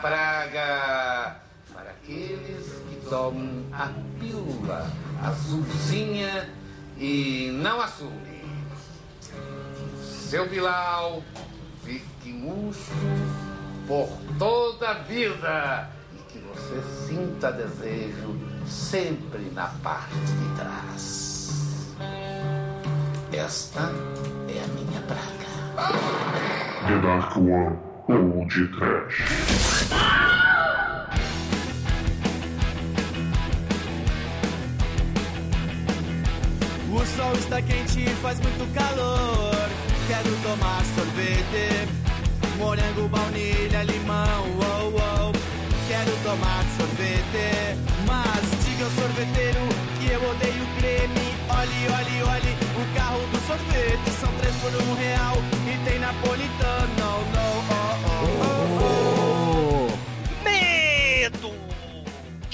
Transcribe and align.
praga 0.00 1.36
para 1.74 1.90
aqueles 1.90 2.66
que 2.88 3.08
tomam 3.08 3.64
a 3.72 3.88
pílula 4.18 4.90
azulzinha 5.22 6.48
e 6.96 7.50
não 7.62 7.80
assumem. 7.80 8.38
Seu 10.02 10.48
Bilal 10.48 11.22
fique 11.84 12.32
murcho 12.32 12.92
por 13.86 14.08
toda 14.38 14.90
a 14.90 14.94
vida 14.94 15.88
e 16.14 16.32
que 16.32 16.38
você 16.38 16.82
sinta 17.06 17.50
desejo 17.52 18.38
sempre 18.66 19.50
na 19.54 19.68
parte 19.82 20.14
de 20.14 20.60
trás. 20.60 21.94
Esta 23.32 23.80
é 24.48 24.64
a 24.64 24.68
minha 24.74 25.00
praga. 25.02 25.48
The 26.86 26.98
Dark 27.00 27.36
One 27.36 27.87
ou 28.08 28.46
de 28.46 28.66
Trash. 28.68 29.24
O 36.90 37.06
sol 37.16 37.32
está 37.34 37.60
quente 37.62 38.00
e 38.00 38.08
faz 38.22 38.40
muito 38.40 38.74
calor. 38.74 39.68
Quero 40.08 40.30
tomar 40.42 40.82
sorvete, 40.94 41.88
morango, 42.56 43.08
baunilha, 43.08 43.82
limão. 43.82 44.44
Oh, 44.58 44.92
oh. 44.96 45.32
Quero 45.86 46.10
tomar 46.22 46.64
sorvete, 46.78 47.76
mas 48.06 48.64
diga 48.64 48.84
ao 48.84 48.90
sorveteiro 48.90 49.60
que 49.98 50.12
eu 50.12 50.30
odeio 50.30 50.66
creme. 50.78 51.28
Olhe, 51.50 51.88
olhe, 51.92 52.22
olhe, 52.22 52.56
o 52.76 52.94
carro 52.94 53.20
do 53.28 53.38
sorvete 53.46 54.10
são 54.18 54.32
três 54.38 54.54
por 54.56 54.74
um 54.82 54.94
real 54.94 55.36
e 55.66 55.88
tem 55.88 55.98
napolitano. 55.98 57.26
Oh, 57.34 57.77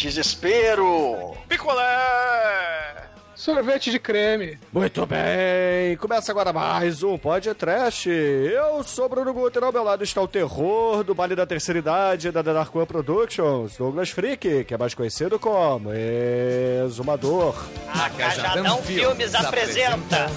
Desespero! 0.04 1.34
Picolé! 1.48 3.08
Sorvete 3.34 3.90
de 3.90 3.98
creme. 3.98 4.58
Muito 4.70 5.06
bem, 5.06 5.96
começa 5.96 6.30
agora 6.30 6.52
mais 6.52 7.02
um 7.02 7.16
podcast. 7.16 8.10
Eu 8.10 8.82
sou 8.82 9.08
Bruno 9.08 9.32
Guter, 9.32 9.64
ao 9.64 9.72
meu 9.72 9.82
lado 9.82 10.04
está 10.04 10.20
o 10.20 10.28
terror 10.28 11.02
do 11.04 11.14
Baile 11.14 11.34
da 11.34 11.46
Terceira 11.46 11.78
Idade 11.78 12.30
da 12.30 12.44
The 12.44 12.52
Dark 12.52 12.76
One 12.76 12.84
Productions, 12.84 13.78
Douglas 13.78 14.10
Freak, 14.10 14.64
que 14.64 14.74
é 14.74 14.76
mais 14.76 14.92
conhecido 14.92 15.38
como 15.38 15.90
Exumador. 15.94 17.64
A 17.88 18.10
Cajadão 18.10 18.82
Filmes 18.82 19.34
apresenta 19.34 20.30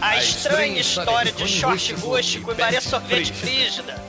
A 0.00 0.16
Estranha 0.16 0.80
História 0.80 1.30
de 1.30 1.46
Short 1.46 1.92
Rústico 1.92 2.52
e 2.52 2.54
Maria 2.54 2.80
Sorvete 2.80 3.34
Frígida 3.34 4.02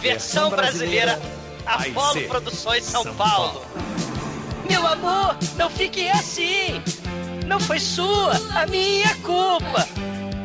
Versão 0.00 0.48
brasileira 0.48 1.18
Apolo 1.66 2.20
Produções 2.28 2.84
São 2.84 3.04
Paulo 3.14 3.62
Meu 4.68 4.86
amor, 4.86 5.36
não 5.56 5.70
fique 5.70 6.08
assim! 6.10 6.82
Não 7.46 7.60
foi 7.60 7.78
sua, 7.78 8.32
a 8.54 8.66
minha 8.66 9.14
culpa! 9.16 9.86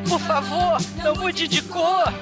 Por 0.07 0.19
favor, 0.21 0.77
não 1.03 1.15
mude 1.15 1.47
de 1.47 1.61
cor! 1.63 2.13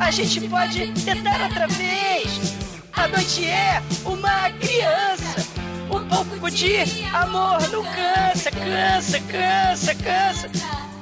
A 0.00 0.10
gente 0.10 0.48
pode 0.48 0.92
tentar 1.04 1.40
outra 1.42 1.66
vez! 1.68 2.54
A 2.92 3.08
noite 3.08 3.46
é 3.46 3.82
uma 4.04 4.50
criança! 4.50 5.46
Um 5.90 6.08
pouco 6.08 6.50
de 6.50 6.76
amor 7.12 7.60
não 7.70 7.84
cansa, 7.84 8.50
cansa, 8.50 9.20
cansa, 9.20 9.94
cansa! 9.94 10.50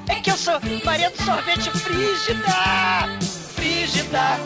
É 0.07 0.15
que 0.15 0.29
eu 0.31 0.37
sou 0.37 0.59
Maria 0.83 1.09
do 1.09 1.23
Sorvete 1.23 1.69
Frígida! 1.71 3.09
Frígida! 3.55 4.39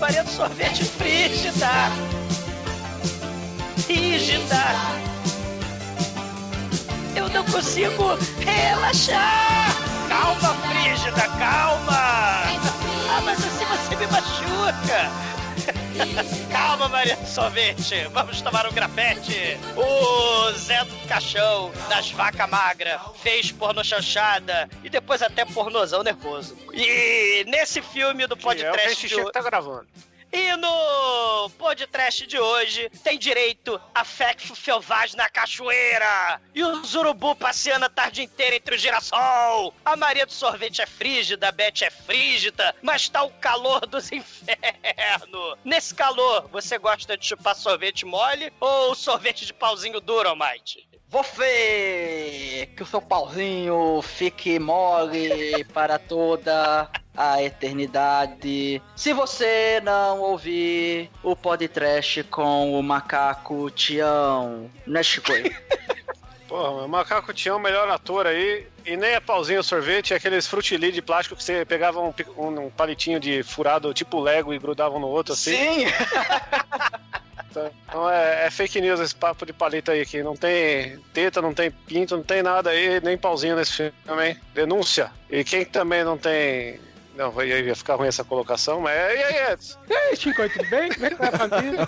Do 0.00 0.30
Sorvete 0.30 0.82
Frígida! 0.82 1.68
Rígida! 3.86 4.56
Eu 7.14 7.28
não 7.28 7.44
consigo 7.44 8.18
relaxar! 8.40 9.76
Calma, 10.08 10.54
Frígida, 10.54 11.28
calma! 11.38 11.92
Ah, 11.92 13.22
mas 13.26 13.38
assim 13.38 13.66
você 13.66 13.96
me 13.96 14.06
machuca! 14.06 15.10
Calma, 16.50 16.88
Maria 16.88 17.16
do 17.16 17.26
Sorvete, 17.26 18.08
vamos 18.12 18.40
tomar 18.40 18.66
um 18.66 18.72
grafete. 18.72 19.58
O 19.76 20.52
Zé 20.52 20.84
do 20.84 20.96
Caixão, 21.08 21.70
das 21.88 22.10
Vaca 22.10 22.46
Magra, 22.46 23.00
fez 23.22 23.52
porno 23.52 23.84
chanchada 23.84 24.68
e 24.82 24.88
depois 24.88 25.22
até 25.22 25.44
pornozão 25.44 26.02
nervoso. 26.02 26.56
E 26.72 27.44
nesse 27.46 27.82
filme 27.82 28.26
do 28.26 28.36
Que 28.36 28.46
é 28.46 28.50
o 28.50 28.54
que 28.54 28.62
a 28.62 28.70
podcast 28.70 29.08
gente 29.08 29.24
de 29.24 29.32
tá 29.32 29.42
gravando. 29.42 29.86
E 30.32 30.56
no 30.56 31.50
podcast 31.58 32.24
de 32.24 32.38
hoje 32.38 32.88
tem 33.02 33.18
direito 33.18 33.80
a 33.92 34.04
sexo 34.04 34.54
selvagem 34.54 35.16
na 35.16 35.28
cachoeira. 35.28 36.40
E 36.54 36.62
o 36.62 36.84
Zurubu 36.84 37.34
passeando 37.34 37.86
a 37.86 37.88
tarde 37.88 38.22
inteira 38.22 38.54
entre 38.54 38.76
o 38.76 38.78
girassol. 38.78 39.74
A 39.84 39.96
Maria 39.96 40.24
do 40.24 40.32
Sorvete 40.32 40.82
é 40.82 40.86
frígida, 40.86 41.48
a 41.48 41.52
Beth 41.52 41.82
é 41.82 41.90
frígida, 41.90 42.74
mas 42.80 43.08
tá 43.08 43.24
o 43.24 43.30
calor 43.30 43.84
dos 43.86 44.12
infernos. 44.12 45.58
Nesse 45.64 45.94
calor, 45.94 46.48
você 46.48 46.78
gosta 46.78 47.16
de 47.16 47.26
chupar 47.26 47.56
sorvete 47.56 48.06
mole 48.06 48.52
ou 48.60 48.94
sorvete 48.94 49.44
de 49.44 49.52
pauzinho 49.52 50.00
duro, 50.00 50.28
Almighty? 50.28 50.89
Você, 51.10 52.68
que 52.76 52.82
o 52.82 52.86
seu 52.86 53.02
pauzinho 53.02 54.00
fique 54.02 54.58
mole 54.60 55.64
para 55.74 55.98
toda 55.98 56.88
a 57.16 57.42
eternidade. 57.42 58.80
Se 58.94 59.12
você 59.12 59.80
não 59.82 60.20
ouvir 60.20 61.10
o 61.22 61.34
podcast 61.34 62.22
com 62.24 62.78
o 62.78 62.82
macaco 62.82 63.68
Tião, 63.70 64.70
né, 64.86 65.02
Chico? 65.02 65.32
Porra, 66.46 66.84
o 66.84 66.88
Macaco 66.88 67.32
tinha 67.32 67.54
o 67.54 67.60
melhor 67.60 67.88
ator 67.90 68.26
aí. 68.26 68.66
E 68.84 68.96
nem 68.96 69.10
é 69.10 69.20
pauzinho 69.20 69.62
sorvete, 69.62 70.12
é 70.12 70.16
aqueles 70.16 70.48
frutili 70.48 70.90
de 70.90 71.00
plástico 71.00 71.36
que 71.36 71.44
você 71.44 71.64
pegava 71.64 72.00
um, 72.00 72.12
um- 72.36 72.66
um 72.66 72.70
palitinho 72.70 73.20
de 73.20 73.44
furado 73.44 73.94
tipo 73.94 74.18
Lego 74.18 74.52
e 74.52 74.58
grudava 74.58 74.96
um 74.96 74.98
no 74.98 75.06
outro 75.06 75.32
assim. 75.34 75.54
Sim! 75.56 75.84
Então 77.50 78.08
é, 78.08 78.46
é 78.46 78.50
fake 78.50 78.80
news 78.80 79.00
esse 79.00 79.14
papo 79.14 79.44
de 79.44 79.52
palito 79.52 79.90
aí, 79.90 80.06
que 80.06 80.22
não 80.22 80.36
tem 80.36 80.98
teta, 81.12 81.42
não 81.42 81.52
tem 81.52 81.70
pinto, 81.70 82.16
não 82.16 82.22
tem 82.22 82.42
nada 82.42 82.70
aí, 82.70 83.00
nem 83.00 83.18
pauzinho 83.18 83.56
nesse 83.56 83.72
filme, 83.72 84.28
hein? 84.28 84.36
Denúncia. 84.54 85.10
E 85.28 85.42
quem 85.44 85.64
também 85.64 86.04
não 86.04 86.16
tem. 86.16 86.80
Não, 87.16 87.42
ia, 87.42 87.58
ia 87.60 87.74
ficar 87.74 87.96
ruim 87.96 88.08
essa 88.08 88.24
colocação, 88.24 88.80
mas. 88.80 88.94
E 88.94 89.22
aí, 89.22 89.52
Edson? 89.52 89.78
E 89.88 89.94
aí, 89.94 90.16
Chico, 90.16 90.48
tudo 90.48 90.70
bem? 90.70 90.90
Como 90.92 91.06
é 91.06 91.10
que 91.10 91.16
tá 91.16 91.28
a 91.28 91.48
família? 91.48 91.86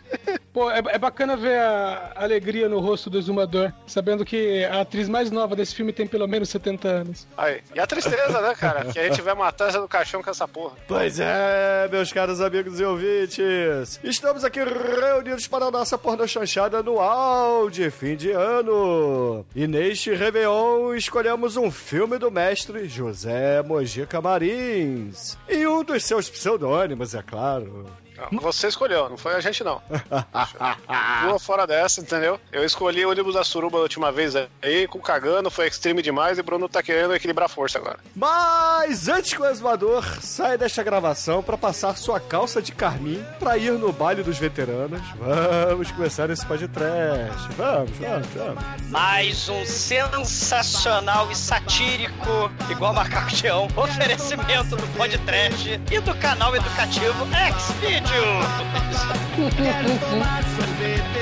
Pô, 0.52 0.70
é, 0.70 0.82
é 0.88 0.98
bacana 0.98 1.36
ver 1.36 1.58
a 1.58 2.12
alegria 2.16 2.68
no 2.68 2.80
rosto 2.80 3.08
do 3.08 3.18
exumador, 3.18 3.72
sabendo 3.86 4.24
que 4.24 4.64
a 4.64 4.80
atriz 4.80 5.08
mais 5.08 5.30
nova 5.30 5.54
desse 5.54 5.74
filme 5.74 5.92
tem 5.92 6.06
pelo 6.06 6.26
menos 6.26 6.48
70 6.48 6.88
anos. 6.88 7.28
Aí. 7.36 7.60
E 7.74 7.78
a 7.78 7.86
tristeza, 7.86 8.40
né, 8.40 8.54
cara? 8.54 8.84
Que 8.86 8.98
a 8.98 9.08
gente 9.08 9.22
vai 9.22 9.34
matar 9.34 9.68
essa 9.68 9.80
do 9.80 9.88
caixão 9.88 10.22
com 10.22 10.30
essa 10.30 10.48
porra. 10.48 10.76
Pois 10.88 11.20
é, 11.20 11.88
meus 11.90 12.12
caros 12.12 12.40
amigos 12.40 12.80
e 12.80 12.84
ouvintes, 12.84 14.00
estamos 14.02 14.44
aqui 14.44 14.60
reunidos 14.60 15.46
para 15.46 15.66
a 15.66 15.70
nossa 15.70 15.96
porno 15.96 16.26
chanchada 16.26 16.78
anual 16.78 17.70
de 17.70 17.90
fim 17.90 18.16
de 18.16 18.30
ano. 18.32 19.44
E 19.54 19.66
neste 19.66 20.14
Réveillon 20.14 20.94
escolhemos 20.94 21.56
um 21.56 21.70
filme 21.70 22.18
do 22.18 22.30
mestre 22.30 22.88
José 22.88 23.62
Mojica 23.62 24.20
Marins. 24.20 25.38
E 25.48 25.66
um 25.66 25.84
dos 25.84 26.04
seus 26.04 26.28
pseudônimos, 26.28 27.14
é 27.14 27.22
claro. 27.22 27.86
Não, 28.30 28.40
você 28.40 28.68
escolheu, 28.68 29.08
não 29.08 29.16
foi 29.16 29.34
a 29.34 29.40
gente 29.40 29.64
não. 29.64 29.80
Pula 31.22 31.38
fora 31.38 31.66
dessa, 31.66 32.00
entendeu? 32.00 32.38
Eu 32.52 32.64
escolhi 32.64 33.04
o 33.04 33.10
ônibus 33.10 33.34
da 33.34 33.44
suruba 33.44 33.78
da 33.78 33.82
última 33.82 34.12
vez 34.12 34.34
aí, 34.62 34.86
com 34.86 35.00
cagando, 35.00 35.50
foi 35.50 35.66
extreme 35.66 36.02
demais 36.02 36.38
e 36.38 36.42
Bruno 36.42 36.68
tá 36.68 36.82
querendo 36.82 37.14
equilibrar 37.14 37.46
a 37.46 37.48
força 37.48 37.78
agora. 37.78 37.98
Mas 38.14 39.08
antes 39.08 39.32
que 39.32 39.40
o 39.40 39.46
exumador 39.46 40.04
saia 40.20 40.58
desta 40.58 40.82
gravação 40.82 41.42
para 41.42 41.56
passar 41.56 41.96
sua 41.96 42.20
calça 42.20 42.60
de 42.60 42.72
carmim 42.72 43.24
para 43.38 43.56
ir 43.56 43.72
no 43.72 43.92
baile 43.92 44.22
dos 44.22 44.38
veteranos, 44.38 45.00
vamos 45.18 45.90
começar 45.90 46.28
esse 46.30 46.44
podcast. 46.44 47.48
Vamos, 47.56 47.96
vamos, 47.98 48.28
vamos. 48.28 48.90
Mais 48.90 49.48
um 49.48 49.64
sensacional 49.64 51.30
e 51.30 51.36
satírico, 51.36 52.50
igual 52.70 52.92
Macaco 52.92 53.30
oferecimento 53.76 54.76
do 54.76 54.86
podcast 54.96 55.80
e 55.90 56.00
do 56.00 56.14
canal 56.16 56.54
educativo 56.54 57.26
Xvideo. 57.58 58.09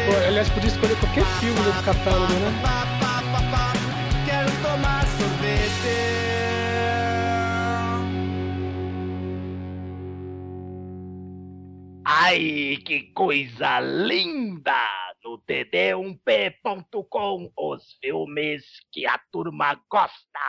Pô, 0.06 0.12
aliás, 0.26 0.49
podia 0.49 0.69
escolher 0.69 0.96
qualquer 1.00 1.25
filme 1.38 1.61
do 1.61 1.82
catálogo, 1.85 2.32
né? 2.32 2.50
Quero 4.25 4.50
tomar 4.62 5.05
sorvete. 5.06 5.99
Ai, 12.05 12.79
que 12.85 13.12
coisa 13.14 13.81
linda! 13.81 14.73
No 15.23 15.38
td1p.com, 15.38 17.50
os 17.56 17.82
filmes 18.00 18.64
que 18.91 19.06
a 19.06 19.19
turma 19.31 19.79
gosta. 19.91 20.41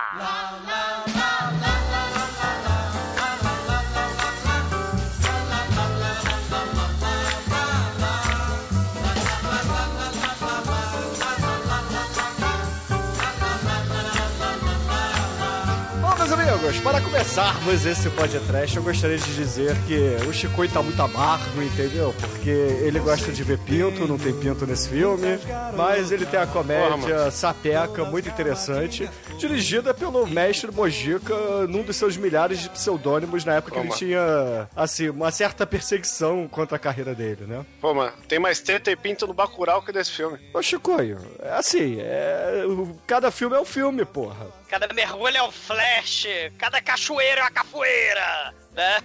Amigos, 16.69 16.79
para 16.81 17.01
começarmos 17.01 17.85
esse 17.85 18.09
podcast, 18.11 18.77
eu 18.77 18.83
gostaria 18.83 19.17
de 19.17 19.35
dizer 19.35 19.75
que 19.87 20.27
o 20.27 20.33
Chico 20.33 20.67
tá 20.67 20.83
muito 20.83 21.01
amargo, 21.01 21.61
entendeu? 21.61 22.13
Porque 22.19 22.49
ele 22.49 22.99
gosta 22.99 23.31
de 23.31 23.43
ver 23.43 23.57
pinto, 23.59 24.07
não 24.07 24.17
tem 24.17 24.33
pinto 24.33 24.67
nesse 24.67 24.89
filme, 24.89 25.39
mas 25.75 26.11
ele 26.11 26.25
tem 26.25 26.39
a 26.39 26.45
comédia 26.45 27.31
Sapeca, 27.31 28.05
muito 28.05 28.29
interessante, 28.29 29.09
dirigida 29.39 29.93
pelo 29.93 30.27
mestre 30.27 30.71
Mojica, 30.71 31.33
num 31.67 31.81
dos 31.81 31.95
seus 31.95 32.17
milhares 32.17 32.59
de 32.59 32.69
pseudônimos 32.69 33.45
na 33.45 33.55
época 33.55 33.71
que 33.71 33.77
ele 33.79 33.87
Toma. 33.87 33.97
tinha, 33.97 34.69
assim, 34.75 35.09
uma 35.09 35.31
certa 35.31 35.65
perseguição 35.65 36.47
contra 36.47 36.75
a 36.75 36.79
carreira 36.79 37.15
dele, 37.15 37.45
né? 37.45 37.65
Pô, 37.81 37.93
mano, 37.93 38.13
tem 38.27 38.37
mais 38.39 38.59
teta 38.59 38.91
e 38.91 38.95
pinto 38.95 39.25
no 39.25 39.33
Bacurau 39.33 39.81
que 39.81 39.91
nesse 39.91 40.11
filme. 40.11 40.37
Ô, 40.53 40.61
Chicoio, 40.61 41.17
é 41.41 41.51
assim, 41.51 41.97
é... 41.99 42.63
o- 42.67 42.95
cada 43.07 43.31
filme 43.31 43.55
é 43.55 43.59
um 43.59 43.65
filme, 43.65 44.05
porra. 44.05 44.47
Cada 44.69 44.93
mergulho 44.93 45.35
é 45.37 45.43
um 45.43 45.51
flash, 45.51 46.27
cada 46.57 46.79
cachoeira 46.81 47.41
é 47.41 47.43
uma 47.43 47.49
capoeira, 47.51 48.53
né? 48.79 48.97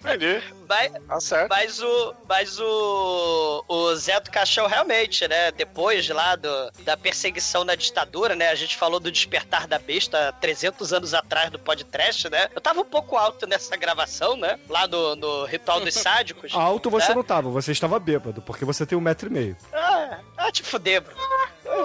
Entendi. 0.00 0.42
Mas, 0.68 0.92
Tá 1.08 1.20
certo. 1.20 1.48
mas 1.48 1.82
o, 1.82 2.14
mas 2.28 2.60
o, 2.60 3.64
o 3.66 3.94
Zé 3.96 4.20
do 4.20 4.30
Caixão 4.30 4.66
realmente, 4.66 5.26
né? 5.26 5.50
Depois 5.52 6.08
lá 6.08 6.36
do, 6.36 6.70
da 6.80 6.96
perseguição 6.96 7.64
na 7.64 7.74
ditadura, 7.74 8.34
né? 8.34 8.50
A 8.50 8.54
gente 8.54 8.76
falou 8.76 9.00
do 9.00 9.10
despertar 9.10 9.66
da 9.66 9.78
besta 9.78 10.32
300 10.40 10.92
anos 10.92 11.14
atrás 11.14 11.50
do 11.50 11.58
podcast, 11.58 12.28
né? 12.28 12.48
Eu 12.54 12.60
tava 12.60 12.80
um 12.80 12.84
pouco 12.84 13.16
alto 13.16 13.46
nessa 13.46 13.76
gravação, 13.76 14.36
né? 14.36 14.58
Lá 14.68 14.86
no, 14.86 15.16
no 15.16 15.44
Ritual 15.46 15.80
dos 15.80 15.94
Sádicos. 15.96 16.52
Alto 16.54 16.90
você 16.90 17.08
né? 17.08 17.14
não 17.14 17.24
tava, 17.24 17.48
você 17.48 17.72
estava 17.72 17.98
bêbado, 17.98 18.42
porque 18.42 18.64
você 18.64 18.84
tem 18.84 18.96
um 18.96 19.00
metro 19.00 19.28
e 19.28 19.32
meio. 19.32 19.56
Ah, 19.72 20.18
ah, 20.36 20.52
te 20.52 20.62
fuder. 20.62 21.02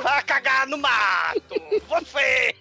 Vai 0.02 0.24
cagar 0.24 0.68
no 0.68 0.78
mato! 0.78 1.56
Você! 1.88 2.56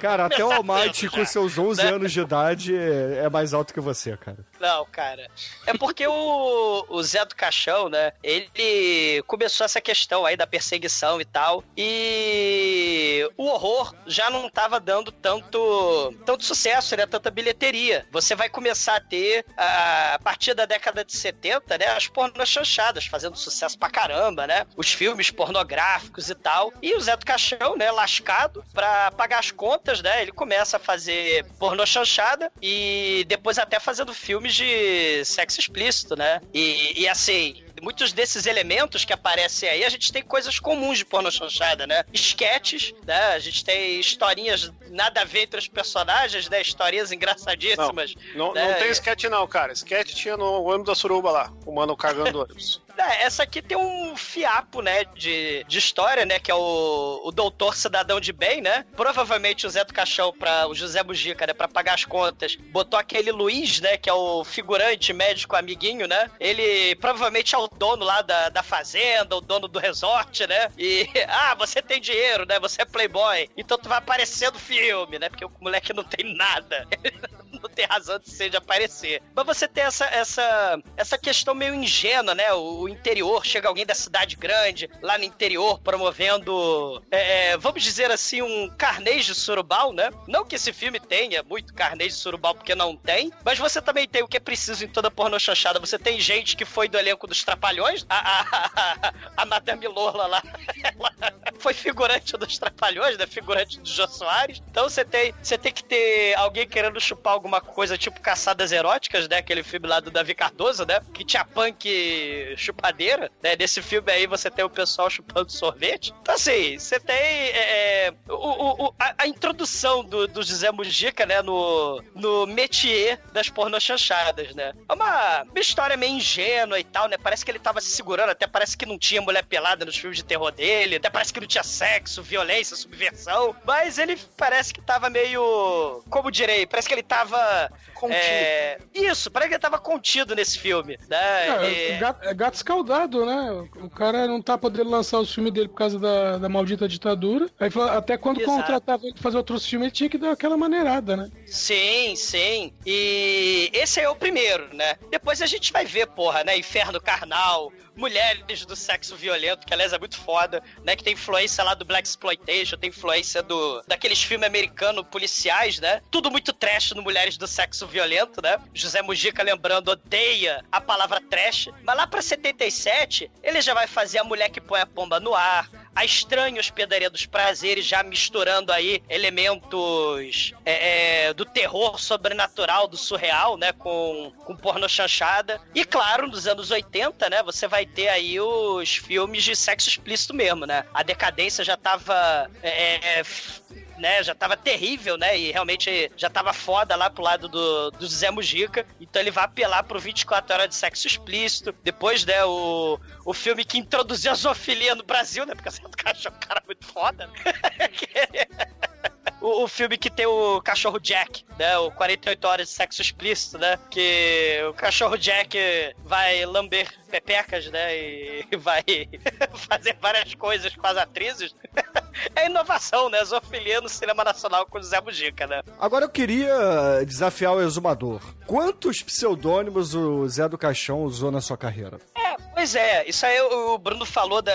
Cara, 0.00 0.26
até 0.26 0.44
o 0.44 0.52
Almighty 0.52 1.08
com 1.08 1.24
seus 1.24 1.56
11 1.56 1.82
né? 1.82 1.90
anos 1.90 2.12
de 2.12 2.20
idade 2.20 2.76
é 2.76 3.24
é 3.24 3.30
mais 3.30 3.54
alto 3.54 3.72
que 3.72 3.80
você, 3.80 4.16
cara. 4.16 4.38
Não, 4.64 4.86
cara. 4.86 5.30
É 5.66 5.76
porque 5.76 6.06
o, 6.06 6.86
o 6.88 7.02
Zé 7.02 7.22
do 7.26 7.36
Caixão, 7.36 7.90
né? 7.90 8.12
Ele 8.22 9.22
começou 9.26 9.66
essa 9.66 9.78
questão 9.78 10.24
aí 10.24 10.38
da 10.38 10.46
perseguição 10.46 11.20
e 11.20 11.24
tal. 11.26 11.62
E 11.76 13.28
o 13.36 13.44
horror 13.44 13.94
já 14.06 14.30
não 14.30 14.48
tava 14.48 14.80
dando 14.80 15.12
tanto, 15.12 16.14
tanto 16.24 16.46
sucesso, 16.46 16.96
né? 16.96 17.04
Tanta 17.04 17.30
bilheteria. 17.30 18.06
Você 18.10 18.34
vai 18.34 18.48
começar 18.48 18.96
a 18.96 19.00
ter, 19.00 19.44
a, 19.54 20.14
a 20.14 20.18
partir 20.18 20.54
da 20.54 20.64
década 20.64 21.04
de 21.04 21.14
70, 21.14 21.76
né? 21.76 21.88
As 21.88 22.06
pornos 22.06 22.48
chanchadas 22.48 23.04
fazendo 23.04 23.36
sucesso 23.36 23.78
pra 23.78 23.90
caramba, 23.90 24.46
né? 24.46 24.66
Os 24.78 24.90
filmes 24.90 25.30
pornográficos 25.30 26.30
e 26.30 26.34
tal. 26.34 26.72
E 26.80 26.94
o 26.94 27.00
Zé 27.02 27.14
do 27.18 27.26
Caixão, 27.26 27.76
né? 27.76 27.90
Lascado 27.90 28.64
pra 28.72 29.10
pagar 29.10 29.40
as 29.40 29.50
contas, 29.50 30.00
né? 30.00 30.22
Ele 30.22 30.32
começa 30.32 30.78
a 30.78 30.80
fazer 30.80 31.44
pornô 31.58 31.84
chanchada 31.84 32.50
e 32.62 33.26
depois 33.28 33.58
até 33.58 33.78
fazendo 33.78 34.14
filmes 34.14 34.53
de 34.54 35.24
sexo 35.24 35.60
explícito, 35.60 36.16
né? 36.16 36.40
E, 36.52 37.02
e 37.02 37.08
assim, 37.08 37.56
muitos 37.82 38.12
desses 38.12 38.46
elementos 38.46 39.04
que 39.04 39.12
aparecem 39.12 39.68
aí, 39.68 39.84
a 39.84 39.88
gente 39.88 40.12
tem 40.12 40.22
coisas 40.22 40.58
comuns 40.58 40.98
de 40.98 41.04
porno 41.04 41.30
chanchada, 41.30 41.86
né? 41.86 42.04
Esquetes, 42.12 42.92
né? 43.06 43.34
A 43.34 43.38
gente 43.38 43.64
tem 43.64 43.98
historinhas 43.98 44.72
nada 44.90 45.22
a 45.22 45.24
ver 45.24 45.42
entre 45.42 45.58
os 45.58 45.68
personagens, 45.68 46.48
né? 46.48 46.60
Historinhas 46.60 47.12
engraçadíssimas. 47.12 48.14
Não, 48.34 48.52
né? 48.52 48.68
não 48.68 48.74
tem 48.74 48.90
sketch 48.90 49.24
não, 49.24 49.46
cara. 49.46 49.72
Sketch 49.72 50.14
tinha 50.14 50.36
no 50.36 50.62
ônibus 50.62 50.86
da 50.86 50.94
Suruba 50.94 51.30
lá, 51.30 51.52
o 51.66 51.72
mano 51.72 51.96
cagando 51.96 52.40
ônibus. 52.42 52.82
É, 52.96 53.24
essa 53.24 53.42
aqui 53.42 53.60
tem 53.60 53.76
um 53.76 54.16
fiapo, 54.16 54.80
né, 54.80 55.04
de, 55.16 55.64
de 55.64 55.78
história, 55.78 56.24
né, 56.24 56.38
que 56.38 56.50
é 56.50 56.54
o, 56.54 57.22
o 57.24 57.32
doutor 57.32 57.74
cidadão 57.74 58.20
de 58.20 58.32
bem, 58.32 58.60
né? 58.60 58.84
Provavelmente 58.94 59.66
o 59.66 59.70
Zé 59.70 59.84
do 59.84 59.92
Caixão 59.92 60.32
para 60.32 60.68
o 60.68 60.74
José 60.74 61.02
Bugica, 61.02 61.46
né, 61.46 61.52
pra 61.52 61.66
pagar 61.66 61.94
as 61.94 62.04
contas, 62.04 62.56
botou 62.70 62.98
aquele 62.98 63.32
Luiz, 63.32 63.80
né, 63.80 63.96
que 63.96 64.08
é 64.08 64.12
o 64.12 64.44
figurante 64.44 65.12
médico 65.12 65.56
amiguinho, 65.56 66.06
né? 66.06 66.30
Ele 66.38 66.94
provavelmente 66.96 67.54
é 67.54 67.58
o 67.58 67.63
dono 67.68 68.04
lá 68.04 68.22
da, 68.22 68.48
da 68.48 68.62
fazenda, 68.62 69.36
o 69.36 69.40
dono 69.40 69.68
do 69.68 69.78
resort, 69.78 70.46
né? 70.46 70.68
E, 70.78 71.08
ah, 71.28 71.54
você 71.54 71.82
tem 71.82 72.00
dinheiro, 72.00 72.46
né? 72.46 72.58
Você 72.60 72.82
é 72.82 72.84
playboy, 72.84 73.48
então 73.56 73.78
tu 73.78 73.88
vai 73.88 73.98
aparecer 73.98 74.52
no 74.52 74.58
filme, 74.58 75.18
né? 75.18 75.28
Porque 75.28 75.44
o 75.44 75.52
moleque 75.60 75.92
não 75.92 76.04
tem 76.04 76.34
nada. 76.34 76.86
não 77.64 77.70
tem 77.70 77.86
razão 77.86 78.18
de 78.18 78.30
ser 78.30 78.50
de 78.50 78.56
aparecer. 78.56 79.22
Mas 79.34 79.46
você 79.46 79.66
tem 79.66 79.84
essa, 79.84 80.04
essa, 80.06 80.78
essa 80.96 81.18
questão 81.18 81.54
meio 81.54 81.74
ingênua, 81.74 82.34
né? 82.34 82.52
O, 82.52 82.82
o 82.82 82.88
interior, 82.88 83.44
chega 83.44 83.68
alguém 83.68 83.86
da 83.86 83.94
cidade 83.94 84.36
grande, 84.36 84.90
lá 85.00 85.16
no 85.16 85.24
interior, 85.24 85.80
promovendo, 85.80 87.02
é, 87.10 87.52
é, 87.52 87.56
vamos 87.56 87.82
dizer 87.82 88.10
assim, 88.10 88.42
um 88.42 88.68
carnês 88.76 89.24
de 89.24 89.34
surubal, 89.34 89.92
né? 89.92 90.10
Não 90.28 90.44
que 90.44 90.56
esse 90.56 90.72
filme 90.72 91.00
tenha 91.00 91.42
muito 91.42 91.72
carnês 91.74 92.14
de 92.14 92.20
surubal, 92.20 92.54
porque 92.54 92.74
não 92.74 92.96
tem, 92.96 93.32
mas 93.44 93.58
você 93.58 93.80
também 93.80 94.06
tem 94.06 94.22
o 94.22 94.28
que 94.28 94.36
é 94.36 94.40
preciso 94.40 94.84
em 94.84 94.88
toda 94.88 95.10
porno 95.10 95.38
chanchada. 95.40 95.80
Você 95.80 95.98
tem 95.98 96.20
gente 96.20 96.56
que 96.56 96.64
foi 96.64 96.88
do 96.88 96.98
elenco 96.98 97.26
dos 97.26 97.42
Trapalhões, 97.58 98.04
a, 98.08 98.18
a, 98.18 99.12
a, 99.36 99.46
Madame 99.46 99.86
Lola 99.86 100.26
lá, 100.26 100.42
ela 100.82 101.32
foi 101.58 101.72
figurante 101.72 102.36
dos 102.36 102.58
Trapalhões, 102.58 103.16
né? 103.16 103.26
Figurante 103.26 103.78
do 103.80 103.88
Jô 103.88 104.06
Soares. 104.08 104.60
Então 104.70 104.88
você 104.88 105.04
tem, 105.04 105.32
você 105.42 105.56
tem 105.56 105.72
que 105.72 105.84
ter 105.84 106.34
alguém 106.36 106.66
querendo 106.66 107.00
chupar 107.00 107.32
alguma 107.32 107.60
coisa, 107.60 107.96
tipo 107.96 108.20
Caçadas 108.20 108.72
Eróticas, 108.72 109.28
né? 109.28 109.36
Aquele 109.38 109.62
filme 109.62 109.86
lá 109.86 110.00
do 110.00 110.10
Davi 110.10 110.34
Cardoso, 110.34 110.84
né? 110.84 111.00
Que 111.12 111.24
tinha 111.24 111.44
punk 111.44 112.54
chupadeira, 112.56 113.30
né? 113.42 113.54
Nesse 113.58 113.80
filme 113.80 114.10
aí 114.10 114.26
você 114.26 114.50
tem 114.50 114.64
o 114.64 114.70
pessoal 114.70 115.08
chupando 115.08 115.50
sorvete. 115.52 116.12
Então, 116.22 116.34
assim, 116.34 116.78
você 116.78 116.98
tem 116.98 117.14
é, 117.16 118.06
é, 118.08 118.14
o- 118.28 118.86
o- 118.86 118.94
a, 118.98 119.14
a 119.18 119.26
introdução 119.26 120.02
do, 120.04 120.26
do 120.26 120.42
José 120.42 120.70
Mujica, 120.72 121.24
né? 121.24 121.40
No, 121.42 122.02
no 122.14 122.46
métier 122.46 123.20
das 123.32 123.48
pornochanchadas, 123.48 124.54
né? 124.54 124.72
É 124.88 124.92
uma, 124.92 125.42
uma 125.42 125.60
história 125.60 125.96
meio 125.96 126.14
ingênua 126.16 126.78
e 126.80 126.84
tal, 126.84 127.08
né? 127.08 127.16
Parece 127.16 127.43
que 127.44 127.50
ele 127.50 127.58
tava 127.58 127.80
se 127.80 127.90
segurando, 127.90 128.30
até 128.30 128.46
parece 128.46 128.76
que 128.76 128.86
não 128.86 128.98
tinha 128.98 129.20
mulher 129.20 129.44
pelada 129.44 129.84
nos 129.84 129.96
filmes 129.96 130.16
de 130.18 130.24
terror 130.24 130.50
dele, 130.52 130.96
até 130.96 131.10
parece 131.10 131.32
que 131.32 131.40
não 131.40 131.46
tinha 131.46 131.62
sexo, 131.64 132.22
violência, 132.22 132.76
subversão, 132.76 133.54
mas 133.64 133.98
ele 133.98 134.18
parece 134.36 134.72
que 134.72 134.80
tava 134.80 135.08
meio. 135.10 136.02
Como 136.10 136.30
direi? 136.30 136.66
Parece 136.66 136.88
que 136.88 136.94
ele 136.94 137.02
tava. 137.02 137.70
Contido. 137.94 138.18
é, 138.20 138.78
isso, 138.92 139.30
parece 139.30 139.48
que 139.48 139.54
ele 139.54 139.60
tava 139.62 139.78
contido 139.78 140.34
nesse 140.34 140.58
filme, 140.58 140.98
né? 141.08 141.48
É, 141.64 141.94
E- 141.94 141.98
gato, 141.98 142.28
é 142.28 142.34
gato 142.34 142.54
escaldado, 142.54 143.24
né? 143.24 143.50
O 143.76 143.88
cara 143.88 144.26
não 144.26 144.42
tá 144.42 144.58
podendo 144.58 144.90
lançar 144.90 145.18
os 145.20 145.32
filmes 145.32 145.52
dele 145.52 145.68
por 145.68 145.76
causa 145.76 145.98
da, 145.98 146.36
da 146.38 146.48
maldita 146.48 146.86
ditadura. 146.88 147.48
Aí 147.58 147.70
falou, 147.70 147.88
até 147.90 148.16
quando 148.18 148.40
Exato. 148.40 148.56
contratava 148.58 149.04
ele 149.04 149.14
pra 149.14 149.22
fazer 149.22 149.36
outros 149.38 149.64
filmes, 149.66 149.86
ele 149.86 149.92
tinha 149.94 150.10
que 150.10 150.18
dar 150.18 150.32
aquela 150.32 150.56
maneirada, 150.56 151.16
né? 151.16 151.30
Sim, 151.46 152.14
sim. 152.16 152.74
E 152.84 153.70
esse 153.72 154.00
é 154.00 154.08
o 154.08 154.16
primeiro, 154.16 154.74
né? 154.74 154.96
Depois 155.10 155.40
a 155.40 155.46
gente 155.46 155.72
vai 155.72 155.84
ver, 155.86 156.06
porra, 156.08 156.44
né? 156.44 156.56
Inferno 156.58 157.00
Carnal, 157.00 157.33
tal. 157.34 157.72
Mulheres 157.96 158.64
do 158.66 158.74
Sexo 158.74 159.16
Violento, 159.16 159.66
que 159.66 159.72
aliás 159.72 159.92
é 159.92 159.98
muito 159.98 160.18
foda, 160.18 160.62
né? 160.82 160.96
Que 160.96 161.04
tem 161.04 161.14
influência 161.14 161.62
lá 161.62 161.74
do 161.74 161.84
Black 161.84 162.08
Exploitation, 162.08 162.76
tem 162.76 162.90
influência 162.90 163.42
do 163.42 163.82
daqueles 163.86 164.22
filmes 164.22 164.46
americanos 164.46 165.04
policiais, 165.10 165.78
né? 165.78 166.00
Tudo 166.10 166.30
muito 166.30 166.52
trash 166.52 166.92
no 166.92 167.02
Mulheres 167.02 167.36
do 167.36 167.46
Sexo 167.46 167.86
Violento, 167.86 168.42
né? 168.42 168.58
José 168.72 169.02
Mujica, 169.02 169.42
lembrando, 169.42 169.88
odeia 169.88 170.64
a 170.70 170.80
palavra 170.80 171.20
trash. 171.20 171.68
Mas 171.82 171.96
lá 171.96 172.06
pra 172.06 172.20
77, 172.20 173.30
ele 173.42 173.60
já 173.60 173.74
vai 173.74 173.86
fazer 173.86 174.18
a 174.18 174.24
mulher 174.24 174.50
que 174.50 174.60
põe 174.60 174.80
a 174.80 174.86
pomba 174.86 175.20
no 175.20 175.34
ar, 175.34 175.68
a 175.94 176.04
estranha 176.04 176.60
hospedaria 176.60 177.08
dos 177.08 177.24
prazeres, 177.24 177.86
já 177.86 178.02
misturando 178.02 178.72
aí 178.72 179.00
elementos 179.08 180.52
é, 180.64 181.26
é, 181.28 181.34
do 181.34 181.44
terror 181.44 182.00
sobrenatural, 182.00 182.88
do 182.88 182.96
surreal, 182.96 183.56
né? 183.56 183.72
Com, 183.72 184.32
com 184.44 184.56
porno 184.56 184.88
chanchada. 184.88 185.60
E 185.74 185.84
claro, 185.84 186.26
nos 186.26 186.46
anos 186.46 186.70
80, 186.70 187.30
né? 187.30 187.42
Você 187.44 187.68
vai 187.68 187.83
ter 187.86 188.08
aí 188.08 188.40
os 188.40 188.96
filmes 188.96 189.42
de 189.44 189.54
sexo 189.56 189.88
explícito 189.88 190.34
mesmo, 190.34 190.66
né? 190.66 190.84
A 190.92 191.02
decadência 191.02 191.64
já 191.64 191.76
tava. 191.76 192.50
é, 192.62 193.18
é, 193.18 193.20
f- 193.20 193.62
né, 193.96 194.24
já 194.24 194.34
tava 194.34 194.56
terrível, 194.56 195.16
né? 195.16 195.38
E 195.38 195.52
realmente 195.52 196.10
já 196.16 196.28
tava 196.28 196.52
foda 196.52 196.96
lá 196.96 197.08
pro 197.08 197.22
lado 197.22 197.48
do, 197.48 197.92
do 197.92 198.06
Zé 198.08 198.28
Mujica. 198.30 198.84
Então 199.00 199.22
ele 199.22 199.30
vai 199.30 199.44
apelar 199.44 199.84
pro 199.84 200.00
24 200.00 200.52
horas 200.52 200.68
de 200.68 200.74
sexo 200.74 201.06
explícito. 201.06 201.72
Depois, 201.84 202.24
né, 202.24 202.44
o, 202.44 202.98
o 203.24 203.32
filme 203.32 203.64
que 203.64 203.78
introduziu 203.78 204.32
a 204.32 204.34
zoofilia 204.34 204.96
no 204.96 205.04
Brasil, 205.04 205.46
né? 205.46 205.54
Porque 205.54 205.70
você 205.70 205.80
é 206.26 206.30
um 206.30 206.32
cara 206.40 206.60
muito 206.66 206.84
foda. 206.84 207.30
O, 209.40 209.64
o 209.64 209.68
filme 209.68 209.96
que 209.96 210.10
tem 210.10 210.26
o 210.26 210.60
cachorro 210.62 210.98
Jack, 210.98 211.44
né? 211.58 211.78
O 211.78 211.90
48 211.90 212.44
horas 212.46 212.68
de 212.68 212.74
sexo 212.74 213.02
explícito, 213.02 213.58
né? 213.58 213.78
Que 213.90 214.60
o 214.68 214.74
cachorro 214.74 215.16
Jack 215.16 215.58
vai 216.04 216.44
lamber 216.46 216.88
pepecas, 217.10 217.70
né? 217.70 217.96
E 217.96 218.46
vai 218.58 218.82
fazer 219.68 219.96
várias 220.00 220.34
coisas 220.34 220.74
com 220.74 220.86
as 220.86 220.96
atrizes. 220.96 221.54
É 222.36 222.46
inovação, 222.46 223.10
né? 223.10 223.22
Zoofilia 223.24 223.80
no 223.80 223.88
cinema 223.88 224.22
nacional 224.22 224.64
com 224.66 224.78
o 224.78 224.82
Zé 224.82 225.00
Bujica, 225.00 225.48
né? 225.48 225.62
Agora 225.80 226.04
eu 226.04 226.08
queria 226.08 227.04
desafiar 227.04 227.52
o 227.52 227.60
exumador. 227.60 228.20
Quantos 228.46 229.02
pseudônimos 229.02 229.94
o 229.94 230.26
Zé 230.28 230.48
do 230.48 230.56
Caixão 230.56 231.02
usou 231.02 231.32
na 231.32 231.40
sua 231.40 231.58
carreira? 231.58 231.98
É, 232.16 232.34
Pois 232.54 232.74
é, 232.76 233.04
isso 233.06 233.26
aí 233.26 233.38
o 233.40 233.76
Bruno 233.76 234.06
falou 234.06 234.40
da. 234.40 234.52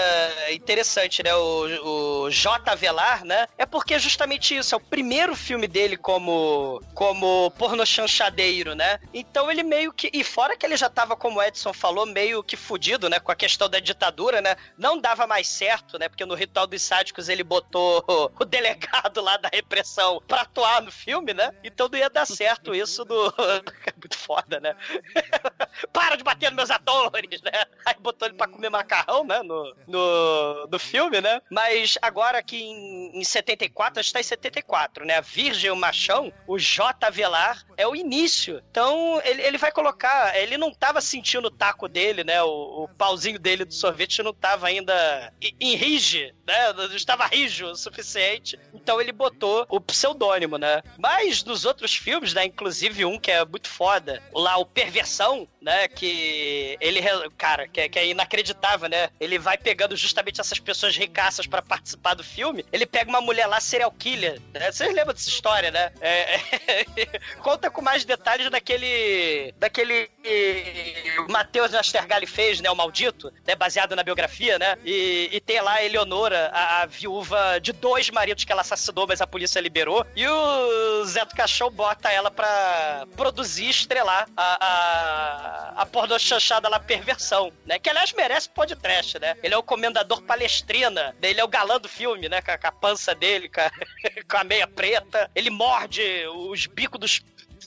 Interessante, 0.51 1.21
né? 1.21 1.35
O, 1.35 2.23
o 2.25 2.31
J. 2.31 2.71
Avelar, 2.71 3.25
né? 3.25 3.45
É 3.57 3.65
porque 3.65 3.99
justamente 3.99 4.55
isso. 4.59 4.75
É 4.75 4.77
o 4.77 4.81
primeiro 4.81 5.35
filme 5.35 5.67
dele 5.67 5.97
como, 5.97 6.81
como 6.93 7.51
porno 7.51 7.85
chanchadeiro, 7.85 8.75
né? 8.75 8.99
Então 9.13 9.49
ele 9.49 9.63
meio 9.63 9.91
que. 9.91 10.09
E 10.13 10.23
fora 10.23 10.55
que 10.55 10.65
ele 10.65 10.77
já 10.77 10.89
tava, 10.89 11.15
como 11.15 11.39
o 11.39 11.43
Edson 11.43 11.73
falou, 11.73 12.05
meio 12.05 12.43
que 12.43 12.55
fudido, 12.55 13.09
né? 13.09 13.19
Com 13.19 13.31
a 13.31 13.35
questão 13.35 13.69
da 13.69 13.79
ditadura, 13.79 14.41
né? 14.41 14.55
Não 14.77 14.99
dava 14.99 15.25
mais 15.25 15.47
certo, 15.47 15.97
né? 15.97 16.07
Porque 16.07 16.25
no 16.25 16.35
Ritual 16.35 16.67
dos 16.67 16.81
Sádicos 16.81 17.29
ele 17.29 17.43
botou 17.43 18.03
o 18.39 18.45
delegado 18.45 19.21
lá 19.21 19.37
da 19.37 19.49
repressão 19.51 20.21
pra 20.27 20.41
atuar 20.41 20.81
no 20.81 20.91
filme, 20.91 21.33
né? 21.33 21.51
Então 21.63 21.87
não 21.89 21.97
ia 21.97 22.09
dar 22.09 22.25
certo 22.25 22.75
isso 22.75 23.03
do. 23.05 23.33
Muito 23.97 24.17
foda, 24.29 24.59
né? 24.59 24.75
Para 25.91 26.15
de 26.15 26.23
bater 26.23 26.51
nos 26.51 26.55
meus 26.55 26.69
atores, 26.69 27.41
né? 27.41 27.51
Aí 27.83 27.95
botou 27.99 28.27
ele 28.27 28.37
pra 28.37 28.47
comer 28.47 28.69
macarrão, 28.69 29.23
né? 29.23 29.41
No, 29.41 29.75
no, 29.87 30.67
no 30.67 30.77
filme, 30.77 31.19
né? 31.19 31.41
Mas 31.49 31.97
agora 31.99 32.37
aqui 32.37 32.61
em, 32.61 33.19
em 33.19 33.23
74, 33.23 33.99
a 33.99 34.03
gente 34.03 34.13
tá 34.13 34.19
em 34.19 34.23
74, 34.23 35.03
né? 35.03 35.19
Virgem 35.21 35.75
Machão, 35.75 36.31
o 36.45 36.59
J. 36.59 37.09
Velar, 37.09 37.65
é 37.75 37.87
o 37.87 37.95
início. 37.95 38.61
Então 38.69 39.19
ele, 39.25 39.41
ele 39.41 39.57
vai 39.57 39.71
colocar. 39.71 40.37
Ele 40.37 40.57
não 40.57 40.71
tava 40.71 41.01
sentindo 41.01 41.47
o 41.47 41.51
taco 41.51 41.87
dele, 41.87 42.23
né? 42.23 42.43
O, 42.43 42.83
o 42.83 42.87
pauzinho 42.89 43.39
dele 43.39 43.65
do 43.65 43.73
sorvete 43.73 44.21
não 44.21 44.33
tava 44.33 44.67
ainda 44.67 45.33
em, 45.41 45.55
em 45.59 45.75
rige, 45.75 46.35
né? 46.45 46.71
Não 46.73 46.85
estava 46.93 47.25
rijo 47.25 47.65
o 47.65 47.75
suficiente. 47.75 48.59
Então 48.75 49.01
ele 49.01 49.11
botou 49.11 49.65
o 49.69 49.81
pseudônimo, 49.81 50.59
né? 50.59 50.83
Mas 50.99 51.43
nos 51.43 51.65
outros 51.65 51.95
filmes, 51.95 52.33
né? 52.35 52.45
Inclusive 52.45 53.05
um 53.05 53.19
que 53.19 53.31
é 53.31 53.43
muito 53.43 53.69
foda, 53.69 54.18
lá 54.33 54.57
o 54.57 54.65
Perversão, 54.65 55.47
né? 55.61 55.87
Que 55.87 56.77
ele, 56.79 57.01
cara, 57.37 57.67
que, 57.67 57.81
é, 57.81 57.89
que 57.89 57.99
é 57.99 58.07
inacreditável, 58.07 58.89
né? 58.89 59.09
Ele 59.19 59.37
vai 59.37 59.57
pegando 59.57 59.95
justamente 59.95 60.39
essas 60.39 60.59
pessoas 60.59 60.95
ricaças 60.95 61.47
para 61.47 61.61
participar 61.61 62.13
do 62.13 62.23
filme. 62.23 62.65
Ele 62.71 62.85
pega 62.85 63.09
uma 63.09 63.21
mulher 63.21 63.47
lá, 63.47 63.59
serial 63.59 63.91
killer. 63.91 64.41
Né? 64.53 64.71
Vocês 64.71 64.93
lembram 64.93 65.13
dessa 65.13 65.29
história, 65.29 65.71
né? 65.71 65.91
É, 66.01 66.35
é, 66.35 67.19
conta 67.41 67.69
com 67.69 67.81
mais 67.81 68.05
detalhes 68.05 68.49
daquele. 68.49 69.53
daquele. 69.57 70.09
Matheus 71.29 71.71
Nastergalli 71.71 72.27
fez, 72.27 72.61
né? 72.61 72.69
O 72.69 72.75
Maldito, 72.75 73.33
né? 73.45 73.55
Baseado 73.55 73.95
na 73.95 74.03
biografia, 74.03 74.57
né? 74.57 74.77
E, 74.85 75.29
e 75.31 75.39
tem 75.39 75.61
lá 75.61 75.73
a 75.73 75.85
Eleonora, 75.85 76.49
a, 76.53 76.81
a, 76.81 76.85
viúva 76.85 77.59
de 77.61 77.71
dois 77.71 78.09
maridos 78.09 78.43
que 78.43 78.51
ela 78.51 78.61
assassinou, 78.61 79.07
mas 79.07 79.21
a 79.21 79.27
polícia 79.27 79.59
liberou. 79.59 80.05
E 80.15 80.27
o 80.27 81.05
Zé 81.05 81.25
do 81.25 81.35
Caixão 81.35 81.71
bota 81.71 82.11
ela 82.11 82.31
pra 82.31 83.07
produzir, 83.15 83.69
estrelar 83.69 84.08
a, 84.09 84.27
a, 84.35 85.81
a 85.81 85.85
porno 85.85 86.19
chanchada 86.19 86.67
lá, 86.67 86.79
perversão, 86.79 87.51
né? 87.65 87.79
Que 87.79 87.89
aliás 87.89 88.13
merece 88.13 88.49
podcast, 88.49 89.19
né? 89.19 89.35
Ele 89.43 89.53
é 89.53 89.57
o 89.57 89.63
comendador 89.63 90.21
palestrina, 90.23 91.15
né? 91.21 91.29
ele 91.29 91.39
é 91.39 91.43
o 91.43 91.47
galã 91.47 91.79
do 91.79 91.87
filme, 91.87 92.27
né? 92.27 92.41
Com 92.41 92.51
a, 92.51 92.57
com 92.57 92.67
a 92.67 92.71
pança 92.71 93.15
dele, 93.15 93.49
com 93.49 93.61
a, 93.61 93.71
com 94.29 94.37
a 94.37 94.43
meia 94.43 94.67
preta. 94.67 95.29
Ele 95.35 95.49
morde 95.49 96.01
os 96.27 96.65
bicos 96.65 96.99
dos 96.99 97.21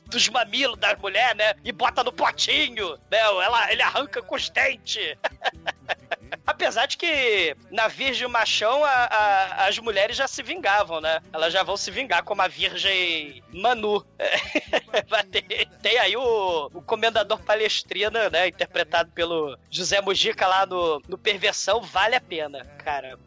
dos 0.07 0.29
mamilos 0.29 0.79
da 0.79 0.97
mulher, 0.97 1.35
né? 1.35 1.55
E 1.65 1.73
bota 1.73 2.03
no 2.03 2.13
potinho, 2.13 2.97
né? 3.11 3.19
Ela, 3.19 3.73
ele 3.73 3.83
arranca 3.83 4.23
com 4.23 4.35
os 4.35 4.49
dentes. 4.49 5.17
Apesar 6.47 6.87
de 6.87 6.97
que 6.97 7.57
na 7.71 7.89
Virgem 7.89 8.29
Machão 8.29 8.85
a, 8.85 8.91
a, 8.91 9.67
as 9.67 9.79
mulheres 9.79 10.17
já 10.17 10.27
se 10.27 10.43
vingavam, 10.43 11.01
né? 11.01 11.21
Elas 11.33 11.53
já 11.53 11.63
vão 11.63 11.77
se 11.77 11.91
vingar 11.91 12.23
como 12.23 12.43
a 12.43 12.49
Virgem 12.49 13.43
Manu. 13.53 14.05
tem, 15.31 15.69
tem, 15.83 15.99
aí 15.99 16.17
o, 16.17 16.71
o 16.73 16.83
Comendador 16.83 17.39
Palestrina, 17.41 18.31
né? 18.31 18.49
Interpretado 18.49 19.11
pelo 19.13 19.59
José 19.71 20.01
Mujica 20.01 20.47
lá 20.47 20.67
no, 20.67 21.01
no 21.09 21.19
Perversão. 21.19 21.81
Vale 21.83 22.17
a 22.17 22.21
pena, 22.21 22.67
cara. 22.83 23.19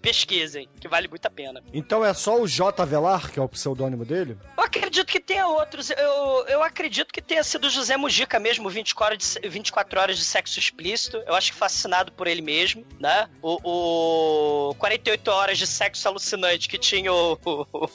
Pesquisem, 0.00 0.68
que 0.80 0.88
vale 0.88 1.08
muito 1.08 1.24
a 1.26 1.30
pena. 1.30 1.62
Então 1.72 2.04
é 2.04 2.12
só 2.12 2.40
o 2.40 2.46
J. 2.46 2.84
Velar, 2.84 3.30
que 3.30 3.38
é 3.38 3.42
o 3.42 3.48
pseudônimo 3.48 4.04
dele? 4.04 4.36
Eu 4.56 4.64
acredito 4.64 5.06
que 5.06 5.20
tenha 5.20 5.46
outros. 5.46 5.90
Eu, 5.90 6.46
eu 6.48 6.62
acredito 6.62 7.12
que 7.12 7.22
tenha 7.22 7.44
sido 7.44 7.66
o 7.66 7.70
José 7.70 7.96
Mujica 7.96 8.38
mesmo, 8.38 8.68
24 8.68 9.04
horas, 9.04 9.38
de, 9.40 9.48
24 9.48 10.00
horas 10.00 10.18
de 10.18 10.24
sexo 10.24 10.58
explícito. 10.58 11.18
Eu 11.26 11.34
acho 11.34 11.52
que 11.52 11.58
fascinado 11.58 12.12
por 12.12 12.26
ele 12.26 12.42
mesmo, 12.42 12.84
né? 12.98 13.28
O, 13.40 14.70
o 14.70 14.74
48 14.76 15.28
horas 15.30 15.58
de 15.58 15.66
sexo 15.66 16.08
alucinante 16.08 16.68
que 16.68 16.78
tinha 16.78 17.12
o, 17.12 17.38
o, 17.44 17.88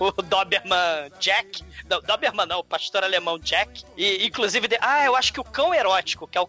o 0.00 0.22
Doberman 0.22 1.10
Jack. 1.20 1.62
Não, 1.88 2.00
Doberman 2.00 2.46
não, 2.46 2.60
o 2.60 2.64
pastor 2.64 3.04
alemão 3.04 3.38
Jack. 3.38 3.84
E 3.96 4.26
inclusive, 4.26 4.68
de, 4.68 4.78
ah, 4.80 5.04
eu 5.04 5.14
acho 5.14 5.32
que 5.32 5.40
o 5.40 5.44
cão 5.44 5.74
erótico, 5.74 6.26
que 6.26 6.38
é 6.38 6.40
o 6.40 6.48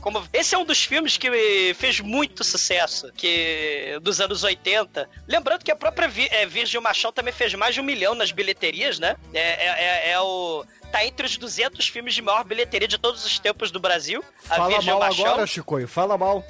como 0.00 0.26
esse 0.32 0.54
é 0.54 0.58
um 0.58 0.64
dos 0.64 0.82
filmes 0.84 1.16
que 1.16 1.74
fez 1.74 2.00
muito 2.00 2.42
sucesso 2.42 3.12
que 3.12 3.98
dos 4.02 4.20
anos 4.20 4.42
80. 4.42 5.08
Lembrando 5.28 5.64
que 5.64 5.70
a 5.70 5.76
própria 5.76 6.10
é, 6.30 6.46
Virgem 6.46 6.80
Machão 6.80 7.12
também 7.12 7.32
fez 7.32 7.54
mais 7.54 7.74
de 7.74 7.80
um 7.80 7.84
milhão 7.84 8.14
nas 8.14 8.32
bilheterias, 8.32 8.98
né? 8.98 9.16
É, 9.32 9.40
é, 9.40 10.10
é, 10.10 10.10
é 10.12 10.20
o 10.20 10.64
tá 10.90 11.04
entre 11.04 11.24
os 11.24 11.36
200 11.36 11.86
filmes 11.88 12.14
de 12.14 12.22
maior 12.22 12.42
bilheteria 12.44 12.88
de 12.88 12.98
todos 12.98 13.24
os 13.24 13.38
tempos 13.38 13.70
do 13.70 13.78
Brasil. 13.78 14.24
Fala 14.42 14.82
mal 14.82 14.98
Machão. 14.98 15.26
agora, 15.26 15.46
Chicoio, 15.46 15.86
fala 15.86 16.18
mal. 16.18 16.44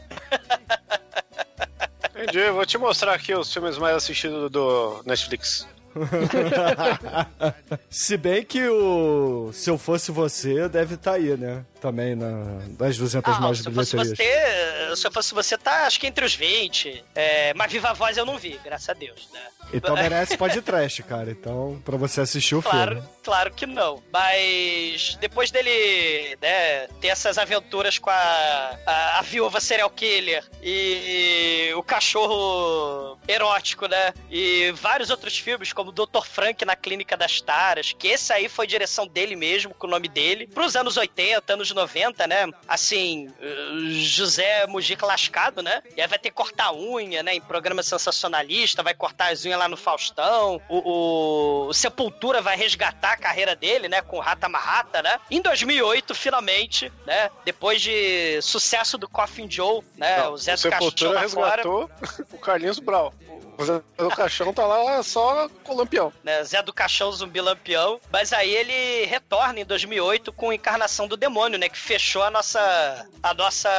Entendi, 2.10 2.50
vou 2.50 2.64
te 2.66 2.78
mostrar 2.78 3.14
aqui 3.14 3.34
os 3.34 3.52
filmes 3.52 3.78
mais 3.78 3.96
assistidos 3.96 4.50
do 4.50 5.02
Netflix. 5.04 5.66
Se 7.90 8.16
bem 8.16 8.44
que 8.44 8.68
o 8.68 9.50
Se 9.52 9.70
Eu 9.70 9.78
Fosse 9.78 10.12
Você 10.12 10.68
deve 10.68 10.94
estar 10.94 11.12
tá 11.12 11.16
aí, 11.16 11.36
né? 11.36 11.64
Também 11.80 12.14
na, 12.14 12.60
das 12.78 12.96
200 12.96 13.34
ah, 13.34 13.40
mais 13.40 13.58
se 13.58 13.70
bilheterias. 13.70 14.08
Fosse 14.08 14.16
você, 14.16 14.22
se 14.96 15.06
eu 15.06 15.12
fosse 15.12 15.34
você, 15.34 15.56
tá 15.56 15.86
acho 15.86 16.00
que 16.00 16.06
entre 16.06 16.24
os 16.24 16.34
20. 16.34 17.04
É, 17.14 17.54
mas 17.54 17.70
Viva 17.72 17.92
Voz 17.92 18.16
eu 18.16 18.26
não 18.26 18.38
vi, 18.38 18.58
graças 18.64 18.88
a 18.88 18.92
Deus, 18.92 19.28
né? 19.32 19.40
Então 19.72 19.94
merece 19.96 20.36
podcast, 20.36 21.02
cara. 21.02 21.30
Então, 21.30 21.80
pra 21.84 21.96
você 21.96 22.20
assistir 22.20 22.54
o 22.54 22.62
claro, 22.62 22.96
filme. 22.96 23.08
Claro 23.22 23.52
que 23.52 23.66
não. 23.66 24.02
Mas 24.12 25.16
depois 25.20 25.50
dele 25.50 26.36
né, 26.40 26.86
ter 27.00 27.08
essas 27.08 27.38
aventuras 27.38 27.98
com 27.98 28.10
a, 28.10 28.78
a, 28.86 29.18
a 29.18 29.22
viúva 29.22 29.60
serial 29.60 29.90
killer 29.90 30.44
e, 30.62 31.68
e, 31.70 31.74
o 31.74 31.82
cachorro 31.82 33.18
erótico, 33.28 33.86
né? 33.86 34.12
E 34.30 34.72
vários 34.72 35.10
outros 35.10 35.38
filmes, 35.38 35.72
como 35.72 35.92
Dr. 35.92 36.24
Frank 36.24 36.64
na 36.64 36.76
Clínica 36.76 37.16
das 37.16 37.40
Taras, 37.40 37.92
que 37.92 38.08
esse 38.08 38.32
aí 38.32 38.48
foi 38.48 38.66
direção 38.66 39.06
dele 39.06 39.36
mesmo, 39.36 39.74
com 39.74 39.86
o 39.86 39.90
nome 39.90 40.08
dele. 40.08 40.46
Pros 40.46 40.76
anos 40.76 40.96
80, 40.96 41.52
anos 41.52 41.70
90, 41.70 42.26
né? 42.26 42.48
Assim, 42.66 43.28
José 44.00 44.66
Mujica 44.80 45.04
lascado, 45.04 45.62
né? 45.62 45.82
E 45.94 46.00
aí 46.00 46.08
vai 46.08 46.18
ter 46.18 46.30
que 46.30 46.34
cortar 46.34 46.72
unha, 46.72 47.22
né? 47.22 47.34
Em 47.34 47.40
programa 47.40 47.82
sensacionalista, 47.82 48.82
vai 48.82 48.94
cortar 48.94 49.30
as 49.30 49.44
unhas 49.44 49.58
lá 49.58 49.68
no 49.68 49.76
Faustão. 49.76 50.60
O, 50.68 50.78
o, 50.78 51.66
o 51.68 51.74
Sepultura 51.74 52.40
vai 52.40 52.56
resgatar 52.56 53.12
a 53.12 53.16
carreira 53.16 53.54
dele, 53.54 53.88
né? 53.88 54.00
Com 54.00 54.16
o 54.16 54.20
Rata 54.20 54.48
Marrata, 54.48 55.02
né? 55.02 55.20
Em 55.30 55.42
2008, 55.42 56.14
finalmente, 56.14 56.90
né? 57.06 57.30
Depois 57.44 57.82
de 57.82 58.40
sucesso 58.40 58.96
do 58.96 59.06
Coffin 59.06 59.48
Joe, 59.50 59.82
né? 59.96 60.22
Não, 60.22 60.32
o 60.32 60.38
Zé 60.38 60.54
do 60.54 60.60
Sepultura 60.60 61.20
resgatou 61.20 61.88
fora. 61.88 62.26
o 62.32 62.38
Carlinhos 62.38 62.78
Brau. 62.78 63.12
O 63.60 63.64
Zé 63.64 63.82
do 63.98 64.08
Caixão 64.08 64.54
tá 64.54 64.66
lá 64.66 65.02
só 65.02 65.46
com 65.62 65.74
o 65.74 65.76
Lampião. 65.76 66.10
Né, 66.24 66.42
Zé 66.44 66.62
do 66.62 66.72
Caixão, 66.72 67.12
zumbi 67.12 67.42
Lampião. 67.42 68.00
Mas 68.10 68.32
aí 68.32 68.50
ele 68.50 69.04
retorna 69.04 69.60
em 69.60 69.66
2008 69.66 70.32
com 70.32 70.50
Encarnação 70.50 71.06
do 71.06 71.14
Demônio, 71.14 71.58
né? 71.58 71.68
Que 71.68 71.76
fechou 71.76 72.22
a 72.22 72.30
nossa, 72.30 73.06
a 73.22 73.34
nossa 73.34 73.70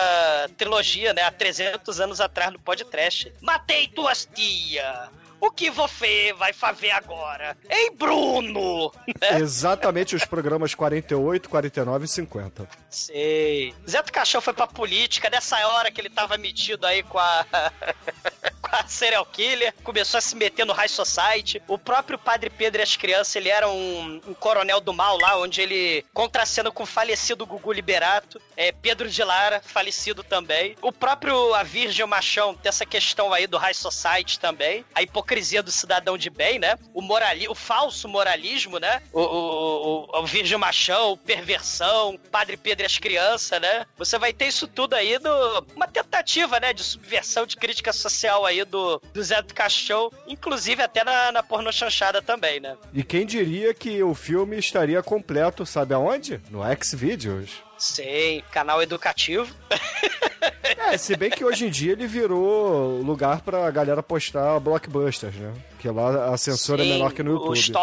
trilogia, 0.56 0.91
né? 1.14 1.22
Há 1.24 1.32
300 1.32 2.00
anos 2.00 2.20
atrás 2.22 2.52
no 2.52 2.60
podcast. 2.60 3.32
Matei 3.42 3.88
tuas 3.88 4.28
tia! 4.34 5.10
O 5.42 5.50
que 5.50 5.72
você 5.72 6.32
vai 6.38 6.54
fazer 6.54 6.92
agora? 6.92 7.58
Ei, 7.68 7.90
Bruno! 7.90 8.94
Exatamente 9.42 10.16
os 10.16 10.24
programas 10.24 10.76
48, 10.76 11.50
49 11.50 12.06
e 12.06 12.08
50. 12.08 12.70
Sei. 12.92 13.74
Zé 13.90 14.04
do 14.04 14.12
Caixão 14.12 14.40
foi 14.40 14.54
pra 14.54 14.68
política 14.68 15.32
nessa 15.32 15.58
hora 15.68 15.90
que 15.90 16.00
ele 16.00 16.12
tava 16.12 16.38
metido 16.38 16.86
aí 16.86 17.02
com 17.02 17.18
a. 17.18 17.44
com 18.62 18.76
a 18.76 18.88
serial 18.88 19.26
killer, 19.26 19.74
começou 19.84 20.20
a 20.20 20.22
se 20.22 20.36
meter 20.36 20.66
no 20.66 20.74
High 20.74 20.88
Society. 20.88 21.62
O 21.68 21.78
próprio 21.78 22.20
Padre 22.20 22.50
Pedro 22.50 22.80
e 22.80 22.84
as 22.84 22.96
crianças, 22.96 23.36
ele 23.36 23.50
era 23.50 23.68
um, 23.68 24.22
um 24.28 24.34
coronel 24.36 24.80
do 24.80 24.94
mal 24.94 25.18
lá, 25.18 25.40
onde 25.40 25.60
ele 25.60 26.06
contracena 26.14 26.72
com 26.72 26.84
o 26.84 26.86
falecido 26.86 27.46
Gugu 27.46 27.72
Liberato, 27.72 28.40
é, 28.56 28.72
Pedro 28.72 29.10
de 29.10 29.24
Lara, 29.24 29.62
falecido 29.66 30.24
também. 30.24 30.76
O 30.82 30.92
próprio 30.92 31.54
A 31.56 31.64
Virgem 31.64 32.06
Machão 32.06 32.54
tem 32.54 32.70
essa 32.70 32.86
questão 32.86 33.34
aí 33.34 33.48
do 33.48 33.58
High 33.58 33.74
Society 33.74 34.40
também. 34.40 34.86
A 34.94 35.02
hipocrisia 35.02 35.31
hipocrisia 35.32 35.64
do 35.64 35.72
cidadão 35.72 36.18
de 36.18 36.30
bem, 36.30 36.60
né? 36.60 36.76
O 36.94 37.02
morali 37.02 37.48
o 37.48 37.56
falso 37.56 38.08
moralismo, 38.08 38.80
né? 38.80 39.02
O, 39.14 39.22
o, 39.22 40.08
o, 40.12 40.20
o 40.20 40.26
virgem 40.26 40.58
machão, 40.58 41.18
perversão, 41.18 42.20
Padre 42.30 42.58
Pedro 42.58 42.84
e 42.84 42.86
as 42.86 42.98
crianças, 42.98 43.62
né? 43.62 43.86
Você 43.98 44.18
vai 44.18 44.34
ter 44.34 44.48
isso 44.48 44.68
tudo 44.68 44.94
aí 44.94 45.18
do 45.18 45.66
uma 45.76 45.88
tentativa, 45.88 46.60
né, 46.60 46.74
de 46.74 46.84
subversão 46.84 47.46
de 47.46 47.56
crítica 47.56 47.94
social 47.94 48.46
aí 48.46 48.64
do, 48.66 49.02
do 49.14 49.24
Zé 49.24 49.42
do 49.42 49.54
Caixão, 49.54 50.12
inclusive 50.28 50.82
até 50.82 51.04
na, 51.04 51.32
na 51.32 51.44
porno 51.44 51.72
chanchada 51.72 52.22
também, 52.22 52.60
né? 52.60 52.78
E 52.94 53.04
quem 53.04 53.26
diria 53.26 53.74
que 53.74 54.04
o 54.04 54.14
filme 54.14 54.58
estaria 54.58 55.02
completo, 55.02 55.66
sabe 55.66 55.94
aonde? 55.94 56.42
No 56.50 56.62
Xvideos. 56.84 57.64
Sim, 57.78 58.44
canal 58.52 58.82
educativo. 58.82 59.54
É, 60.92 60.98
se 60.98 61.16
bem 61.16 61.30
que 61.30 61.44
hoje 61.46 61.66
em 61.66 61.70
dia 61.70 61.94
ele 61.94 62.06
virou 62.06 63.02
lugar 63.02 63.42
pra 63.42 63.72
galera 63.72 64.04
postar 64.04 64.60
blockbusters, 64.60 65.36
né? 65.36 65.54
Que 65.80 65.90
lá 65.90 66.34
a 66.34 66.38
censura 66.38 66.84
é 66.84 66.86
Sim, 66.86 66.92
menor 66.94 67.14
que 67.14 67.24
no 67.24 67.36
Os 67.50 67.66
YouTube. 67.66 67.74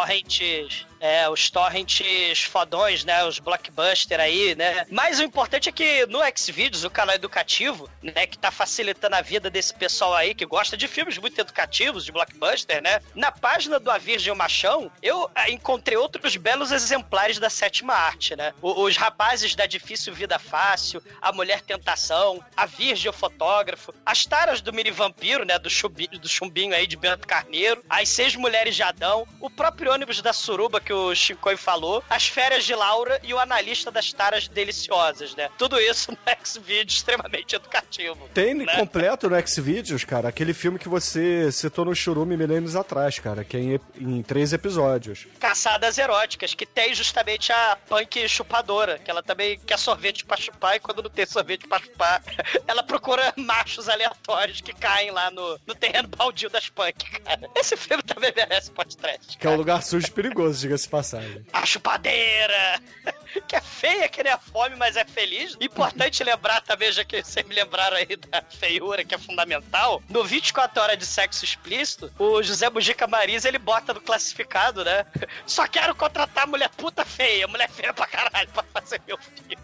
É, 1.01 1.29
os 1.29 1.51
torrents 1.51 2.43
fodões, 2.45 3.05
né? 3.05 3.25
Os 3.25 3.39
blockbuster 3.39 4.21
aí, 4.21 4.55
né? 4.55 4.87
Mas 4.91 5.19
o 5.19 5.23
importante 5.23 5.69
é 5.69 5.73
que 5.73 6.07
no 6.07 6.21
Xvideos, 6.37 6.85
o 6.85 6.91
canal 6.91 7.15
educativo, 7.15 7.89
né? 8.03 8.27
Que 8.27 8.39
tá 8.39 8.51
facilitando 8.51 9.17
a 9.17 9.21
vida 9.21 9.51
desse 9.51 9.75
pessoal 9.75 10.15
aí 10.15 10.35
que 10.35 10.45
gosta 10.45 10.77
de 10.77 10.89
filmes 10.89 11.19
muito 11.19 11.41
educativos, 11.41 12.05
de 12.05 12.13
blockbuster, 12.13 12.83
né? 12.83 13.01
Na 13.15 13.31
página 13.31 13.79
do 13.79 13.91
A 13.91 13.99
Virgem 13.99 14.35
Machão, 14.35 14.91
eu 15.03 15.31
ah, 15.35 15.51
encontrei 15.51 15.97
outros 15.97 16.37
belos 16.37 16.73
exemplares 16.73 17.39
da 17.39 17.51
sétima 17.51 17.95
arte, 17.95 18.37
né? 18.37 18.53
Os 18.61 18.97
rapazes 18.97 19.55
da 19.55 19.67
Difícil 19.67 20.15
Vida 20.15 20.39
Fácil, 20.39 21.03
A 21.21 21.33
Mulher 21.33 21.61
Tentação, 21.63 22.43
A 22.57 22.67
Virgem 22.67 23.13
Fotógrafo, 23.13 23.95
As 24.05 24.25
Taras 24.25 24.61
do 24.61 24.73
Mini 24.73 24.91
Vampiro, 24.91 25.45
né? 25.45 25.59
Do, 25.59 25.71
chubi, 25.71 26.07
do 26.09 26.29
chumbinho 26.29 26.75
aí 26.75 26.87
de 26.87 26.97
Bento 26.97 27.27
Carneiro, 27.27 27.85
As 27.89 28.09
Seis 28.09 28.35
Mulheres 28.35 28.75
de 28.75 28.83
Adão, 28.83 29.27
o 29.41 29.51
próprio 29.51 29.93
ônibus 29.93 30.21
da 30.21 30.33
Suruba 30.33 30.81
que 30.89 30.93
o 30.95 31.15
Chicoio 31.15 31.59
falou, 31.59 32.03
As 32.09 32.29
Férias 32.29 32.65
de 32.65 32.75
Laura 32.75 33.21
e 33.23 33.35
o 33.35 33.39
analista 33.39 33.91
das 33.91 34.11
Taras 34.11 34.49
Deliciosas, 34.49 35.35
né? 35.35 35.51
Tudo 35.59 35.79
isso 35.79 36.11
no 36.17 36.19
X-Video 36.25 36.89
extremamente 36.89 37.55
educativo. 37.55 38.27
Tem 38.33 38.55
né? 38.55 38.75
completo 38.75 39.29
no 39.29 39.47
Xvideos, 39.47 40.05
cara, 40.05 40.31
aquele 40.31 40.55
filme 40.55 40.79
que 40.79 40.89
você 40.89 41.53
citou 41.53 41.85
no 41.85 41.95
Churume 41.95 42.39
milênios 42.39 42.75
atrás, 42.75 43.19
cara, 43.19 43.45
que 43.45 43.59
é 43.59 43.61
em, 43.61 43.81
em 44.01 44.23
três 44.23 44.55
episódios. 44.55 45.27
Caçadas 45.39 45.99
eróticas, 45.99 46.55
que 46.55 46.65
tem 46.65 46.95
justamente 46.95 47.53
a 47.53 47.77
punk 47.87 48.27
chupadora, 48.27 48.99
que 48.99 49.11
ela 49.11 49.23
também 49.23 49.59
quer 49.59 49.79
sorvete 49.79 50.25
pra 50.25 50.39
chupar 50.39 50.77
e 50.77 50.81
quando 50.81 51.03
não 51.03 51.11
tem 51.11 51.27
sorvete 51.27 51.69
pra 51.69 51.81
chupar, 51.81 52.23
ela 52.67 52.83
procura 52.83 53.35
machos 53.37 53.91
aleatórios 53.91 54.63
que 54.63 54.73
caem 54.73 55.11
lá 55.11 55.31
no, 55.31 55.61
no 55.67 55.75
terreno 55.75 56.09
baldio 56.09 56.49
das 56.49 56.71
punk, 56.71 57.21
cara. 57.21 57.51
Esse 57.55 57.77
filme 57.77 58.03
também 58.03 58.33
merece 58.35 58.71
podcast. 58.71 59.37
Que 59.37 59.47
é 59.47 59.51
um 59.51 59.57
lugar 59.57 59.83
sujo 59.83 60.07
e 60.07 60.11
perigoso, 60.11 60.78
diga-se 60.79 60.89
passagem. 60.89 61.45
A 61.53 61.67
chupadeira! 61.67 62.81
Que 63.47 63.57
é 63.57 63.61
feia 63.61 64.09
que 64.09 64.23
nem 64.23 64.33
a 64.33 64.39
fome, 64.39 64.75
mas 64.75 64.97
é 64.97 65.05
feliz. 65.05 65.55
Importante 65.61 66.25
lembrar 66.25 66.63
também, 66.63 66.91
já 66.91 67.05
que 67.05 67.23
vocês 67.23 67.47
me 67.47 67.55
lembraram 67.55 67.97
aí 67.97 68.17
da 68.17 68.43
feiura, 68.43 69.05
que 69.05 69.15
é 69.15 69.19
fundamental. 69.19 70.03
No 70.09 70.25
24 70.25 70.83
horas 70.83 70.99
de 70.99 71.05
sexo 71.05 71.45
explícito, 71.45 72.11
o 72.19 72.43
José 72.43 72.71
Bugica 72.71 73.07
Marisa, 73.07 73.47
ele 73.47 73.59
bota 73.59 73.93
no 73.93 74.01
classificado, 74.01 74.83
né? 74.83 75.05
Só 75.47 75.69
quero 75.69 75.95
contratar 75.95 76.47
mulher 76.47 76.71
puta 76.71 77.05
feia, 77.05 77.47
mulher 77.47 77.69
feia 77.69 77.93
pra 77.93 78.07
caralho, 78.07 78.49
pra 78.49 78.65
fazer 78.73 79.01
meu 79.07 79.19
filme. 79.19 79.57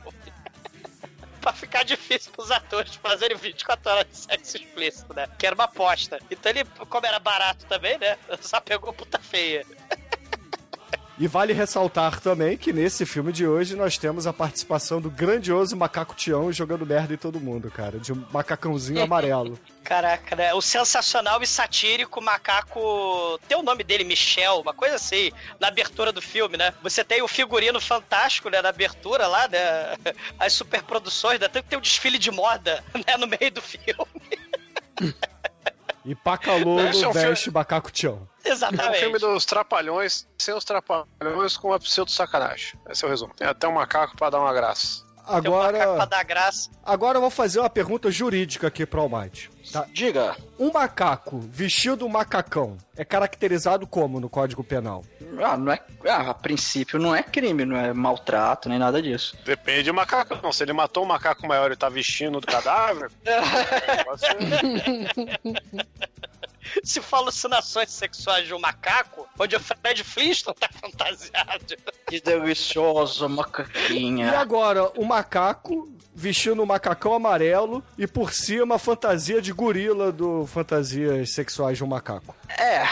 pra 1.40 1.52
ficar 1.52 1.84
difícil 1.84 2.30
pros 2.32 2.50
atores 2.50 2.94
fazerem 2.96 3.36
24 3.36 3.90
horas 3.90 4.06
de 4.06 4.16
sexo 4.16 4.56
explícito, 4.58 5.14
né? 5.14 5.26
Que 5.38 5.46
era 5.46 5.54
uma 5.54 5.64
aposta. 5.64 6.20
Então 6.30 6.52
ele, 6.52 6.64
como 6.88 7.06
era 7.06 7.18
barato 7.18 7.64
também, 7.66 7.98
né? 7.98 8.18
Só 8.42 8.60
pegou 8.60 8.92
puta 8.92 9.18
feia. 9.18 9.64
E 11.16 11.28
vale 11.28 11.52
ressaltar 11.52 12.20
também 12.20 12.56
que 12.56 12.72
nesse 12.72 13.06
filme 13.06 13.32
de 13.32 13.46
hoje 13.46 13.76
nós 13.76 13.96
temos 13.96 14.26
a 14.26 14.32
participação 14.32 15.00
do 15.00 15.08
grandioso 15.08 15.76
Macaco 15.76 16.14
Tião 16.14 16.52
jogando 16.52 16.84
merda 16.84 17.14
em 17.14 17.16
todo 17.16 17.40
mundo, 17.40 17.70
cara, 17.70 18.00
de 18.00 18.12
um 18.12 18.24
macacãozinho 18.32 19.00
amarelo. 19.04 19.58
Caraca, 19.84 20.34
né? 20.34 20.52
O 20.54 20.60
sensacional 20.60 21.40
e 21.42 21.46
satírico 21.46 22.20
macaco. 22.20 23.38
Tem 23.46 23.56
o 23.56 23.62
nome 23.62 23.84
dele, 23.84 24.02
Michel, 24.02 24.60
uma 24.60 24.74
coisa 24.74 24.96
assim, 24.96 25.30
na 25.60 25.68
abertura 25.68 26.10
do 26.10 26.20
filme, 26.22 26.56
né? 26.56 26.74
Você 26.82 27.04
tem 27.04 27.22
o 27.22 27.28
figurino 27.28 27.80
fantástico, 27.80 28.48
né? 28.48 28.60
Na 28.60 28.70
abertura 28.70 29.28
lá, 29.28 29.46
né? 29.46 29.94
As 30.38 30.52
superproduções, 30.52 31.38
né? 31.38 31.48
Tem 31.48 31.62
que 31.62 31.68
ter 31.68 31.76
um 31.76 31.80
desfile 31.80 32.18
de 32.18 32.30
moda, 32.30 32.82
né? 33.06 33.16
No 33.16 33.26
meio 33.26 33.52
do 33.52 33.62
filme. 33.62 33.94
E 36.04 36.14
Pacalolo 36.14 36.80
Esse 36.80 37.02
é 37.04 37.08
um 37.08 37.12
filme- 37.12 37.28
veste 37.28 37.50
Macaco 37.50 37.90
Tião. 37.90 38.28
É 38.44 38.50
um 38.50 38.52
Exatamente. 38.52 38.98
filme 38.98 39.18
dos 39.18 39.44
Trapalhões, 39.46 40.28
sem 40.38 40.52
os 40.54 40.64
Trapalhões 40.64 41.56
com 41.56 41.68
uma 41.68 41.78
pseudo 41.78 42.10
sacanagem. 42.10 42.78
Esse 42.90 43.04
é 43.04 43.06
o 43.08 43.10
resumo. 43.10 43.32
Tem 43.34 43.46
até 43.48 43.66
um 43.66 43.72
macaco 43.72 44.14
pra 44.16 44.28
dar 44.28 44.40
uma 44.40 44.52
graça. 44.52 45.02
Tem 45.40 45.50
um 45.50 45.56
macaco 45.56 45.72
pra 45.72 45.78
Agora, 45.92 46.06
dar 46.06 46.22
graça. 46.24 46.70
agora 46.84 47.16
eu 47.16 47.22
vou 47.22 47.30
fazer 47.30 47.58
uma 47.60 47.70
pergunta 47.70 48.10
jurídica 48.10 48.66
aqui 48.66 48.84
pro 48.84 49.00
Almighty. 49.00 49.50
Tá? 49.72 49.86
Diga. 49.92 50.36
Um 50.58 50.70
macaco 50.72 51.38
vestido 51.40 52.06
um 52.06 52.08
macacão 52.08 52.76
é 52.96 53.04
caracterizado 53.04 53.86
como 53.86 54.20
no 54.20 54.28
Código 54.28 54.62
Penal? 54.62 55.04
Ah, 55.42 55.56
não 55.56 55.72
é, 55.72 55.80
ah, 56.08 56.30
a 56.30 56.34
princípio 56.34 56.98
não 56.98 57.14
é 57.14 57.22
crime, 57.22 57.64
não 57.64 57.76
é 57.76 57.92
maltrato, 57.92 58.68
nem 58.68 58.78
nada 58.78 59.02
disso. 59.02 59.36
Depende 59.44 59.84
do 59.84 59.94
macaco. 59.94 60.38
Não, 60.42 60.52
se 60.52 60.62
ele 60.62 60.72
matou 60.72 61.02
um 61.02 61.06
macaco 61.08 61.46
maior 61.46 61.72
e 61.72 61.76
tá 61.76 61.88
vestindo 61.88 62.40
do 62.40 62.46
cadáver. 62.46 63.10
Se 66.82 67.00
for 67.00 67.16
alucinações 67.16 67.90
sexuais 67.90 68.46
de 68.46 68.54
um 68.54 68.58
macaco, 68.58 69.28
onde 69.38 69.54
o 69.54 69.60
Fred 69.60 70.02
Flintstone 70.02 70.56
tá 70.58 70.68
fantasiado. 70.72 71.76
Que 72.06 72.20
delicioso, 72.20 73.26
E 73.26 73.28
macaquinha. 73.28 74.38
agora, 74.38 74.90
o 74.98 75.04
macaco 75.04 75.88
vestindo 76.14 76.62
um 76.62 76.66
macacão 76.66 77.12
amarelo 77.14 77.82
e 77.98 78.06
por 78.06 78.32
cima 78.32 78.76
a 78.76 78.78
fantasia 78.78 79.42
de 79.42 79.52
gorila 79.52 80.12
do 80.12 80.46
Fantasias 80.46 81.30
Sexuais 81.34 81.76
de 81.78 81.84
um 81.84 81.86
Macaco. 81.86 82.34
É. 82.58 82.82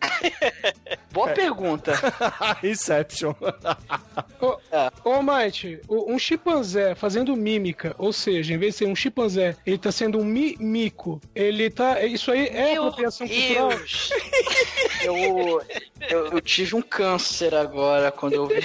Boa 1.10 1.28
pergunta. 1.30 1.92
Inception. 2.62 3.34
Ô, 4.40 4.56
É. 4.70 4.90
ô 5.04 5.18
o- 5.88 6.12
um 6.12 6.18
chimpanzé 6.18 6.94
fazendo 6.94 7.34
mímica, 7.36 7.94
ou 7.98 8.12
seja, 8.12 8.54
em 8.54 8.58
vez 8.58 8.74
de 8.74 8.78
ser 8.78 8.84
um 8.86 8.94
chimpanzé, 8.94 9.56
ele 9.66 9.78
tá 9.78 9.90
sendo 9.90 10.18
um 10.18 10.24
mi 10.24 10.56
mico. 10.60 11.20
Ele 11.34 11.68
tá. 11.70 12.02
Isso 12.04 12.30
aí 12.30 12.46
é 12.46 12.72
Meu 12.74 12.84
apropriação 12.84 13.26
cultural. 13.26 13.68
Deus! 13.70 14.10
Eu, 15.02 15.62
eu, 16.08 16.26
eu 16.32 16.40
tive 16.40 16.74
um 16.76 16.82
câncer 16.82 17.54
agora 17.54 18.12
quando 18.12 18.34
eu 18.34 18.46
vi. 18.46 18.60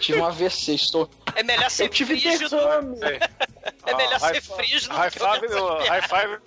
tive 0.00 0.20
um 0.20 0.24
AVC, 0.24 0.74
estou. 0.74 1.08
É 1.34 1.42
melhor 1.42 1.70
ser 1.70 1.84
Eu 1.84 1.88
tive 1.88 2.18
frígido. 2.20 2.50
derrame. 2.50 2.96
É 3.86 3.94
melhor 3.94 4.14
Ó, 4.14 4.18
ser 4.18 4.24
high- 4.34 4.40
frígido 4.40 4.94
High 4.94 5.10
do 5.10 5.12
que 5.12 5.18
five, 5.18 5.48
no, 5.48 5.78
high 5.78 6.02
five 6.02 6.38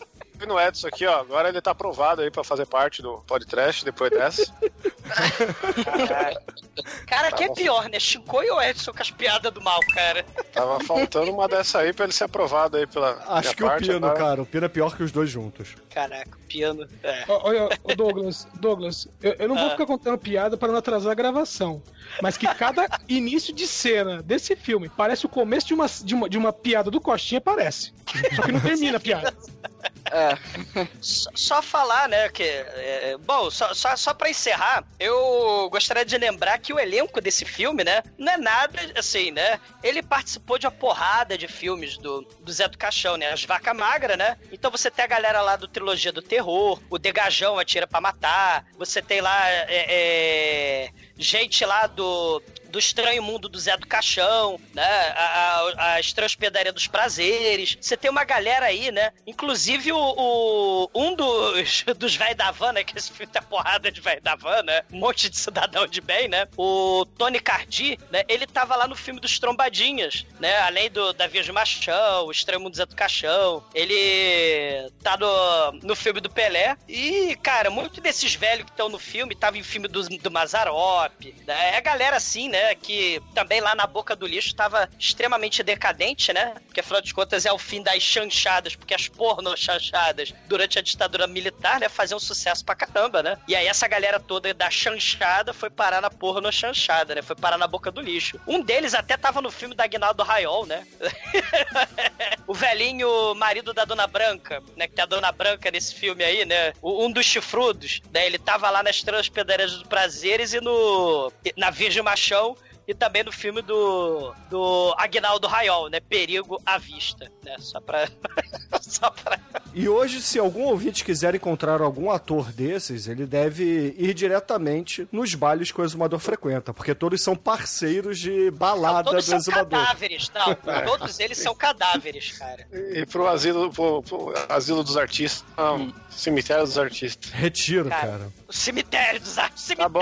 no 0.48 0.60
Edson 0.60 0.88
aqui, 0.88 1.06
ó. 1.06 1.20
Agora 1.22 1.50
ele 1.50 1.62
tá 1.62 1.72
aprovado 1.72 2.22
aí 2.22 2.30
pra 2.32 2.44
fazer 2.44 2.66
parte 2.68 3.02
do 3.02 3.18
podcast 3.28 3.84
depois 3.84 4.12
dessa. 4.12 4.54
Cara, 7.08 7.32
que 7.32 7.44
é 7.44 7.54
pior, 7.54 7.90
né? 7.90 8.00
Chicoio 8.00 8.54
ou 8.56 8.62
Edson 8.62 8.92
com 8.94 9.02
as 9.02 9.10
piadas 9.12 9.52
do 9.52 9.62
mal, 9.62 9.80
cara? 9.94 10.24
Tava 10.54 10.80
faltando 10.82 11.32
uma 11.32 11.48
dessa 11.48 11.80
aí 11.80 11.92
pra 11.94 12.06
ele 12.06 12.14
ser 12.14 12.26
aprovado 12.26 12.78
aí 12.78 12.86
pela. 12.86 13.18
Acho 13.28 13.56
que 13.56 13.64
o 13.64 13.68
parte, 13.68 13.88
Pino, 13.88 13.98
agora. 13.98 14.14
cara. 14.16 14.42
O 14.42 14.46
Pino 14.46 14.66
é 14.66 14.70
pior 14.70 14.96
que 14.96 15.04
os 15.04 15.12
dois 15.12 15.30
juntos. 15.30 15.76
Caraca, 15.90 16.38
o 16.38 16.48
piano. 16.48 16.88
É. 17.04 17.24
Olha, 17.28 17.70
ô 17.84 17.96
Douglas, 17.96 18.48
Douglas, 18.56 19.08
eu, 19.22 19.34
eu 19.40 19.48
não 19.48 19.56
vou 19.56 19.68
Ah. 19.68 19.70
ficar 19.72 19.86
contando 19.86 20.18
piada 20.18 20.56
para 20.58 20.70
não 20.72 20.78
atrasar 20.80 21.12
a 21.12 21.16
gravação. 21.16 21.82
Mas 22.22 22.38
que 22.38 22.48
cada 22.56 22.88
início 23.10 23.54
de 23.54 23.66
cena 23.68 24.22
desse 24.22 24.56
filme 24.56 24.90
parece 24.90 25.26
o 25.26 25.30
começo 25.30 25.68
de 25.68 25.74
uma, 25.74 25.88
de 25.88 26.14
uma, 26.16 26.30
de 26.30 26.38
uma 26.38 26.54
piada 26.54 26.92
do 26.92 27.02
Costinha, 27.02 27.42
parece. 27.42 27.94
Só 28.36 28.44
que 28.44 28.52
não 28.52 28.60
termina 28.60 28.98
a 28.98 29.00
piada. 29.00 29.34
É. 30.12 30.88
Só, 31.02 31.62
falar, 31.62 32.08
né, 32.08 32.30
que... 32.30 32.44
é, 32.44 33.18
bom, 33.20 33.50
só, 33.50 33.74
só, 33.74 33.96
só 33.96 34.14
pra 34.14 34.30
encerrar, 34.30 34.84
eu 35.00 35.70
gostaria 35.70 36.06
de 36.06 36.18
lembrar 36.18 36.58
que 36.60 36.74
o 36.74 36.80
elenco 36.80 37.20
desse 37.20 37.46
filme, 37.46 37.84
né, 37.84 38.04
não 38.18 38.34
é 38.34 38.38
nada, 38.38 38.80
assim, 38.96 39.32
né, 39.32 39.60
ele 39.84 40.02
participou 40.04 40.58
de 40.58 40.66
uma 40.66 40.72
porrada 40.72 41.38
de 41.38 41.48
filmes 41.48 41.98
do, 41.98 42.22
do 42.42 42.52
Zé 42.52 42.68
do 42.68 42.78
Caixão, 42.78 43.18
né, 43.18 43.32
as 43.32 43.44
Vaca 43.44 43.74
Magra, 43.74 44.16
né, 44.16 44.38
então 44.52 44.70
você 44.72 44.90
tem 44.90 45.06
a 45.06 45.08
galera 45.08 45.42
lá 45.42 45.56
do 45.56 45.68
Trilogia 45.68 46.12
do 46.12 46.22
Terror, 46.22 46.82
o 46.90 46.98
Degajão 46.98 47.58
Atira 47.58 47.88
Pra 47.88 48.02
Matar, 48.02 48.66
você 48.78 49.02
tem 49.02 49.22
lá, 49.22 49.50
é, 49.50 49.66
é, 49.70 50.90
gente 51.18 51.66
lá 51.66 51.88
do... 51.88 52.42
Do 52.70 52.80
Estranho 52.80 53.22
Mundo 53.24 53.48
do 53.50 53.60
Zé 53.60 53.76
do 53.78 53.88
Caixão, 53.88 54.60
né? 54.74 54.84
A, 55.16 55.72
a, 55.78 56.00
Estranha 56.00 56.26
Hospedaria 56.28 56.72
dos 56.74 56.88
Prazeres. 56.88 57.78
Você 57.80 57.96
tem 57.98 58.10
uma 58.12 58.24
galera 58.24 58.66
aí, 58.66 58.92
né? 58.92 59.12
Inclusive 59.26 59.92
o, 59.92 59.98
o- 60.00 60.90
um 60.94 61.16
dos, 61.16 61.84
dos 61.98 62.16
véi 62.16 62.34
da 62.36 62.52
né? 62.74 62.84
Que 62.84 62.98
esse 62.98 63.12
filme 63.12 63.32
tem 63.32 63.42
porrada 63.42 63.92
de 63.92 64.02
véi 64.02 64.20
da 64.20 64.36
né? 64.64 64.84
Um 64.92 65.00
monte 65.00 65.30
de 65.30 65.38
cidadão 65.38 65.88
de 65.88 66.02
bem, 66.02 66.28
né? 66.28 66.48
O 66.58 67.06
Tony 67.18 67.40
Cardi, 67.40 67.98
né? 68.12 68.24
Ele 68.28 68.46
tava 68.48 68.76
lá 68.76 68.88
no 68.88 68.96
filme 68.96 69.20
dos 69.20 69.40
Trombadinhas, 69.40 70.26
né? 70.40 70.58
Além 70.60 70.90
do 70.90 71.14
da 71.14 71.28
Virgem 71.28 71.54
Machão, 71.54 72.26
o 72.26 72.32
Estranho 72.32 72.60
Mundo 72.62 72.72
do 72.74 72.78
Zé 72.78 72.86
do 72.86 72.96
Caixão. 72.96 73.64
Ele 73.74 74.92
tá 75.04 75.18
no, 75.18 75.72
no 75.84 75.96
filme 75.96 76.20
do 76.22 76.30
Pelé. 76.30 76.76
E, 76.88 77.36
cara, 77.42 77.70
muitos 77.70 78.00
desses 78.00 78.36
velhos 78.36 78.66
que 78.66 78.72
estão 78.72 78.90
no 78.90 79.00
filme 79.00 79.34
estavam 79.34 79.60
em 79.60 79.64
filme 79.64 79.88
do, 79.88 80.02
do 80.08 80.32
Mazarop. 80.32 81.34
Né? 81.46 81.74
É 81.74 81.78
a 81.78 81.82
galera 81.82 82.18
assim, 82.18 82.50
né? 82.50 82.67
Que 82.76 83.22
também 83.34 83.60
lá 83.62 83.74
na 83.76 83.86
boca 83.88 84.16
do 84.16 84.26
lixo 84.28 84.56
tava 84.56 84.90
extremamente 85.00 85.62
decadente, 85.64 86.32
né? 86.34 86.54
Porque 86.66 86.80
afinal 86.80 87.02
de 87.02 87.14
contas 87.14 87.46
é 87.46 87.52
o 87.52 87.58
fim 87.58 87.82
das 87.82 88.02
chanchadas, 88.04 88.76
porque 88.76 88.94
as 88.94 89.08
porno 89.08 89.56
chanchadas 89.58 90.34
durante 90.48 90.78
a 90.80 90.82
ditadura 90.82 91.28
militar, 91.28 91.80
né? 91.80 91.90
Faziam 91.90 92.20
sucesso 92.20 92.64
pra 92.66 92.76
caramba, 92.76 93.22
né? 93.24 93.38
E 93.48 93.56
aí 93.56 93.68
essa 93.68 93.88
galera 93.88 94.20
toda 94.20 94.54
da 94.54 94.70
chanchada 94.70 95.54
foi 95.54 95.70
parar 95.70 96.02
na 96.02 96.10
porno 96.10 96.52
chanchada, 96.52 97.16
né? 97.16 97.22
Foi 97.22 97.36
parar 97.36 97.58
na 97.58 97.68
boca 97.68 97.92
do 97.92 98.02
lixo. 98.02 98.40
Um 98.48 98.62
deles 98.62 98.94
até 98.94 99.18
tava 99.18 99.42
no 99.42 99.52
filme 99.52 99.76
da 99.76 99.84
Aguinaldo 99.84 100.24
Raiol, 100.24 100.66
né? 100.66 100.86
o 102.48 102.54
velhinho 102.54 103.34
marido 103.36 103.74
da 103.74 103.86
Dona 103.86 104.08
Branca, 104.08 104.62
né? 104.76 104.88
Que 104.88 104.94
tem 104.96 105.04
a 105.04 105.08
Dona 105.08 105.32
Branca 105.32 105.70
nesse 105.72 105.94
filme 105.96 106.24
aí, 106.24 106.46
né? 106.46 106.74
o- 106.82 107.06
Um 107.06 107.12
dos 107.12 107.26
chifrudos, 107.26 108.02
né? 108.12 108.26
Ele 108.26 108.38
tava 108.40 108.70
lá 108.70 108.82
nas 108.84 109.02
Transpedeiras 109.02 109.72
dos 109.74 109.84
Prazeres 109.84 110.54
e 110.54 110.62
no. 110.62 111.32
na 111.56 111.70
Virgem 111.70 112.02
Machão. 112.04 112.57
E 112.88 112.94
também 112.94 113.22
no 113.22 113.32
filme 113.34 113.62
do, 113.62 114.34
do 114.50 114.96
Agnaldo 114.98 115.46
Raiol, 115.46 115.90
né? 115.90 116.00
Perigo 116.00 116.62
à 116.66 116.78
vista, 116.78 117.30
né? 117.44 117.58
Só 117.60 117.82
pra... 117.82 118.08
Só 118.88 119.10
pra... 119.12 119.38
E 119.74 119.88
hoje, 119.88 120.22
se 120.22 120.40
algum 120.40 120.64
ouvinte 120.64 121.04
quiser 121.04 121.36
encontrar 121.36 121.82
algum 121.82 122.10
ator 122.10 122.52
desses, 122.52 123.08
ele 123.08 123.26
deve 123.26 123.94
ir 123.98 124.14
diretamente 124.14 125.08
nos 125.12 125.36
bailes 125.36 125.72
que 125.72 125.80
o 125.80 125.84
Exumador 125.84 126.20
frequenta, 126.20 126.74
porque 126.74 126.96
todos 126.96 127.22
são 127.22 127.36
parceiros 127.36 128.18
de 128.18 128.50
balada 128.52 129.10
Todos 129.12 129.26
do 129.26 129.30
são 129.30 129.38
Exumador. 129.38 129.80
cadáveres, 129.80 130.32
não. 130.34 130.56
Todos 130.86 131.20
eles 131.20 131.38
são 131.38 131.54
cadáveres, 131.54 132.38
cara. 132.38 132.66
E 132.72 133.06
pro 133.06 133.28
asilo, 133.28 133.72
pro, 133.72 134.02
pro 134.02 134.34
asilo 134.50 134.84
dos 134.84 134.98
artistas. 134.98 135.44
Não, 135.58 135.94
cemitério 136.10 136.64
dos 136.64 136.78
artistas. 136.78 137.30
Retiro, 137.32 137.90
Cara. 137.90 138.08
cara. 138.08 138.32
O 138.48 138.54
cemitério 138.54 139.20
dos 139.20 139.38
artes. 139.38 139.68
Tá 139.76 139.90
bom, 139.90 140.02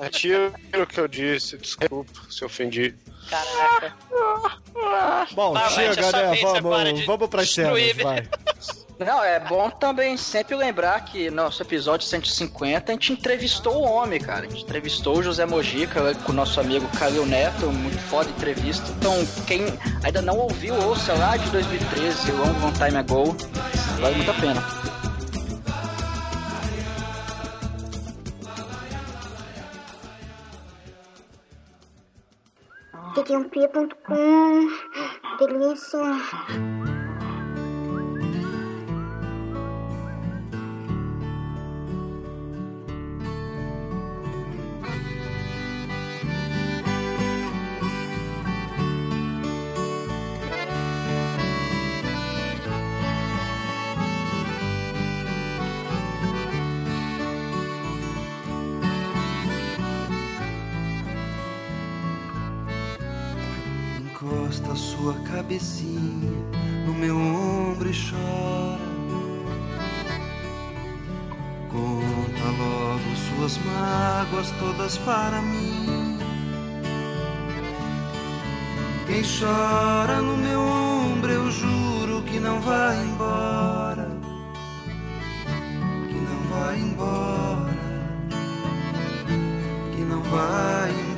retiro 0.00 0.52
o 0.80 0.86
que 0.86 1.00
eu 1.00 1.08
disse. 1.08 1.56
Desculpa 1.56 2.20
se 2.30 2.44
ofendi. 2.44 2.94
Caraca. 3.28 3.94
Bom, 5.32 5.52
Vai, 5.52 5.62
vai, 5.62 5.70
chega, 5.70 6.06
é 6.06 6.12
né? 6.12 6.30
vez 6.30 6.62
Vamos, 6.62 7.06
vamos 7.06 7.28
pras 7.28 7.52
cenas, 7.52 7.96
vai. 7.96 8.28
Não, 8.98 9.24
é 9.24 9.40
bom 9.40 9.70
também 9.70 10.14
sempre 10.18 10.54
lembrar 10.54 11.00
que 11.06 11.30
no 11.30 11.36
nosso 11.36 11.62
episódio 11.62 12.06
150 12.06 12.92
a 12.92 12.94
gente 12.94 13.14
entrevistou 13.14 13.76
o 13.76 13.90
homem, 13.90 14.20
cara. 14.20 14.46
A 14.46 14.50
gente 14.50 14.62
entrevistou 14.62 15.18
o 15.18 15.22
José 15.22 15.46
Mojica 15.46 16.02
né, 16.02 16.14
com 16.22 16.32
o 16.32 16.34
nosso 16.34 16.60
amigo 16.60 16.86
Calil 16.98 17.24
Neto, 17.24 17.66
muito 17.68 17.98
foda 17.98 18.28
entrevista. 18.28 18.90
Então, 18.98 19.26
quem 19.46 19.64
ainda 20.04 20.20
não 20.20 20.36
ouviu, 20.36 20.74
ouça 20.86 21.14
lá 21.14 21.34
de 21.38 21.48
2013, 21.48 22.30
Long 22.32 22.52
Long 22.60 22.72
Time 22.72 22.98
Ago. 22.98 23.34
Vale 24.00 24.16
muito 24.16 24.30
a 24.30 24.34
pena. 24.34 24.79
td1p.com 33.24 34.68
delícia. 35.38 36.99
Sua 65.00 65.14
cabecinha 65.32 66.30
no 66.84 66.92
meu 66.92 67.16
ombro 67.16 67.88
e 67.88 67.92
chora. 67.92 68.90
Conta 71.70 72.44
logo 72.58 73.16
suas 73.16 73.58
mágoas 73.64 74.50
todas 74.58 74.98
para 74.98 75.40
mim. 75.40 76.18
Quem 79.06 79.22
chora 79.22 80.20
no 80.20 80.36
meu 80.36 80.60
ombro, 80.60 81.32
eu 81.32 81.50
juro 81.50 82.22
que 82.22 82.38
não 82.38 82.60
vai 82.60 83.02
embora. 83.02 84.08
Que 86.08 86.14
não 86.14 86.42
vai 86.50 86.78
embora. 86.78 87.74
Que 89.96 90.02
não 90.02 90.22
vai 90.22 90.90
embora. 90.90 91.09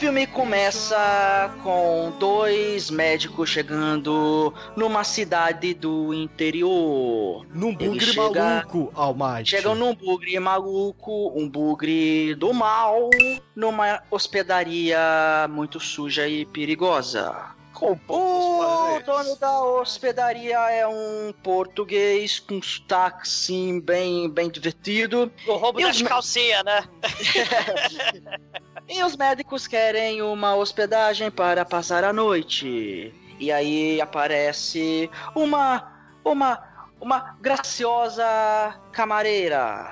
O 0.00 0.02
filme 0.02 0.26
começa 0.26 1.54
com 1.62 2.10
dois 2.18 2.88
médicos 2.88 3.50
chegando 3.50 4.50
numa 4.74 5.04
cidade 5.04 5.74
do 5.74 6.14
interior. 6.14 7.46
Num 7.52 7.74
bugre 7.74 8.06
chega- 8.06 8.62
maluco, 8.64 8.90
Almighty. 8.94 9.50
Chegam 9.50 9.74
num 9.74 9.94
bugre 9.94 10.40
maluco, 10.40 11.30
um 11.38 11.46
bugre 11.46 12.34
do 12.36 12.50
mal, 12.54 13.10
numa 13.54 14.02
hospedaria 14.10 15.46
muito 15.50 15.78
suja 15.78 16.26
e 16.26 16.46
perigosa. 16.46 17.54
Com 17.74 17.92
O 18.08 19.00
dono 19.04 19.36
da 19.36 19.62
hospedaria 19.62 20.58
é 20.70 20.86
um 20.88 21.30
português 21.42 22.38
com 22.38 22.60
sotaque 22.62 23.22
assim, 23.22 23.78
bem, 23.78 24.30
bem 24.30 24.48
divertido. 24.50 25.30
O 25.46 25.56
roubo 25.56 25.78
E 25.78 25.84
das 25.84 25.96
os 25.96 26.02
calcinhas, 26.02 26.64
né? 26.64 26.84
E 28.90 29.04
os 29.04 29.16
médicos 29.16 29.68
querem 29.68 30.20
uma 30.20 30.56
hospedagem 30.56 31.30
para 31.30 31.64
passar 31.64 32.02
a 32.02 32.12
noite. 32.12 33.14
E 33.38 33.52
aí 33.52 34.00
aparece 34.00 35.08
uma 35.32 35.92
uma 36.24 36.60
uma 37.00 37.36
graciosa 37.40 38.74
camareira 38.90 39.88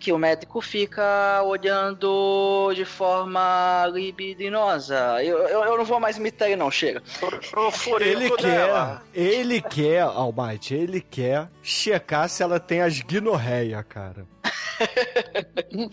que 0.00 0.10
o 0.10 0.18
médico 0.18 0.62
fica 0.62 1.42
olhando 1.42 2.72
de 2.74 2.86
forma 2.86 3.86
libidinosa. 3.92 5.22
Eu, 5.22 5.38
eu, 5.40 5.62
eu 5.62 5.76
não 5.76 5.84
vou 5.84 6.00
mais 6.00 6.16
imitar 6.16 6.48
ele 6.48 6.56
não, 6.56 6.70
chega. 6.70 7.02
Ele 8.00 8.30
quer, 8.30 8.42
dela. 8.42 9.02
ele 9.12 9.60
quer, 9.60 10.00
Almighty, 10.00 10.74
ele 10.74 11.00
quer 11.02 11.48
checar 11.62 12.30
se 12.30 12.42
ela 12.42 12.58
tem 12.58 12.80
as 12.80 13.00
guinorreia, 13.00 13.82
cara. 13.82 14.26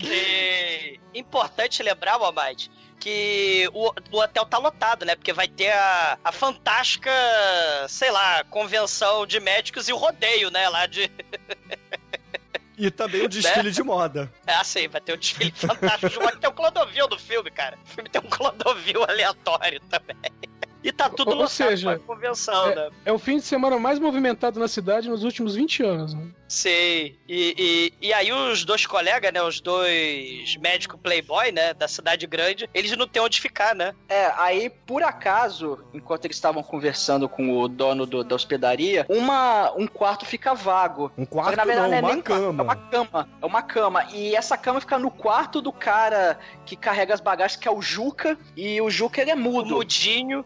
E 0.02 1.00
importante 1.14 1.82
lembrar, 1.82 2.14
Almighty, 2.14 2.70
que 2.98 3.68
o, 3.72 3.92
o 4.12 4.20
hotel 4.20 4.44
tá 4.44 4.58
lotado, 4.58 5.04
né? 5.04 5.14
Porque 5.14 5.32
vai 5.32 5.48
ter 5.48 5.70
a, 5.70 6.18
a 6.22 6.32
fantástica, 6.32 7.10
sei 7.88 8.10
lá, 8.10 8.44
convenção 8.44 9.26
de 9.26 9.40
médicos 9.40 9.88
e 9.88 9.92
o 9.92 9.96
rodeio, 9.96 10.50
né? 10.50 10.68
Lá 10.68 10.86
de. 10.86 11.10
E 12.80 12.92
também 12.92 13.22
o 13.22 13.28
desfile 13.28 13.72
de 13.72 13.82
moda. 13.82 14.32
É 14.46 14.54
assim, 14.54 14.86
vai 14.86 15.00
ter 15.00 15.12
um 15.12 15.16
desfile 15.16 15.50
fantástico. 15.50 16.10
de 16.10 16.18
moda. 16.20 16.36
Tem 16.36 16.48
um 16.48 16.52
Clodovil 16.52 17.08
no 17.08 17.18
filme, 17.18 17.50
cara. 17.50 17.76
O 17.84 17.88
filme 17.88 18.08
tem 18.08 18.22
um 18.24 18.28
Clodovil 18.30 19.02
aleatório 19.02 19.80
também. 19.90 20.16
E 20.84 20.92
tá 20.92 21.10
tudo 21.10 21.30
Ou 21.30 21.34
lotado 21.38 21.50
seja, 21.50 21.96
pra 21.96 21.98
convenção, 21.98 22.72
né? 22.72 22.88
É 23.04 23.12
o 23.12 23.18
fim 23.18 23.38
de 23.38 23.42
semana 23.42 23.80
mais 23.80 23.98
movimentado 23.98 24.60
na 24.60 24.68
cidade 24.68 25.08
nos 25.08 25.24
últimos 25.24 25.56
20 25.56 25.82
anos. 25.82 26.14
Né? 26.14 26.30
Sei. 26.48 27.18
E, 27.28 27.92
e, 28.00 28.08
e 28.08 28.12
aí 28.12 28.32
os 28.32 28.64
dois 28.64 28.86
colegas, 28.86 29.30
né? 29.32 29.42
Os 29.42 29.60
dois 29.60 30.56
médicos 30.56 30.98
playboy, 31.02 31.52
né? 31.52 31.74
Da 31.74 31.86
cidade 31.86 32.26
grande, 32.26 32.68
eles 32.72 32.96
não 32.96 33.06
têm 33.06 33.20
onde 33.20 33.38
ficar, 33.40 33.74
né? 33.74 33.94
É, 34.08 34.32
aí 34.36 34.70
por 34.70 35.02
acaso, 35.02 35.84
enquanto 35.92 36.24
eles 36.24 36.36
estavam 36.38 36.62
conversando 36.62 37.28
com 37.28 37.58
o 37.58 37.68
dono 37.68 38.06
do- 38.06 38.24
da 38.24 38.34
hospedaria, 38.34 39.04
uma, 39.10 39.72
um 39.76 39.86
quarto 39.86 40.24
fica 40.24 40.54
vago. 40.54 41.12
Um 41.18 41.26
quarto 41.26 41.54
na 41.56 41.64
verdade, 41.64 41.90
não, 41.90 41.90
não 41.90 41.96
é 41.98 42.00
uma 42.00 42.08
nem 42.08 42.18
um 42.18 42.22
quarto, 42.22 42.42
cama. 42.42 42.62
É 42.62 42.64
uma 42.64 42.76
cama. 42.76 43.28
É 43.42 43.46
uma 43.46 43.62
cama. 43.62 44.04
E 44.14 44.34
essa 44.34 44.56
cama 44.56 44.80
fica 44.80 44.98
no 44.98 45.10
quarto 45.10 45.60
do 45.60 45.72
cara 45.72 46.38
que 46.64 46.76
carrega 46.76 47.12
as 47.12 47.20
bagagens, 47.20 47.60
que 47.60 47.68
é 47.68 47.70
o 47.70 47.82
Juca. 47.82 48.38
E 48.56 48.80
o 48.80 48.88
Juca, 48.88 49.20
ele 49.20 49.30
é 49.30 49.34
O 49.34 49.38
mudo. 49.38 49.74
mudinho 49.76 50.42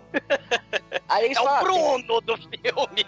Aí 1.09 1.27
eles 1.27 1.37
é 1.37 1.41
o 1.41 1.45
falam, 1.45 1.63
Bruno 1.63 2.21
do 2.23 2.37
filme. 2.37 3.07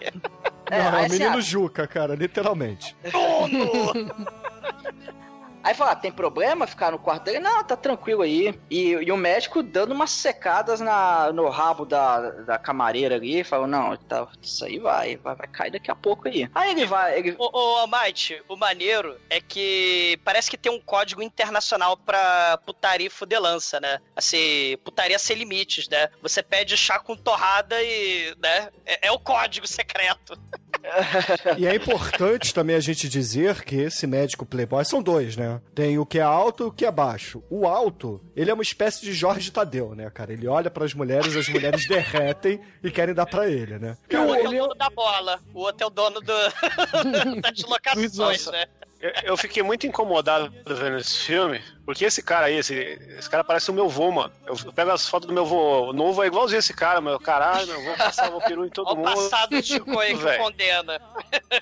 É, 0.74 0.90
não, 0.90 0.98
é 0.98 1.06
o 1.06 1.10
menino 1.10 1.40
Juca, 1.40 1.86
cara, 1.86 2.14
literalmente. 2.14 2.96
Bruno! 3.02 4.04
Aí 5.64 5.72
fala, 5.72 5.92
ah, 5.92 5.96
tem 5.96 6.12
problema 6.12 6.66
ficar 6.66 6.92
no 6.92 6.98
quarto 6.98 7.24
dele? 7.24 7.38
Não, 7.38 7.64
tá 7.64 7.74
tranquilo 7.74 8.20
aí. 8.20 8.54
E, 8.70 8.90
e 8.90 9.10
o 9.10 9.16
médico 9.16 9.62
dando 9.62 9.92
umas 9.92 10.10
secadas 10.10 10.78
na, 10.78 11.32
no 11.32 11.48
rabo 11.48 11.86
da, 11.86 12.32
da 12.42 12.58
camareira 12.58 13.14
ali, 13.14 13.42
falou, 13.42 13.66
não, 13.66 13.96
tá, 13.96 14.28
isso 14.42 14.62
aí 14.62 14.78
vai, 14.78 15.16
vai, 15.16 15.34
vai 15.34 15.48
cair 15.48 15.70
daqui 15.70 15.90
a 15.90 15.94
pouco 15.94 16.28
aí. 16.28 16.50
Aí 16.54 16.72
ele 16.72 16.84
vai, 16.84 17.18
ele, 17.18 17.34
Ô, 17.38 17.48
ô 17.50 17.78
Almighty, 17.78 18.42
o 18.46 18.56
maneiro 18.56 19.18
é 19.30 19.40
que 19.40 20.20
parece 20.22 20.50
que 20.50 20.58
tem 20.58 20.70
um 20.70 20.78
código 20.78 21.22
internacional 21.22 21.96
pra 21.96 22.58
putaria 22.66 23.06
e 23.06 23.10
fudelança, 23.10 23.80
né? 23.80 24.00
Assim, 24.14 24.76
putaria 24.84 25.18
sem 25.18 25.34
limites, 25.34 25.88
né? 25.88 26.10
Você 26.20 26.42
pede 26.42 26.76
chá 26.76 26.98
com 26.98 27.16
torrada 27.16 27.82
e, 27.82 28.36
né? 28.38 28.68
É, 28.84 29.08
é 29.08 29.12
o 29.12 29.18
código 29.18 29.66
secreto. 29.66 30.38
E 31.58 31.66
é 31.66 31.74
importante 31.74 32.52
também 32.52 32.76
a 32.76 32.80
gente 32.80 33.08
dizer 33.08 33.62
que 33.64 33.76
esse 33.76 34.06
médico 34.06 34.44
playboy 34.44 34.84
são 34.84 35.02
dois, 35.02 35.36
né? 35.36 35.60
Tem 35.74 35.98
o 35.98 36.06
que 36.06 36.18
é 36.18 36.22
alto 36.22 36.64
e 36.64 36.66
o 36.66 36.72
que 36.72 36.84
é 36.84 36.90
baixo. 36.90 37.42
O 37.50 37.66
alto, 37.66 38.20
ele 38.36 38.50
é 38.50 38.54
uma 38.54 38.62
espécie 38.62 39.00
de 39.02 39.12
Jorge 39.12 39.50
Tadeu, 39.50 39.94
né, 39.94 40.10
cara? 40.10 40.32
Ele 40.32 40.46
olha 40.46 40.70
pras 40.70 40.92
mulheres, 40.94 41.34
as 41.36 41.48
mulheres 41.48 41.86
derretem 41.88 42.60
e 42.82 42.90
querem 42.90 43.14
dar 43.14 43.26
pra 43.26 43.48
ele, 43.48 43.78
né? 43.78 43.96
O 44.12 44.16
outro 44.16 44.34
é 44.34 44.42
o 44.42 44.46
ele 44.46 44.56
é 44.56 44.62
o- 44.62 44.66
dono 44.66 44.74
da 44.74 44.90
bola. 44.90 45.40
O 45.54 45.60
outro 45.60 45.84
é 45.84 45.86
o 45.86 45.90
dono 45.90 46.20
do... 46.20 46.32
das 47.40 47.62
locações, 47.62 48.46
né? 48.48 48.66
Eu, 49.04 49.12
eu 49.24 49.36
fiquei 49.36 49.62
muito 49.62 49.86
incomodado 49.86 50.50
vendo 50.66 50.96
esse 50.96 51.18
filme, 51.18 51.60
porque 51.84 52.06
esse 52.06 52.22
cara 52.22 52.46
aí, 52.46 52.56
esse, 52.56 52.74
esse 53.18 53.28
cara 53.28 53.44
parece 53.44 53.70
o 53.70 53.74
meu 53.74 53.86
vô, 53.86 54.10
mano. 54.10 54.32
Eu 54.46 54.56
pego 54.72 54.92
as 54.92 55.06
fotos 55.06 55.26
do 55.28 55.34
meu 55.34 55.44
vô 55.44 55.92
novo, 55.92 56.22
é 56.22 56.26
igualzinho 56.26 56.58
esse 56.58 56.72
cara, 56.72 57.02
meu. 57.02 57.20
Caralho, 57.20 57.66
meu 57.66 57.84
vô 57.84 57.96
passava 57.98 58.34
o 58.34 58.40
peru 58.40 58.64
em 58.64 58.70
todo 58.70 58.88
Olha 58.96 58.96
o 58.96 58.98
mundo. 59.00 59.14
passado 59.30 59.50
do 59.50 59.62
Chico 59.62 59.98
aí 59.98 60.16
que 60.16 60.36
condena. 60.38 60.98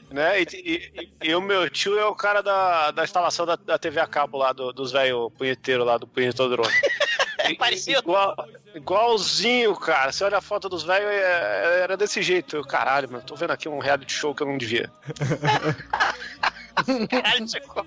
né? 0.08 0.40
E, 0.42 0.46
e- 0.52 0.92
e- 1.24 1.30
e 1.30 1.34
o 1.34 1.40
meu 1.40 1.68
tio 1.68 1.98
é 1.98 2.04
o 2.06 2.14
cara 2.14 2.42
da, 2.42 2.92
da 2.92 3.02
instalação 3.02 3.44
da, 3.44 3.56
da 3.56 3.76
TV 3.76 3.98
a 3.98 4.06
cabo 4.06 4.38
lá, 4.38 4.52
do- 4.52 4.72
dos 4.72 4.92
velhos 4.92 5.32
punheteiros 5.36 5.84
lá, 5.84 5.98
do 5.98 6.06
punhetodrome. 6.06 6.72
É 7.38 7.52
parecido. 7.54 7.98
Igual, 7.98 8.36
igualzinho, 8.72 9.74
cara. 9.74 10.12
Você 10.12 10.22
olha 10.22 10.38
a 10.38 10.40
foto 10.40 10.68
dos 10.68 10.84
velhos, 10.84 11.10
é- 11.10 11.80
era 11.82 11.96
desse 11.96 12.22
jeito. 12.22 12.54
Eu, 12.54 12.62
caralho, 12.62 13.10
mano, 13.10 13.24
tô 13.24 13.34
vendo 13.34 13.50
aqui 13.50 13.68
um 13.68 13.80
reality 13.80 14.12
show 14.12 14.32
que 14.32 14.44
eu 14.44 14.46
não 14.46 14.56
devia. 14.56 14.88
Caralho, 17.08 17.48
Chico. 17.48 17.86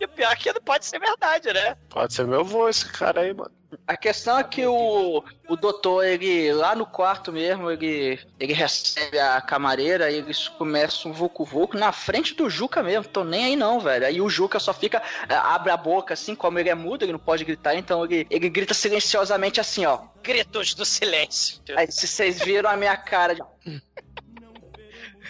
E 0.00 0.04
o 0.04 0.08
pior 0.08 0.32
é 0.32 0.36
que 0.36 0.52
não 0.52 0.60
pode 0.60 0.86
ser 0.86 0.98
verdade, 0.98 1.52
né? 1.52 1.76
Pode 1.88 2.14
ser 2.14 2.26
meu 2.26 2.44
vô 2.44 2.68
esse 2.68 2.90
cara 2.90 3.20
aí, 3.20 3.34
mano. 3.34 3.50
A 3.86 3.96
questão 3.96 4.38
é 4.38 4.44
que 4.44 4.66
o, 4.66 5.22
o 5.46 5.56
doutor, 5.56 6.02
ele, 6.02 6.52
lá 6.52 6.74
no 6.74 6.86
quarto 6.86 7.30
mesmo, 7.30 7.70
ele, 7.70 8.18
ele 8.40 8.54
recebe 8.54 9.18
a 9.18 9.40
camareira 9.42 10.10
e 10.10 10.16
eles 10.16 10.48
começam 10.48 11.10
um 11.10 11.14
vucu-vucu 11.14 11.76
na 11.76 11.92
frente 11.92 12.34
do 12.34 12.48
Juca 12.48 12.82
mesmo. 12.82 13.04
Tô 13.04 13.24
nem 13.24 13.44
aí 13.44 13.56
não, 13.56 13.78
velho. 13.78 14.06
Aí 14.06 14.20
o 14.22 14.28
Juca 14.28 14.58
só 14.58 14.72
fica, 14.72 15.02
é, 15.28 15.34
abre 15.34 15.70
a 15.70 15.76
boca 15.76 16.14
assim, 16.14 16.34
como 16.34 16.58
ele 16.58 16.70
é 16.70 16.74
mudo, 16.74 17.04
ele 17.04 17.12
não 17.12 17.18
pode 17.18 17.44
gritar, 17.44 17.74
então 17.74 18.04
ele, 18.06 18.26
ele 18.30 18.48
grita 18.48 18.72
silenciosamente 18.72 19.60
assim, 19.60 19.84
ó. 19.84 20.00
Gritos 20.22 20.72
do 20.72 20.84
silêncio. 20.84 21.60
Aí 21.76 21.92
se 21.92 22.06
vocês 22.06 22.40
viram 22.40 22.70
a 22.70 22.76
minha 22.76 22.96
cara 22.96 23.34
de... 23.34 23.42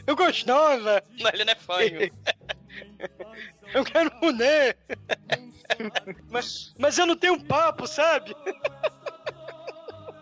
Eu 0.07 0.17
gostava. 0.17 1.03
Não, 1.19 1.31
ele 1.35 1.45
não 1.45 1.53
é 1.53 1.57
fanho. 1.57 2.11
Eu 3.75 3.85
quero 3.85 4.11
mulher. 4.23 4.77
mas, 6.31 6.75
mas 6.79 6.99
eu 6.99 7.07
não 7.07 7.17
tenho 7.17 7.43
papo, 7.45 7.87
sabe? 7.87 8.35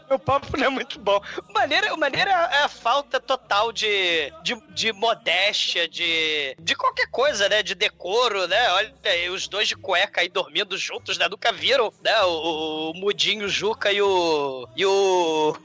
Meu 0.09 0.19
papo 0.21 0.57
não 0.57 0.67
é 0.67 0.69
muito 0.69 1.01
bom. 1.01 1.21
O 1.49 1.53
maneira, 1.53 1.93
o 1.93 1.99
maneira 1.99 2.31
é 2.31 2.63
a 2.63 2.69
falta 2.69 3.19
total 3.19 3.73
de, 3.73 4.33
de, 4.43 4.55
de 4.71 4.93
modéstia, 4.93 5.89
de, 5.89 6.57
de 6.59 6.75
qualquer 6.77 7.09
coisa, 7.09 7.49
né? 7.49 7.63
De 7.63 7.75
decoro, 7.75 8.47
né? 8.47 8.71
Olha, 8.71 8.95
os 9.33 9.49
dois 9.49 9.67
de 9.67 9.75
cueca 9.75 10.21
aí 10.21 10.29
dormindo 10.29 10.79
juntos, 10.79 11.19
né? 11.19 11.29
Nunca 11.29 11.51
viram, 11.51 11.93
né? 12.03 12.23
O, 12.23 12.91
o 12.91 12.95
Mudinho, 12.95 13.47
o 13.47 13.49
Juca 13.49 13.91
e 13.91 14.01
o. 14.01 14.69
E 14.77 14.87
o. 14.87 15.57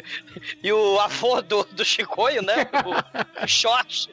e 0.62 0.72
o 0.72 0.98
avô 0.98 1.42
do, 1.42 1.64
do 1.64 1.84
Chicoio, 1.84 2.42
né? 2.42 2.68
O, 2.86 3.44
o 3.44 3.48
Short. 3.48 4.08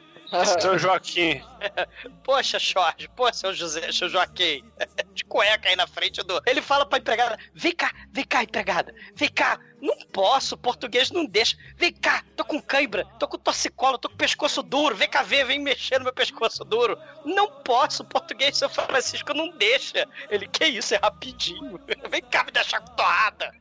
Seu 0.60 0.78
Joaquim. 0.78 1.42
Poxa, 2.22 2.58
Jorge, 2.58 3.08
pô, 3.16 3.32
seu 3.32 3.52
José, 3.52 3.90
seu 3.92 4.08
Joaquim, 4.08 4.64
de 5.12 5.24
cueca 5.24 5.68
aí 5.68 5.76
na 5.76 5.86
frente 5.86 6.22
do. 6.22 6.40
Ele 6.46 6.62
fala 6.62 6.86
pra 6.86 6.98
empregada: 6.98 7.38
vem 7.52 7.74
cá, 7.74 7.92
vem 8.12 8.24
cá, 8.24 8.42
empregada, 8.42 8.94
vem 9.14 9.28
cá. 9.28 9.58
Não 9.80 9.96
posso, 10.12 10.58
português 10.58 11.10
não 11.10 11.24
deixa. 11.24 11.56
Vem 11.76 11.92
cá, 11.92 12.22
tô 12.36 12.44
com 12.44 12.60
cãibra, 12.60 13.04
tô 13.18 13.26
com 13.26 13.38
torcicolo, 13.38 13.96
tô 13.96 14.10
com 14.10 14.16
pescoço 14.16 14.62
duro, 14.62 14.94
vem 14.94 15.08
cá 15.08 15.22
ver, 15.22 15.44
vem 15.44 15.58
mexer 15.58 15.98
no 15.98 16.04
meu 16.04 16.12
pescoço 16.12 16.64
duro. 16.64 16.98
Não 17.24 17.50
posso, 17.62 18.04
português, 18.04 18.58
seu 18.58 18.68
Francisco, 18.68 19.32
não 19.32 19.50
deixa. 19.56 20.06
Ele, 20.28 20.46
que 20.46 20.66
isso, 20.66 20.94
é 20.94 20.98
rapidinho. 20.98 21.80
Vem 22.10 22.22
cá 22.22 22.44
me 22.44 22.50
deixar 22.50 22.80
com 22.80 22.94
torrada. 22.94 23.52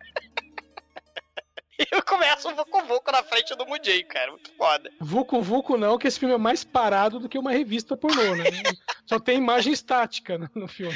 E 1.79 1.87
eu 1.95 2.03
começo 2.03 2.49
um 2.49 2.55
vucu-vucu 2.55 3.11
na 3.11 3.23
frente 3.23 3.55
do 3.55 3.65
Mudinho, 3.65 4.05
cara, 4.07 4.31
muito 4.31 4.51
foda. 4.57 4.91
Vucu 4.99 5.41
Vucu 5.41 5.77
não, 5.77 5.97
que 5.97 6.07
esse 6.07 6.19
filme 6.19 6.35
é 6.35 6.37
mais 6.37 6.63
parado 6.63 7.19
do 7.19 7.29
que 7.29 7.39
uma 7.39 7.51
revista 7.51 7.95
pornô, 7.95 8.35
né? 8.35 8.43
Só 9.05 9.17
tem 9.19 9.37
imagem 9.37 9.71
estática 9.71 10.37
no, 10.53 10.67
filme. 10.67 10.93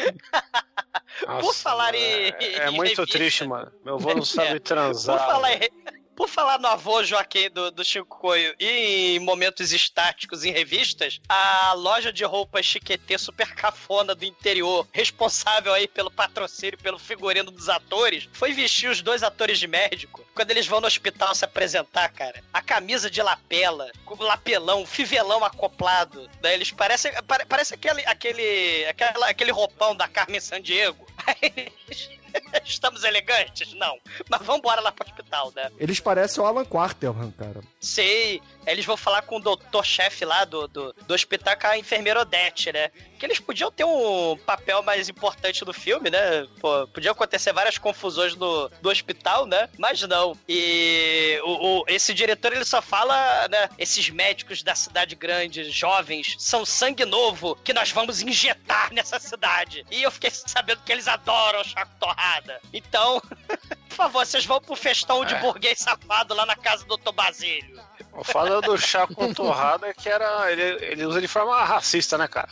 Por 1.39 1.53
falar 1.55 1.95
em. 1.95 1.99
É, 2.01 2.35
é 2.39 2.67
em 2.69 2.71
muito 2.71 2.89
revista- 3.01 3.07
triste, 3.17 3.45
mano. 3.45 3.71
Meu 3.85 3.95
avô 3.95 4.13
não 4.13 4.25
sabe 4.25 4.57
É. 4.57 4.59
transar. 4.59 5.17
Por 5.19 5.25
falar, 5.33 5.53
em- 5.53 5.69
por 6.15 6.29
falar 6.29 6.59
no 6.59 6.67
avô 6.67 7.03
Joaquim 7.03 7.49
do, 7.49 7.71
do 7.71 7.83
Chico 7.83 8.05
Coio 8.19 8.53
e 8.59 9.15
em 9.15 9.19
momentos 9.19 9.71
estáticos 9.71 10.43
em 10.43 10.51
revistas, 10.51 11.19
a 11.27 11.73
loja 11.73 12.11
de 12.13 12.23
roupas 12.23 12.65
Chiquetê 12.65 13.17
super 13.17 13.53
cafona 13.55 14.13
do 14.15 14.25
interior, 14.25 14.87
responsável 14.91 15.73
aí 15.73 15.87
pelo 15.87 16.11
patrocínio, 16.11 16.77
pelo 16.77 16.99
figurino 16.99 17.51
dos 17.51 17.69
atores, 17.69 18.29
foi 18.33 18.53
vestir 18.53 18.89
os 18.89 19.01
dois 19.01 19.23
atores 19.23 19.59
de 19.59 19.67
médico 19.67 20.23
quando 20.35 20.51
eles 20.51 20.65
vão 20.65 20.81
no 20.81 20.87
hospital 20.87 21.35
se 21.35 21.45
apresentar, 21.45 22.09
cara. 22.09 22.43
A 22.51 22.61
camisa 22.61 23.09
de 23.09 23.21
lapela, 23.21 23.91
com 24.05 24.15
lapelão, 24.23 24.85
fivelão 24.85 25.43
acoplado, 25.45 26.27
né? 26.41 26.53
Eles 26.55 26.71
parecem, 26.71 27.11
pare- 27.27 27.45
parece 27.45 27.73
aquele, 27.75 28.01
aquele, 28.05 28.85
aquela, 28.85 29.27
aquele 29.29 29.51
roupão 29.51 29.95
da 29.95 30.07
Carmen 30.07 30.39
Sandiego. 30.39 31.05
Aí 31.27 31.71
eles- 31.87 32.22
Estamos 32.65 33.03
elegantes? 33.03 33.73
Não. 33.73 33.97
Mas 34.29 34.41
vamos 34.41 34.59
embora 34.59 34.81
lá 34.81 34.91
pro 34.91 35.05
hospital, 35.07 35.51
né? 35.55 35.69
Eles 35.77 35.99
parecem 35.99 36.43
o 36.43 36.45
Alan 36.45 36.65
Quarterman, 36.65 37.31
cara. 37.31 37.61
Sei. 37.79 38.41
Aí 38.65 38.73
Eles 38.73 38.85
vão 38.85 38.95
falar 38.97 39.21
com 39.23 39.37
o 39.37 39.39
doutor-chefe 39.41 40.25
lá 40.25 40.45
do, 40.45 40.67
do, 40.67 40.93
do 41.07 41.13
hospital, 41.13 41.55
com 41.59 41.67
a 41.67 41.77
enfermeira 41.77 42.21
Odete, 42.21 42.71
né? 42.71 42.89
Que 43.19 43.25
eles 43.25 43.39
podiam 43.39 43.71
ter 43.71 43.83
um 43.83 44.37
papel 44.45 44.81
mais 44.83 45.09
importante 45.09 45.63
no 45.65 45.73
filme, 45.73 46.09
né? 46.09 46.47
Pô, 46.59 46.87
podiam 46.87 47.11
acontecer 47.11 47.53
várias 47.53 47.77
confusões 47.77 48.35
no, 48.35 48.69
do 48.81 48.89
hospital, 48.89 49.45
né? 49.45 49.69
Mas 49.77 50.01
não. 50.03 50.37
E 50.47 51.39
o, 51.43 51.81
o- 51.81 51.83
esse 51.87 52.13
diretor, 52.13 52.53
ele 52.53 52.65
só 52.65 52.81
fala, 52.81 53.47
né? 53.49 53.69
Esses 53.77 54.09
médicos 54.09 54.63
da 54.63 54.75
cidade 54.75 55.15
grande, 55.15 55.69
jovens, 55.69 56.35
são 56.39 56.65
sangue 56.65 57.05
novo 57.05 57.55
que 57.63 57.73
nós 57.73 57.91
vamos 57.91 58.21
injetar 58.21 58.93
nessa 58.93 59.19
cidade. 59.19 59.85
E 59.91 60.03
eu 60.03 60.11
fiquei 60.11 60.31
sabendo 60.31 60.81
que 60.83 60.91
eles 60.91 61.07
adoram 61.07 61.63
chaco 61.63 61.91
torrada. 61.99 62.59
Então, 62.73 63.21
por 63.89 63.95
favor, 63.95 64.25
vocês 64.25 64.45
vão 64.45 64.59
pro 64.61 64.75
festão 64.75 65.23
de 65.25 65.33
É. 65.35 65.39
burguês 65.39 65.79
safado 65.79 66.33
lá 66.33 66.45
na 66.45 66.55
casa 66.55 66.85
do 66.85 66.97
Dr. 66.97 67.11
Basílio. 67.11 67.81
O 68.11 68.23
foda 68.55 68.67
do 68.67 68.77
chá 68.77 69.07
com 69.07 69.33
torrada 69.33 69.87
é 69.87 69.93
que 69.93 70.09
era. 70.09 70.51
Ele, 70.51 70.63
ele 70.85 71.05
usa 71.05 71.19
de 71.21 71.27
forma 71.27 71.63
racista, 71.63 72.17
né, 72.17 72.27
cara? 72.27 72.49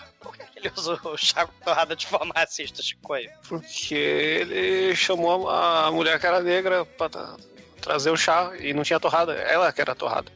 Ele 0.55 0.71
usou 0.75 0.99
o 1.05 1.17
chaco 1.17 1.53
torrada 1.63 1.95
de 1.95 2.05
forma 2.07 2.33
racista, 2.35 2.81
Chicoio. 2.83 3.29
Porque 3.47 3.95
ele 3.95 4.95
chamou 4.95 5.49
a 5.49 5.91
mulher 5.91 6.19
que 6.19 6.27
era 6.27 6.39
negra 6.41 6.85
pra 6.85 7.09
tra- 7.09 7.35
trazer 7.81 8.11
o 8.11 8.17
chá 8.17 8.51
e 8.59 8.73
não 8.73 8.83
tinha 8.83 8.99
torrada. 8.99 9.33
Ela 9.33 9.71
que 9.73 9.81
era 9.81 9.95
torrada. 9.95 10.31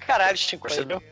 Caralho, 0.00 0.36
Chicoio. 0.38 0.74
Percebeu? 0.74 1.02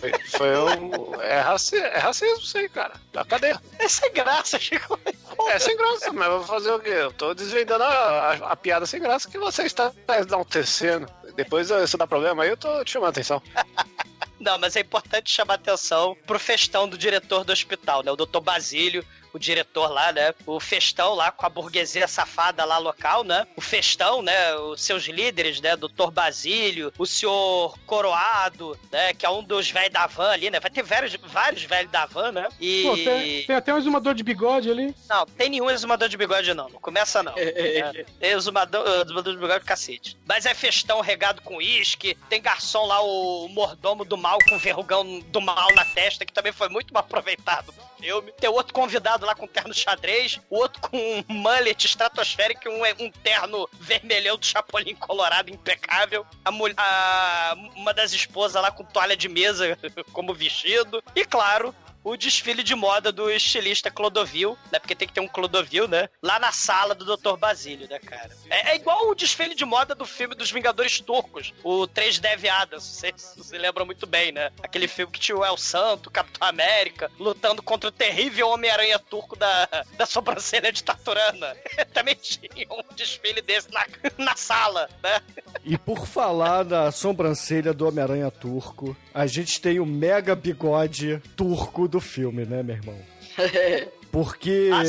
Foi, 0.00 0.12
foi 0.30 0.56
um. 0.56 1.20
É, 1.20 1.40
raci, 1.40 1.76
é 1.76 1.98
racismo 1.98 2.38
isso 2.38 2.56
aí, 2.58 2.68
cara. 2.68 2.94
Da 3.12 3.24
cadeia. 3.24 3.60
É 3.78 3.88
sem 3.88 4.10
graça, 4.12 4.58
Chicoio. 4.58 5.00
É 5.48 5.58
sem 5.58 5.76
graça, 5.76 6.12
mas 6.12 6.28
vou 6.28 6.42
fazer 6.44 6.72
o 6.72 6.80
quê? 6.80 6.88
Eu 6.90 7.12
tô 7.12 7.34
desvendando 7.34 7.84
a, 7.84 7.88
a- 8.32 8.52
a 8.52 8.56
piada 8.56 8.86
sem 8.86 9.00
graça 9.00 9.28
que 9.30 9.38
você 9.38 9.62
está 9.64 9.92
enaltecendo. 10.18 11.06
Depois, 11.36 11.68
se 11.86 11.96
dá 11.96 12.06
problema 12.06 12.42
aí, 12.42 12.50
eu 12.50 12.56
tô 12.56 12.84
te 12.84 12.92
chamando 12.92 13.08
a 13.08 13.10
atenção. 13.10 13.42
Não, 14.38 14.58
mas 14.58 14.74
é 14.74 14.80
importante 14.80 15.30
chamar 15.30 15.54
atenção 15.54 16.16
pro 16.26 16.38
festão 16.38 16.88
do 16.88 16.98
diretor 16.98 17.44
do 17.44 17.52
hospital, 17.52 18.02
né? 18.02 18.10
O 18.10 18.16
doutor 18.16 18.40
Basílio, 18.40 19.04
o 19.32 19.38
diretor 19.38 19.88
lá, 19.88 20.12
né? 20.12 20.34
O 20.46 20.60
festão 20.60 21.14
lá 21.14 21.30
com 21.30 21.46
a 21.46 21.48
burguesia 21.48 22.06
safada 22.06 22.64
lá 22.64 22.78
local, 22.78 23.24
né? 23.24 23.46
O 23.56 23.60
festão, 23.60 24.22
né? 24.22 24.54
Os 24.56 24.82
seus 24.82 25.04
líderes, 25.04 25.60
né? 25.60 25.76
Doutor 25.76 26.10
Basílio, 26.10 26.92
o 26.98 27.06
senhor 27.06 27.78
Coroado, 27.86 28.78
né? 28.90 29.14
Que 29.14 29.26
é 29.26 29.30
um 29.30 29.42
dos 29.42 29.70
velhos 29.70 29.92
da 29.92 30.06
van 30.06 30.30
ali, 30.30 30.50
né? 30.50 30.60
Vai 30.60 30.70
ter 30.70 30.82
vários, 30.82 31.14
vários 31.14 31.62
velhos 31.64 31.90
da 31.90 32.06
van, 32.06 32.32
né? 32.32 32.48
E. 32.60 32.82
Pô, 32.82 32.96
tem, 32.96 33.46
tem 33.46 33.56
até 33.56 33.72
um 33.74 33.78
exumador 33.78 34.14
de 34.14 34.22
bigode 34.22 34.70
ali. 34.70 34.94
Não, 35.08 35.26
tem 35.26 35.48
nenhum 35.48 35.70
exumador 35.70 36.08
de 36.08 36.16
bigode, 36.16 36.52
não. 36.54 36.68
Não 36.68 36.80
começa, 36.80 37.22
não. 37.22 37.34
É, 37.62 38.04
é 38.20 38.32
exumador, 38.32 38.84
exumador 39.04 39.34
de 39.34 39.38
bigode 39.38 39.64
cacete. 39.64 40.16
Mas 40.26 40.46
é 40.46 40.54
festão 40.54 41.00
regado 41.00 41.42
com 41.42 41.56
uísque. 41.56 42.16
Tem 42.28 42.40
garçom 42.40 42.86
lá, 42.86 43.00
o 43.00 43.48
mordomo 43.48 44.04
do 44.04 44.16
mal 44.16 44.38
com 44.48 44.58
verrugão 44.58 45.20
do 45.20 45.40
mal 45.40 45.72
na 45.74 45.84
testa, 45.84 46.24
que 46.24 46.32
também 46.32 46.52
foi 46.52 46.68
muito 46.68 46.92
mal 46.92 47.02
aproveitado 47.02 47.72
no 47.72 48.02
filme. 48.02 48.32
Tem 48.32 48.50
outro 48.50 48.72
convidado 48.72 49.21
lá 49.26 49.34
com 49.34 49.46
terno 49.46 49.72
xadrez, 49.74 50.40
o 50.50 50.56
outro 50.58 50.80
com 50.82 50.96
um 50.96 51.24
mullet 51.28 51.86
estratosférico 51.86 52.68
e 52.68 52.70
um, 52.70 53.06
um 53.06 53.10
terno 53.10 53.68
vermelhão 53.80 54.36
do 54.36 54.44
Chapolin 54.46 54.94
Colorado 54.96 55.50
impecável. 55.50 56.26
A, 56.44 56.50
mul- 56.50 56.72
a- 56.76 57.54
uma 57.76 57.92
das 57.94 58.12
esposas 58.12 58.60
lá 58.62 58.70
com 58.70 58.84
toalha 58.84 59.16
de 59.16 59.28
mesa 59.28 59.78
como 60.12 60.34
vestido. 60.34 61.02
E 61.14 61.24
claro, 61.24 61.74
o 62.04 62.16
desfile 62.16 62.62
de 62.62 62.74
moda 62.74 63.12
do 63.12 63.30
estilista 63.30 63.90
Clodovil, 63.90 64.56
né? 64.70 64.78
Porque 64.78 64.94
tem 64.94 65.06
que 65.06 65.14
ter 65.14 65.20
um 65.20 65.28
Clodovil, 65.28 65.86
né? 65.86 66.08
Lá 66.22 66.38
na 66.38 66.52
sala 66.52 66.94
do 66.94 67.16
Dr. 67.16 67.36
Basílio, 67.36 67.88
né, 67.88 67.98
cara? 67.98 68.30
É, 68.50 68.72
é 68.72 68.76
igual 68.76 69.08
o 69.08 69.14
desfile 69.14 69.54
de 69.54 69.64
moda 69.64 69.94
do 69.94 70.04
filme 70.04 70.34
dos 70.34 70.50
Vingadores 70.50 71.00
Turcos, 71.00 71.52
o 71.62 71.86
Três 71.86 72.18
Deve 72.18 72.48
Adams, 72.48 72.84
vocês 72.84 73.34
se 73.40 73.58
lembram 73.58 73.86
muito 73.86 74.06
bem, 74.06 74.32
né? 74.32 74.50
Aquele 74.62 74.88
filme 74.88 75.12
que 75.12 75.20
tinha 75.20 75.36
o 75.36 75.44
El 75.44 75.56
Santo, 75.56 76.10
Capitão 76.10 76.46
América, 76.46 77.10
lutando 77.18 77.62
contra 77.62 77.88
o 77.88 77.92
terrível 77.92 78.48
Homem-Aranha 78.48 78.98
turco 78.98 79.36
da, 79.36 79.68
da 79.96 80.06
sobrancelha 80.06 80.72
de 80.72 80.82
Taturana. 80.82 81.56
Também 81.92 82.14
tinha 82.14 82.66
um 82.70 82.94
desfile 82.94 83.40
desse 83.40 83.70
na, 83.72 83.86
na 84.18 84.36
sala, 84.36 84.88
né? 85.02 85.20
E 85.64 85.78
por 85.78 86.06
falar 86.06 86.64
da 86.64 86.90
sobrancelha 86.90 87.72
do 87.72 87.86
Homem-Aranha 87.86 88.30
turco, 88.30 88.96
a 89.14 89.26
gente 89.26 89.60
tem 89.60 89.78
o 89.78 89.86
mega 89.86 90.34
bigode 90.34 91.22
turco 91.36 91.88
do 91.92 92.00
filme, 92.00 92.44
né, 92.46 92.62
meu 92.62 92.74
irmão? 92.74 92.98
Porque, 94.12 94.68
Ah, 94.70 94.82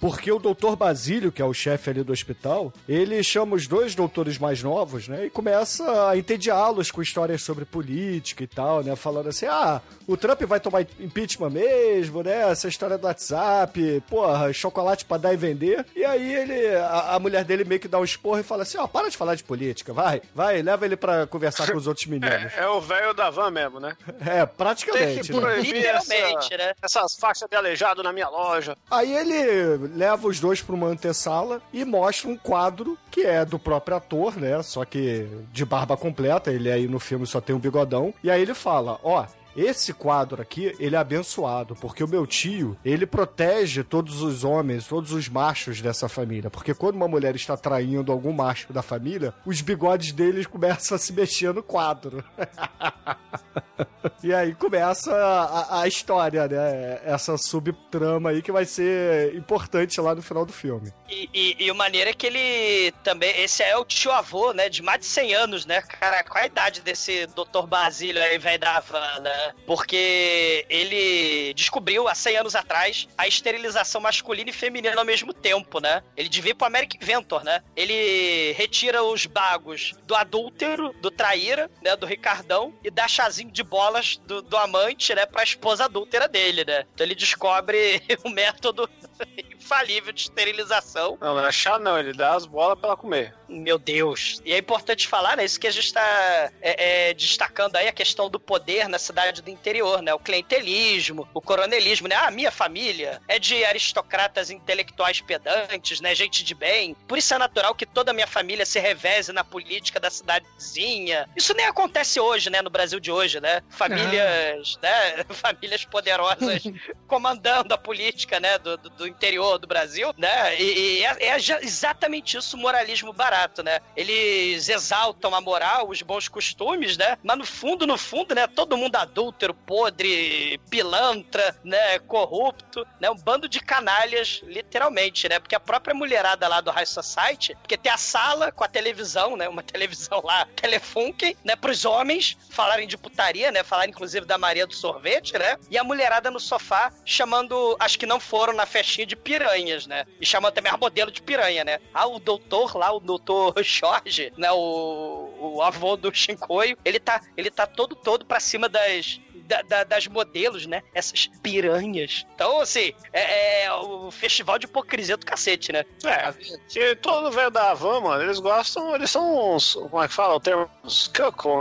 porque 0.00 0.30
o 0.30 0.38
doutor 0.38 0.76
Basílio, 0.76 1.32
que 1.32 1.42
é 1.42 1.44
o 1.44 1.52
chefe 1.52 1.90
ali 1.90 2.04
do 2.04 2.12
hospital, 2.12 2.72
ele 2.88 3.20
chama 3.22 3.56
os 3.56 3.66
dois 3.66 3.96
doutores 3.96 4.38
mais 4.38 4.62
novos, 4.62 5.08
né? 5.08 5.26
E 5.26 5.30
começa 5.30 6.08
a 6.08 6.16
entediá-los 6.16 6.90
com 6.92 7.02
histórias 7.02 7.42
sobre 7.42 7.64
política 7.64 8.44
e 8.44 8.46
tal, 8.46 8.82
né? 8.84 8.94
Falando 8.94 9.28
assim, 9.28 9.46
ah, 9.46 9.82
o 10.06 10.16
Trump 10.16 10.40
vai 10.42 10.60
tomar 10.60 10.82
impeachment 11.00 11.50
mesmo, 11.50 12.22
né? 12.22 12.48
Essa 12.48 12.68
história 12.68 12.96
do 12.96 13.06
WhatsApp, 13.08 14.02
porra, 14.08 14.52
chocolate 14.52 15.04
pra 15.04 15.16
dar 15.18 15.34
e 15.34 15.36
vender. 15.36 15.84
E 15.96 16.04
aí 16.04 16.32
ele, 16.32 16.76
a, 16.76 17.16
a 17.16 17.18
mulher 17.18 17.44
dele 17.44 17.64
meio 17.64 17.80
que 17.80 17.88
dá 17.88 17.98
um 17.98 18.04
esporro 18.04 18.38
e 18.38 18.44
fala 18.44 18.62
assim, 18.62 18.78
ó, 18.78 18.86
para 18.86 19.10
de 19.10 19.16
falar 19.16 19.34
de 19.34 19.42
política, 19.42 19.92
vai, 19.92 20.22
vai, 20.32 20.62
leva 20.62 20.84
ele 20.86 20.96
pra 20.96 21.26
conversar 21.26 21.70
com 21.72 21.76
os 21.76 21.88
outros 21.88 22.06
meninos. 22.06 22.30
É, 22.54 22.60
é 22.60 22.68
o 22.68 22.80
velho 22.80 23.12
da 23.12 23.30
van 23.30 23.50
mesmo, 23.50 23.80
né? 23.80 23.96
É, 24.20 24.46
Tem 24.46 24.54
praticamente, 24.56 25.22
que 25.28 25.32
né? 25.32 25.40
proibir 25.40 25.86
essa- 25.86 26.14
né? 26.56 26.72
essas 26.80 27.16
faixas 27.16 27.48
de 27.50 27.56
aleijado 27.56 28.00
na 28.02 28.12
minha 28.12 28.28
loja. 28.28 28.59
Aí 28.90 29.12
ele 29.12 29.88
leva 29.94 30.28
os 30.28 30.40
dois 30.40 30.60
pra 30.60 30.74
uma 30.74 30.88
antessala 30.88 31.60
e 31.72 31.84
mostra 31.84 32.28
um 32.28 32.36
quadro 32.36 32.98
que 33.10 33.22
é 33.22 33.44
do 33.44 33.58
próprio 33.58 33.96
ator, 33.96 34.36
né? 34.36 34.62
Só 34.62 34.84
que 34.84 35.26
de 35.52 35.64
barba 35.64 35.96
completa, 35.96 36.52
ele 36.52 36.70
aí 36.70 36.88
no 36.88 36.98
filme 36.98 37.26
só 37.26 37.40
tem 37.40 37.54
um 37.54 37.60
bigodão. 37.60 38.12
E 38.22 38.30
aí 38.30 38.42
ele 38.42 38.54
fala: 38.54 38.98
Ó. 39.02 39.24
Esse 39.56 39.92
quadro 39.92 40.40
aqui, 40.40 40.74
ele 40.78 40.94
é 40.94 40.98
abençoado, 40.98 41.74
porque 41.74 42.04
o 42.04 42.08
meu 42.08 42.24
tio, 42.24 42.78
ele 42.84 43.04
protege 43.04 43.82
todos 43.82 44.22
os 44.22 44.44
homens, 44.44 44.86
todos 44.86 45.10
os 45.10 45.28
machos 45.28 45.80
dessa 45.80 46.08
família. 46.08 46.48
Porque 46.48 46.72
quando 46.72 46.94
uma 46.94 47.08
mulher 47.08 47.34
está 47.34 47.56
traindo 47.56 48.12
algum 48.12 48.32
macho 48.32 48.72
da 48.72 48.80
família, 48.80 49.34
os 49.44 49.60
bigodes 49.60 50.12
deles 50.12 50.46
começam 50.46 50.94
a 50.94 50.98
se 50.98 51.12
mexer 51.12 51.52
no 51.52 51.64
quadro. 51.64 52.22
E 54.22 54.34
aí 54.34 54.54
começa 54.54 55.14
a, 55.14 55.80
a 55.80 55.88
história, 55.88 56.46
né? 56.46 57.00
Essa 57.04 57.38
subtrama 57.38 58.30
aí 58.30 58.42
que 58.42 58.52
vai 58.52 58.66
ser 58.66 59.34
importante 59.34 60.00
lá 60.00 60.14
no 60.14 60.20
final 60.20 60.44
do 60.44 60.52
filme. 60.52 60.92
E, 61.08 61.28
e, 61.32 61.64
e 61.64 61.70
o 61.70 61.74
maneiro 61.74 62.10
é 62.10 62.12
que 62.12 62.26
ele 62.26 62.92
também. 63.02 63.30
Esse 63.40 63.62
é 63.62 63.76
o 63.76 63.84
tio 63.84 64.12
avô, 64.12 64.52
né? 64.52 64.68
De 64.68 64.82
mais 64.82 65.00
de 65.00 65.06
100 65.06 65.34
anos, 65.34 65.66
né? 65.66 65.80
Cara, 65.82 66.22
qual 66.22 66.44
a 66.44 66.46
idade 66.46 66.82
desse 66.82 67.26
Dr. 67.28 67.66
Basílio 67.66 68.22
aí, 68.22 68.36
velho 68.36 68.58
da 68.58 68.80
van, 68.80 69.20
né? 69.20 69.54
Porque 69.66 70.66
ele 70.68 71.54
descobriu 71.54 72.06
há 72.06 72.14
100 72.14 72.36
anos 72.36 72.54
atrás 72.54 73.08
a 73.16 73.26
esterilização 73.26 74.00
masculina 74.00 74.50
e 74.50 74.52
feminina 74.52 74.98
ao 74.98 75.04
mesmo 75.04 75.32
tempo, 75.32 75.80
né? 75.80 76.02
Ele 76.14 76.28
devia 76.28 76.54
pro 76.54 76.66
American 76.66 77.00
Inventor, 77.00 77.42
né? 77.42 77.62
Ele 77.74 78.52
retira 78.52 79.02
os 79.02 79.24
bagos 79.24 79.94
do 80.06 80.14
adúltero, 80.14 80.92
do 81.00 81.10
traíra, 81.10 81.70
né? 81.82 81.96
Do 81.96 82.04
Ricardão 82.04 82.74
e 82.84 82.90
dá 82.90 83.08
chazinho 83.08 83.50
de 83.50 83.62
bolas 83.62 84.09
do, 84.16 84.42
do 84.42 84.56
amante, 84.56 85.14
né? 85.14 85.26
Pra 85.26 85.42
esposa 85.42 85.84
adúltera 85.84 86.28
dele, 86.28 86.64
né? 86.64 86.84
Então 86.94 87.06
ele 87.06 87.14
descobre 87.14 88.02
o 88.24 88.30
método 88.30 88.88
infalível 89.54 90.12
de 90.12 90.22
esterilização. 90.22 91.18
Não, 91.20 91.34
não 91.34 91.46
é 91.46 91.52
chá 91.52 91.78
não, 91.78 91.98
ele 91.98 92.12
dá 92.12 92.34
as 92.34 92.46
bolas 92.46 92.78
pra 92.78 92.88
ela 92.88 92.96
comer. 92.96 93.34
Meu 93.50 93.78
Deus. 93.78 94.40
E 94.44 94.52
é 94.52 94.58
importante 94.58 95.08
falar, 95.08 95.36
né? 95.36 95.44
Isso 95.44 95.58
que 95.58 95.66
a 95.66 95.72
gente 95.72 95.86
está 95.86 96.50
é, 96.62 97.08
é, 97.08 97.14
destacando 97.14 97.74
aí, 97.74 97.88
a 97.88 97.92
questão 97.92 98.30
do 98.30 98.38
poder 98.38 98.88
na 98.88 98.98
cidade 98.98 99.42
do 99.42 99.50
interior, 99.50 100.00
né? 100.00 100.14
O 100.14 100.20
clientelismo, 100.20 101.28
o 101.34 101.40
coronelismo, 101.40 102.06
né? 102.06 102.14
Ah, 102.14 102.30
minha 102.30 102.52
família 102.52 103.20
é 103.26 103.38
de 103.40 103.64
aristocratas 103.64 104.50
intelectuais 104.50 105.20
pedantes, 105.20 106.00
né? 106.00 106.14
Gente 106.14 106.44
de 106.44 106.54
bem. 106.54 106.94
Por 107.08 107.18
isso 107.18 107.34
é 107.34 107.38
natural 107.38 107.74
que 107.74 107.84
toda 107.84 108.12
a 108.12 108.14
minha 108.14 108.26
família 108.26 108.64
se 108.64 108.78
reveze 108.78 109.32
na 109.32 109.42
política 109.42 109.98
da 109.98 110.10
cidadezinha. 110.10 111.28
Isso 111.36 111.52
nem 111.54 111.66
acontece 111.66 112.20
hoje, 112.20 112.50
né? 112.50 112.62
No 112.62 112.70
Brasil 112.70 113.00
de 113.00 113.10
hoje, 113.10 113.40
né? 113.40 113.62
Famílias, 113.68 114.78
né? 114.80 115.24
Famílias 115.34 115.84
poderosas 115.84 116.62
comandando 117.08 117.74
a 117.74 117.78
política, 117.78 118.38
né? 118.38 118.58
Do, 118.58 118.76
do, 118.76 118.90
do 118.90 119.06
interior 119.08 119.58
do 119.58 119.66
Brasil, 119.66 120.14
né? 120.16 120.56
E, 120.60 121.00
e 121.00 121.04
é, 121.04 121.30
é 121.30 121.36
exatamente 121.62 122.36
isso 122.36 122.56
o 122.56 122.60
moralismo 122.60 123.12
barato, 123.12 123.39
né? 123.62 123.80
Eles 123.96 124.68
exaltam 124.68 125.34
a 125.34 125.40
moral, 125.40 125.88
os 125.88 126.02
bons 126.02 126.28
costumes, 126.28 126.96
né? 126.96 127.16
Mas 127.22 127.38
no 127.38 127.44
fundo, 127.44 127.86
no 127.86 127.96
fundo, 127.96 128.34
né? 128.34 128.46
Todo 128.46 128.76
mundo 128.76 128.96
adúltero, 128.96 129.54
podre, 129.54 130.60
pilantra, 130.68 131.56
né? 131.64 131.98
Corrupto, 132.00 132.86
né? 133.00 133.10
Um 133.10 133.16
bando 133.16 133.48
de 133.48 133.60
canalhas, 133.60 134.40
literalmente, 134.44 135.28
né? 135.28 135.38
Porque 135.38 135.54
a 135.54 135.60
própria 135.60 135.94
mulherada 135.94 136.48
lá 136.48 136.60
do 136.60 136.70
High 136.70 136.86
Society, 136.86 137.54
porque 137.56 137.76
tem 137.76 137.92
a 137.92 137.96
sala 137.96 138.52
com 138.52 138.64
a 138.64 138.68
televisão, 138.68 139.36
né? 139.36 139.48
Uma 139.48 139.62
televisão 139.64 140.20
lá, 140.24 140.46
Telefunken, 140.56 141.36
né? 141.44 141.56
Pros 141.56 141.84
homens 141.84 142.36
falarem 142.50 142.86
de 142.86 142.96
putaria, 142.96 143.50
né? 143.50 143.62
Falarem 143.62 143.90
inclusive 143.90 144.26
da 144.26 144.38
Maria 144.38 144.66
do 144.66 144.74
Sorvete, 144.74 145.38
né? 145.38 145.56
E 145.70 145.78
a 145.78 145.84
mulherada 145.84 146.30
no 146.30 146.40
sofá 146.40 146.92
chamando 147.04 147.76
as 147.78 147.96
que 147.96 148.06
não 148.06 148.20
foram 148.20 148.52
na 148.52 148.66
festinha 148.66 149.06
de 149.06 149.16
piranhas, 149.16 149.86
né? 149.86 150.04
E 150.20 150.26
chamando 150.26 150.54
também 150.54 150.72
a 150.72 150.76
modelo 150.76 151.10
de 151.10 151.22
piranha, 151.22 151.64
né? 151.64 151.80
Ah, 151.92 152.06
o 152.06 152.18
doutor 152.18 152.76
lá, 152.76 152.92
o 152.92 153.00
doutor 153.00 153.29
Jorge, 153.62 154.32
né? 154.36 154.50
O, 154.52 155.54
o 155.56 155.62
avô 155.62 155.96
do 155.96 156.14
Shinkoio, 156.14 156.76
ele 156.84 156.98
tá, 157.00 157.20
ele 157.36 157.50
tá 157.50 157.66
todo, 157.66 157.94
todo 157.94 158.24
pra 158.24 158.40
cima 158.40 158.68
das, 158.68 159.20
da- 159.46 159.62
da- 159.62 159.84
das 159.84 160.06
modelos, 160.06 160.66
né? 160.66 160.82
Essas 160.94 161.26
piranhas. 161.42 162.26
Então, 162.34 162.60
assim, 162.60 162.92
é, 163.12 163.64
é 163.64 163.72
o 163.72 164.10
festival 164.10 164.58
de 164.58 164.66
hipocrisia 164.66 165.16
do 165.16 165.26
cacete, 165.26 165.72
né? 165.72 165.84
É, 166.04 166.32
que 166.68 166.96
todo 166.96 167.30
velho 167.32 167.50
da 167.50 167.74
van, 167.74 168.00
mano, 168.00 168.22
eles 168.22 168.38
gostam, 168.38 168.94
eles 168.94 169.10
são 169.10 169.54
uns, 169.56 169.74
como 169.74 170.02
é 170.02 170.08
que 170.08 170.14
fala 170.14 170.34
o 170.34 170.40
termo? 170.40 170.70
Uns 170.84 171.10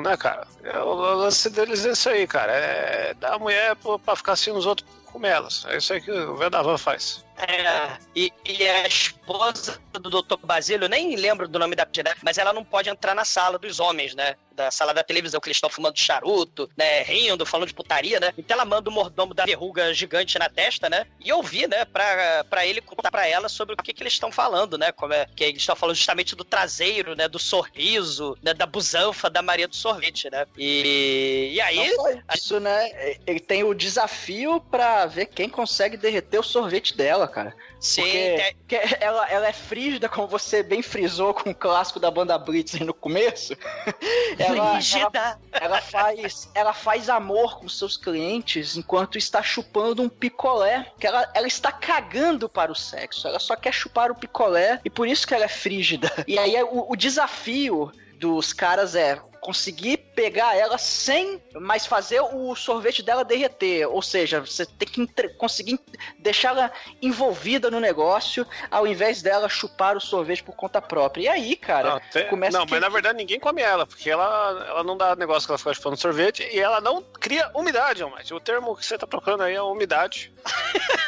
né, 0.04 0.18
cara? 0.18 0.48
É, 0.64 0.78
o 0.80 0.94
lance 0.94 1.50
deles 1.50 1.86
é 1.86 1.92
isso 1.92 2.10
aí, 2.10 2.28
cara, 2.28 2.52
é 2.52 3.14
dar 3.16 3.34
a 3.36 3.40
mulher 3.40 3.76
pra, 3.76 3.98
pra 4.00 4.16
ficar 4.16 4.34
assim 4.34 4.52
nos 4.52 4.66
outros 4.66 4.88
com 5.06 5.26
elas. 5.26 5.66
É 5.68 5.78
isso 5.78 5.92
aí 5.94 6.02
que 6.02 6.12
o 6.12 6.36
velho 6.38 6.52
da 6.52 6.62
van 6.62 6.78
faz. 6.78 7.26
É, 7.40 7.98
e, 8.16 8.34
e 8.46 8.68
a 8.68 8.88
esposa 8.88 9.80
do 9.94 10.10
Dr. 10.10 10.38
Basílio, 10.44 10.86
eu 10.86 10.90
nem 10.90 11.16
lembro 11.16 11.48
do 11.48 11.58
nome 11.58 11.76
da 11.76 11.86
né? 11.86 12.14
mas 12.22 12.38
ela 12.38 12.52
não 12.52 12.64
pode 12.64 12.90
entrar 12.90 13.16
na 13.16 13.24
sala 13.24 13.58
dos 13.58 13.80
homens, 13.80 14.14
né? 14.14 14.36
Da 14.54 14.70
sala 14.70 14.94
da 14.94 15.04
televisão, 15.04 15.40
que 15.40 15.48
eles 15.48 15.56
estão 15.56 15.70
fumando 15.70 15.98
charuto, 15.98 16.70
né? 16.76 17.02
Rindo, 17.04 17.46
falando 17.46 17.70
de 17.70 17.74
putaria, 17.74 18.20
né? 18.20 18.34
Então 18.38 18.56
ela 18.56 18.66
manda 18.66 18.90
o 18.90 18.94
mordomo 18.94 19.34
da 19.34 19.46
verruga 19.46 19.94
gigante 19.94 20.38
na 20.38 20.50
testa, 20.50 20.90
né? 20.90 21.08
E 21.20 21.32
ouvir, 21.32 21.68
né? 21.70 21.86
Pra, 21.86 22.44
pra 22.50 22.66
ele 22.66 22.82
contar 22.82 23.10
pra 23.10 23.26
ela 23.26 23.48
sobre 23.48 23.74
o 23.74 23.78
que, 23.78 23.94
que 23.94 24.04
eles 24.04 24.14
estão 24.14 24.32
falando, 24.32 24.78
né? 24.78 24.92
Como 24.92 25.14
é 25.14 25.26
que 25.34 25.44
eles 25.46 25.62
estão 25.62 25.76
falando 25.76 25.96
justamente 25.96 26.36
do 26.36 26.44
traseiro, 26.44 27.16
né? 27.16 27.28
Do 27.28 27.40
sorriso, 27.40 28.38
né? 28.44 28.54
Da 28.54 28.66
busanfa 28.66 29.30
da 29.30 29.42
Maria 29.42 29.68
do 29.68 29.76
Sorvete, 29.76 30.30
né? 30.30 30.46
E, 30.58 31.52
e 31.54 31.62
aí. 31.62 31.90
Isso, 32.36 32.60
né? 32.60 33.18
Ele 33.26 33.40
tem 33.40 33.64
o 33.64 33.74
desafio 33.74 34.60
pra 34.60 35.06
ver 35.06 35.28
quem 35.28 35.48
consegue 35.48 35.96
derreter 35.96 36.40
o 36.40 36.44
sorvete 36.44 36.96
dela, 36.96 37.29
cara. 37.30 37.56
Sim, 37.80 38.02
Porque, 38.02 38.18
tem- 38.36 38.56
porque 38.58 38.96
ela, 39.04 39.30
ela 39.30 39.48
é 39.48 39.54
frígida, 39.54 40.10
como 40.10 40.28
você 40.28 40.62
bem 40.62 40.82
frisou 40.82 41.34
com 41.34 41.52
o 41.52 41.56
clássico 41.56 42.00
da 42.00 42.12
banda 42.12 42.38
Blitz 42.38 42.76
aí 42.76 42.84
no 42.84 42.94
começo. 42.94 43.56
Ela, 44.38 44.74
Frígida. 44.76 45.10
ela, 45.20 45.40
ela 45.54 45.82
faz, 45.82 46.50
ela 46.54 46.74
faz 46.74 47.10
amor 47.10 47.60
com 47.60 47.68
seus 47.68 47.98
clientes 47.98 48.78
enquanto 48.78 49.18
está 49.18 49.42
chupando 49.44 50.02
um 50.02 50.08
picolé. 50.10 50.92
Que 51.00 51.08
ela, 51.08 51.30
ela 51.34 51.48
está 51.48 51.72
cagando 51.72 52.48
para 52.48 52.72
o 52.72 52.76
sexo. 52.76 53.28
Ela 53.28 53.40
só 53.40 53.56
quer 53.56 53.74
chupar 53.74 54.12
o 54.12 54.16
picolé 54.16 54.80
e 54.86 54.90
por 54.90 55.08
isso 55.08 55.28
que 55.28 55.34
ela 55.34 55.46
é 55.46 55.50
frígida. 55.50 56.12
E 56.28 56.38
aí 56.40 56.56
é 56.56 56.64
o, 56.64 56.86
o 56.90 56.96
desafio 56.96 57.92
dos 58.18 58.54
caras 58.54 58.96
é 58.96 59.20
conseguir 59.42 59.98
pegar 60.20 60.54
ela 60.58 60.78
sem 60.78 61.42
mais 61.56 61.86
fazer 61.86 62.20
o 62.20 62.54
sorvete 62.54 63.02
dela 63.02 63.24
derreter. 63.24 63.86
Ou 63.88 64.02
seja, 64.02 64.42
você 64.42 64.66
tem 64.66 64.86
que 64.86 65.02
entre- 65.02 65.30
conseguir 65.30 65.80
deixar 66.18 66.50
ela 66.50 66.72
envolvida 67.02 67.72
no 67.72 67.80
negócio 67.80 68.46
ao 68.70 68.86
invés 68.86 69.22
dela 69.22 69.48
chupar 69.48 69.96
o 69.96 70.02
sorvete 70.02 70.44
por 70.44 70.56
conta 70.58 70.82
própria. 70.82 71.24
E 71.24 71.28
aí, 71.30 71.56
cara, 71.56 71.92
Não, 71.92 72.02
tem- 72.12 72.28
começa 72.28 72.58
não 72.58 72.66
que- 72.66 72.72
mas 72.74 72.82
na 72.82 72.90
verdade 72.90 73.18
ninguém 73.18 73.40
come 73.40 73.62
ela, 73.62 73.86
porque 73.86 74.10
ela, 74.10 74.66
ela 74.68 74.84
não 74.84 74.98
dá 74.98 75.16
negócio 75.16 75.48
que 75.48 75.52
ela 75.54 75.58
fica 75.58 75.74
chupando 75.74 75.96
sorvete 75.96 76.44
e 76.52 76.60
ela 76.60 76.82
não 76.82 77.02
cria 77.02 77.50
umidade, 77.56 78.04
mas 78.04 78.30
O 78.30 78.40
termo 78.42 78.76
que 78.76 78.86
você 78.86 78.98
tá 78.98 79.08
procurando 79.08 79.44
aí 79.44 79.56
é 79.56 79.62
umidade. 79.62 80.34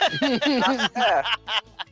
É. 0.96 1.24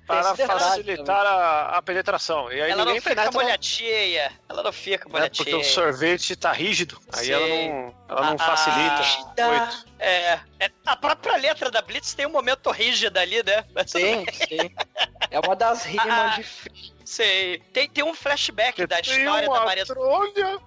Para 0.07 0.33
detalhe 0.33 0.59
facilitar 0.59 1.23
a, 1.25 1.77
a 1.77 1.81
penetração. 1.83 2.51
E 2.51 2.59
aí 2.59 2.71
Ela 2.71 2.77
não 2.77 2.85
ninguém 2.85 2.99
fica 3.01 3.13
penetra, 3.15 3.31
molhatia. 3.31 4.31
Ela 4.49 4.63
não 4.63 4.73
fica 4.73 5.05
né, 5.05 5.11
molhatia. 5.11 5.45
porque 5.45 5.55
o 5.55 5.63
sorvete 5.63 6.35
tá 6.35 6.51
rígido. 6.51 6.99
Aí 7.13 7.25
Sim. 7.25 7.31
ela 7.33 7.47
não, 7.47 7.95
ela 8.07 8.21
não 8.29 8.35
Ah, 8.35 8.37
facilita 8.37 9.01
ah, 9.41 9.47
muito. 9.47 9.85
É, 9.99 10.39
é, 10.59 10.71
a 10.85 10.95
própria 10.95 11.35
letra 11.37 11.71
da 11.71 11.81
Blitz 11.81 12.13
tem 12.13 12.25
um 12.25 12.31
momento 12.31 12.69
rígido 12.71 13.17
ali, 13.17 13.43
né? 13.43 13.65
Mas 13.73 13.91
Sim, 13.91 14.25
sim. 14.31 14.73
É 15.31 15.39
uma 15.39 15.55
das 15.55 15.85
rimas 15.85 16.07
Ah, 16.07 16.35
de 16.35 16.43
frio. 16.43 16.93
Sei. 17.03 17.59
Tem, 17.73 17.89
tem 17.89 18.03
um 18.03 18.13
flashback 18.13 18.85
da 18.85 19.01
Tem 19.01 19.17
história 19.17 19.49
uma 19.49 19.59
da 19.59 19.65
Maria 19.65 19.85
trolha. 19.85 20.59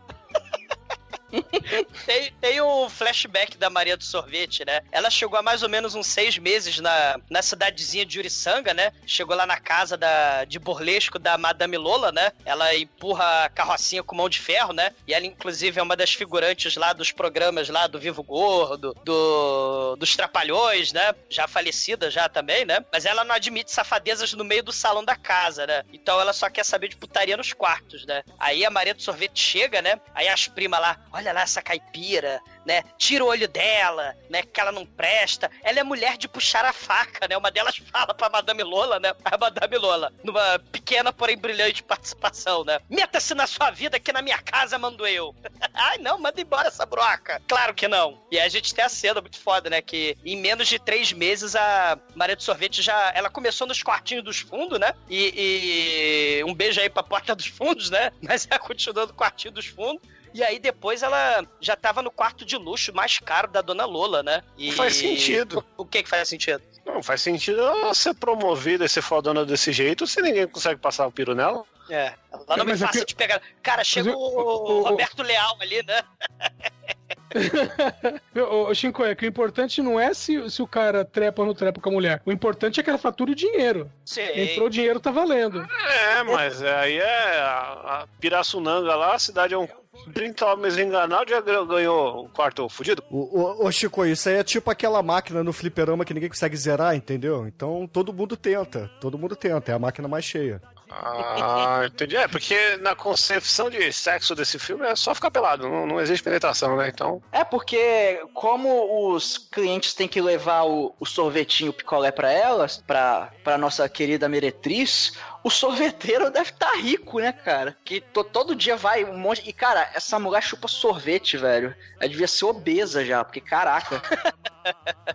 Tem, 2.06 2.32
tem 2.40 2.60
um 2.60 2.88
flashback 2.88 3.56
da 3.56 3.70
Maria 3.70 3.96
do 3.96 4.04
Sorvete, 4.04 4.64
né? 4.64 4.80
Ela 4.90 5.10
chegou 5.10 5.38
há 5.38 5.42
mais 5.42 5.62
ou 5.62 5.68
menos 5.68 5.94
uns 5.94 6.06
seis 6.06 6.36
meses 6.36 6.78
na, 6.78 7.18
na 7.30 7.42
cidadezinha 7.42 8.04
de 8.04 8.18
Uriçanga, 8.18 8.74
né? 8.74 8.92
Chegou 9.06 9.36
lá 9.36 9.46
na 9.46 9.58
casa 9.58 9.96
da, 9.96 10.44
de 10.44 10.58
burlesco 10.58 11.18
da 11.18 11.38
Madame 11.38 11.76
Lola, 11.76 12.12
né? 12.12 12.32
Ela 12.44 12.74
empurra 12.76 13.44
a 13.44 13.48
carrocinha 13.48 14.02
com 14.02 14.16
mão 14.16 14.28
de 14.28 14.40
ferro, 14.40 14.72
né? 14.72 14.92
E 15.06 15.14
ela, 15.14 15.26
inclusive, 15.26 15.78
é 15.78 15.82
uma 15.82 15.96
das 15.96 16.12
figurantes 16.12 16.76
lá 16.76 16.92
dos 16.92 17.12
programas 17.12 17.68
lá 17.68 17.86
do 17.86 17.98
Vivo 17.98 18.22
Gordo, 18.22 18.94
do, 19.04 19.96
dos 19.96 20.14
Trapalhões, 20.14 20.92
né? 20.92 21.14
Já 21.30 21.48
falecida 21.48 22.10
já 22.10 22.28
também, 22.28 22.64
né? 22.64 22.84
Mas 22.92 23.06
ela 23.06 23.24
não 23.24 23.34
admite 23.34 23.72
safadezas 23.72 24.32
no 24.34 24.44
meio 24.44 24.62
do 24.62 24.72
salão 24.72 25.04
da 25.04 25.16
casa, 25.16 25.66
né? 25.66 25.82
Então 25.92 26.20
ela 26.20 26.32
só 26.32 26.50
quer 26.50 26.64
saber 26.64 26.88
de 26.88 26.96
putaria 26.96 27.36
nos 27.36 27.52
quartos, 27.52 28.04
né? 28.04 28.22
Aí 28.38 28.64
a 28.64 28.70
Maria 28.70 28.94
do 28.94 29.02
Sorvete 29.02 29.40
chega, 29.40 29.80
né? 29.80 30.00
Aí 30.14 30.28
as 30.28 30.48
primas 30.48 30.80
lá, 30.80 30.98
olha 31.12 31.21
lá 31.30 31.42
essa 31.42 31.60
caipira, 31.60 32.40
né? 32.64 32.82
Tira 32.96 33.22
o 33.22 33.28
olho 33.28 33.46
dela, 33.46 34.16
né? 34.30 34.42
Que 34.42 34.60
ela 34.60 34.72
não 34.72 34.86
presta. 34.86 35.50
Ela 35.62 35.80
é 35.80 35.82
mulher 35.82 36.16
de 36.16 36.28
puxar 36.28 36.64
a 36.64 36.72
faca, 36.72 37.28
né? 37.28 37.36
Uma 37.36 37.50
delas 37.50 37.76
fala 37.92 38.14
pra 38.14 38.30
Madame 38.30 38.62
Lola, 38.62 38.98
né? 38.98 39.12
A 39.24 39.36
Madame 39.36 39.76
Lola, 39.76 40.12
numa 40.24 40.58
pequena, 40.70 41.12
porém 41.12 41.36
brilhante 41.36 41.82
participação, 41.82 42.64
né? 42.64 42.80
Meta-se 42.88 43.34
na 43.34 43.46
sua 43.46 43.70
vida 43.70 44.00
que 44.00 44.12
na 44.12 44.22
minha 44.22 44.38
casa 44.38 44.78
mando 44.78 45.06
eu. 45.06 45.34
Ai, 45.74 45.98
não, 45.98 46.18
manda 46.18 46.40
embora 46.40 46.68
essa 46.68 46.86
broca. 46.86 47.42
Claro 47.46 47.74
que 47.74 47.86
não. 47.86 48.22
E 48.30 48.38
aí 48.38 48.46
a 48.46 48.48
gente 48.48 48.74
tem 48.74 48.84
a 48.84 48.88
cena 48.88 49.20
muito 49.20 49.38
foda, 49.38 49.68
né? 49.68 49.82
Que 49.82 50.16
em 50.24 50.36
menos 50.36 50.68
de 50.68 50.78
três 50.78 51.12
meses 51.12 51.54
a 51.54 51.98
Maria 52.14 52.36
do 52.36 52.42
Sorvete 52.42 52.80
já. 52.80 53.12
Ela 53.14 53.28
começou 53.28 53.66
nos 53.66 53.82
quartinhos 53.82 54.24
dos 54.24 54.38
fundos, 54.38 54.78
né? 54.78 54.94
E, 55.10 56.38
e 56.40 56.44
um 56.44 56.54
beijo 56.54 56.80
aí 56.80 56.88
pra 56.88 57.02
porta 57.02 57.34
dos 57.34 57.46
fundos, 57.46 57.90
né? 57.90 58.12
Mas 58.22 58.46
ela 58.50 58.58
continuou 58.58 59.06
no 59.06 59.14
quartinho 59.14 59.52
dos 59.52 59.66
fundos. 59.66 60.02
E 60.34 60.42
aí 60.42 60.58
depois 60.58 61.02
ela 61.02 61.46
já 61.60 61.76
tava 61.76 62.00
no 62.02 62.10
quarto 62.10 62.44
de 62.44 62.56
luxo 62.56 62.92
mais 62.94 63.18
caro 63.18 63.48
da 63.48 63.60
Dona 63.60 63.84
Lola, 63.84 64.22
né? 64.22 64.42
E... 64.56 64.72
Faz 64.72 64.96
sentido. 64.96 65.64
O, 65.76 65.84
que 65.84 66.02
que 66.02 66.08
faz 66.08 66.28
sentido? 66.28 66.62
Não, 66.86 67.02
faz 67.02 67.20
sentido 67.22 67.60
ela 67.60 67.94
ser 67.94 68.14
promovida 68.14 68.84
e 68.84 68.88
ser 68.88 69.02
fodona 69.02 69.44
desse 69.44 69.72
jeito 69.72 70.06
se 70.06 70.20
ninguém 70.22 70.46
consegue 70.48 70.80
passar 70.80 71.06
o 71.06 71.12
piro 71.12 71.34
nela. 71.34 71.64
É. 71.90 72.14
Ela 72.32 72.56
não 72.56 72.64
me 72.64 72.72
é 72.72 72.76
fácil 72.76 73.00
que- 73.00 73.06
de 73.06 73.14
pegar. 73.14 73.42
Cara, 73.62 73.84
chega 73.84 74.10
eu- 74.10 74.18
o- 74.18 74.80
o- 74.80 74.82
Roberto 74.88 75.22
Leal 75.22 75.56
ali, 75.60 75.82
né? 75.84 76.02
Ô, 78.36 78.68
ô, 78.70 78.74
Shinko, 78.74 79.04
é 79.04 79.14
que 79.14 79.24
o 79.24 79.28
importante 79.28 79.82
não 79.82 79.98
é 79.98 80.12
se, 80.14 80.50
se 80.50 80.62
o 80.62 80.66
cara 80.66 81.04
trepa 81.04 81.42
ou 81.42 81.46
não 81.46 81.54
trepa 81.54 81.80
com 81.80 81.88
a 81.90 81.92
mulher. 81.92 82.22
O 82.24 82.32
importante 82.32 82.80
é 82.80 82.82
que 82.82 82.90
ela 82.90 82.98
fatura 82.98 83.32
o 83.32 83.34
dinheiro. 83.34 83.90
Sim. 84.04 84.22
Entrou 84.34 84.66
o 84.66 84.70
dinheiro, 84.70 85.00
tá 85.00 85.10
valendo. 85.10 85.66
É, 85.88 86.22
mas 86.22 86.62
aí 86.62 86.96
é 86.98 87.38
a, 87.40 88.02
a 88.02 88.06
Pirassunanga 88.20 88.94
lá, 88.94 89.14
a 89.14 89.18
cidade 89.18 89.54
é 89.54 89.58
um 89.58 89.68
30 90.14 90.46
homens 90.46 90.78
enganados, 90.78 91.30
já 91.30 91.40
ganhou- 91.40 91.66
ganhou 91.66 92.24
o 92.24 92.28
quarto 92.28 92.68
fudido. 92.68 93.02
O, 93.10 93.38
o, 93.40 93.66
ô, 93.66 93.70
Chico, 93.72 94.04
isso 94.06 94.28
aí 94.28 94.36
é 94.36 94.42
tipo 94.44 94.70
aquela 94.70 95.02
máquina 95.02 95.44
no 95.44 95.52
fliperama 95.52 96.04
que 96.04 96.14
ninguém 96.14 96.28
consegue 96.30 96.56
zerar, 96.56 96.94
entendeu? 96.96 97.46
Então 97.46 97.86
todo 97.90 98.12
mundo 98.12 98.36
tenta, 98.36 98.90
todo 99.00 99.18
mundo 99.18 99.36
tenta, 99.36 99.70
é 99.70 99.74
a 99.74 99.78
máquina 99.78 100.08
mais 100.08 100.24
cheia. 100.24 100.60
Ah, 100.90 101.82
entendi. 101.86 102.16
É, 102.16 102.28
porque 102.28 102.76
na 102.78 102.94
concepção 102.94 103.70
de 103.70 103.92
sexo 103.92 104.34
desse 104.34 104.58
filme 104.58 104.86
é 104.86 104.94
só 104.94 105.14
ficar 105.14 105.30
pelado, 105.30 105.68
não, 105.68 105.86
não 105.86 106.00
existe 106.00 106.22
penetração, 106.22 106.76
né? 106.76 106.88
Então. 106.88 107.22
É 107.32 107.44
porque, 107.44 108.22
como 108.34 109.12
os 109.14 109.38
clientes 109.38 109.94
têm 109.94 110.08
que 110.08 110.20
levar 110.20 110.64
o, 110.64 110.94
o 110.98 111.06
sorvetinho, 111.06 111.72
picolé 111.72 112.10
pra 112.10 112.30
elas, 112.30 112.82
pra, 112.86 113.30
pra 113.42 113.58
nossa 113.58 113.88
querida 113.88 114.28
meretriz, 114.28 115.12
o 115.44 115.50
sorveteiro 115.50 116.30
deve 116.30 116.50
estar 116.50 116.72
rico, 116.76 117.18
né, 117.18 117.32
cara? 117.32 117.76
Que 117.84 118.00
to- 118.00 118.24
todo 118.24 118.54
dia 118.54 118.76
vai 118.76 119.04
um 119.04 119.16
monte. 119.18 119.42
E, 119.48 119.52
cara, 119.52 119.90
essa 119.94 120.18
mulher 120.18 120.42
chupa 120.42 120.68
sorvete, 120.68 121.36
velho. 121.36 121.74
Ela 122.00 122.08
devia 122.08 122.28
ser 122.28 122.44
obesa 122.44 123.04
já, 123.04 123.24
porque, 123.24 123.40
caraca. 123.40 124.00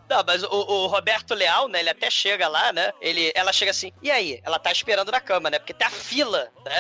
Não, 0.09 0.23
mas 0.25 0.43
o, 0.43 0.47
o 0.49 0.87
Roberto 0.87 1.33
Leal, 1.33 1.67
né? 1.69 1.79
Ele 1.79 1.89
até 1.89 2.09
chega 2.09 2.47
lá, 2.47 2.73
né? 2.73 2.91
Ele, 2.99 3.31
ela 3.35 3.53
chega 3.53 3.71
assim, 3.71 3.91
e 4.01 4.11
aí? 4.11 4.41
Ela 4.43 4.59
tá 4.59 4.71
esperando 4.71 5.11
na 5.11 5.21
cama, 5.21 5.49
né? 5.49 5.59
Porque 5.59 5.73
tem 5.73 5.87
a 5.87 5.91
fila, 5.91 6.51
né? 6.65 6.73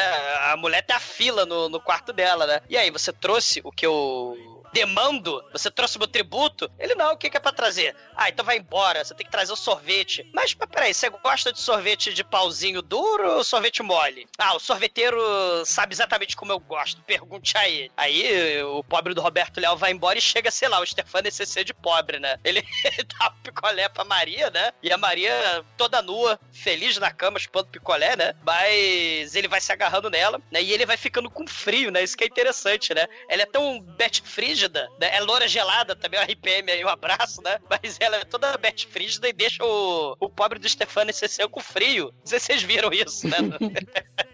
A 0.51 0.57
mulher 0.57 0.81
tem 0.81 0.95
a 0.95 0.99
fila 0.99 1.45
no, 1.45 1.69
no 1.69 1.79
quarto 1.79 2.11
dela, 2.11 2.45
né? 2.45 2.61
E 2.69 2.75
aí, 2.77 2.91
você 2.91 3.13
trouxe 3.13 3.61
o 3.63 3.71
que 3.71 3.85
eu 3.85 4.56
demando? 4.77 5.43
Você 5.51 5.71
trouxe 5.71 5.97
meu 5.97 6.07
tributo? 6.07 6.69
Ele, 6.77 6.93
não, 6.93 7.13
o 7.13 7.17
que, 7.17 7.35
é 7.35 7.39
pra 7.39 7.51
trazer? 7.51 7.95
Ah, 8.15 8.29
então 8.29 8.45
vai 8.45 8.57
embora, 8.57 9.03
você 9.03 9.15
tem 9.15 9.25
que 9.25 9.31
trazer 9.31 9.51
o 9.51 9.55
sorvete. 9.55 10.29
Mas, 10.31 10.53
mas 10.53 10.69
peraí, 10.69 10.93
você 10.93 11.09
gosta 11.09 11.51
de 11.51 11.59
sorvete 11.59 12.13
de 12.13 12.23
pauzinho 12.23 12.81
duro 12.81 13.37
ou 13.37 13.43
sorvete 13.43 13.81
mole? 13.81 14.27
Ah, 14.37 14.55
o 14.55 14.59
sorveteiro 14.59 15.17
sabe 15.65 15.95
exatamente 15.95 16.35
como 16.35 16.51
eu 16.51 16.59
gosto, 16.59 17.01
pergunte 17.01 17.57
a 17.57 17.67
ele. 17.67 17.91
Aí, 17.97 18.61
o 18.63 18.83
pobre 18.83 19.15
do 19.15 19.21
Roberto 19.21 19.59
Leal 19.59 19.75
vai 19.75 19.91
embora 19.91 20.19
e 20.19 20.21
chega, 20.21 20.51
sei 20.51 20.67
lá, 20.67 20.79
o 20.79 20.85
Stefano 20.85 21.27
ECC 21.27 21.63
de 21.63 21.73
pobre, 21.73 22.19
né? 22.19 22.37
Ele 22.43 22.63
dá 23.19 23.31
picolé 23.41 23.89
pra 23.89 24.03
Maria, 24.03 24.51
né? 24.51 24.71
E 24.83 24.91
a 24.91 24.97
Maria 24.97 25.65
toda 25.75 26.03
nua, 26.03 26.39
feliz 26.51 26.97
na 26.97 27.09
cama, 27.09 27.39
chupando 27.39 27.69
picolé, 27.69 28.15
né? 28.15 28.35
Mas 28.45 29.35
ele 29.35 29.47
vai 29.47 29.59
se 29.59 29.71
agarrando 29.71 30.09
nela, 30.09 30.39
né? 30.51 30.61
E 30.61 30.71
ele 30.71 30.85
vai 30.85 30.97
ficando 30.97 31.31
com 31.31 31.47
frio, 31.47 31.89
né? 31.89 32.03
Isso 32.03 32.15
que 32.15 32.23
é 32.23 32.27
interessante, 32.27 32.93
né? 32.93 33.07
Ela 33.27 33.41
é 33.41 33.45
tão 33.45 33.81
bet 33.81 34.21
frígida, 34.67 34.89
né? 34.99 35.15
É 35.15 35.19
loura 35.21 35.47
gelada 35.47 35.95
também, 35.95 36.19
o 36.19 36.23
RPM 36.23 36.71
aí, 36.71 36.83
um 36.83 36.89
abraço, 36.89 37.41
né? 37.41 37.59
Mas 37.69 37.97
ela 37.99 38.17
é 38.17 38.25
toda 38.25 38.57
bet 38.57 38.87
frígida 38.87 39.27
e 39.27 39.33
deixa 39.33 39.63
o, 39.63 40.15
o 40.19 40.29
pobre 40.29 40.59
do 40.59 40.69
Stefano 40.69 41.09
ECC 41.09 41.47
com 41.49 41.59
frio. 41.59 42.13
Vocês 42.23 42.61
viram 42.61 42.91
isso, 42.91 43.27
né? 43.27 43.37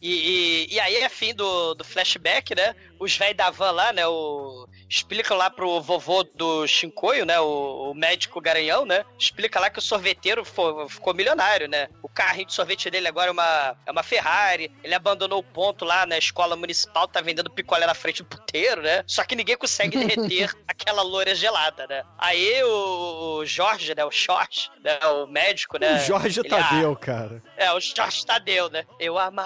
E, 0.00 0.68
e, 0.70 0.74
e 0.74 0.80
aí 0.80 0.96
é 0.96 1.08
fim 1.08 1.34
do, 1.34 1.74
do 1.74 1.82
flashback, 1.82 2.54
né? 2.54 2.76
Os 2.98 3.16
velhos 3.16 3.36
da 3.36 3.50
van 3.50 3.72
lá, 3.72 3.92
né? 3.92 4.06
O, 4.06 4.68
explicam 4.88 5.36
lá 5.36 5.50
pro 5.50 5.80
vovô 5.80 6.22
do 6.22 6.66
Shinkoio, 6.66 7.24
né? 7.26 7.40
O, 7.40 7.90
o 7.90 7.94
médico 7.94 8.40
garanhão, 8.40 8.84
né? 8.84 9.04
Explica 9.18 9.58
lá 9.58 9.68
que 9.68 9.78
o 9.78 9.82
sorveteiro 9.82 10.44
ficou 10.44 11.14
milionário, 11.14 11.68
né? 11.68 11.88
O 12.02 12.08
carrinho 12.08 12.46
de 12.46 12.54
sorvete 12.54 12.90
dele 12.90 13.08
agora 13.08 13.28
é 13.28 13.32
uma, 13.32 13.76
é 13.86 13.90
uma 13.90 14.02
Ferrari. 14.02 14.70
Ele 14.84 14.94
abandonou 14.94 15.40
o 15.40 15.42
ponto 15.42 15.84
lá 15.84 16.06
na 16.06 16.18
escola 16.18 16.56
municipal, 16.56 17.08
tá 17.08 17.20
vendendo 17.20 17.50
picolé 17.50 17.86
na 17.86 17.94
frente 17.94 18.22
do 18.22 18.28
puteiro, 18.28 18.82
né? 18.82 19.02
Só 19.06 19.24
que 19.24 19.34
ninguém 19.34 19.56
consegue 19.56 19.98
derreter 19.98 20.54
aquela 20.68 21.02
loira 21.02 21.34
gelada, 21.34 21.86
né? 21.86 22.04
Aí 22.18 22.62
o, 22.62 23.38
o 23.38 23.46
Jorge, 23.46 23.94
né? 23.94 24.04
O 24.04 24.10
Short, 24.10 24.70
né? 24.84 24.98
O 25.06 25.26
médico, 25.26 25.78
né? 25.78 25.96
o 25.96 26.06
Jorge 26.06 26.40
ele, 26.40 26.54
ah, 26.54 26.62
Tadeu, 26.62 26.96
cara. 26.96 27.42
é, 27.56 27.72
o 27.72 27.80
Jorge 27.80 28.24
Tadeu, 28.24 28.70
né? 28.70 28.86
Eu 29.00 29.18
amava 29.18 29.45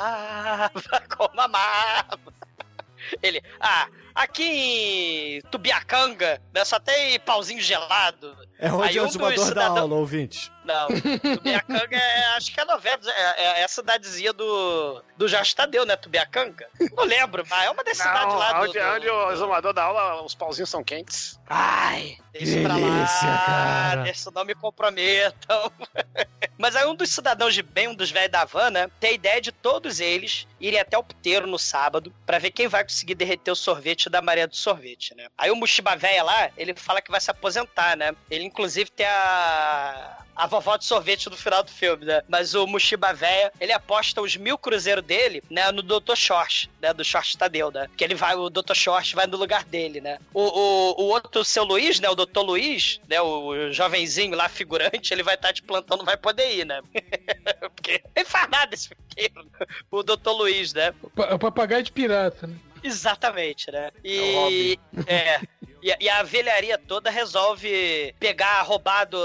como 1.16 1.40
amava. 1.40 2.18
Ele, 3.22 3.42
ah, 3.58 3.88
aqui 4.14 4.44
em 4.44 5.40
Tubiacanga, 5.50 6.40
né, 6.52 6.64
só 6.64 6.78
tem 6.78 7.18
pauzinho 7.20 7.60
gelado. 7.60 8.36
É 8.58 8.70
onde 8.70 8.88
Aí 8.90 8.96
é 8.98 9.00
o 9.00 9.04
um 9.04 9.06
dos 9.06 9.14
exumador 9.16 9.38
da 9.38 9.44
cidadão- 9.46 9.78
aula, 9.78 9.94
ouvinte. 9.96 10.52
Não, 10.64 10.88
Tubiacanga 10.88 11.96
é, 11.96 12.26
acho 12.36 12.52
que 12.52 12.60
é 12.60 12.64
novela, 12.64 13.00
é, 13.06 13.42
é, 13.44 13.60
é 13.60 13.64
a 13.64 13.68
cidadezinha 13.68 14.32
do, 14.32 15.02
do 15.16 15.26
Jorge 15.26 15.54
Tadeu, 15.54 15.86
né, 15.86 15.96
Tubiacanga? 15.96 16.68
Não 16.94 17.04
lembro, 17.04 17.44
mas 17.48 17.64
é 17.66 17.70
uma 17.70 17.82
das 17.82 17.96
cidades 17.96 18.34
lá 18.34 18.52
do... 18.52 18.68
onde, 18.68 18.78
do- 18.78 18.84
onde 18.94 19.08
o 19.10 19.32
exumador 19.32 19.72
da 19.72 19.84
aula, 19.84 20.22
os 20.22 20.34
pauzinhos 20.34 20.68
são 20.68 20.84
quentes. 20.84 21.40
Ai, 21.48 22.18
deixa 22.32 22.60
pra 22.60 22.76
lá, 22.76 22.80
Delícia, 22.80 23.42
cara. 23.46 24.02
deixa 24.02 24.30
não 24.30 24.44
me 24.44 24.54
comprometam. 24.54 25.72
Mas 26.58 26.76
aí 26.76 26.84
um 26.86 26.94
dos 26.94 27.08
cidadãos 27.10 27.54
de 27.54 27.62
bem, 27.62 27.88
um 27.88 27.94
dos 27.94 28.10
velhos 28.10 28.30
da 28.30 28.44
van, 28.44 28.70
né, 28.70 28.90
tem 29.00 29.10
a 29.10 29.14
ideia 29.14 29.40
de 29.40 29.50
todos 29.50 29.98
eles 29.98 30.46
irem 30.60 30.78
até 30.78 30.96
o 30.98 31.02
puteiro 31.02 31.46
no 31.46 31.58
sábado 31.58 32.14
pra 32.26 32.38
ver 32.38 32.50
quem 32.50 32.68
vai 32.68 32.84
conseguir 32.84 33.14
derreter 33.14 33.50
o 33.50 33.56
sorvete 33.56 34.10
da 34.10 34.20
Maria 34.20 34.46
do 34.46 34.54
Sorvete, 34.54 35.14
né. 35.16 35.28
Aí 35.38 35.50
o 35.50 35.56
Mushiba 35.56 35.96
Véia 35.96 36.22
lá, 36.22 36.50
ele 36.56 36.74
fala 36.76 37.00
que 37.00 37.10
vai 37.10 37.20
se 37.20 37.30
aposentar, 37.30 37.96
né. 37.96 38.14
Ele 38.30 38.44
inclusive 38.44 38.90
tem 38.90 39.06
a... 39.06 40.18
A 40.34 40.46
vovó 40.46 40.76
de 40.76 40.84
sorvete 40.84 41.28
no 41.28 41.36
final 41.36 41.62
do 41.62 41.70
filme, 41.70 42.04
né? 42.04 42.22
Mas 42.28 42.54
o 42.54 42.66
Mushiba 42.66 43.12
Véia, 43.12 43.52
ele 43.60 43.72
aposta 43.72 44.22
os 44.22 44.36
mil 44.36 44.56
cruzeiros 44.56 45.04
dele, 45.04 45.42
né? 45.50 45.70
No 45.70 45.82
Dr. 45.82 46.14
Short, 46.16 46.70
né? 46.80 46.94
Do 46.94 47.04
Short 47.04 47.36
Tadeu, 47.36 47.70
né? 47.70 47.88
Que 47.96 48.04
ele 48.04 48.14
vai, 48.14 48.34
o 48.34 48.48
Dr. 48.48 48.74
Short 48.74 49.14
vai 49.14 49.26
no 49.26 49.36
lugar 49.36 49.64
dele, 49.64 50.00
né? 50.00 50.18
O, 50.32 50.40
o, 50.42 51.02
o 51.02 51.04
outro, 51.08 51.42
o 51.42 51.44
seu 51.44 51.64
Luiz, 51.64 52.00
né? 52.00 52.08
O 52.08 52.14
Dr. 52.14 52.40
Luiz, 52.40 53.00
né? 53.08 53.20
O 53.20 53.70
jovenzinho 53.72 54.34
lá, 54.34 54.48
figurante, 54.48 55.12
ele 55.12 55.22
vai 55.22 55.34
estar 55.34 55.52
de 55.52 55.62
plantão, 55.62 55.98
não 55.98 56.04
vai 56.04 56.16
poder 56.16 56.50
ir, 56.56 56.64
né? 56.64 56.80
Porque 57.60 58.02
ele 58.16 58.24
faz 58.24 58.48
nada 58.48 58.74
esse 58.74 58.88
filme. 58.88 59.50
O 59.90 60.02
Dr. 60.02 60.30
Luiz, 60.30 60.72
né? 60.72 60.94
Pa- 61.14 61.34
O 61.34 61.38
papagaio 61.38 61.82
de 61.82 61.92
pirata, 61.92 62.46
né? 62.46 62.56
Exatamente, 62.82 63.70
né? 63.70 63.90
É 64.02 64.08
E. 64.08 64.78
É. 65.06 65.40
E, 65.82 65.92
a- 65.92 65.96
e 66.00 66.08
a 66.08 66.22
velharia 66.22 66.76
toda 66.78 67.10
resolve 67.10 68.14
pegar 68.18 68.62
roubado 68.62 69.16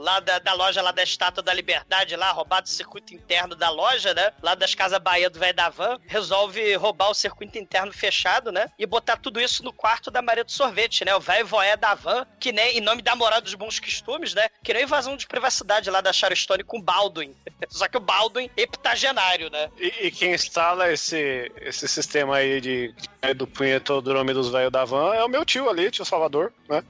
lá 0.00 0.20
da, 0.20 0.38
da 0.38 0.52
loja, 0.52 0.82
lá 0.82 0.90
da 0.92 1.02
Estátua 1.02 1.42
da 1.42 1.52
Liberdade, 1.52 2.16
lá, 2.16 2.30
roubado 2.32 2.66
o 2.66 2.70
circuito 2.70 3.14
interno 3.14 3.54
da 3.54 3.70
loja, 3.70 4.14
né? 4.14 4.32
Lá 4.42 4.54
das 4.54 4.74
Casas 4.74 4.98
Bahia 4.98 5.30
do 5.30 5.38
Velho 5.38 5.54
da 5.54 5.68
Van. 5.68 5.98
Resolve 6.06 6.74
roubar 6.76 7.10
o 7.10 7.14
circuito 7.14 7.58
interno 7.58 7.92
fechado, 7.92 8.52
né? 8.52 8.66
E 8.78 8.86
botar 8.86 9.16
tudo 9.16 9.40
isso 9.40 9.62
no 9.62 9.72
quarto 9.72 10.10
da 10.10 10.22
Maria 10.22 10.44
do 10.44 10.52
Sorvete, 10.52 11.04
né? 11.04 11.14
O 11.14 11.20
velho 11.20 11.46
voé 11.46 11.76
da 11.76 11.94
van, 11.94 12.26
que 12.38 12.52
nem, 12.52 12.78
em 12.78 12.80
nome 12.80 13.02
da 13.02 13.14
moral 13.16 13.40
dos 13.40 13.54
bons 13.54 13.78
costumes, 13.80 14.34
né? 14.34 14.48
Que 14.62 14.72
nem 14.72 14.82
invasão 14.84 15.16
de 15.16 15.26
privacidade 15.26 15.90
lá 15.90 16.00
da 16.00 16.12
Sharon 16.12 16.36
Stone 16.36 16.64
com 16.64 16.80
Baldwin. 16.80 17.34
Só 17.68 17.88
que 17.88 17.96
o 17.96 18.00
Baldwin 18.00 18.50
heptagenário, 18.56 19.50
né? 19.50 19.70
E, 19.78 20.06
e 20.06 20.10
quem 20.10 20.32
instala 20.34 20.92
esse, 20.92 21.50
esse 21.56 21.88
sistema 21.88 22.36
aí 22.36 22.60
de 22.60 22.94
velho 22.94 23.11
do 23.32 23.46
punhetodrome 23.46 24.34
dos 24.34 24.48
velhos 24.50 24.72
da 24.72 24.84
van 24.84 25.14
é 25.14 25.24
o 25.24 25.28
meu 25.28 25.44
tio 25.44 25.70
ali, 25.70 25.92
tio 25.92 26.04
Salvador, 26.04 26.52
né? 26.68 26.82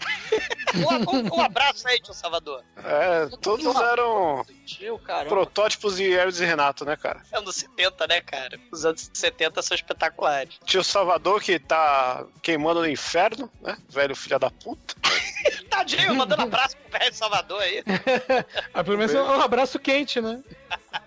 Um, 0.75 1.17
um- 1.19 1.37
um 1.37 1.41
abraço 1.43 1.87
aí, 1.87 2.01
tio 2.01 2.15
Salvador. 2.15 2.65
É, 2.83 3.27
todos 3.43 3.67
eram 3.77 4.43
Tio, 4.65 4.99
protótipos 5.29 5.97
de 5.97 6.11
Hermes 6.11 6.41
e 6.41 6.47
Renato, 6.47 6.87
né, 6.87 6.97
cara? 6.97 7.21
Anos 7.35 7.57
70, 7.57 8.07
né, 8.07 8.23
cara? 8.23 8.59
Os 8.73 8.87
anos 8.87 9.11
70 9.13 9.61
são 9.61 9.75
espetaculares. 9.75 10.59
Tio 10.65 10.83
Salvador 10.83 11.43
que 11.43 11.59
tá 11.59 12.25
queimando 12.41 12.81
no 12.81 12.89
inferno, 12.89 13.51
né? 13.61 13.77
Velho 13.91 14.17
filho 14.17 14.39
da 14.39 14.51
puta. 14.51 14.95
Tadinho, 15.69 16.15
mandando 16.15 16.43
abraço 16.43 16.77
pro 16.79 16.99
velho 16.99 17.15
Salvador 17.15 17.61
aí. 17.61 17.85
Ah, 18.73 18.83
pelo 18.83 18.97
menos 18.97 19.15
é 19.15 19.21
um 19.23 19.41
abraço 19.43 19.79
quente, 19.79 20.19
né? 20.19 20.43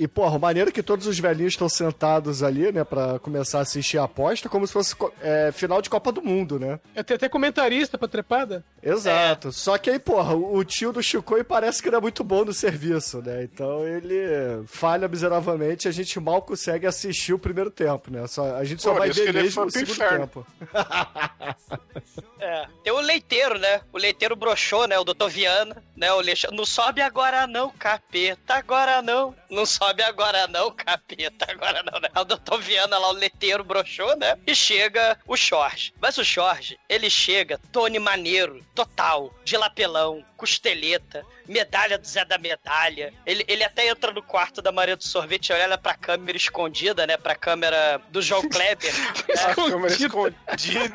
E, 0.00 0.08
porra, 0.08 0.38
o 0.38 0.40
maneiro 0.40 0.70
é 0.70 0.72
que 0.72 0.82
todos 0.82 1.06
os 1.06 1.18
velhinhos 1.18 1.52
estão 1.52 1.68
sentados 1.68 2.42
ali, 2.42 2.72
né, 2.72 2.84
pra 2.84 3.18
começar 3.18 3.58
a 3.58 3.60
assistir 3.60 3.98
a 3.98 4.04
aposta, 4.04 4.48
como 4.48 4.66
se 4.66 4.72
fosse 4.72 4.96
é, 5.20 5.52
final 5.52 5.82
de 5.82 5.90
Copa 5.90 6.10
do 6.10 6.22
Mundo, 6.22 6.58
né? 6.58 6.80
É, 6.94 7.02
Tem 7.02 7.16
até 7.16 7.28
comentarista 7.28 7.98
pra 7.98 8.08
trepada. 8.08 8.64
Exato. 8.82 9.52
Só 9.52 9.76
que 9.76 9.90
aí, 9.90 9.98
porra, 9.98 10.34
o 10.34 10.64
tio 10.64 10.90
do 10.90 11.02
Chicoio 11.02 11.44
parece 11.44 11.82
que 11.82 11.90
não 11.90 11.98
é 11.98 12.00
muito 12.00 12.24
bom 12.24 12.46
no 12.46 12.52
serviço, 12.54 13.20
né? 13.20 13.42
Então 13.44 13.86
ele 13.86 14.64
falha 14.66 15.06
miseravelmente 15.06 15.86
e 15.86 15.90
a 15.90 15.92
gente 15.92 16.18
mal 16.18 16.40
consegue 16.40 16.86
assistir 16.86 17.34
o 17.34 17.38
primeiro 17.38 17.70
tempo, 17.70 18.10
né? 18.10 18.26
Só, 18.26 18.56
a 18.56 18.64
gente 18.64 18.80
só 18.80 18.92
Por 18.92 19.00
vai 19.00 19.10
ver 19.10 19.28
ele 19.28 19.42
mesmo 19.42 19.66
no 19.66 19.70
segundo 19.70 19.90
inferno. 19.90 20.20
tempo. 20.20 20.46
É. 22.40 22.66
Tem 22.82 22.90
o 22.90 23.00
leiteiro, 23.00 23.58
né? 23.58 23.82
O 23.92 23.98
leiteiro 23.98 24.34
broxou, 24.34 24.88
né? 24.88 24.98
O 24.98 25.04
doutor 25.04 25.28
Viana, 25.28 25.76
né? 25.94 26.10
O 26.12 26.20
Lex... 26.20 26.46
Não 26.50 26.64
sobe 26.64 27.02
agora 27.02 27.46
não, 27.46 27.68
capeta, 27.68 28.54
agora 28.54 29.02
não. 29.02 29.34
Não 29.50 29.66
sobe 29.66 29.89
agora 30.04 30.46
não, 30.48 30.70
capeta, 30.70 31.46
agora 31.50 31.82
não, 31.82 32.00
né? 32.00 32.08
O 32.16 32.24
doutor 32.24 32.60
Viana 32.60 32.98
lá, 32.98 33.08
o 33.08 33.12
leiteiro 33.12 33.64
broxou, 33.64 34.16
né? 34.16 34.36
E 34.46 34.54
chega 34.54 35.18
o 35.26 35.36
Jorge. 35.36 35.92
Mas 36.00 36.18
o 36.18 36.24
Jorge, 36.24 36.78
ele 36.88 37.10
chega, 37.10 37.58
Tony 37.72 37.98
Maneiro, 37.98 38.64
total, 38.74 39.34
de 39.44 39.56
lapelão, 39.56 40.24
costeleta, 40.36 41.24
medalha 41.46 41.98
do 41.98 42.06
Zé 42.06 42.24
da 42.24 42.38
Medalha. 42.38 43.12
Ele, 43.26 43.44
ele 43.46 43.64
até 43.64 43.88
entra 43.88 44.12
no 44.12 44.22
quarto 44.22 44.62
da 44.62 44.72
Maria 44.72 44.96
do 44.96 45.04
Sorvete 45.04 45.50
e 45.50 45.52
olha 45.52 45.76
pra 45.76 45.94
câmera 45.94 46.36
escondida, 46.36 47.06
né? 47.06 47.16
Pra 47.16 47.34
câmera 47.34 48.00
do 48.10 48.22
João 48.22 48.48
Kleber. 48.48 48.92
A 49.44 49.54
câmera 49.54 49.92
escondida. 49.92 50.94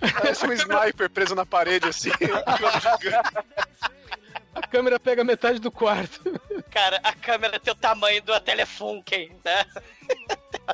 Parece 0.14 0.46
um 0.46 0.52
sniper 0.52 1.10
preso 1.10 1.34
na 1.34 1.44
parede, 1.44 1.88
assim. 1.88 2.10
A 4.54 4.66
câmera 4.66 5.00
pega 5.00 5.24
metade 5.24 5.58
do 5.58 5.70
quarto. 5.70 6.20
Cara, 6.70 7.00
a 7.02 7.12
câmera 7.12 7.58
tem 7.58 7.72
o 7.72 7.76
tamanho 7.76 8.22
do 8.22 8.38
Telefunken, 8.40 9.36
né? 9.44 9.64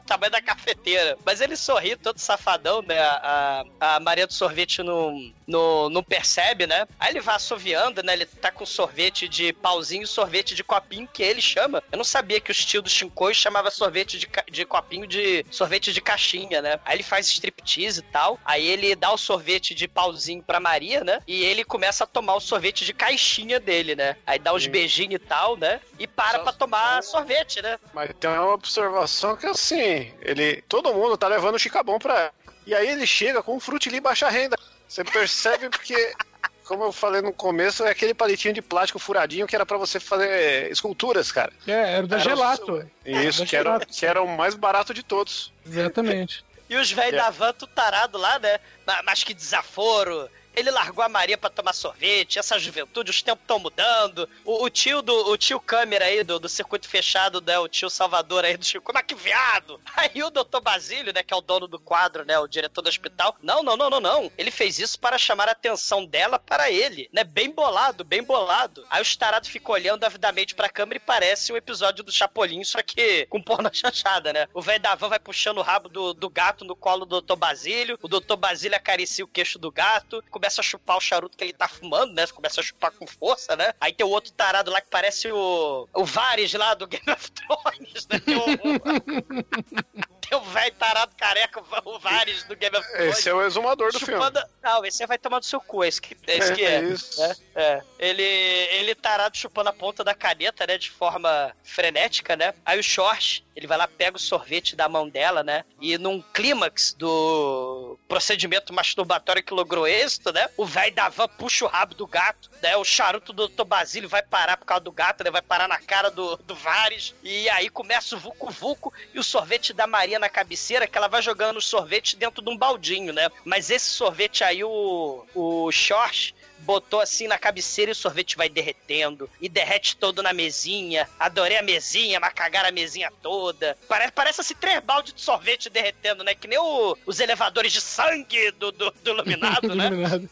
Tamanho 0.01 0.33
da 0.33 0.43
cafeteira. 0.43 1.17
Mas 1.25 1.41
ele 1.41 1.57
sorri 1.57 1.97
todo 1.97 2.19
safadão, 2.19 2.83
né? 2.83 2.99
A, 3.01 3.65
a 3.81 4.01
Maria 4.01 4.27
do 4.27 4.33
Sorvete 4.33 4.83
não, 4.83 5.33
não, 5.47 5.89
não 5.89 6.03
percebe, 6.03 6.67
né? 6.67 6.87
Aí 6.99 7.13
ele 7.13 7.21
vai 7.21 7.37
assoviando, 7.37 8.03
né? 8.03 8.13
Ele 8.13 8.27
tá 8.27 8.51
com 8.51 8.67
sorvete 8.67 9.29
de 9.29 9.53
pauzinho 9.53 10.03
e 10.03 10.07
sorvete 10.07 10.55
de 10.55 10.63
copinho, 10.63 11.09
que 11.13 11.23
ele 11.23 11.41
chama. 11.41 11.83
Eu 11.91 11.99
não 11.99 12.05
sabia 12.05 12.41
que 12.41 12.51
o 12.51 12.55
tio 12.55 12.83
do 12.83 12.91
Shinkoi 12.91 13.35
chamava 13.35 13.71
sorvete 13.71 14.19
de, 14.19 14.29
de 14.51 14.65
copinho 14.65 15.07
de 15.07 15.45
sorvete 15.51 15.93
de 15.93 16.01
caixinha, 16.01 16.61
né? 16.61 16.79
Aí 16.85 16.97
ele 16.97 17.03
faz 17.03 17.27
striptease 17.29 18.01
e 18.01 18.03
tal. 18.03 18.39
Aí 18.45 18.67
ele 18.67 18.95
dá 18.95 19.13
o 19.13 19.19
sorvete 19.19 19.75
de 19.75 19.89
pauzinho 19.89 20.43
pra 20.43 20.61
Maria, 20.61 21.03
né? 21.03 21.21
E 21.27 21.45
ele 21.45 21.65
começa 21.65 22.05
a 22.05 22.07
tomar 22.07 22.35
o 22.35 22.41
sorvete 22.41 22.85
de 22.85 22.93
caixinha 22.93 23.59
dele, 23.59 23.95
né? 23.95 24.17
Aí 24.27 24.39
dá 24.39 24.53
uns 24.53 24.67
beijinhos 24.67 25.15
e 25.15 25.19
tal, 25.19 25.57
né? 25.57 25.81
E 25.99 26.07
para 26.07 26.41
pra 26.41 26.53
tomar 26.53 27.03
sorvete, 27.03 27.63
né? 27.63 27.79
Mas 27.95 28.11
tem 28.19 28.31
uma 28.31 28.53
observação 28.53 29.37
que 29.37 29.47
assim, 29.47 29.77
ele. 30.23 30.63
Todo 30.69 30.93
mundo 30.95 31.17
tá 31.17 31.29
levando 31.29 31.55
o 31.55 31.59
chicabão 31.59 31.99
pra 31.99 32.19
ela. 32.19 32.33
E 32.67 32.75
aí 32.75 32.89
ele 32.89 33.07
chega 33.07 33.43
com 33.43 33.57
um 33.57 33.61
frutili 33.61 34.01
baixa 34.01 34.29
renda. 34.29 34.57
Você 34.89 35.03
percebe 35.05 35.69
porque. 35.71 35.95
Como 36.69 36.85
eu 36.85 36.93
falei 36.93 37.23
no 37.23 37.33
começo, 37.33 37.83
é 37.83 37.89
aquele 37.91 38.13
palitinho 38.13 38.53
de 38.53 38.61
plástico 38.61 38.99
furadinho 38.99 39.47
que 39.47 39.55
era 39.57 39.65
pra 39.65 39.79
você 39.79 39.99
fazer 39.99 40.71
esculturas, 40.71 41.33
cara. 41.33 41.51
É, 41.67 41.95
era 41.95 42.05
o 42.05 42.07
da 42.07 42.17
Era 42.19 42.27
o 42.27 42.29
Gelato. 42.29 42.91
Isso, 43.07 43.41
Da 43.41 43.47
que 43.47 43.57
era, 43.57 43.65
Gelato. 43.71 43.87
que 43.87 44.05
era 44.05 44.21
o 44.23 44.29
mais 44.37 44.55
barato 44.55 44.93
de 44.93 45.03
todos. 45.03 45.51
Exatamente. 45.65 46.45
E 46.69 46.77
os 46.77 46.93
velhos 46.93 47.15
É. 47.15 47.17
da 47.25 47.31
van, 47.31 47.55
tudo 47.55 47.73
tarado 47.73 48.19
lá, 48.19 48.39
né? 48.39 48.61
Ma- 48.87 49.01
Mas 49.03 49.25
que 49.25 49.33
desaforo. 49.33 50.29
Ele 50.55 50.71
largou 50.71 51.05
a 51.05 51.09
Maria 51.09 51.39
pra 51.39 51.51
tomar 51.51 51.73
sorvete, 51.73 52.39
essa 52.39 52.59
juventude, 52.59 53.11
os 53.11 53.23
tempos 53.23 53.43
estão 53.43 53.59
mudando. 53.59 54.29
O, 54.45 54.65
o 54.65 54.71
tio 54.71 55.03
do 55.03 55.31
o 55.31 55.37
tio 55.37 55.61
câmera 55.61 56.07
aí 56.07 56.25
do, 56.25 56.39
do 56.39 56.49
circuito 56.49 56.89
fechado, 56.89 57.41
né? 57.41 57.59
O 57.59 57.69
tio 57.69 57.89
Salvador 57.91 58.45
aí 58.45 58.57
do 58.57 58.65
Chico, 58.65 58.93
mas 58.93 59.05
que 59.05 59.15
viado! 59.15 59.81
Aí 59.97 60.23
o 60.23 60.31
doutor 60.31 60.61
Basílio, 60.61 61.13
né? 61.13 61.23
Que 61.23 61.35
é 61.35 61.37
o 61.37 61.41
dono 61.41 61.67
do 61.67 61.79
quadro, 61.79 62.25
né? 62.25 62.39
O 62.39 62.47
diretor 62.47 62.83
do 62.83 62.89
hospital. 62.89 63.37
Não, 63.43 63.63
não, 63.63 63.77
não, 63.77 63.91
não, 63.91 64.01
não. 64.01 64.33
Ele 64.39 64.51
fez 64.51 64.79
isso 64.79 64.99
para 64.99 65.19
chamar 65.19 65.49
a 65.49 65.53
atenção 65.53 66.05
dela 66.05 66.39
para 66.39 66.71
ele, 66.71 67.09
né? 67.13 67.25
Bem 67.25 67.51
bolado, 67.51 68.05
bem 68.05 68.23
bolado. 68.23 68.87
Aí 68.89 69.03
os 69.03 69.17
tarados 69.17 69.49
ficam 69.49 69.75
olhando 69.75 70.05
avidamente 70.05 70.55
pra 70.55 70.69
câmera 70.69 70.99
e 70.99 71.01
parece 71.01 71.53
um 71.53 71.57
episódio 71.57 72.05
do 72.05 72.13
Chapolin, 72.13 72.63
só 72.65 72.83
que 72.83 73.27
com 73.27 73.43
porno 73.43 73.71
chanchada, 73.75 74.33
né? 74.33 74.47
O 74.55 74.63
velho 74.63 74.81
da 74.81 74.95
van 74.95 75.09
vai 75.09 75.19
puxando 75.19 75.59
o 75.59 75.63
rabo 75.63 75.89
do, 75.89 76.15
do 76.15 76.31
gato 76.31 76.65
no 76.65 76.77
colo 76.77 77.05
do 77.05 77.11
doutor 77.11 77.37
Basílio. 77.37 77.99
O 78.03 78.09
doutor 78.09 78.37
Basílio 78.37 78.77
acaricia 78.77 79.25
o 79.25 79.29
queixo 79.29 79.59
do 79.59 79.71
gato, 79.71 80.23
começa 80.31 80.48
a 80.61 80.63
chupar 80.63 80.97
o 80.97 81.01
charuto 81.01 81.37
que 81.37 81.45
ele 81.45 81.53
tá 81.53 81.69
fumando, 81.69 82.13
né? 82.15 82.27
Começa 82.29 82.61
a 82.61 82.65
chupar 82.65 82.91
com 82.93 83.07
força, 83.07 83.55
né? 83.57 83.75
Aí 83.81 83.93
tem 83.93 84.07
o 84.07 84.11
outro 84.11 84.33
tarado 84.33 84.71
lá 84.71 84.81
que 84.81 84.89
parece 84.89 85.31
o. 85.31 85.89
O 85.93 86.05
Varys 86.05 86.53
lá 86.55 86.75
do 86.75 86.87
Game 86.87 87.11
of 87.11 87.31
Thrones, 87.33 88.07
né? 88.09 88.19
Tem 88.21 88.37
o. 88.37 88.45
o 90.37 90.41
velho 90.41 90.75
tarado 90.75 91.15
careca, 91.17 91.63
o 91.85 91.99
Varys 91.99 92.45
do 92.45 92.57
Game 92.57 92.77
of 92.77 92.87
Thrones. 92.89 93.19
Esse 93.19 93.29
é 93.29 93.35
o 93.35 93.43
exumador 93.43 93.93
do 93.93 93.99
filme. 93.99 94.15
Chupando... 94.15 94.41
Não, 94.63 94.85
esse 94.85 95.07
vai 95.07 95.19
tomar 95.19 95.39
do 95.39 95.47
seu 95.47 95.61
cu, 95.61 95.85
esse 95.85 96.01
que, 96.01 96.17
esse 96.27 96.55
que 96.55 96.65
é. 96.65 96.77
É 96.77 96.83
isso. 96.83 97.21
né? 97.21 97.37
É. 97.55 97.83
Ele, 97.99 98.23
ele 98.23 98.95
tarado 98.95 99.37
chupando 99.37 99.71
a 99.71 99.73
ponta 99.73 100.05
da 100.05 100.15
caneta, 100.15 100.67
né? 100.67 100.77
De 100.79 100.91
forma 100.91 101.55
frenética, 101.65 102.37
né? 102.37 102.55
Aí 102.65 102.79
o 102.79 102.83
Short, 102.83 103.45
ele 103.59 103.67
vai 103.67 103.77
lá, 103.77 103.89
pega 103.89 104.17
o 104.17 104.21
sorvete 104.21 104.77
da 104.77 104.89
mão 104.89 105.09
dela, 105.09 105.43
né? 105.43 105.65
E 105.81 105.99
num 105.99 106.23
clímax 106.33 106.95
do 106.97 107.99
procedimento 108.07 108.73
masturbatório 108.73 109.43
que 109.43 109.53
logrou 109.53 109.85
êxito, 109.85 110.33
né? 110.33 110.49
O 110.57 110.65
velho 110.65 110.95
da 110.95 111.09
van 111.09 111.27
puxa 111.27 111.65
o 111.65 111.69
rabo 111.69 111.93
do 111.93 112.07
gato, 112.07 112.49
né? 112.63 112.77
O 112.77 112.85
charuto 112.85 113.33
do 113.33 113.49
Dr. 113.49 113.65
Basílio 113.65 114.09
vai 114.09 114.23
parar 114.23 114.57
por 114.57 114.65
causa 114.65 114.85
do 114.85 114.93
gato, 114.93 115.25
né? 115.25 115.31
Vai 115.33 115.43
parar 115.43 115.67
na 115.67 115.79
cara 115.79 116.09
do, 116.09 116.37
do 116.37 116.55
Vares. 116.55 117.13
E 117.25 117.51
aí 117.51 117.69
começa 117.69 118.15
o 118.15 118.19
vucu-vucu 118.21 118.93
e 119.13 119.19
o 119.19 119.25
sorvete 119.25 119.73
da 119.73 119.89
Maria 119.89 120.21
na 120.21 120.29
cabeceira, 120.29 120.87
que 120.87 120.97
ela 120.97 121.09
vai 121.09 121.21
jogando 121.21 121.57
o 121.57 121.63
sorvete 121.63 122.15
dentro 122.15 122.41
de 122.41 122.49
um 122.49 122.57
baldinho, 122.57 123.13
né? 123.13 123.29
Mas 123.45 123.71
esse 123.71 123.89
sorvete 123.89 124.45
aí, 124.45 124.63
o, 124.63 125.27
o 125.35 125.73
Short 125.73 126.33
botou 126.69 127.01
assim 127.01 127.27
na 127.27 127.39
cabeceira 127.39 127.91
e 127.91 127.93
o 127.93 127.95
sorvete 127.95 128.37
vai 128.37 128.47
derretendo. 128.51 129.29
E 129.41 129.49
derrete 129.49 129.97
todo 129.97 130.23
na 130.23 130.35
mesinha. 130.35 131.09
Adorei 131.19 131.57
a 131.57 131.63
mesinha, 131.63 132.21
mas 132.21 132.35
cagaram 132.35 132.69
a 132.69 132.73
mesinha 132.73 133.11
toda. 133.23 133.75
Parece, 133.89 134.13
parece 134.13 134.41
assim 134.43 134.55
três 134.55 134.79
baldes 134.81 135.15
de 135.15 135.23
sorvete 135.23 135.71
derretendo, 135.71 136.23
né? 136.23 136.35
Que 136.35 136.47
nem 136.47 136.59
o- 136.59 136.95
os 137.07 137.21
elevadores 137.21 137.73
de 137.73 137.81
sangue 137.81 138.51
do, 138.53 138.71
do, 138.71 138.91
do 138.91 139.11
iluminado, 139.11 139.69
né? 139.75 139.87
Iluminado. 139.87 140.29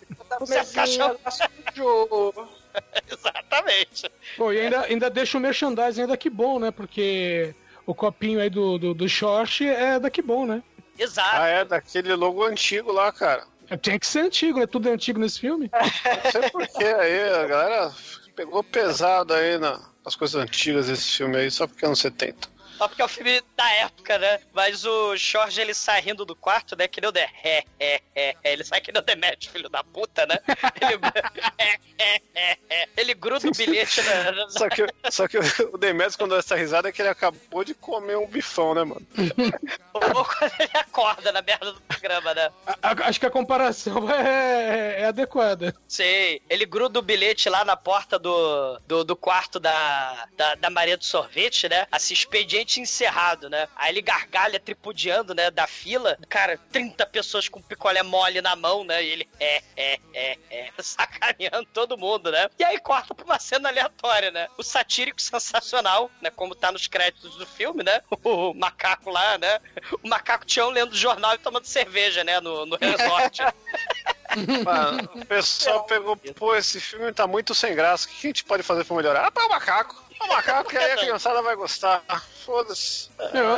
Caixão- 0.75 1.17
Exatamente. 3.11 4.11
Pô, 4.37 4.53
e 4.53 4.61
ainda, 4.61 4.81
ainda 4.83 5.09
deixa 5.09 5.39
o 5.39 5.41
merchandising 5.41 6.03
ainda 6.03 6.17
que 6.19 6.29
bom, 6.29 6.59
né? 6.59 6.71
Porque 6.71 7.55
o 7.87 7.95
copinho 7.95 8.41
aí 8.41 8.51
do, 8.51 8.77
do, 8.77 8.93
do 8.93 9.09
short 9.09 9.67
é 9.67 9.99
daqui 9.99 10.21
bom, 10.21 10.45
né? 10.45 10.63
Exato. 10.99 11.37
Ah, 11.41 11.47
é, 11.49 11.65
daquele 11.65 12.15
logo 12.15 12.45
antigo 12.45 12.93
lá, 12.93 13.11
cara. 13.11 13.45
É, 13.69 13.77
Tinha 13.77 13.99
que 13.99 14.07
ser 14.07 14.21
antigo, 14.21 14.59
né? 14.61 14.67
Tudo 14.67 14.89
é 14.89 14.93
antigo 14.93 15.19
nesse 15.19 15.41
filme. 15.41 15.71
Não 16.25 16.31
sei 16.31 16.51
porquê 16.51 16.85
aí, 16.85 17.31
a 17.33 17.47
galera 17.47 17.93
pegou 18.35 18.63
pesado 18.63 19.33
aí 19.35 19.59
na- 19.59 19.81
nas 20.05 20.15
coisas 20.15 20.41
antigas 20.41 20.87
desse 20.87 21.17
filme 21.17 21.37
aí, 21.37 21.51
só 21.51 21.67
porque 21.67 21.85
é 21.85 21.89
anos 21.89 21.99
70. 21.99 22.49
Só 22.77 22.89
porque 22.89 23.03
é 23.03 23.05
o 23.05 23.09
filme 23.09 23.43
da 23.57 23.71
época, 23.75 24.19
né? 24.19 24.41
Mas 24.53 24.85
o 24.85 25.17
Jorge, 25.17 25.61
ele 25.61 25.75
sai 25.75 26.01
rindo 26.01 26.25
do 26.25 26.37
quarto, 26.37 26.77
né? 26.77 26.87
Que 26.89 27.01
nem 27.01 27.09
o 27.09 27.13
The... 27.13 27.29
É, 27.43 27.65
é, 27.81 28.01
é, 28.15 28.37
é. 28.45 28.53
Ele 28.53 28.65
sai 28.65 28.81
que 28.81 28.93
nem 28.93 29.01
o 29.01 29.05
Demet, 29.05 29.49
filho 29.51 29.69
da 29.69 29.83
puta, 29.83 30.27
né? 30.27 30.39
Ele, 30.81 31.01
é, 31.59 31.79
é, 31.99 32.21
é, 32.35 32.59
é. 32.71 32.89
ele 32.97 33.15
gruda 33.15 33.49
o 33.49 33.53
bilhete 33.53 34.03
na... 34.03 34.33
na- 34.33 34.51
Só 34.51 34.69
que, 34.69 34.87
só 35.11 35.27
que 35.29 35.39
o 35.39 35.79
Demetrius, 35.79 36.17
quando 36.17 36.31
dá 36.33 36.39
essa 36.39 36.55
risada, 36.57 36.89
é 36.89 36.93
que 36.93 37.01
ele 37.03 37.09
acabou 37.09 37.65
de 37.65 37.75
comer 37.75 38.17
um 38.19 38.27
bifão, 38.27 38.75
né, 38.75 38.85
mano? 38.85 39.07
Ou 39.95 40.25
quando 40.25 40.53
ele 40.61 40.71
acorda 40.75 41.33
na 41.33 41.43
merda 41.43 41.73
do 41.73 41.81
programa, 41.83 42.35
né? 42.35 42.51
A- 42.67 42.77
a- 42.91 43.09
acho 43.09 43.19
que 43.21 43.27
a 43.27 43.31
comparação 43.31 44.09
é, 44.13 45.03
é 45.03 45.05
adequada. 45.07 45.75
Sei. 45.89 46.43
Ele 46.51 46.67
gruda 46.67 46.99
o 46.99 47.03
bilhete 47.03 47.49
lá 47.49 47.65
na 47.65 47.77
porta 47.77 48.19
do, 48.19 48.79
do, 48.87 49.05
do 49.05 49.17
quarto 49.17 49.59
da, 49.59 50.29
da, 50.37 50.55
da 50.57 50.71
Maria 50.71 50.97
do 50.97 51.05
Sorvete, 51.05 51.69
né? 51.69 51.87
Assim, 51.91 52.13
expediente 52.15 52.66
encerrado, 52.81 53.49
né? 53.49 53.69
Aí 53.77 53.93
ele 53.93 54.03
gargalha 54.03 54.59
tripudiando, 54.59 55.35
né? 55.35 55.51
Da 55.51 55.67
fila. 55.67 56.19
Cara, 56.29 56.59
30 56.73 57.07
pessoas 57.07 57.49
com 57.49 57.63
picolé 57.63 58.03
mole 58.03 58.41
na 58.41 58.57
mão, 58.57 58.85
né? 58.85 59.03
E 59.03 59.09
ele 59.09 59.29
é, 59.39 59.63
é, 59.77 60.01
é, 60.15 60.39
é. 60.51 60.71
Sacaneando 60.83 61.67
todo 61.73 61.99
mundo, 61.99 62.31
né? 62.31 62.49
E 62.59 62.65
aí 62.65 62.79
corta 62.81 63.15
pra 63.15 63.25
uma 63.25 63.39
cena 63.39 63.69
aleatória, 63.69 64.31
né? 64.31 64.49
O 64.57 64.63
satírico 64.63 65.21
sensacional, 65.21 66.11
né? 66.21 66.31
Como 66.31 66.55
tá 66.55 66.73
nos 66.73 66.87
créditos 66.87 67.37
do 67.37 67.47
filme, 67.47 67.83
né? 67.83 68.01
O 68.27 68.53
macaco 68.55 69.11
lá, 69.11 69.39
né? 69.39 69.61
o 70.03 70.09
macaco 70.09 70.45
Tião 70.45 70.71
lendo 70.71 70.97
jornal 70.97 71.35
e 71.35 71.39
tomando 71.39 71.65
cerveja, 71.65 72.25
né? 72.25 72.41
No, 72.41 72.67
no 72.67 72.77
resort. 72.77 73.43
Mano, 74.65 75.09
o 75.15 75.27
pessoal 75.27 75.85
pegou, 75.85 76.17
pô, 76.17 76.55
esse 76.55 76.81
filme 76.81 77.13
tá 77.13 77.27
muito 77.27 77.55
sem 77.55 77.75
graça. 77.75 78.07
O 78.07 78.11
que 78.11 78.27
a 78.27 78.31
gente 78.31 78.45
pode 78.45 78.63
fazer 78.63 78.85
pra 78.85 78.97
melhorar? 78.97 79.33
Ah, 79.35 79.47
o 79.47 79.49
macaco. 79.49 80.06
O 80.21 80.27
macaco 80.29 80.71
que 80.71 80.77
aí 80.77 80.93
a 80.93 80.97
criançada 80.99 81.43
vai 81.43 81.55
gostar. 81.57 82.03
Foda-se. 82.45 83.09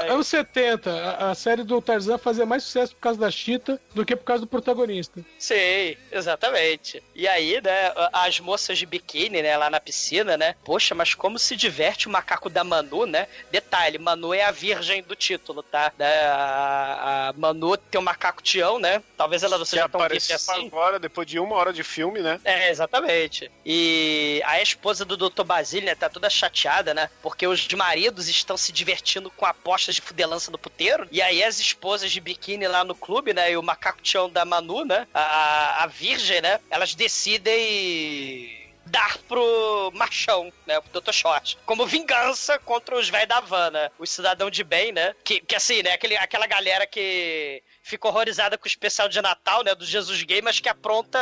É 0.06 0.14
os 0.14 0.26
70. 0.26 0.90
A, 0.90 1.30
a 1.30 1.34
série 1.34 1.62
do 1.62 1.80
Tarzan 1.82 2.16
fazia 2.16 2.46
mais 2.46 2.62
sucesso 2.64 2.94
por 2.94 3.00
causa 3.02 3.20
da 3.20 3.30
Chita 3.30 3.78
do 3.94 4.04
que 4.04 4.16
por 4.16 4.24
causa 4.24 4.40
do 4.40 4.46
protagonista. 4.46 5.20
Sim, 5.38 5.96
exatamente. 6.10 7.02
E 7.14 7.28
aí, 7.28 7.60
né, 7.60 7.92
as 8.12 8.40
moças 8.40 8.78
de 8.78 8.86
biquíni, 8.86 9.42
né, 9.42 9.56
lá 9.58 9.68
na 9.68 9.78
piscina, 9.78 10.36
né? 10.38 10.54
Poxa, 10.64 10.94
mas 10.94 11.12
como 11.14 11.38
se 11.38 11.54
diverte 11.54 12.06
o 12.08 12.10
macaco 12.10 12.48
da 12.48 12.64
Manu, 12.64 13.04
né? 13.04 13.28
Detalhe, 13.50 13.98
Manu 13.98 14.32
é 14.32 14.42
a 14.44 14.50
virgem 14.50 15.02
do 15.02 15.14
título, 15.14 15.62
tá? 15.62 15.92
A, 16.00 17.28
a 17.28 17.32
Manu 17.34 17.76
tem 17.76 18.00
o 18.00 18.04
macaco 18.04 18.42
Tião, 18.42 18.78
né? 18.78 19.02
Talvez 19.16 19.42
ela 19.42 19.58
não 19.58 19.64
Que 19.64 19.70
seja 19.70 19.88
tão 19.88 20.00
hippie 20.00 20.32
assim. 20.32 20.66
agora, 20.66 20.98
depois 20.98 21.26
de 21.26 21.38
uma 21.38 21.56
hora 21.56 21.72
de 21.74 21.82
filme, 21.82 22.20
né? 22.20 22.40
É, 22.44 22.70
exatamente. 22.70 23.50
E 23.66 24.42
a 24.46 24.62
esposa 24.62 25.04
do 25.04 25.16
Dr. 25.16 25.44
Basílio, 25.44 25.86
né, 25.86 25.94
tá 25.94 26.08
toda 26.08 26.30
chateada, 26.30 26.47
né? 26.94 27.10
Porque 27.22 27.46
os 27.46 27.66
maridos 27.68 28.28
estão 28.28 28.56
se 28.56 28.72
divertindo 28.72 29.30
com 29.30 29.44
apostas 29.46 29.94
de 29.94 30.00
fudelança 30.00 30.50
no 30.50 30.58
puteiro. 30.58 31.06
E 31.10 31.20
aí 31.22 31.42
as 31.42 31.58
esposas 31.58 32.10
de 32.10 32.20
biquíni 32.20 32.66
lá 32.66 32.84
no 32.84 32.94
clube, 32.94 33.32
né? 33.32 33.50
E 33.52 33.56
o 33.56 33.62
macaco 33.62 33.98
da 34.30 34.44
Manu, 34.44 34.84
né? 34.84 35.06
A, 35.12 35.84
a- 35.84 35.86
virgem, 35.86 36.40
né? 36.40 36.60
Elas 36.70 36.94
decidem 36.94 38.56
dar 38.86 39.18
pro 39.28 39.90
machão, 39.94 40.50
né, 40.66 40.80
pro 40.80 40.98
Dr. 41.00 41.12
Short, 41.12 41.58
como 41.66 41.86
vingança 41.86 42.58
contra 42.58 42.96
os 42.96 43.08
velhos 43.10 43.28
da 43.28 43.36
Havana, 43.36 43.92
os 43.98 44.08
cidadão 44.08 44.48
de 44.48 44.64
bem, 44.64 44.92
né, 44.92 45.14
que, 45.22 45.40
que 45.40 45.54
assim, 45.54 45.82
né, 45.82 45.92
aquele, 45.92 46.16
aquela 46.16 46.46
galera 46.46 46.86
que 46.86 47.62
fica 47.88 48.06
horrorizada 48.06 48.58
com 48.58 48.64
o 48.64 48.68
especial 48.68 49.08
de 49.08 49.20
Natal, 49.22 49.64
né, 49.64 49.74
do 49.74 49.84
Jesus 49.84 50.22
Gay, 50.22 50.42
mas 50.42 50.60
que 50.60 50.68
apronta 50.68 51.18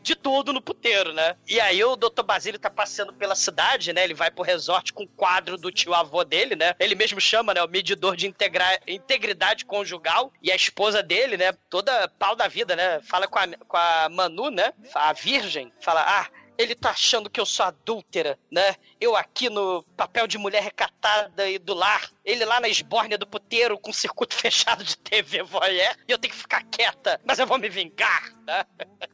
de 0.00 0.14
tudo 0.14 0.52
no 0.52 0.62
puteiro, 0.62 1.12
né. 1.12 1.36
E 1.46 1.60
aí 1.60 1.84
o 1.84 1.96
Dr. 1.96 2.22
Basílio 2.24 2.58
tá 2.58 2.70
passeando 2.70 3.12
pela 3.12 3.34
cidade, 3.34 3.92
né, 3.92 4.04
ele 4.04 4.14
vai 4.14 4.30
pro 4.30 4.42
resort 4.42 4.92
com 4.92 5.02
o 5.02 5.08
quadro 5.08 5.58
do 5.58 5.70
tio 5.70 5.92
avô 5.92 6.24
dele, 6.24 6.56
né, 6.56 6.74
ele 6.78 6.94
mesmo 6.94 7.20
chama, 7.20 7.52
né, 7.52 7.62
o 7.62 7.68
medidor 7.68 8.16
de 8.16 8.26
integra- 8.26 8.80
integridade 8.86 9.66
conjugal, 9.66 10.32
e 10.42 10.50
a 10.50 10.56
esposa 10.56 11.02
dele, 11.02 11.36
né, 11.36 11.52
toda 11.68 12.08
pau 12.18 12.34
da 12.34 12.48
vida, 12.48 12.74
né, 12.74 13.00
fala 13.02 13.28
com 13.28 13.38
a, 13.38 13.46
com 13.46 13.76
a 13.76 14.08
Manu, 14.08 14.50
né, 14.50 14.72
a 14.94 15.12
virgem, 15.12 15.70
fala, 15.80 16.00
ah, 16.00 16.26
ele 16.58 16.74
tá 16.74 16.90
achando 16.90 17.30
que 17.30 17.40
eu 17.40 17.46
sou 17.46 17.64
adúltera, 17.64 18.36
né? 18.50 18.74
Eu 19.00 19.14
aqui 19.14 19.48
no 19.48 19.84
papel 19.96 20.26
de 20.26 20.36
mulher 20.36 20.60
recatada 20.60 21.48
e 21.48 21.56
do 21.56 21.72
lar. 21.72 22.10
Ele 22.24 22.44
lá 22.44 22.58
na 22.58 22.68
esbórnia 22.68 23.16
do 23.16 23.26
puteiro 23.26 23.78
com 23.78 23.92
circuito 23.92 24.34
fechado 24.36 24.82
de 24.82 24.98
TV 24.98 25.44
voyeur. 25.44 25.96
E 26.08 26.12
eu 26.12 26.18
tenho 26.18 26.34
que 26.34 26.40
ficar 26.40 26.64
quieta, 26.64 27.20
mas 27.24 27.38
eu 27.38 27.46
vou 27.46 27.58
me 27.58 27.68
vingar, 27.68 28.32
né? 28.44 28.64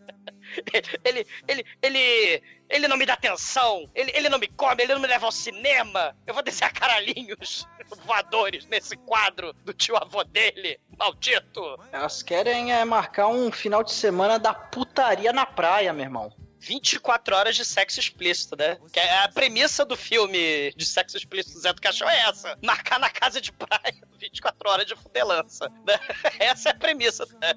Ele, 1.03 1.27
ele, 1.49 1.65
ele, 1.83 2.43
ele 2.69 2.87
não 2.87 2.97
me 2.97 3.07
dá 3.07 3.15
atenção, 3.15 3.91
ele, 3.95 4.13
ele 4.15 4.29
não 4.29 4.39
me 4.39 4.47
come, 4.47 4.83
ele 4.83 4.93
não 4.93 5.01
me 5.01 5.09
leva 5.09 5.27
ao 5.27 5.33
cinema. 5.33 6.15
Eu 6.27 6.35
vou 6.35 6.43
desenhar 6.43 6.73
caralhinhos 6.73 7.67
voadores 8.05 8.67
nesse 8.67 8.97
quadro 8.99 9.53
do 9.65 9.73
tio 9.73 9.97
avô 9.97 10.23
dele, 10.23 10.79
maldito. 10.99 11.81
Elas 11.91 12.23
querem 12.23 12.73
é, 12.73 12.85
marcar 12.85 13.29
um 13.29 13.51
final 13.51 13.83
de 13.83 13.93
semana 13.93 14.39
da 14.39 14.55
putaria 14.55 15.33
na 15.33 15.47
praia, 15.47 15.93
meu 15.93 16.05
irmão. 16.05 16.33
24 16.65 17.37
horas 17.37 17.57
de 17.57 17.65
sexo 17.65 18.01
explícito, 18.01 18.57
né? 18.57 18.79
Que 18.93 19.01
é 19.01 19.19
a 19.25 19.29
premissa 19.29 19.85
do 19.85 19.97
filme 19.97 20.73
de 20.77 20.87
sexo 20.87 21.17
explícito 21.17 21.55
do 21.55 21.61
Zé 21.61 21.73
do 21.73 21.81
Caixão 21.81 22.09
é 22.09 22.21
essa. 22.29 22.59
Marcar 22.63 22.99
na 22.99 23.11
casa 23.11 23.41
de 23.41 23.53
praia 23.53 23.95
24 24.19 24.71
horas 24.71 24.87
de 24.87 24.97
fudelança. 24.97 25.71
né? 25.87 25.99
Essa 26.41 26.71
é 26.71 26.73
a 26.73 26.75
premissa. 26.75 27.27
Né? 27.41 27.55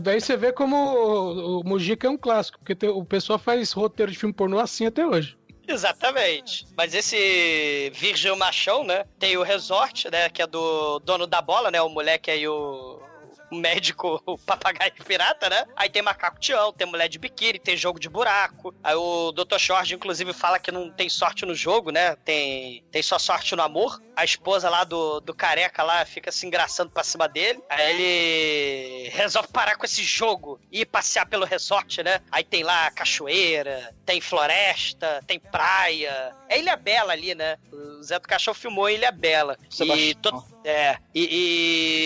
Daí 0.00 0.20
você 0.20 0.36
vê 0.36 0.52
como 0.52 0.76
o, 0.76 1.60
o 1.60 1.64
Mujica 1.64 2.06
é 2.06 2.10
um 2.10 2.16
clássico, 2.16 2.58
porque 2.58 2.86
o 2.86 3.04
pessoal 3.04 3.38
faz 3.38 3.72
roteiro 3.72 4.12
de 4.12 4.18
filme 4.18 4.32
pornô 4.32 4.58
assim 4.60 4.86
até 4.86 5.04
hoje. 5.04 5.36
Exatamente. 5.66 6.66
Mas 6.76 6.94
esse 6.94 7.90
Virgil 7.94 8.36
Machão, 8.36 8.84
né? 8.84 9.04
Tem 9.18 9.36
o 9.36 9.42
resort, 9.42 10.10
né? 10.10 10.28
Que 10.28 10.42
é 10.42 10.46
do 10.46 10.98
dono 11.00 11.26
da 11.26 11.40
bola, 11.40 11.70
né? 11.70 11.80
O 11.80 11.88
moleque 11.88 12.30
aí, 12.30 12.46
o. 12.46 13.00
médico, 13.50 14.22
o 14.26 14.38
papagaio 14.38 14.92
pirata, 15.04 15.48
né? 15.48 15.66
Aí 15.76 15.88
tem 15.88 16.02
macaco 16.02 16.38
tião, 16.38 16.72
tem 16.72 16.86
mulher 16.86 17.08
de 17.08 17.18
biquíni, 17.18 17.58
tem 17.58 17.76
jogo 17.76 17.98
de 17.98 18.08
buraco. 18.08 18.74
Aí 18.82 18.94
o 18.94 19.32
Dr. 19.32 19.58
Short, 19.58 19.94
inclusive, 19.94 20.32
fala 20.32 20.58
que 20.58 20.70
não 20.70 20.90
tem 20.90 21.08
sorte 21.08 21.44
no 21.44 21.54
jogo, 21.54 21.90
né? 21.90 22.16
Tem, 22.16 22.84
tem 22.90 23.02
só 23.02 23.18
sorte 23.18 23.54
no 23.56 23.62
amor. 23.62 24.00
A 24.20 24.24
esposa 24.24 24.68
lá 24.68 24.84
do, 24.84 25.18
do 25.20 25.32
careca 25.34 25.82
lá 25.82 26.04
fica 26.04 26.30
se 26.30 26.46
engraçando 26.46 26.90
pra 26.90 27.02
cima 27.02 27.26
dele. 27.26 27.58
Aí 27.70 27.90
ele 27.90 29.08
resolve 29.10 29.48
parar 29.48 29.76
com 29.76 29.84
esse 29.86 30.02
jogo 30.02 30.60
e 30.70 30.80
ir 30.82 30.84
passear 30.86 31.24
pelo 31.26 31.46
resort, 31.46 32.02
né? 32.02 32.20
Aí 32.30 32.44
tem 32.44 32.62
lá 32.62 32.90
cachoeira, 32.90 33.94
tem 34.04 34.20
floresta, 34.20 35.22
tem 35.26 35.38
praia. 35.38 36.34
É 36.48 36.58
Ilha 36.58 36.76
Bela 36.76 37.12
ali, 37.12 37.34
né? 37.34 37.56
O 37.72 38.02
Zé 38.02 38.18
do 38.18 38.28
Caixão 38.28 38.52
filmou 38.52 38.90
Ilha 38.90 39.10
Bela. 39.12 39.56
E, 39.96 40.14
to- 40.16 40.44
é, 40.64 40.98
e, 41.14 41.28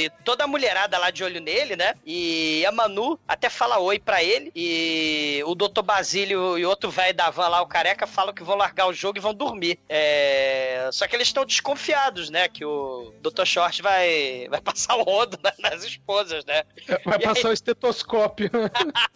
e 0.07 0.11
toda 0.25 0.45
a 0.45 0.47
mulherada 0.47 0.97
lá 0.99 1.11
de 1.11 1.25
olho 1.25 1.41
nele, 1.41 1.75
né? 1.75 1.95
E 2.07 2.65
a 2.67 2.71
Manu 2.71 3.19
até 3.27 3.49
fala 3.49 3.79
oi 3.81 3.99
pra 3.99 4.23
ele. 4.23 4.53
E 4.55 5.43
o 5.47 5.55
Dr. 5.57 5.83
Basílio 5.83 6.57
e 6.59 6.65
outro 6.65 6.91
velho 6.91 7.15
da 7.15 7.31
van 7.31 7.49
lá, 7.49 7.61
o 7.61 7.67
careca, 7.67 8.07
falam 8.07 8.33
que 8.35 8.45
vão 8.45 8.55
largar 8.57 8.87
o 8.87 8.93
jogo 8.93 9.19
e 9.19 9.21
vão 9.21 9.35
dormir. 9.35 9.79
É, 9.89 10.89
Só 10.93 11.09
que 11.09 11.17
eles 11.17 11.27
estão 11.29 11.45
desconfiados, 11.45 12.04
né? 12.31 12.49
Que 12.49 12.65
o 12.65 13.13
Dr. 13.23 13.45
Short 13.45 13.81
vai, 13.83 14.47
vai 14.51 14.61
passar 14.61 14.97
o 14.97 15.03
rodo 15.03 15.39
na- 15.43 15.53
nas 15.59 15.83
esposas, 15.85 16.45
né? 16.45 16.65
Vai 17.05 17.19
E 17.19 17.27
aí- 17.27 17.35
passar 17.35 17.49
o 17.49 17.53
estetoscópio. 17.53 18.51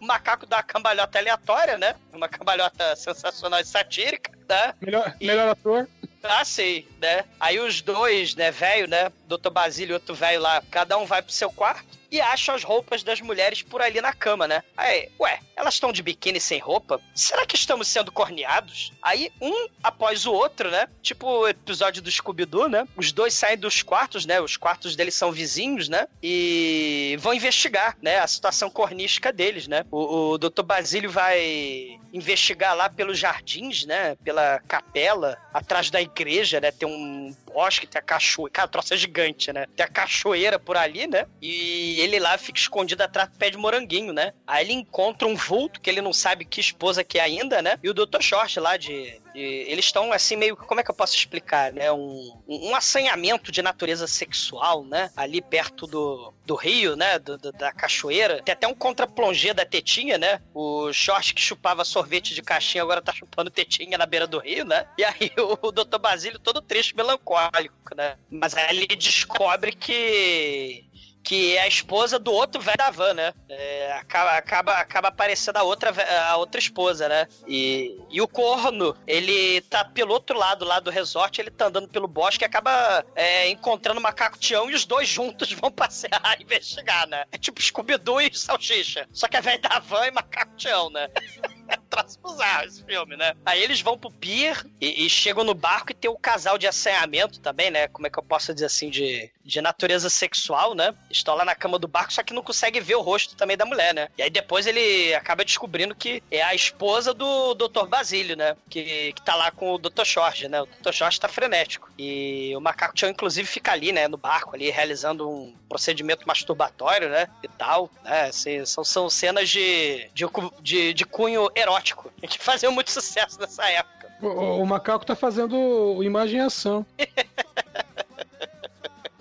O 0.00 0.06
macaco 0.06 0.44
dá 0.44 0.56
uma 0.58 0.62
cambalhota 0.62 1.18
aleatória, 1.18 1.78
né? 1.78 1.94
Uma 2.12 2.28
cambalhota 2.28 2.94
sensacional 2.94 3.60
e 3.60 3.64
satírica, 3.64 4.30
né? 4.48 4.74
melhor, 4.80 5.14
melhor 5.20 5.48
ator. 5.48 5.88
Ah, 6.22 6.44
sei, 6.44 6.86
né? 7.00 7.24
Aí 7.40 7.58
os 7.58 7.80
dois, 7.80 8.34
né, 8.34 8.50
velho, 8.50 8.86
né? 8.88 9.10
Doutor 9.26 9.50
Basílio 9.50 9.92
e 9.92 9.94
outro 9.94 10.14
velho 10.14 10.40
lá, 10.42 10.62
cada 10.70 10.98
um 10.98 11.06
vai 11.06 11.22
pro 11.22 11.32
seu 11.32 11.50
quarto 11.50 11.86
e 12.14 12.20
as 12.20 12.62
roupas 12.62 13.02
das 13.02 13.20
mulheres 13.20 13.62
por 13.62 13.82
ali 13.82 14.00
na 14.00 14.12
cama, 14.12 14.46
né? 14.46 14.62
Aí, 14.76 15.08
ué, 15.18 15.40
elas 15.56 15.74
estão 15.74 15.92
de 15.92 16.02
biquíni 16.02 16.40
sem 16.40 16.58
roupa? 16.58 17.00
Será 17.14 17.44
que 17.46 17.56
estamos 17.56 17.88
sendo 17.88 18.12
corneados? 18.12 18.92
Aí, 19.02 19.32
um 19.40 19.68
após 19.82 20.26
o 20.26 20.32
outro, 20.32 20.70
né? 20.70 20.88
Tipo 21.02 21.26
o 21.26 21.48
episódio 21.48 22.02
do 22.02 22.10
Scooby-Doo, 22.10 22.68
né? 22.68 22.86
Os 22.96 23.12
dois 23.12 23.34
saem 23.34 23.56
dos 23.56 23.82
quartos, 23.82 24.26
né? 24.26 24.40
Os 24.40 24.56
quartos 24.56 24.94
deles 24.94 25.14
são 25.14 25.32
vizinhos, 25.32 25.88
né? 25.88 26.06
E 26.22 27.16
vão 27.18 27.34
investigar, 27.34 27.96
né? 28.00 28.18
A 28.18 28.26
situação 28.26 28.70
cornística 28.70 29.32
deles, 29.32 29.66
né? 29.66 29.84
O, 29.90 30.32
o 30.32 30.38
Dr. 30.38 30.62
Basílio 30.62 31.10
vai 31.10 31.98
investigar 32.12 32.76
lá 32.76 32.88
pelos 32.88 33.18
jardins, 33.18 33.84
né? 33.86 34.16
Pela 34.22 34.60
capela, 34.68 35.36
atrás 35.52 35.90
da 35.90 36.00
igreja, 36.00 36.60
né? 36.60 36.70
Tem 36.70 36.88
um 36.88 37.34
bosque, 37.52 37.86
tem 37.86 37.98
a 37.98 38.02
cachoeira. 38.02 38.52
Cara, 38.52 38.68
o 38.68 38.70
troço 38.70 38.94
é 38.94 38.96
gigante, 38.96 39.52
né? 39.52 39.66
Tem 39.76 39.84
a 39.84 39.88
cachoeira 39.88 40.58
por 40.58 40.76
ali, 40.76 41.06
né? 41.06 41.26
E 41.42 42.03
ele 42.04 42.18
lá 42.18 42.36
fica 42.38 42.58
escondido 42.58 43.02
atrás 43.02 43.28
do 43.28 43.36
pé 43.38 43.50
de 43.50 43.56
moranguinho, 43.56 44.12
né? 44.12 44.32
Aí 44.46 44.64
ele 44.64 44.72
encontra 44.74 45.26
um 45.26 45.34
vulto 45.34 45.80
que 45.80 45.88
ele 45.90 46.00
não 46.00 46.12
sabe 46.12 46.44
que 46.44 46.60
esposa 46.60 47.02
que 47.04 47.18
é 47.18 47.22
ainda, 47.22 47.60
né? 47.62 47.78
E 47.82 47.88
o 47.88 47.94
Dr. 47.94 48.20
Short 48.20 48.60
lá 48.60 48.76
de. 48.76 49.20
eles 49.34 49.86
estão 49.86 50.12
assim, 50.12 50.36
meio. 50.36 50.56
Como 50.56 50.80
é 50.80 50.84
que 50.84 50.90
eu 50.90 50.94
posso 50.94 51.16
explicar, 51.16 51.72
né? 51.72 51.90
Um, 51.90 52.40
um 52.46 52.74
assanhamento 52.74 53.50
de 53.50 53.62
natureza 53.62 54.06
sexual, 54.06 54.84
né? 54.84 55.10
Ali 55.16 55.40
perto 55.42 55.86
do, 55.86 56.32
do 56.44 56.54
rio, 56.54 56.94
né? 56.96 57.18
Do- 57.18 57.38
do- 57.38 57.52
da 57.52 57.72
cachoeira. 57.72 58.42
Tem 58.42 58.52
até 58.52 58.66
um 58.68 58.74
contra-plongé 58.74 59.52
da 59.54 59.64
tetinha, 59.64 60.18
né? 60.18 60.40
O 60.54 60.92
Short 60.92 61.34
que 61.34 61.40
chupava 61.40 61.84
sorvete 61.84 62.34
de 62.34 62.42
caixinha 62.42 62.82
agora 62.82 63.02
tá 63.02 63.12
chupando 63.12 63.50
tetinha 63.50 63.96
na 63.98 64.06
beira 64.06 64.26
do 64.26 64.38
rio, 64.38 64.64
né? 64.64 64.86
E 64.98 65.04
aí 65.04 65.30
o 65.62 65.72
Dr. 65.72 65.98
Basílio 65.98 66.38
todo 66.38 66.60
triste, 66.62 66.94
melancólico, 66.96 67.94
né? 67.96 68.16
Mas 68.30 68.54
aí 68.56 68.76
ele 68.76 68.86
descobre 68.86 69.72
que 69.72 70.84
que 71.24 71.56
é 71.56 71.62
a 71.62 71.66
esposa 71.66 72.18
do 72.18 72.30
outro 72.30 72.60
velho 72.60 72.76
da 72.76 72.90
van, 72.90 73.14
né? 73.14 73.32
É, 73.48 73.92
acaba, 73.94 74.32
acaba, 74.32 74.72
acaba 74.74 75.08
aparecendo 75.08 75.56
a 75.56 75.62
outra, 75.62 75.90
a 76.28 76.36
outra 76.36 76.60
esposa, 76.60 77.08
né? 77.08 77.26
E, 77.48 77.98
e 78.10 78.20
o 78.20 78.28
corno, 78.28 78.94
ele 79.06 79.62
tá 79.62 79.82
pelo 79.82 80.12
outro 80.12 80.38
lado, 80.38 80.66
lá 80.66 80.78
do 80.78 80.90
resort, 80.90 81.40
ele 81.40 81.50
tá 81.50 81.66
andando 81.66 81.88
pelo 81.88 82.06
bosque 82.06 82.44
e 82.44 82.46
acaba 82.46 83.04
é, 83.16 83.48
encontrando 83.48 83.98
o 83.98 84.02
macaco 84.02 84.38
Tião 84.38 84.70
e 84.70 84.74
os 84.74 84.84
dois 84.84 85.08
juntos 85.08 85.50
vão 85.58 85.72
passear 85.72 86.36
e 86.38 86.42
investigar, 86.42 87.08
né? 87.08 87.24
É 87.32 87.38
tipo 87.38 87.62
Scooby-Doo 87.62 88.20
e 88.20 88.36
Salsicha. 88.36 89.08
Só 89.10 89.26
que 89.26 89.38
é 89.38 89.40
velho 89.40 89.62
da 89.62 89.78
van 89.78 90.06
e 90.06 90.10
macaco 90.10 90.54
Tião, 90.56 90.90
né? 90.90 91.08
troço 91.88 92.18
bizarro 92.22 92.66
esse 92.66 92.84
filme, 92.84 93.16
né? 93.16 93.34
Aí 93.46 93.62
eles 93.62 93.80
vão 93.80 93.96
pro 93.96 94.10
pier 94.10 94.64
e, 94.80 95.06
e 95.06 95.08
chegam 95.08 95.44
no 95.44 95.54
barco 95.54 95.92
e 95.92 95.94
tem 95.94 96.10
o 96.10 96.18
casal 96.18 96.58
de 96.58 96.66
assanhamento 96.66 97.40
também, 97.40 97.70
né? 97.70 97.88
Como 97.88 98.06
é 98.06 98.10
que 98.10 98.18
eu 98.18 98.22
posso 98.22 98.52
dizer 98.52 98.66
assim, 98.66 98.90
de, 98.90 99.30
de 99.44 99.60
natureza 99.60 100.08
sexual, 100.08 100.74
né? 100.74 100.94
Estão 101.10 101.34
lá 101.34 101.44
na 101.44 101.54
cama 101.54 101.78
do 101.78 101.86
barco, 101.86 102.12
só 102.12 102.22
que 102.22 102.32
não 102.32 102.42
consegue 102.42 102.80
ver 102.80 102.94
o 102.94 103.02
rosto 103.02 103.36
também 103.36 103.56
da 103.56 103.66
mulher, 103.66 103.94
né? 103.94 104.08
E 104.16 104.22
aí 104.22 104.30
depois 104.30 104.66
ele 104.66 105.14
acaba 105.14 105.44
descobrindo 105.44 105.94
que 105.94 106.22
é 106.30 106.42
a 106.42 106.54
esposa 106.54 107.12
do 107.12 107.54
Dr. 107.54 107.86
Basílio, 107.86 108.36
né? 108.36 108.56
Que, 108.68 109.12
que 109.12 109.22
tá 109.22 109.34
lá 109.34 109.50
com 109.50 109.74
o 109.74 109.78
Dr. 109.78 110.04
Jorge, 110.04 110.48
né? 110.48 110.62
O 110.62 110.66
Dr. 110.66 110.92
Jorge 110.92 111.20
tá 111.20 111.28
frenético. 111.28 111.90
E 111.98 112.52
o 112.56 112.60
Macaco 112.60 112.94
Tchau, 112.94 113.10
inclusive, 113.10 113.46
fica 113.46 113.72
ali, 113.72 113.92
né? 113.92 114.08
No 114.08 114.16
barco 114.16 114.54
ali, 114.54 114.70
realizando 114.70 115.28
um 115.28 115.54
procedimento 115.68 116.26
masturbatório, 116.26 117.08
né? 117.10 117.28
E 117.42 117.48
tal, 117.48 117.90
né? 118.02 118.28
Assim, 118.28 118.64
são, 118.64 118.82
são 118.82 119.10
cenas 119.10 119.50
de, 119.50 120.08
de, 120.14 120.24
de, 120.62 120.94
de 120.94 121.04
cunho 121.04 121.50
erótico, 121.54 122.10
que 122.28 122.38
faziam 122.38 122.72
muito 122.72 122.90
sucesso 122.90 123.38
nessa 123.40 123.68
época. 123.68 123.94
O, 124.22 124.62
o 124.62 124.66
macaco 124.66 125.04
tá 125.04 125.14
fazendo 125.14 126.02
imagem 126.02 126.38
e 126.38 126.42
ação. 126.42 126.86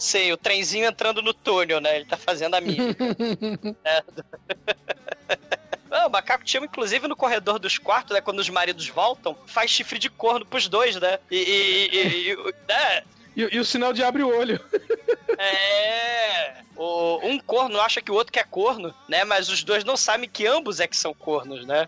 Sei, 0.03 0.33
o 0.33 0.37
trenzinho 0.37 0.85
entrando 0.85 1.21
no 1.21 1.33
túnel, 1.33 1.79
né? 1.79 1.95
Ele 1.95 2.03
tá 2.03 2.17
fazendo 2.17 2.55
a 2.55 2.61
mímica. 2.61 3.05
é. 3.85 4.03
Ah, 5.95 6.07
o 6.07 6.09
macaco 6.09 6.43
tinha, 6.43 6.65
inclusive, 6.65 7.07
no 7.07 7.15
corredor 7.15 7.59
dos 7.59 7.77
quartos, 7.77 8.15
né? 8.15 8.19
Quando 8.19 8.39
os 8.39 8.49
maridos 8.49 8.87
voltam, 8.87 9.37
faz 9.45 9.69
chifre 9.69 9.99
de 9.99 10.09
corno 10.09 10.43
pros 10.43 10.67
dois, 10.67 10.95
né? 10.95 11.19
E. 11.29 11.37
e, 11.37 11.95
e, 11.95 12.31
e 12.31 12.35
né? 12.67 13.03
E, 13.35 13.55
e, 13.55 13.59
o 13.59 13.63
sinal 13.63 13.93
de 13.93 14.03
abre 14.03 14.23
o 14.23 14.35
olho. 14.35 14.59
É. 15.37 16.61
O, 16.75 17.19
um 17.23 17.39
corno 17.39 17.79
acha 17.81 18.01
que 18.01 18.11
o 18.11 18.13
outro 18.13 18.31
quer 18.31 18.45
corno, 18.45 18.93
né? 19.07 19.23
Mas 19.23 19.49
os 19.49 19.63
dois 19.63 19.83
não 19.83 19.97
sabem 19.97 20.29
que 20.29 20.45
ambos 20.45 20.79
é 20.79 20.87
que 20.87 20.95
são 20.95 21.13
cornos, 21.13 21.65
né? 21.65 21.87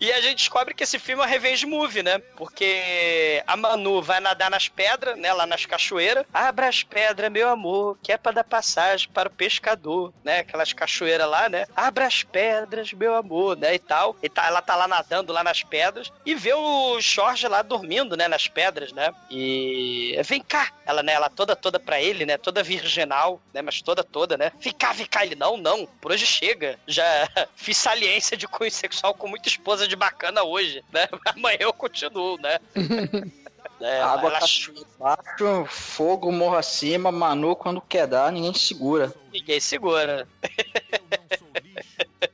E 0.00 0.10
a 0.10 0.20
gente 0.20 0.38
descobre 0.38 0.72
que 0.72 0.82
esse 0.82 0.98
filme 0.98 1.22
é 1.22 1.26
um 1.26 1.28
revenge 1.28 1.66
movie, 1.66 2.02
né? 2.02 2.18
Porque 2.36 3.42
a 3.46 3.54
Manu 3.54 4.00
vai 4.00 4.18
nadar 4.18 4.50
nas 4.50 4.66
pedras, 4.66 5.18
né? 5.18 5.30
Lá 5.30 5.46
nas 5.46 5.66
cachoeiras. 5.66 6.24
Abra 6.32 6.68
as 6.68 6.82
pedras, 6.82 7.30
meu 7.30 7.50
amor, 7.50 7.98
que 8.02 8.10
é 8.10 8.16
pra 8.16 8.32
dar 8.32 8.44
passagem 8.44 9.10
para 9.10 9.28
o 9.28 9.32
pescador, 9.32 10.10
né? 10.24 10.38
Aquelas 10.38 10.72
cachoeiras 10.72 11.28
lá, 11.28 11.50
né? 11.50 11.66
Abra 11.76 12.06
as 12.06 12.22
pedras, 12.22 12.94
meu 12.94 13.14
amor, 13.14 13.58
né? 13.58 13.74
E 13.74 13.78
tal. 13.78 14.16
E 14.22 14.28
tá, 14.30 14.46
ela 14.46 14.62
tá 14.62 14.74
lá 14.74 14.88
nadando 14.88 15.34
lá 15.34 15.44
nas 15.44 15.62
pedras 15.62 16.10
e 16.24 16.34
vê 16.34 16.54
o 16.54 16.98
Jorge 16.98 17.46
lá 17.46 17.60
dormindo, 17.60 18.16
né? 18.16 18.26
Nas 18.26 18.48
pedras, 18.48 18.92
né? 18.92 19.12
E 19.30 20.18
vem 20.24 20.40
cá. 20.40 20.72
Ela, 20.86 21.02
né? 21.02 21.12
Ela 21.12 21.28
toda, 21.28 21.54
toda 21.54 21.78
pra 21.78 22.00
ele, 22.00 22.24
né? 22.24 22.38
Toda 22.38 22.62
virginal, 22.62 23.38
né? 23.52 23.60
Mas 23.60 23.82
toda, 23.82 24.02
toda, 24.02 24.38
né? 24.38 24.50
Vem 24.60 24.72
cá, 24.72 24.94
cá. 25.10 25.26
Ele, 25.26 25.34
não, 25.34 25.58
não. 25.58 25.84
Por 26.00 26.12
hoje 26.12 26.24
chega. 26.24 26.78
Já 26.86 27.04
fiz 27.54 27.76
saliência 27.76 28.34
de 28.34 28.48
cunho 28.48 28.70
sexual 28.70 29.12
com 29.12 29.28
muita 29.28 29.48
esposa 29.48 29.89
de 29.90 29.96
bacana 29.96 30.42
hoje, 30.44 30.82
né? 30.92 31.06
Amanhã 31.36 31.58
eu 31.60 31.72
continuo, 31.72 32.38
né? 32.38 32.58
É, 33.78 34.02
Água 34.02 34.28
ela... 34.28 34.40
baixo, 34.40 34.74
fogo 35.66 36.30
morro 36.30 36.56
acima, 36.56 37.10
Manu 37.10 37.56
quando 37.56 37.80
quer 37.80 38.06
dar, 38.06 38.30
ninguém 38.30 38.52
segura. 38.52 39.10
Ninguém 39.32 39.58
segura. 39.58 40.28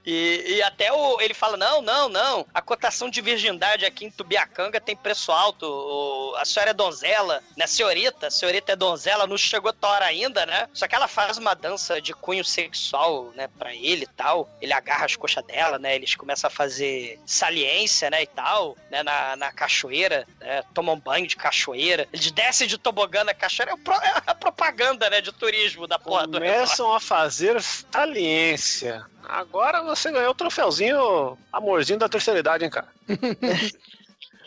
E, 0.05 0.57
e, 0.57 0.63
até 0.63 0.93
o, 0.93 1.21
ele 1.21 1.35
fala: 1.35 1.57
não, 1.57 1.81
não, 1.81 2.09
não. 2.09 2.47
A 2.53 2.61
cotação 2.61 3.09
de 3.09 3.21
virgindade 3.21 3.85
aqui 3.85 4.05
em 4.05 4.11
Tubiacanga 4.11 4.81
tem 4.81 4.97
preço 4.97 5.31
alto. 5.31 5.67
O, 5.67 6.35
a 6.37 6.45
senhora 6.45 6.71
é 6.71 6.75
donzela, 6.75 7.43
né? 7.57 7.67
Senhorita, 7.67 8.27
a 8.27 8.31
senhorita 8.31 8.73
é 8.73 8.77
donzela, 8.77 9.27
não 9.27 9.37
chegou 9.37 9.73
tua 9.73 9.91
hora 9.91 10.07
ainda, 10.07 10.45
né? 10.47 10.69
Só 10.73 10.89
que 10.89 10.95
ela 10.95 11.09
faz 11.09 11.39
uma 11.39 11.55
dança 11.55 12.01
de 12.01 12.13
cunho 12.13 12.45
sexual, 12.45 13.33
né, 13.35 13.49
pra 13.59 13.75
ele 13.75 14.05
e 14.05 14.09
tal. 14.09 14.49
Ele 14.61 14.73
agarra 14.73 15.05
as 15.05 15.17
coxas 15.17 15.45
dela, 15.45 15.79
né? 15.79 15.95
Eles 15.95 16.15
começam 16.15 16.49
a 16.49 16.51
fazer 16.51 17.21
saliência, 17.27 18.11
né, 18.11 18.23
e 18.23 18.27
tal, 18.27 18.77
né, 18.91 19.03
na, 19.03 19.37
na 19.37 19.53
cachoeira, 19.53 20.27
né? 20.41 20.63
Tomam 20.75 20.99
banho 20.99 21.27
de 21.27 21.37
cachoeira. 21.37 22.09
Eles 22.13 22.31
descem 22.31 22.67
de 22.67 22.79
tobogã 22.79 23.25
na 23.25 23.35
cachoeira. 23.35 23.73
É, 23.73 23.75
o, 23.75 23.93
é 23.93 24.23
a 24.27 24.35
propaganda, 24.35 25.09
né, 25.11 25.21
de 25.21 25.33
turismo 25.33 25.87
da 25.87 25.99
porra 25.99 26.25
Começam 26.25 26.41
do 26.41 26.53
Começam 26.53 26.95
a 26.95 27.01
fazer 27.01 27.61
saliência. 27.63 29.05
Agora 29.29 29.83
você 29.83 30.11
ganhou 30.13 30.31
o 30.31 30.35
troféuzinho 30.35 31.37
amorzinho 31.53 31.99
da 31.99 32.09
terceira 32.09 32.41
idade, 32.41 32.65
hein, 32.65 32.71
cara? 32.71 32.89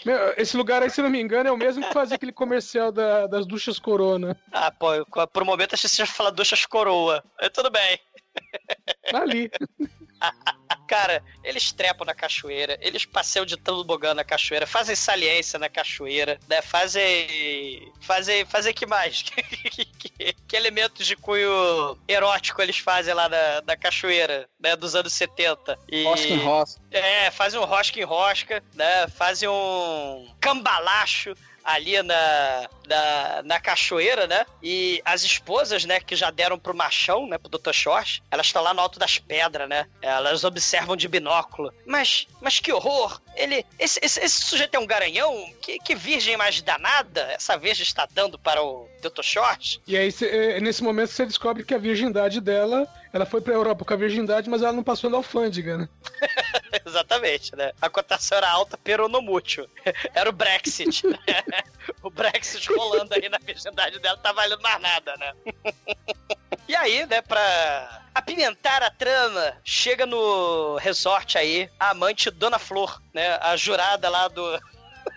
Meu, 0.06 0.34
esse 0.38 0.56
lugar 0.56 0.82
aí, 0.82 0.90
se 0.90 1.02
não 1.02 1.10
me 1.10 1.20
engano, 1.20 1.50
é 1.50 1.52
o 1.52 1.58
mesmo 1.58 1.86
que 1.86 1.94
fazia 1.94 2.16
aquele 2.16 2.32
comercial 2.32 2.90
da, 2.90 3.28
das 3.28 3.46
duchas 3.46 3.78
Corona. 3.78 4.40
Ah, 4.52 4.72
pô, 4.72 4.88
por 5.28 5.44
um 5.44 5.46
momento 5.46 5.74
achei 5.74 5.90
que 5.90 5.96
você 5.96 6.04
ia 6.04 6.06
falar 6.06 6.30
duchas 6.30 6.66
coroa. 6.66 7.22
É, 7.40 7.50
tudo 7.50 7.70
bem. 7.70 8.00
Ali. 9.14 9.52
Cara, 10.88 11.24
eles 11.44 11.72
trepam 11.72 12.06
na 12.06 12.14
cachoeira, 12.14 12.78
eles 12.82 13.06
passeiam 13.06 13.46
de 13.46 13.56
tobogã 13.58 14.14
na 14.14 14.24
cachoeira, 14.24 14.66
fazem 14.66 14.96
saliência 14.96 15.60
na 15.60 15.70
cachoeira, 15.70 16.40
né? 16.48 16.62
Fazem. 16.62 17.92
Fazem. 18.02 18.46
Fazem 18.46 18.74
que 18.74 18.86
mais? 18.86 19.22
que, 19.72 19.86
que, 20.50 20.56
elementos 20.56 21.06
de 21.06 21.16
cunho 21.16 21.98
erótico 22.08 22.62
eles 22.62 22.80
fazem 22.80 23.14
lá 23.14 23.30
na, 23.30 23.62
na 23.66 23.78
cachoeira, 23.78 24.50
né? 24.60 24.76
Dos 24.76 24.96
anos 24.96 25.14
70. 25.14 25.78
E, 25.88 26.04
rosca 26.04 26.28
em 26.28 26.44
rosca. 26.44 26.82
É, 26.92 27.32
fazem 27.32 27.60
um 27.60 27.66
rosca 27.66 28.00
em 28.00 28.04
rosca, 28.04 28.64
né? 28.74 29.08
Fazem 29.08 29.48
um 29.48 30.34
cambalacho 30.42 31.36
ali 31.64 32.02
na, 32.02 32.70
na, 32.88 33.44
na 33.44 33.60
cachoeira, 33.60 34.26
né? 34.26 34.46
E 34.62 35.02
as 35.06 35.24
esposas, 35.24 35.86
né, 35.86 36.00
que 36.00 36.16
já 36.16 36.32
deram 36.32 36.58
pro 36.58 36.76
machão, 36.76 37.28
né, 37.28 37.38
pro 37.38 37.50
Dr. 37.50 37.74
Short, 37.74 38.24
elas 38.32 38.48
estão 38.48 38.64
lá 38.64 38.74
no 38.74 38.82
alto 38.82 38.98
das 38.98 39.20
pedras, 39.20 39.70
né? 39.70 39.88
Elas 40.02 40.44
observam 40.44 40.96
de 40.96 41.08
binóculo. 41.08 41.72
Mas, 41.86 42.28
mas 42.42 42.60
que 42.60 42.74
horror! 42.74 43.22
Ele, 43.36 43.64
esse, 43.78 44.00
esse, 44.02 44.20
esse 44.20 44.46
sujeito 44.46 44.76
é 44.76 44.80
um 44.80 44.88
garanhão? 44.88 45.54
Que, 45.62 45.78
que 45.80 45.96
virgem 45.96 46.36
mais 46.36 46.62
danada 46.62 47.22
essa 47.32 47.58
virgem 47.58 47.84
está 47.84 48.08
dando 48.12 48.40
para 48.40 48.62
o 48.64 48.90
Dr. 49.00 49.24
Short? 49.24 49.82
E 49.88 49.98
aí, 49.98 50.12
cê, 50.12 50.28
é, 50.28 50.60
nesse 50.60 50.84
momento, 50.84 51.12
você 51.12 51.26
descobre 51.26 51.64
que 51.64 51.74
a 51.74 51.78
virgindade 51.78 52.40
dela 52.40 52.88
ela 53.12 53.26
foi 53.26 53.42
pra 53.42 53.54
Europa 53.54 53.84
com 53.84 53.94
a 53.94 53.98
virgindade, 53.98 54.50
mas 54.50 54.62
ela 54.62 54.74
não 54.74 54.84
passou 54.84 55.10
na 55.10 55.18
alfândega, 55.18 55.78
né? 55.78 55.90
Exatamente, 56.86 57.56
né? 57.56 57.72
A 57.82 57.90
cotação 57.90 58.38
era 58.38 58.50
alta 58.50 58.78
peronomútil. 58.78 59.68
Era 60.14 60.30
o 60.30 60.34
Brexit. 60.34 61.08
Né? 61.08 61.18
o 62.04 62.10
Brexit 62.10 62.72
rolando 62.72 63.14
aí 63.16 63.28
na 63.28 63.40
virgindade 63.40 64.00
dela 64.00 64.18
tá 64.18 64.32
valendo 64.32 64.62
mais 64.62 64.82
nada, 64.82 65.16
né? 65.18 65.34
E 66.68 66.76
aí, 66.76 67.06
né, 67.08 67.22
pra 67.22 68.04
apimentar 68.14 68.84
a 68.84 68.92
trama, 68.92 69.58
chega 69.64 70.06
no 70.06 70.76
resort 70.78 71.38
aí 71.38 71.70
a 71.80 71.90
amante 71.90 72.30
Dona 72.30 72.60
Flor, 72.60 73.02
né? 73.14 73.38
A 73.42 73.56
jurada 73.56 74.08
lá 74.10 74.28
do. 74.28 74.60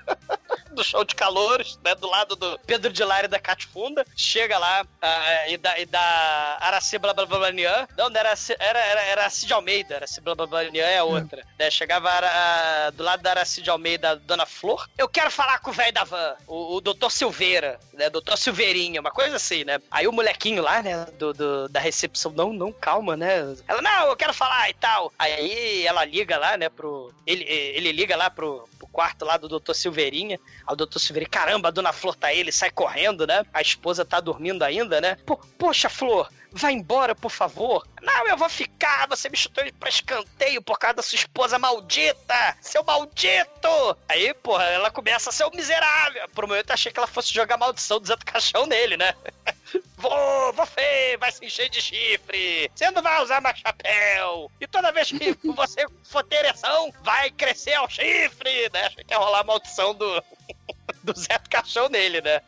do 0.72 0.82
show 0.82 1.05
de 1.05 1.14
calores, 1.14 1.78
né? 1.84 1.94
Do 1.94 2.09
lado 2.09 2.34
do 2.34 2.59
Pedro 2.66 2.92
de 2.92 3.05
Lara 3.05 3.26
e 3.26 3.28
da 3.28 3.38
Catifunda. 3.38 4.05
Chega 4.16 4.59
lá 4.59 4.82
uh, 4.82 5.50
e, 5.50 5.57
da, 5.57 5.78
e 5.78 5.86
da 5.86 6.59
Araci 6.61 6.98
Blablabanian. 6.98 7.86
Não, 7.96 8.09
não 8.09 8.20
era, 8.20 8.34
era, 8.59 8.78
era, 8.78 9.03
era 9.03 9.30
Cid 9.30 9.53
Almeida. 9.53 9.96
Araci 9.96 10.20
Blablabanian 10.20 10.84
é 10.84 11.03
outra. 11.03 11.42
Hum. 11.42 11.53
Né, 11.59 11.70
chegava 11.70 12.09
a, 12.09 12.86
a, 12.86 12.90
do 12.90 13.03
lado 13.03 13.22
da 13.22 13.30
Araci 13.30 13.62
de 13.62 13.70
Almeida, 13.70 14.11
a 14.11 14.14
Dona 14.14 14.46
Flor. 14.46 14.88
Eu 14.96 15.09
quero 15.09 15.30
falar 15.30 15.59
com 15.61 15.70
o 15.70 15.74
velho 15.74 15.92
da 15.92 16.05
van, 16.05 16.34
o, 16.46 16.76
o 16.76 16.80
Doutor 16.80 17.11
Silveira, 17.11 17.78
né? 17.92 18.11
Doutor 18.11 18.36
Silveirinho, 18.36 19.00
uma 19.00 19.11
coisa 19.11 19.36
assim, 19.36 19.64
né? 19.64 19.78
Aí 19.90 20.07
o 20.07 20.12
molequinho 20.12 20.62
lá, 20.62 20.82
né? 20.82 21.07
Do, 21.18 21.32
do, 21.32 21.68
da 21.68 21.80
recepção, 21.80 22.32
não, 22.32 22.53
não, 22.53 22.72
calma, 22.72 23.16
né? 23.16 23.40
Ela, 23.68 23.82
não, 23.82 24.09
eu 24.09 24.16
quero 24.16 24.32
falar 24.32 24.70
e 24.70 24.74
tal. 24.74 25.12
Aí 25.18 25.86
ela 25.86 26.05
liga 26.05 26.38
lá, 26.38 26.57
né, 26.57 26.68
pro. 26.68 27.12
Ele, 27.26 27.44
ele 27.44 27.92
liga 27.92 28.16
lá 28.16 28.30
pro 28.30 28.68
quarto 28.93 29.24
lá 29.24 29.36
do 29.36 29.49
Doutor 29.49 29.74
Silveirinha. 29.74 30.38
Aí 30.66 30.72
o 30.72 30.76
Doutor 30.76 30.99
Silveirinha, 30.99 31.30
caramba, 31.30 31.68
a 31.68 31.70
Dona 31.70 31.93
Flor 31.93 32.14
tá 32.14 32.28
aí, 32.28 32.38
ele 32.38 32.53
sai 32.53 32.70
correndo, 32.70 33.26
né? 33.26 33.45
A 33.53 33.62
esposa 33.62 34.05
tá 34.05 34.20
dormindo 34.20 34.62
ainda, 34.62 35.01
né? 35.01 35.16
Poxa, 35.59 35.88
Flor, 35.88 36.28
vai 36.53 36.72
embora, 36.72 37.14
por 37.14 37.30
favor. 37.30 37.86
Não, 38.00 38.28
eu 38.28 38.36
vou 38.36 38.48
ficar, 38.48 39.07
você 39.09 39.28
me 39.28 39.36
chutou 39.36 39.64
pra 39.78 39.88
escanteio 39.88 40.62
por 40.62 40.78
causa 40.78 40.96
da 40.96 41.03
sua 41.03 41.16
esposa 41.16 41.59
maldita! 41.59 42.57
Seu 42.61 42.82
maldito! 42.84 43.96
Aí, 44.09 44.32
porra, 44.34 44.64
ela 44.64 44.90
começa 44.90 45.30
a 45.30 45.32
ser 45.32 45.44
um 45.44 45.50
miserável. 45.55 46.28
Por 46.30 46.44
um 46.44 46.48
momento 46.48 46.70
achei 46.70 46.92
que 46.92 46.98
ela 46.98 47.07
fosse 47.07 47.32
jogar 47.32 47.57
maldição 47.57 48.00
do 48.00 48.07
Zé 48.07 48.16
do 48.16 48.24
Caixão 48.24 48.66
nele, 48.66 48.96
né? 48.96 49.14
Vou, 49.96 50.53
você 50.53 51.16
vai 51.18 51.30
se 51.30 51.44
encher 51.44 51.68
de 51.68 51.80
chifre. 51.80 52.70
Você 52.74 52.90
não 52.90 53.03
vai 53.03 53.22
usar 53.22 53.40
mais 53.40 53.59
chapéu. 53.59 54.50
E 54.61 54.66
toda 54.66 54.90
vez 54.90 55.12
que 55.12 55.32
você 55.55 55.86
for 56.05 56.24
ter 56.24 56.44
ereção, 56.44 56.92
vai 57.03 57.30
crescer 57.30 57.74
ao 57.74 57.88
chifre, 57.88 58.68
né? 58.72 58.86
Achei 58.86 59.05
que 59.05 59.14
ia 59.14 59.18
rolar 59.18 59.40
a 59.40 59.44
maldição 59.44 59.94
do, 59.94 60.22
do 61.05 61.18
Zé 61.18 61.38
do 61.38 61.48
Caixão 61.48 61.88
nele, 61.88 62.20
né? 62.20 62.40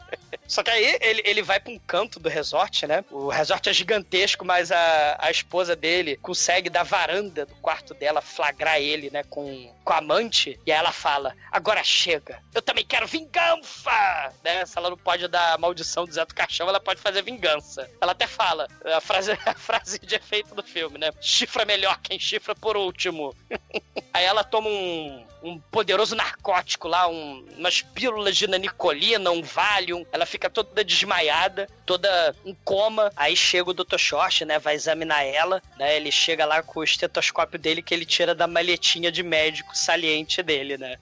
Só 0.47 0.63
que 0.63 0.71
aí 0.71 0.99
ele, 1.01 1.23
ele 1.25 1.43
vai 1.43 1.61
pra 1.61 1.73
um 1.73 1.79
canto 1.79 2.21
do 2.21 2.29
resort, 2.29 2.87
né? 2.87 3.05
O 3.11 3.29
resort 3.29 3.69
é 3.69 3.73
gigantesco, 3.73 4.45
mas 4.45 4.71
a, 4.71 5.17
a 5.19 5.31
esposa 5.31 5.75
dele 5.75 6.17
consegue 6.17 6.71
da 6.71 6.83
varanda 6.83 7.47
do 7.47 7.55
quarto 7.57 7.95
dela 7.95 8.21
flagrar 8.21 8.79
ele, 8.79 9.11
né? 9.11 9.23
Com, 9.25 9.73
com 9.85 9.93
a 9.93 9.99
amante. 9.99 10.59
E 10.67 10.73
aí 10.73 10.79
ela 10.79 10.93
fala: 10.93 11.35
Agora 11.51 11.83
chega, 11.85 12.43
eu 12.55 12.63
também 12.63 12.85
quero 12.85 13.07
vingança! 13.07 14.33
Né? 14.43 14.65
Se 14.67 14.77
ela 14.79 14.91
não 14.91 14.97
pode 14.97 15.27
dar 15.29 15.55
a 15.55 15.59
maldição 15.59 16.05
do 16.05 16.13
Zé 16.13 16.25
do 16.25 16.35
Caixão, 16.35 16.69
ela 16.69 16.81
pode 16.81 17.01
fazer 17.01 17.23
vingança. 17.23 17.89
Ela 18.01 18.13
até 18.13 18.27
fala, 18.27 18.69
a 18.85 19.01
frase, 19.01 19.33
a 19.47 19.55
frase 19.55 19.99
de 19.99 20.15
efeito 20.15 20.55
do 20.55 20.63
filme, 20.63 20.99
né? 20.99 21.11
Chifra 21.21 21.65
melhor 21.65 21.99
quem 22.03 22.19
chifra 22.19 22.55
por 22.55 22.77
último. 22.77 23.35
aí 24.13 24.25
ela 24.25 24.45
toma 24.45 24.69
um, 24.69 25.27
um 25.43 25.59
poderoso 25.59 26.17
narcótico 26.17 26.89
lá, 26.89 27.07
um, 27.07 27.45
umas 27.57 27.83
pílulas 27.83 28.37
de 28.37 28.47
nanicolina, 28.47 29.31
um 29.31 29.43
Valium. 29.43 30.05
Ela 30.11 30.24
fica 30.27 30.49
toda 30.51 30.83
desmaiada, 30.85 31.69
toda 31.87 32.35
em 32.45 32.55
coma. 32.65 33.13
Aí 33.17 33.37
chega 33.37 33.71
o 33.71 33.75
Dr. 33.75 33.99
Short, 33.99 34.45
né? 34.45 34.59
Vai 34.59 34.75
examinar 34.75 35.23
ela, 35.25 35.63
né? 35.79 35.97
Ele 35.97 36.11
chega 36.11 36.45
lá 36.45 36.63
com 36.63 36.81
o 36.81 36.85
estetoscópio 36.85 37.59
dele 37.59 37.83
que 37.83 37.93
ele 37.95 38.05
tira 38.07 38.35
da 38.35 38.47
maletinha 38.47 39.11
de 39.13 39.23
médico 39.23 39.77
saliente 39.77 40.43
dele, 40.43 40.77
né? 40.79 40.97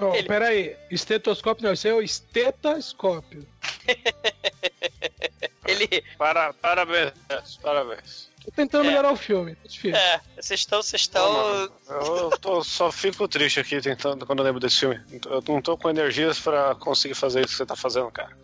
Oh, 0.00 0.14
Ele- 0.14 0.28
Peraí, 0.28 0.76
estetoscópio 0.90 1.64
não, 1.64 1.72
isso 1.72 1.88
é 1.88 1.92
o 1.94 2.02
estetoscópio. 2.02 3.46
Ele. 5.66 6.02
Para, 6.18 6.52
parabéns, 6.54 7.12
parabéns. 7.62 8.29
Tô 8.44 8.50
tentando 8.50 8.84
É. 8.84 8.88
melhorar 8.88 9.12
o 9.12 9.16
filme. 9.16 9.56
É 9.64 9.68
difícil. 9.68 9.96
É, 9.96 10.20
vocês 10.40 10.60
estão, 10.60 10.82
vocês 10.82 11.02
estão. 11.02 11.70
Eu 11.88 12.30
tô- 12.40 12.64
só 12.64 12.90
fico 12.90 13.28
triste 13.28 13.60
aqui 13.60 13.80
tentando 13.80 14.24
quando 14.24 14.38
eu 14.38 14.44
lembro 14.44 14.60
desse 14.60 14.80
filme. 14.80 15.00
Eu 15.26 15.42
não 15.46 15.60
tô 15.60 15.76
com 15.76 15.90
energias 15.90 16.38
pra 16.40 16.74
conseguir 16.74 17.14
fazer 17.14 17.40
isso 17.40 17.48
que 17.50 17.56
você 17.56 17.66
tá 17.66 17.76
fazendo, 17.76 18.10
cara. 18.10 18.36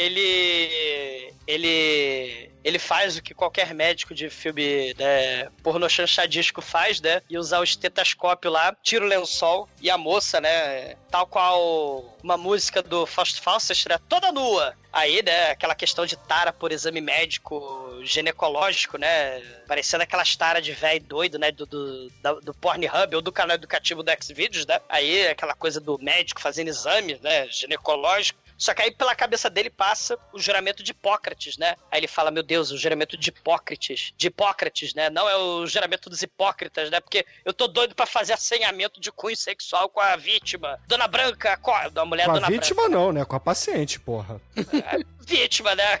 Ele 0.00 1.34
ele 1.46 2.50
ele 2.62 2.78
faz 2.78 3.16
o 3.16 3.22
que 3.22 3.34
qualquer 3.34 3.74
médico 3.74 4.14
de 4.14 4.28
filme 4.28 4.94
né, 4.98 5.48
chanchadisco 5.88 6.60
faz, 6.60 7.00
né? 7.00 7.22
E 7.28 7.38
usar 7.38 7.58
o 7.60 7.64
estetoscópio 7.64 8.50
lá, 8.50 8.76
tira 8.82 9.04
o 9.04 9.08
lençol 9.08 9.66
e 9.80 9.88
a 9.90 9.96
moça, 9.96 10.40
né? 10.40 10.94
Tal 11.10 11.26
qual 11.26 12.16
uma 12.22 12.36
música 12.36 12.82
do 12.82 13.06
Fausto 13.06 13.40
Fawcett, 13.40 13.88
né? 13.88 13.98
Toda 14.08 14.30
nua. 14.30 14.74
Aí, 14.92 15.22
né, 15.22 15.52
aquela 15.52 15.74
questão 15.74 16.04
de 16.04 16.16
tara 16.16 16.52
por 16.52 16.72
exame 16.72 17.00
médico 17.00 18.00
ginecológico, 18.02 18.98
né? 18.98 19.40
Parecendo 19.66 20.02
aquelas 20.02 20.36
taras 20.36 20.62
de 20.64 20.72
velho 20.72 21.02
doido, 21.02 21.38
né? 21.38 21.50
Do, 21.50 21.64
do, 21.64 22.10
do 22.42 22.54
Pornhub 22.54 23.16
ou 23.16 23.22
do 23.22 23.32
canal 23.32 23.54
educativo 23.54 24.02
do 24.02 24.12
Xvideos, 24.22 24.66
né? 24.66 24.80
Aí, 24.88 25.28
aquela 25.28 25.54
coisa 25.54 25.80
do 25.80 25.98
médico 25.98 26.40
fazendo 26.40 26.68
exame, 26.68 27.18
né? 27.22 27.48
Ginecológico. 27.48 28.38
Só 28.60 28.74
que 28.74 28.82
aí 28.82 28.90
pela 28.90 29.14
cabeça 29.14 29.48
dele 29.48 29.70
passa 29.70 30.18
o 30.34 30.38
juramento 30.38 30.82
de 30.82 30.90
Hipócrates, 30.90 31.56
né? 31.56 31.76
Aí 31.90 31.98
ele 32.00 32.06
fala, 32.06 32.30
meu 32.30 32.42
Deus, 32.42 32.70
o 32.70 32.76
juramento 32.76 33.16
de 33.16 33.30
Hipócrates. 33.30 34.12
De 34.18 34.26
Hipócrates, 34.26 34.92
né? 34.92 35.08
Não 35.08 35.26
é 35.26 35.34
o 35.34 35.66
juramento 35.66 36.10
dos 36.10 36.20
hipócritas, 36.20 36.90
né? 36.90 37.00
Porque 37.00 37.24
eu 37.42 37.54
tô 37.54 37.66
doido 37.66 37.94
pra 37.94 38.04
fazer 38.04 38.34
assanhamento 38.34 39.00
de 39.00 39.10
cunho 39.10 39.34
sexual 39.36 39.88
com 39.88 39.98
a 40.00 40.14
vítima. 40.14 40.78
Dona 40.86 41.08
Branca, 41.08 41.56
co- 41.56 41.88
da 41.90 42.04
mulher 42.04 42.26
Com 42.26 42.32
a 42.32 42.34
Dona 42.34 42.46
vítima 42.48 42.86
não, 42.88 43.10
né? 43.12 43.24
Com 43.24 43.36
a 43.36 43.40
paciente, 43.40 43.98
porra. 43.98 44.38
Branca. 44.54 45.06
Vítima, 45.20 45.74
né? 45.74 45.98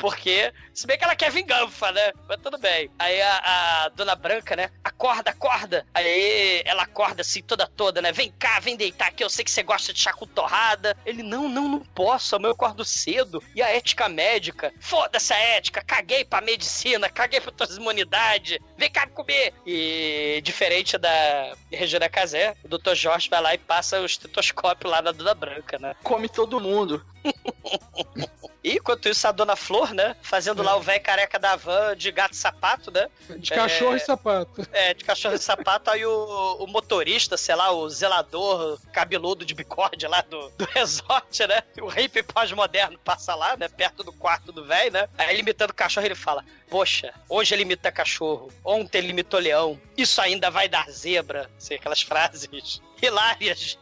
Porque, 0.00 0.50
se 0.72 0.86
bem 0.86 0.96
que 0.96 1.04
ela 1.04 1.14
quer 1.14 1.30
vingança, 1.30 1.92
né? 1.92 2.12
Mas 2.26 2.40
tudo 2.40 2.56
bem. 2.56 2.90
Aí 2.98 3.20
a, 3.20 3.84
a 3.84 3.88
Dona 3.90 4.16
Branca, 4.16 4.56
né? 4.56 4.70
Acorda, 4.82 5.30
acorda. 5.30 5.86
Aí 5.92 6.62
ela 6.64 6.84
acorda 6.84 7.20
assim, 7.20 7.42
toda 7.42 7.66
toda, 7.66 8.00
né? 8.00 8.10
Vem 8.10 8.32
cá, 8.38 8.58
vem 8.60 8.78
deitar 8.78 9.08
aqui. 9.08 9.22
Eu 9.22 9.28
sei 9.28 9.44
que 9.44 9.50
você 9.50 9.62
gosta 9.62 9.92
de 9.92 10.00
chá 10.00 10.14
com 10.14 10.26
torrada. 10.26 10.96
Ele, 11.04 11.22
não, 11.22 11.50
não, 11.50 11.68
não 11.68 11.80
posso. 11.80 12.34
Amanhã 12.34 12.48
eu 12.48 12.54
acordo 12.54 12.82
cedo. 12.82 13.42
E 13.54 13.60
a 13.60 13.68
ética 13.68 14.08
médica? 14.08 14.72
Foda-se 14.80 15.34
a 15.34 15.38
ética. 15.38 15.82
Caguei 15.82 16.24
pra 16.24 16.40
medicina. 16.40 17.10
Caguei 17.10 17.40
pra 17.40 17.52
tuas 17.52 17.76
imunidades. 17.76 18.58
Vem 18.78 18.90
cá 18.90 19.04
me 19.04 19.12
comer. 19.12 19.52
E 19.66 20.40
diferente 20.42 20.96
da 20.96 21.54
Regina 21.70 22.08
Casé, 22.08 22.56
o 22.64 22.68
Dr. 22.68 22.94
Jorge 22.94 23.28
vai 23.28 23.42
lá 23.42 23.54
e 23.54 23.58
passa 23.58 24.00
o 24.00 24.06
estetoscópio 24.06 24.88
lá 24.88 25.02
na 25.02 25.12
Dona 25.12 25.34
Branca, 25.34 25.78
né? 25.78 25.94
Come 26.02 26.26
todo 26.26 26.58
mundo. 26.58 27.04
E 28.62 28.74
enquanto 28.74 29.08
isso, 29.08 29.26
a 29.26 29.32
Dona 29.32 29.56
Flor, 29.56 29.89
né? 29.94 30.16
Fazendo 30.22 30.62
lá 30.62 30.76
o 30.76 30.80
velho 30.80 31.02
careca 31.02 31.38
da 31.38 31.56
van 31.56 31.96
de 31.96 32.10
gato 32.10 32.32
e 32.32 32.36
sapato, 32.36 32.90
né? 32.90 33.08
De 33.38 33.50
cachorro 33.50 33.94
É, 33.94 33.96
e 33.96 34.00
sapato. 34.00 34.68
É, 34.72 34.94
de 34.94 35.04
cachorro 35.04 35.34
e 35.34 35.38
sapato, 35.38 35.90
aí 35.90 36.04
o, 36.04 36.56
o 36.60 36.66
motorista, 36.66 37.36
sei 37.36 37.54
lá, 37.54 37.70
o 37.70 37.88
zelador 37.88 38.78
cabeludo 38.92 39.44
de 39.44 39.54
bigode 39.54 40.06
lá 40.06 40.20
do, 40.22 40.50
do 40.50 40.64
resort, 40.66 41.46
né? 41.46 41.62
O 41.80 41.88
hippie 41.88 42.22
pós-moderno 42.22 42.98
passa 42.98 43.34
lá, 43.34 43.56
né? 43.56 43.68
Perto 43.68 44.02
do 44.02 44.12
quarto 44.12 44.52
do 44.52 44.64
velho, 44.64 44.92
né? 44.92 45.08
Aí 45.16 45.30
ele 45.30 45.40
imitando 45.40 45.70
o 45.70 45.74
cachorro, 45.74 46.06
ele 46.06 46.14
fala: 46.14 46.44
Poxa, 46.68 47.12
hoje 47.28 47.54
ele 47.54 47.62
imita 47.62 47.92
cachorro, 47.92 48.52
ontem 48.64 48.98
ele 48.98 49.10
imitou 49.10 49.40
leão, 49.40 49.80
isso 49.96 50.20
ainda 50.20 50.50
vai 50.50 50.68
dar 50.68 50.90
zebra. 50.90 51.50
Sei, 51.58 51.76
aquelas 51.76 52.02
frases 52.02 52.80
hilárias 53.02 53.78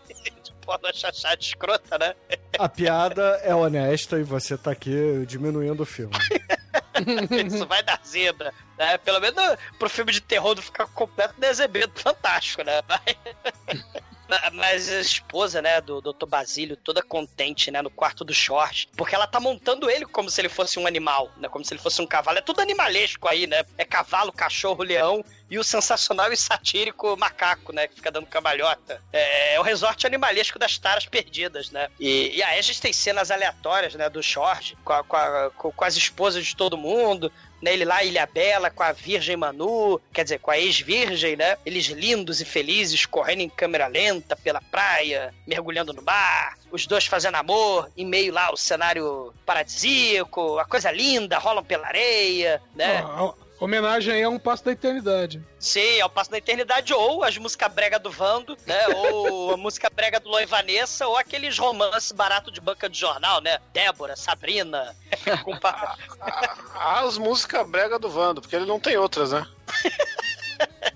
de 0.69 0.79
porra 0.79 0.93
chachada 0.93 1.41
escrota, 1.41 1.99
né? 1.99 2.15
A 2.59 2.69
piada 2.69 3.41
é 3.43 3.55
honesta 3.55 4.19
e 4.19 4.23
você 4.23 4.59
tá 4.59 4.73
aqui 4.73 5.25
diminuindo 5.27 5.83
o 5.83 5.87
filme. 5.87 6.15
Isso 7.47 7.67
vai 7.67 7.83
dar 7.83 8.01
zebra, 8.05 8.53
né? 8.77 8.99
Pelo 8.99 9.21
menos 9.21 9.57
pro 9.79 9.89
filme 9.89 10.13
de 10.13 10.21
terror 10.21 10.55
não 10.55 10.63
ficar 10.63 10.87
completo 10.89 11.35
desebedo 11.39 11.93
fantástico, 11.95 12.63
né? 12.63 12.83
Mas... 12.89 13.17
Mas 14.53 14.91
a 14.91 15.01
esposa, 15.01 15.63
né, 15.63 15.81
do 15.81 16.01
Dr. 16.01 16.27
Basílio, 16.27 16.77
toda 16.77 17.03
contente, 17.03 17.71
né, 17.71 17.81
no 17.81 17.89
quarto 17.91 18.25
do 18.25 18.35
short, 18.35 18.89
porque 18.97 19.15
ela 19.15 19.27
tá 19.27 19.41
montando 19.41 19.89
ele 19.91 20.05
como 20.05 20.29
se 20.29 20.41
ele 20.41 20.49
fosse 20.49 20.79
um 20.79 20.87
animal, 20.87 21.31
né, 21.39 21.49
como 21.49 21.65
se 21.65 21.73
ele 21.73 21.81
fosse 21.81 22.03
um 22.03 22.07
cavalo. 22.07 22.39
É 22.39 22.43
tudo 22.43 22.61
animalesco 22.61 23.27
aí, 23.27 23.47
né? 23.47 23.65
É 23.79 23.85
cavalo, 23.85 24.31
cachorro, 24.33 24.83
leão 24.83 25.25
e 25.51 25.59
o 25.59 25.65
sensacional 25.65 26.31
e 26.31 26.37
satírico 26.37 27.17
macaco, 27.17 27.73
né, 27.73 27.89
que 27.89 27.95
fica 27.95 28.11
dando 28.11 28.27
cambalhota. 28.27 29.03
É, 29.13 29.55
é 29.55 29.61
o 29.61 29.63
resort 29.63 30.07
animalesco 30.07 30.59
das 30.59 30.77
taras 30.77 31.07
perdidas, 31.07 31.71
né? 31.71 31.89
E, 31.99 32.37
e 32.37 32.43
aí 32.43 32.59
a 32.59 32.63
gente 32.63 32.81
tem 32.83 32.93
cenas 32.93 33.31
aleatórias, 33.31 33.95
né, 33.95 34.11
do 34.11 34.23
short, 34.23 34.77
com, 34.85 34.93
a- 34.93 35.03
com, 35.05 35.17
a- 35.17 35.51
com- 35.57 35.85
as 35.85 35.97
esposas 35.97 36.45
de 36.47 36.55
todo 36.55 36.77
mundo, 36.77 37.33
né, 37.61 37.73
ele 37.73 37.85
lá, 37.85 38.03
Ilha 38.03 38.27
Bela, 38.27 38.71
com 38.71 38.83
a 38.83 38.93
Virgem 38.93 39.37
Manu, 39.37 40.01
quer 40.13 40.25
dizer, 40.25 40.39
com 40.39 40.51
a 40.51 40.59
ex-virgem, 40.59 41.37
né? 41.37 41.57
Eles 41.67 41.87
lindos 41.87 42.41
e 42.41 42.45
felizes, 42.45 43.05
correndo 43.07 43.41
em 43.41 43.49
câmera 43.49 43.87
lenta 43.87 44.37
pela 44.37 44.61
praia, 44.61 45.35
mergulhando 45.47 45.93
no 45.93 46.03
mar, 46.03 46.57
os 46.71 46.87
dois 46.87 47.07
fazendo 47.07 47.37
amor, 47.37 47.91
em 47.97 48.05
meio 48.05 48.33
lá 48.33 48.53
o 48.53 48.57
cenário 48.57 49.33
paradisíaco, 49.45 50.59
a 50.59 50.65
coisa 50.65 50.91
linda, 50.91 51.39
rolam 51.39 51.65
pela 51.65 51.87
areia, 51.87 52.63
né? 52.75 53.03
Ó, 53.05 53.31
a 53.31 53.48
homenagem 53.61 54.15
aí 54.15 54.23
é 54.23 54.29
um 54.29 54.39
passo 54.39 54.65
da 54.65 54.73
eternidade. 54.73 55.43
Sim, 55.59 55.99
é 55.99 56.05
o 56.05 56.09
Passo 56.09 56.31
da 56.31 56.39
Eternidade, 56.39 56.93
ou 56.93 57.25
as 57.25 57.37
músicas 57.37 57.73
brega 57.73 57.99
do 57.99 58.11
Vando, 58.11 58.57
né? 58.67 58.87
Ou 58.95 59.55
a 59.55 59.57
música 59.57 59.91
brega 59.91 60.21
do 60.21 60.29
Loi 60.29 60.47
Vanessa, 60.47 61.07
ou 61.07 61.17
aqueles 61.17 61.59
romances 61.59 62.13
barato 62.13 62.51
de 62.51 62.61
banca 62.61 62.89
de 62.89 62.99
jornal, 62.99 63.41
né? 63.41 63.59
Débora, 63.73 64.17
Sabrina. 64.17 64.95
As 66.75 67.19
músicas 67.19 67.69
brega 67.69 67.99
do 67.99 68.09
Vando, 68.09 68.41
porque 68.41 68.55
ele 68.55 68.67
não 68.67 68.79
tem 68.79 68.97
outras, 68.97 69.33
né? 69.33 69.47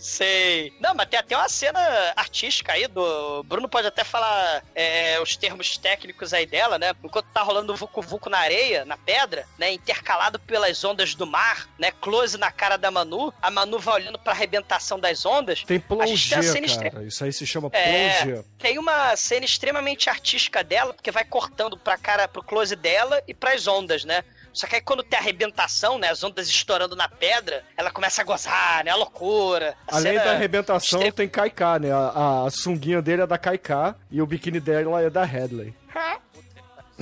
Sei. 0.00 0.72
Não, 0.80 0.94
mas 0.94 1.08
tem 1.08 1.18
até 1.18 1.36
uma 1.36 1.48
cena 1.48 1.78
artística 2.16 2.72
aí 2.72 2.86
do. 2.86 3.42
Bruno 3.44 3.68
pode 3.68 3.86
até 3.86 4.02
falar 4.02 4.64
é, 4.74 5.20
os 5.20 5.36
termos 5.36 5.76
técnicos 5.76 6.32
aí 6.32 6.46
dela, 6.46 6.78
né? 6.78 6.92
Enquanto 7.04 7.26
tá 7.26 7.42
rolando 7.42 7.72
o 7.72 7.76
Vucu 7.76 8.00
Vucu 8.00 8.30
na 8.30 8.38
areia, 8.38 8.84
na 8.84 8.96
pedra, 8.96 9.46
né? 9.58 9.70
Intercalado 9.72 10.38
pelas 10.38 10.82
ondas 10.84 11.14
do 11.14 11.26
mar, 11.26 11.68
né? 11.78 11.90
Close 12.00 12.38
na 12.38 12.50
cara 12.50 12.76
da 12.78 12.90
Manu. 12.90 13.32
A 13.42 13.50
Manu 13.50 13.78
vai 13.78 13.96
olhando 13.96 14.18
pra 14.18 14.32
arrebentação 14.32 14.98
das 14.98 15.26
ondas. 15.26 15.62
Tem 15.64 15.78
tem 15.78 15.80
plongé, 15.80 16.38
extre- 16.40 16.90
cara. 16.90 17.04
Isso 17.04 17.22
aí 17.22 17.32
se 17.32 17.46
chama 17.46 17.68
É. 17.72 18.18
plongé. 18.22 18.44
Tem 18.58 18.78
uma 18.78 19.14
cena 19.16 19.44
extremamente 19.44 20.08
artística 20.08 20.64
dela, 20.64 20.94
porque 20.94 21.10
vai 21.10 21.24
cortando 21.24 21.76
pra 21.76 21.98
cara, 21.98 22.26
pro 22.26 22.42
close 22.42 22.74
dela 22.74 23.22
e 23.28 23.34
pras 23.34 23.66
ondas, 23.66 24.04
né? 24.04 24.24
Só 24.52 24.66
que 24.66 24.74
aí 24.76 24.80
quando 24.80 25.02
tem 25.02 25.18
arrebentação, 25.18 25.98
né? 25.98 26.08
As 26.08 26.22
ondas 26.24 26.48
estourando 26.48 26.96
na 26.96 27.08
pedra, 27.08 27.64
ela 27.76 27.90
começa 27.90 28.20
a 28.20 28.24
gozar, 28.24 28.84
né? 28.84 28.90
A 28.90 28.96
loucura. 28.96 29.76
A 29.86 29.96
Além 29.96 30.14
da 30.16 30.32
arrebentação, 30.32 31.00
extre- 31.00 31.12
tem 31.12 31.28
Kaiká, 31.28 31.78
né? 31.78 31.92
A, 31.92 32.44
a 32.46 32.50
sunguinha 32.50 33.00
dele 33.00 33.22
é 33.22 33.26
da 33.26 33.38
Kaiká 33.38 33.94
e 34.10 34.20
o 34.20 34.26
biquíni 34.26 34.58
dela 34.60 35.00
é 35.02 35.08
da 35.10 35.24
Headley. 35.24 35.74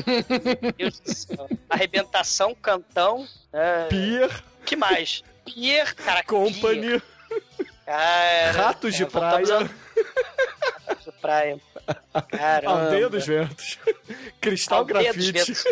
Meu 0.07 0.73
Deus 0.77 1.01
do 1.01 1.13
céu. 1.15 1.49
Arrebentação, 1.69 2.55
cantão. 2.55 3.27
É... 3.53 3.87
Pier, 3.87 4.31
que 4.65 4.77
mais? 4.77 5.25
Pier, 5.45 5.95
cara. 5.95 6.23
Company, 6.23 7.01
Pier, 7.01 7.03
cara, 7.87 8.53
Ratos 8.53 8.95
de 8.95 9.03
é, 9.03 9.07
Praia, 9.07 9.71
Ratos 10.87 11.05
de 11.05 11.13
praia. 11.21 11.61
Caramba. 12.31 12.85
Aldeia 12.85 13.09
dos 13.09 13.27
Ventos, 13.27 13.79
Cristal 14.41 14.81
Aldeia 14.81 15.13
dos 15.13 15.31
Grafite. 15.31 15.53
Ventos. 15.63 15.65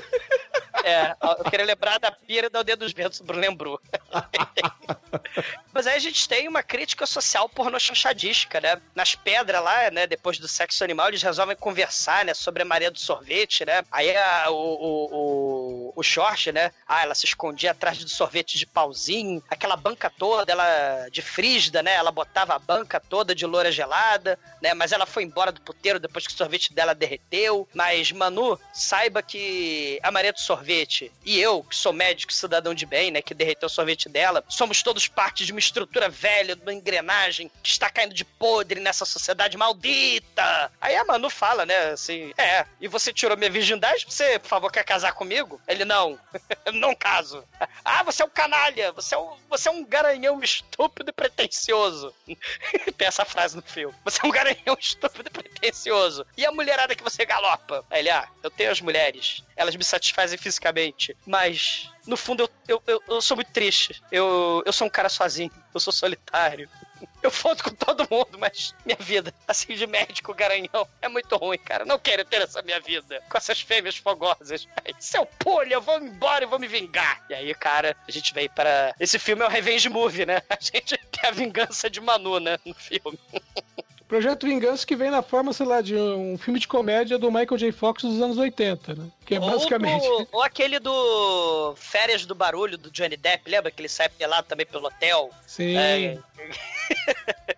É, 0.87 1.17
eu 1.21 1.51
queria 1.51 1.67
lembrar 1.67 1.99
da 1.99 2.13
pira 2.13 2.49
da 2.49 2.61
Aldeia 2.61 2.77
dos 2.77 2.93
Ventos, 2.93 3.19
o 3.19 3.25
Bruno 3.25 3.41
lembrou. 3.41 3.81
Mas 5.75 5.85
aí 5.89 5.97
a 5.97 5.99
gente 5.99 6.29
tem 6.29 6.47
uma 6.47 6.63
crítica 6.63 7.05
social 7.07 7.49
pornochanchadística, 7.49 8.61
né? 8.61 8.81
Nas 8.95 9.17
pedras 9.17 9.63
lá, 9.65 9.91
né? 9.91 10.07
Depois 10.07 10.39
do 10.39 10.47
sexo 10.47 10.85
animal, 10.85 11.09
eles 11.09 11.23
resolvem 11.25 11.57
conversar, 11.57 12.25
né? 12.25 12.35
Sobre 12.35 12.63
a 12.63 12.65
Maria 12.65 12.89
do 12.89 13.01
Sorvete, 13.01 13.67
né? 13.67 13.83
Aí 13.91 14.17
a, 14.17 14.49
o, 14.49 14.55
o, 14.55 15.09
o, 15.11 15.93
o 15.97 16.03
Jorge, 16.05 16.53
né? 16.53 16.71
Ah, 16.87 17.03
ela 17.03 17.17
se 17.17 17.27
escondia 17.27 17.73
atrás 17.73 17.99
de 17.99 18.09
sorvete 18.09 18.57
de 18.57 18.65
pauzinho. 18.65 19.43
Aquela 19.51 19.77
banca 19.77 20.09
toda, 20.09 20.53
ela 20.53 21.09
de 21.11 21.21
frígida, 21.21 21.83
né? 21.83 21.95
Ela 21.95 22.13
botava 22.13 22.55
a 22.55 22.61
banca 22.61 23.01
toda 23.01 23.35
de 23.35 23.45
loura 23.45 23.73
gelada, 23.73 24.39
né? 24.63 24.73
Mas 24.73 24.93
ela 24.93 25.05
foi 25.05 25.25
embora 25.25 25.51
do 25.51 25.61
puteiro 25.61 25.99
depois 25.99 26.29
que 26.29 26.33
o 26.33 26.37
sorvete 26.37 26.73
dela 26.73 26.95
derreteu. 26.95 27.69
Mas, 27.75 28.13
Manu, 28.13 28.59
saiba 28.73 29.21
que 29.21 29.99
a 30.01 30.13
Maria 30.13 30.33
do 30.33 30.41
Sorvete 30.41 30.76
e 31.25 31.41
eu, 31.41 31.63
que 31.63 31.75
sou 31.75 31.93
médico 31.93 32.33
cidadão 32.33 32.75
de 32.75 32.85
bem, 32.85 33.11
né? 33.11 33.23
Que 33.23 33.35
derreteu 33.35 33.67
o 33.67 33.71
sorvete 33.71 34.09
dela, 34.09 34.45
somos 34.49 34.83
todos 34.83 35.09
parte 35.09 35.45
de 35.45 35.53
uma 35.53 35.59
estrutura 35.59 36.09
velha, 36.09 36.55
de 36.55 36.63
uma 36.63 36.73
engrenagem 36.73 37.51
que 37.63 37.71
está 37.71 37.89
caindo 37.89 38.15
de 38.15 38.25
podre 38.25 38.81
nessa 38.81 39.05
sociedade 39.05 39.57
maldita. 39.57 40.73
Aí 40.81 40.97
a 40.97 41.05
Manu 41.05 41.31
fala, 41.31 41.65
né? 41.65 41.91
Assim, 41.91 42.33
é, 42.37 42.67
e 42.81 42.89
você 42.89 43.13
tirou 43.13 43.37
minha 43.37 43.51
virgindade? 43.51 44.07
Você, 44.09 44.39
por 44.39 44.49
favor, 44.49 44.73
quer 44.73 44.85
casar 44.85 45.13
comigo? 45.13 45.61
Ele, 45.67 45.85
não, 45.85 46.19
não 46.73 46.95
caso. 46.95 47.45
Ah, 47.89 48.03
você 48.03 48.21
é 48.21 48.27
um 48.27 48.31
canalha, 48.31 48.91
você 48.91 49.15
é 49.15 49.19
um, 49.19 49.37
você 49.49 49.69
é 49.69 49.73
um 49.73 49.85
garanhão 49.85 50.43
estúpido 50.43 51.11
e 51.11 51.13
pretencioso. 51.13 52.13
Tem 52.99 53.07
essa 53.07 53.25
frase 53.25 53.55
no 53.55 53.63
filme. 53.63 53.95
Você 54.05 54.21
é 54.25 54.27
um 54.27 54.33
garanhão 54.33 54.77
estúpido 54.79 55.29
e 55.29 55.31
pretencioso. 55.31 56.27
E 56.37 56.45
a 56.45 56.51
mulherada 56.51 56.97
que 56.97 57.03
você 57.03 57.25
galopa? 57.25 57.85
Aí 57.91 58.01
ele, 58.01 58.11
ah, 58.11 58.29
eu 58.43 58.51
tenho 58.51 58.71
as 58.71 58.81
mulheres. 58.81 59.43
Elas 59.57 59.77
me 59.77 59.85
satisfazem 59.85 60.39
fisicamente. 60.57 61.17
Mas, 61.27 61.91
no 62.07 62.17
fundo, 62.17 62.49
eu, 62.67 62.83
eu, 62.87 63.03
eu, 63.09 63.21
sou 63.21 63.37
muito 63.37 63.53
triste. 63.53 64.03
Eu, 64.11 64.63
eu 64.65 64.73
sou 64.73 64.87
um 64.87 64.91
cara 64.91 65.09
sozinho. 65.09 65.51
Eu 65.73 65.81
sou 65.81 65.93
solitário. 65.93 66.69
Eu 67.23 67.31
foto 67.31 67.65
com 67.65 67.71
todo 67.71 68.09
mundo, 68.11 68.39
mas 68.39 68.75
minha 68.85 68.97
vida, 68.99 69.35
assim, 69.47 69.75
de 69.75 69.87
médico 69.87 70.33
garanhão, 70.33 70.89
é 71.03 71.09
muito 71.09 71.37
ruim, 71.37 71.59
cara. 71.59 71.85
Não 71.85 71.99
quero 71.99 72.25
ter 72.25 72.41
essa 72.41 72.63
minha 72.63 72.81
vida 72.81 73.23
com 73.29 73.37
essas 73.37 73.61
fêmeas 73.61 73.97
fogosas. 73.97 74.67
Seu 74.99 75.27
polho, 75.27 75.73
eu 75.73 75.83
vou 75.83 75.99
embora 75.99 76.45
e 76.45 76.47
vou 76.47 76.59
me 76.59 76.67
vingar. 76.69 77.23
E 77.29 77.35
aí, 77.35 77.55
cara, 77.55 77.95
a 78.07 78.11
gente 78.11 78.33
veio 78.33 78.49
para. 78.51 78.95
Esse 78.99 79.19
filme 79.19 79.43
é 79.43 79.47
o 79.47 79.51
Revenge 79.51 79.89
Movie, 79.91 80.25
né? 80.25 80.41
A 80.49 80.59
gente 80.59 80.97
tem 80.97 81.29
a 81.29 81.33
vingança 81.33 81.91
de 81.91 82.01
Manu, 82.01 82.39
né? 82.41 82.59
No 82.65 82.75
filme. 82.75 83.19
Projeto 84.09 84.47
Vingança 84.47 84.87
que 84.87 84.95
vem 84.95 85.11
na 85.11 85.21
forma, 85.21 85.53
sei 85.53 85.67
lá, 85.67 85.81
de 85.81 85.97
um 85.97 86.39
filme 86.39 86.61
de 86.61 86.69
comédia 86.69 87.19
do 87.19 87.31
Michael 87.31 87.59
J. 87.59 87.73
Fox 87.73 88.03
dos 88.05 88.21
anos 88.23 88.39
80, 88.39 88.95
né? 88.95 89.07
Que 89.25 89.35
é 89.35 89.41
Ou 89.41 89.51
basicamente. 89.51 90.03
do- 90.07 90.29
ou 90.33 90.43
aquele 90.43 90.79
do 90.79 91.75
Férias 91.77 92.25
do 92.25 92.35
Barulho, 92.35 92.79
do 92.79 92.91
Johnny 92.91 93.17
Depp, 93.17 93.51
lembra 93.51 93.71
que 93.71 93.81
ele 93.81 93.89
sai 93.89 94.09
pelado 94.09 94.47
também 94.47 94.65
pelo 94.67 94.87
hotel? 94.87 95.31
Sim. 95.47 95.77
É. 95.77 96.19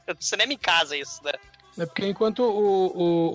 No 0.08 0.16
cinema 0.20 0.54
em 0.54 0.56
casa, 0.58 0.96
isso, 0.96 1.20
né? 1.22 1.32
É 1.78 1.86
porque 1.86 2.06
enquanto 2.06 2.42
o, 2.42 2.86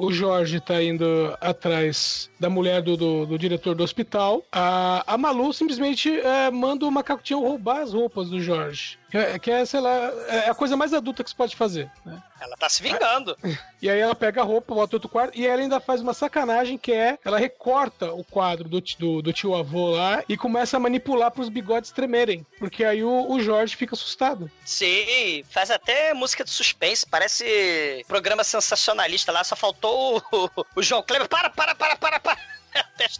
o, 0.01 0.05
o 0.05 0.11
Jorge 0.11 0.59
tá 0.59 0.81
indo 0.83 1.05
atrás 1.39 2.29
da 2.39 2.49
mulher 2.49 2.81
do, 2.81 2.97
do, 2.97 3.25
do 3.25 3.37
diretor 3.39 3.73
do 3.73 3.83
hospital, 3.83 4.43
a, 4.51 5.03
a 5.13 5.17
Malu 5.17 5.53
simplesmente 5.53 6.09
é, 6.19 6.51
manda 6.51 6.85
o 6.85 6.91
macaco 6.91 7.23
roubar 7.39 7.81
as 7.83 7.93
roupas 7.93 8.29
do 8.29 8.41
Jorge. 8.41 8.97
Que 9.13 9.17
é, 9.19 9.37
que 9.37 9.51
é, 9.51 9.63
sei 9.63 9.79
lá, 9.79 10.11
é 10.27 10.49
a 10.49 10.55
coisa 10.55 10.75
mais 10.75 10.91
adulta 10.91 11.23
que 11.23 11.29
se 11.29 11.35
pode 11.35 11.55
fazer, 11.55 11.87
né? 12.03 12.19
Ela 12.41 12.57
tá 12.57 12.67
se 12.67 12.81
vingando. 12.81 13.37
E 13.79 13.89
aí 13.89 13.99
ela 13.99 14.15
pega 14.15 14.39
a 14.39 14.45
roupa, 14.45 14.73
bota 14.73 14.95
outro 14.95 15.09
quadro, 15.09 15.37
e 15.37 15.45
ela 15.45 15.61
ainda 15.61 15.77
faz 15.77 15.99
uma 15.99 16.13
sacanagem 16.13 16.77
que 16.77 16.93
é, 16.93 17.19
ela 17.25 17.37
recorta 17.37 18.13
o 18.13 18.23
quadro 18.23 18.69
do, 18.69 18.81
do, 18.97 19.21
do 19.21 19.33
tio 19.33 19.53
avô 19.53 19.89
lá 19.89 20.23
e 20.29 20.37
começa 20.37 20.77
a 20.77 20.79
manipular 20.79 21.29
pros 21.31 21.49
bigodes 21.49 21.91
tremerem. 21.91 22.45
Porque 22.57 22.85
aí 22.85 23.03
o, 23.03 23.29
o 23.29 23.41
Jorge 23.41 23.75
fica 23.75 23.93
assustado. 23.93 24.49
Sim, 24.63 25.43
faz 25.49 25.69
até 25.69 26.13
música 26.13 26.45
de 26.45 26.49
suspense, 26.49 27.05
parece 27.05 28.05
programa 28.07 28.41
sensacionalista 28.41 29.33
lá, 29.33 29.43
só 29.43 29.57
faltou 29.57 30.23
o, 30.31 30.49
o 30.77 30.81
João 30.81 31.03
Kleber. 31.03 31.27
Para, 31.27 31.49
para, 31.49 31.75
para, 31.75 31.97
para, 31.97 32.19
para! 32.21 32.37
É 32.75 32.81
o 32.81 32.97
teste 32.97 33.19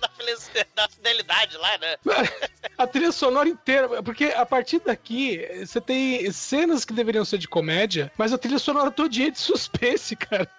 da, 0.76 0.88
fidelidade 0.88 1.58
lá, 1.58 1.78
né? 1.78 1.97
A 2.78 2.88
trilha 2.88 3.12
sonora 3.12 3.47
inteira, 3.49 4.01
porque 4.01 4.26
a 4.26 4.45
partir 4.45 4.80
daqui 4.80 5.45
você 5.66 5.80
tem 5.80 6.32
cenas 6.32 6.86
que 6.86 6.93
deveriam 6.93 7.26
ser 7.26 7.38
de 7.38 7.47
comédia, 7.47 8.12
mas 8.18 8.34
a 8.34 8.38
trilha 8.38 8.58
sonora 8.58 8.89
todinha 8.89 9.28
é 9.28 9.32
de 9.32 9.39
suspense, 9.39 10.16
cara. 10.16 10.49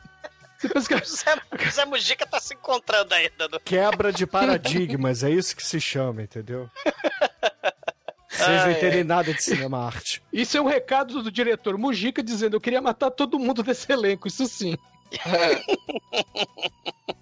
Você 0.58 0.68
pensa 0.68 0.88
que 0.88 0.94
O 1.66 1.70
Zé, 1.70 1.84
Mujica 1.84 2.26
tá 2.26 2.40
se 2.40 2.54
encontrando 2.54 3.14
ainda. 3.14 3.48
No... 3.48 3.60
Quebra 3.60 4.12
de 4.12 4.26
paradigmas, 4.26 5.22
é 5.22 5.30
isso 5.30 5.56
que 5.56 5.66
se 5.66 5.80
chama, 5.80 6.22
entendeu? 6.22 6.70
Vocês 8.28 8.64
não 8.64 8.70
entendem 8.70 9.04
nada 9.04 9.32
de 9.32 9.42
cinema 9.42 9.78
arte. 9.78 10.22
Isso 10.32 10.56
é 10.56 10.60
um 10.60 10.66
recado 10.66 11.22
do 11.22 11.30
diretor 11.30 11.78
Mujica 11.78 12.22
dizendo: 12.22 12.56
eu 12.56 12.60
queria 12.60 12.82
matar 12.82 13.10
todo 13.10 13.38
mundo 13.38 13.62
desse 13.62 13.90
elenco, 13.92 14.28
isso 14.28 14.46
sim. 14.46 14.76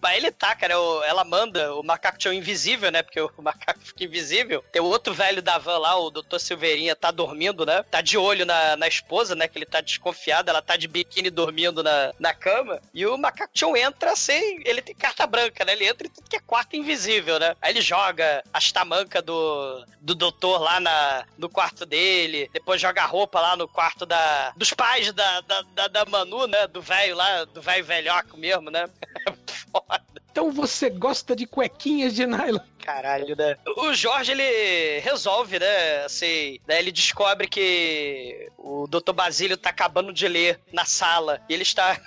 Mas 0.01 0.17
ele 0.17 0.33
tá, 0.33 0.55
cara. 0.57 0.81
o- 0.81 1.03
ela 1.05 1.25
manda 1.25 1.75
o 1.77 1.83
macaco 1.83 2.29
invisível, 2.29 2.91
né? 2.91 3.03
Porque 3.03 3.21
o 3.21 3.31
macaco 3.41 3.81
fica 3.81 4.05
invisível. 4.05 4.63
Tem 4.73 4.83
o 4.83 4.87
outro 4.87 5.15
velho 5.15 5.41
da 5.41 5.59
van 5.59 5.79
lá, 5.79 5.97
o 5.97 6.11
Dr. 6.11 6.39
Silveirinha, 6.39 6.97
tá 6.97 7.11
dormindo, 7.13 7.65
né? 7.65 7.85
Tá 7.91 8.01
de 8.01 8.19
olho 8.19 8.45
na, 8.45 8.77
na 8.77 8.89
esposa, 8.89 9.35
né? 9.37 9.47
Que 9.47 9.59
ele 9.59 9.67
tá 9.67 9.81
desconfiado. 9.81 10.49
Ela 10.51 10.61
tá 10.61 10.77
de 10.77 10.89
biquíni 10.89 11.31
dormindo 11.31 11.83
na, 11.83 12.13
na 12.19 12.35
cama. 12.35 12.81
E 12.93 13.07
o 13.07 13.17
macaco 13.17 13.53
tio 13.55 13.77
entra 13.77 14.17
sem. 14.17 14.61
Ele 14.65 14.83
tem 14.83 14.95
carta 14.95 15.25
branca, 15.27 15.65
né? 15.65 15.73
Ele 15.73 15.87
entra 15.87 16.07
em 16.07 16.11
tudo 16.11 16.29
que 16.29 16.37
é 16.37 16.41
quarto 16.41 16.75
invisível, 16.75 17.39
né? 17.39 17.55
Aí 17.63 17.73
ele 17.73 17.81
joga 17.81 18.43
as 18.53 18.73
tamancas 18.73 19.23
do, 19.23 19.85
do 20.01 20.15
doutor 20.17 20.61
lá 20.61 20.81
na, 20.81 21.25
no 21.39 21.49
quarto 21.49 21.87
dele. 21.87 22.51
Depois 22.53 22.81
joga 22.81 23.03
a 23.03 23.07
roupa 23.07 23.41
lá 23.41 23.57
no 23.57 23.69
quarto 23.69 24.05
da, 24.05 24.53
dos 24.57 24.73
pais 24.73 25.13
da, 25.13 25.41
da, 25.43 25.63
da, 25.75 25.87
da 25.89 26.05
Manu, 26.07 26.47
né? 26.49 26.67
Do 26.67 26.83
velho 26.83 27.15
lá, 27.15 27.45
do 27.45 27.63
velho 27.63 27.82
velhoco 27.83 28.37
mesmo, 28.37 28.71
né? 28.71 28.89
Foda. 29.71 30.03
Então 30.31 30.51
você 30.51 30.89
gosta 30.89 31.37
de 31.37 31.47
cuequinhas 31.47 32.15
de 32.15 32.27
nylon? 32.27 32.61
Caralho, 32.83 33.37
né? 33.37 33.57
O 33.77 33.93
Jorge, 33.93 34.33
ele 34.33 34.99
resolve, 35.01 35.59
né? 35.59 36.05
Assim, 36.05 36.59
né? 36.67 36.79
ele 36.79 36.91
descobre 36.91 37.47
que 37.47 38.51
o 38.57 38.87
Dr. 38.87 39.13
Basílio 39.13 39.57
tá 39.57 39.69
acabando 39.69 40.13
de 40.13 40.27
ler 40.27 40.59
na 40.73 40.87
sala 40.87 41.41
e 41.49 41.55
ele 41.55 41.63
está 41.63 42.01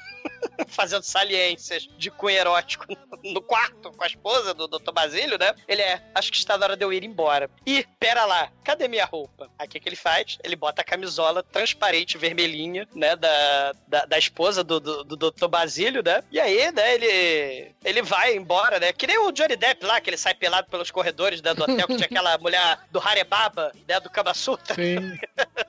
fazendo 0.67 1.03
saliências 1.03 1.87
de 1.97 2.11
cunho 2.11 2.37
erótico 2.37 2.85
no 3.23 3.41
quarto 3.41 3.91
com 3.91 4.03
a 4.03 4.07
esposa 4.07 4.53
do 4.53 4.67
Dr. 4.67 4.91
Basílio, 4.91 5.37
né? 5.37 5.53
Ele 5.67 5.81
é, 5.81 6.01
acho 6.13 6.31
que 6.31 6.37
está 6.37 6.57
na 6.57 6.65
hora 6.65 6.77
de 6.77 6.83
eu 6.83 6.93
ir 6.93 7.03
embora. 7.03 7.49
E, 7.65 7.85
pera 7.99 8.25
lá, 8.25 8.51
cadê 8.63 8.87
minha 8.87 9.05
roupa? 9.05 9.49
Aí 9.57 9.67
o 9.67 9.69
que, 9.69 9.79
que 9.79 9.89
ele 9.89 9.95
faz? 9.95 10.37
Ele 10.43 10.55
bota 10.55 10.81
a 10.81 10.85
camisola 10.85 11.43
transparente, 11.43 12.17
vermelhinha, 12.17 12.87
né? 12.93 13.15
Da, 13.15 13.73
da, 13.87 14.05
da 14.05 14.17
esposa 14.17 14.63
do, 14.63 14.79
do, 14.79 15.03
do 15.03 15.31
Dr. 15.31 15.47
Basílio, 15.47 16.03
né? 16.03 16.23
E 16.31 16.39
aí, 16.39 16.71
né, 16.71 16.93
ele, 16.93 17.75
ele 17.83 18.01
vai 18.01 18.35
embora, 18.35 18.79
né? 18.79 18.93
Que 18.93 19.07
nem 19.07 19.17
o 19.17 19.31
Johnny 19.31 19.55
Depp 19.55 19.85
lá, 19.85 19.99
que 20.01 20.09
ele 20.09 20.17
sai 20.17 20.33
pelado 20.33 20.69
pelos 20.69 20.91
corredores 20.91 21.41
né, 21.41 21.53
do 21.53 21.63
hotel, 21.63 21.87
que 21.87 21.95
tinha 21.95 22.05
aquela 22.05 22.37
mulher 22.39 22.79
do 22.91 22.99
Harebaba, 22.99 23.71
né? 23.87 23.99
Do 23.99 24.09
Kama 24.09 24.33
Sutra. 24.33 24.75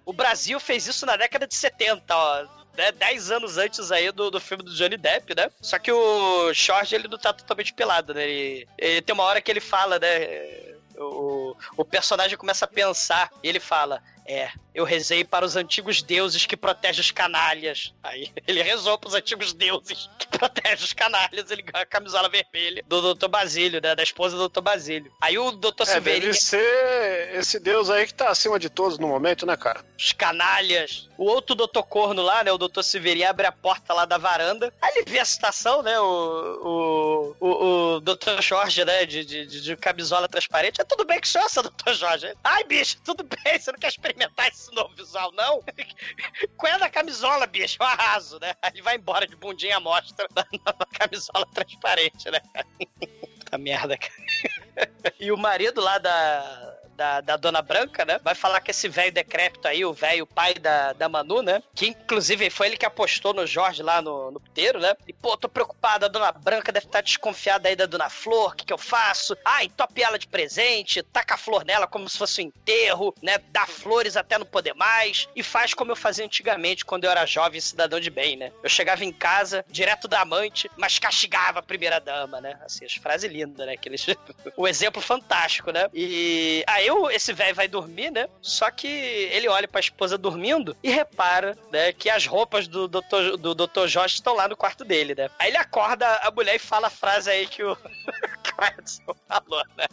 O 0.04 0.12
Brasil 0.12 0.58
fez 0.60 0.86
isso 0.86 1.04
na 1.04 1.16
década 1.16 1.48
de 1.48 1.54
70, 1.54 2.16
ó. 2.16 2.46
Né, 2.76 2.92
10 2.92 3.30
anos 3.30 3.56
antes 3.56 3.90
aí 3.90 4.12
do, 4.12 4.30
do 4.30 4.40
filme 4.40 4.62
do 4.62 4.74
Johnny 4.74 4.96
Depp, 4.96 5.34
né? 5.34 5.50
Só 5.60 5.78
que 5.78 5.90
o 5.90 6.52
Jorge, 6.52 6.94
ele 6.94 7.08
não 7.08 7.18
tá 7.18 7.32
totalmente 7.32 7.72
pelado, 7.72 8.12
né? 8.12 8.28
Ele, 8.28 8.68
ele 8.76 9.02
tem 9.02 9.14
uma 9.14 9.24
hora 9.24 9.40
que 9.40 9.50
ele 9.50 9.60
fala, 9.60 9.98
né? 9.98 10.76
O, 10.98 11.56
o 11.76 11.84
personagem 11.84 12.36
começa 12.38 12.64
a 12.64 12.68
pensar 12.68 13.30
e 13.42 13.48
ele 13.48 13.60
fala: 13.60 14.02
É, 14.28 14.50
eu 14.74 14.84
rezei 14.84 15.24
para 15.24 15.44
os 15.44 15.56
antigos 15.56 16.02
deuses 16.02 16.44
que 16.46 16.56
protegem 16.56 17.00
os 17.00 17.10
canalhas. 17.10 17.94
Aí 18.02 18.30
ele 18.46 18.62
rezou 18.62 18.98
para 18.98 19.08
os 19.08 19.14
antigos 19.14 19.52
deuses 19.52 20.10
que 20.18 20.26
protegem 20.26 20.84
os 20.84 20.92
canalhas. 20.92 21.50
Ele 21.50 21.62
ganha 21.62 21.82
a 21.82 21.86
camisola 21.86 22.28
vermelha 22.28 22.82
do 22.86 23.14
Dr. 23.14 23.28
Basílio, 23.28 23.80
né? 23.80 23.94
Da 23.94 24.02
esposa 24.02 24.36
do 24.36 24.48
Dr. 24.48 24.60
Basílio. 24.60 25.12
Aí 25.20 25.38
o 25.38 25.52
Dr. 25.52 25.82
É, 25.82 25.84
Silveirinha. 25.86 26.32
deve 26.32 26.34
ser 26.40 27.34
esse 27.36 27.60
deus 27.60 27.88
aí 27.88 28.06
que 28.06 28.14
tá 28.14 28.28
acima 28.28 28.58
de 28.58 28.68
todos 28.68 28.98
no 28.98 29.06
momento, 29.08 29.46
né, 29.46 29.56
cara? 29.56 29.84
os 29.98 30.12
canalhas. 30.12 31.08
O 31.16 31.24
outro 31.24 31.54
doutor 31.54 31.84
corno 31.84 32.20
lá, 32.22 32.44
né? 32.44 32.52
O 32.52 32.58
doutor 32.58 32.82
Severinho 32.82 33.28
abre 33.30 33.46
a 33.46 33.52
porta 33.52 33.94
lá 33.94 34.04
da 34.04 34.18
varanda. 34.18 34.72
Aí 34.82 34.92
ele 34.96 35.10
vê 35.10 35.18
a 35.18 35.24
situação, 35.24 35.82
né? 35.82 35.98
O, 36.00 37.34
o, 37.40 37.46
o, 37.46 37.94
o 37.96 38.00
doutor 38.00 38.42
Jorge, 38.42 38.84
né? 38.84 39.06
De, 39.06 39.24
de, 39.24 39.46
de- 39.46 39.76
camisola 39.76 40.28
transparente. 40.28 40.80
É 40.80 40.84
tudo 40.84 41.04
bem 41.04 41.20
que 41.20 41.28
senhora, 41.28 41.48
doutor 41.54 41.94
Jorge. 41.94 42.34
Ai, 42.44 42.64
bicho, 42.64 42.98
tudo 43.04 43.24
bem. 43.24 43.58
Você 43.58 43.72
não 43.72 43.78
quer 43.78 43.88
experimentar 43.88 44.15
esse 44.48 44.72
novo 44.74 44.94
visual, 44.94 45.32
não? 45.32 45.62
Qual 46.56 46.72
é 46.72 46.78
da 46.78 46.88
camisola, 46.88 47.46
bicho? 47.46 47.76
Eu 47.80 47.86
arraso, 47.86 48.38
né? 48.40 48.54
Aí 48.62 48.80
vai 48.80 48.96
embora 48.96 49.26
de 49.26 49.36
bundinha 49.36 49.78
mostra 49.80 50.26
na, 50.34 50.44
na 50.64 50.86
camisola 50.86 51.46
transparente, 51.52 52.30
né? 52.30 52.40
Puta 53.38 53.58
merda, 53.58 53.96
cara. 53.96 55.14
E 55.20 55.30
o 55.30 55.36
marido 55.36 55.80
lá 55.80 55.98
da, 55.98 56.75
da, 56.96 57.20
da 57.20 57.36
Dona 57.36 57.62
Branca, 57.62 58.04
né? 58.04 58.18
Vai 58.22 58.34
falar 58.34 58.60
que 58.60 58.70
esse 58.70 58.88
velho 58.88 59.12
decrépito 59.12 59.68
aí, 59.68 59.84
o 59.84 59.92
velho 59.92 60.26
pai 60.26 60.54
da, 60.54 60.92
da 60.92 61.08
Manu, 61.08 61.42
né? 61.42 61.62
Que 61.74 61.88
inclusive 61.88 62.50
foi 62.50 62.68
ele 62.68 62.76
que 62.76 62.86
apostou 62.86 63.34
no 63.34 63.46
Jorge 63.46 63.82
lá 63.82 64.02
no, 64.02 64.30
no 64.30 64.40
puteiro, 64.40 64.80
né? 64.80 64.94
E 65.06 65.12
pô, 65.12 65.36
tô 65.36 65.48
preocupada, 65.48 66.06
a 66.06 66.08
Dona 66.08 66.32
Branca 66.32 66.72
deve 66.72 66.86
estar 66.86 67.02
desconfiada 67.02 67.68
aí 67.68 67.76
da 67.76 67.86
Dona 67.86 68.08
Flor, 68.08 68.52
o 68.52 68.56
que, 68.56 68.64
que 68.64 68.72
eu 68.72 68.78
faço? 68.78 69.36
Ah, 69.44 69.62
entope 69.62 70.02
ela 70.02 70.18
de 70.18 70.26
presente, 70.26 71.02
taca 71.02 71.34
a 71.34 71.38
flor 71.38 71.64
nela 71.64 71.86
como 71.86 72.08
se 72.08 72.18
fosse 72.18 72.40
um 72.40 72.46
enterro, 72.46 73.14
né? 73.22 73.38
Dá 73.50 73.66
flores 73.66 74.16
até 74.16 74.38
não 74.38 74.46
poder 74.46 74.74
mais 74.74 75.28
e 75.36 75.42
faz 75.42 75.74
como 75.74 75.92
eu 75.92 75.96
fazia 75.96 76.24
antigamente 76.24 76.84
quando 76.84 77.04
eu 77.04 77.10
era 77.10 77.26
jovem 77.26 77.60
cidadão 77.60 78.00
de 78.00 78.10
bem, 78.10 78.36
né? 78.36 78.52
Eu 78.62 78.70
chegava 78.70 79.04
em 79.04 79.12
casa, 79.12 79.64
direto 79.68 80.08
da 80.08 80.22
amante, 80.22 80.70
mas 80.76 80.98
castigava 80.98 81.58
a 81.58 81.62
primeira 81.62 82.00
dama, 82.00 82.40
né? 82.40 82.58
Assim, 82.64 82.84
as 82.84 82.94
frases 82.94 83.30
lindas, 83.30 83.66
né? 83.66 83.74
Aqueles... 83.74 84.06
o 84.56 84.66
exemplo 84.66 85.02
fantástico, 85.02 85.70
né? 85.70 85.88
E 85.92 86.64
aí 86.66 86.85
eu, 86.86 87.10
esse 87.10 87.32
velho 87.32 87.54
vai 87.54 87.68
dormir, 87.68 88.10
né? 88.10 88.28
Só 88.40 88.70
que 88.70 88.86
ele 88.86 89.48
olha 89.48 89.66
pra 89.66 89.80
esposa 89.80 90.16
dormindo 90.16 90.76
e 90.82 90.90
repara, 90.90 91.56
né, 91.70 91.92
que 91.92 92.08
as 92.08 92.26
roupas 92.26 92.68
do 92.68 92.88
Dr. 92.88 93.36
do 93.38 93.54
Dr. 93.54 93.86
Jorge 93.86 94.14
estão 94.14 94.34
lá 94.34 94.48
no 94.48 94.56
quarto 94.56 94.84
dele, 94.84 95.14
né? 95.14 95.30
Aí 95.38 95.48
ele 95.48 95.56
acorda 95.56 96.06
a 96.22 96.30
mulher 96.30 96.56
e 96.56 96.58
fala 96.58 96.86
a 96.86 96.90
frase 96.90 97.30
aí 97.30 97.46
que 97.46 97.62
o, 97.62 97.76
Edson 98.78 99.14
falou, 99.28 99.62
né? 99.76 99.86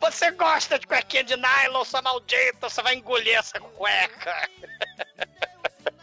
Você 0.00 0.30
gosta 0.32 0.78
de 0.78 0.86
cuequinha 0.86 1.24
de 1.24 1.36
nylon, 1.36 1.84
sua 1.84 2.02
maldita, 2.02 2.68
você 2.68 2.82
vai 2.82 2.94
engolir 2.94 3.36
essa 3.36 3.60
cueca. 3.60 4.48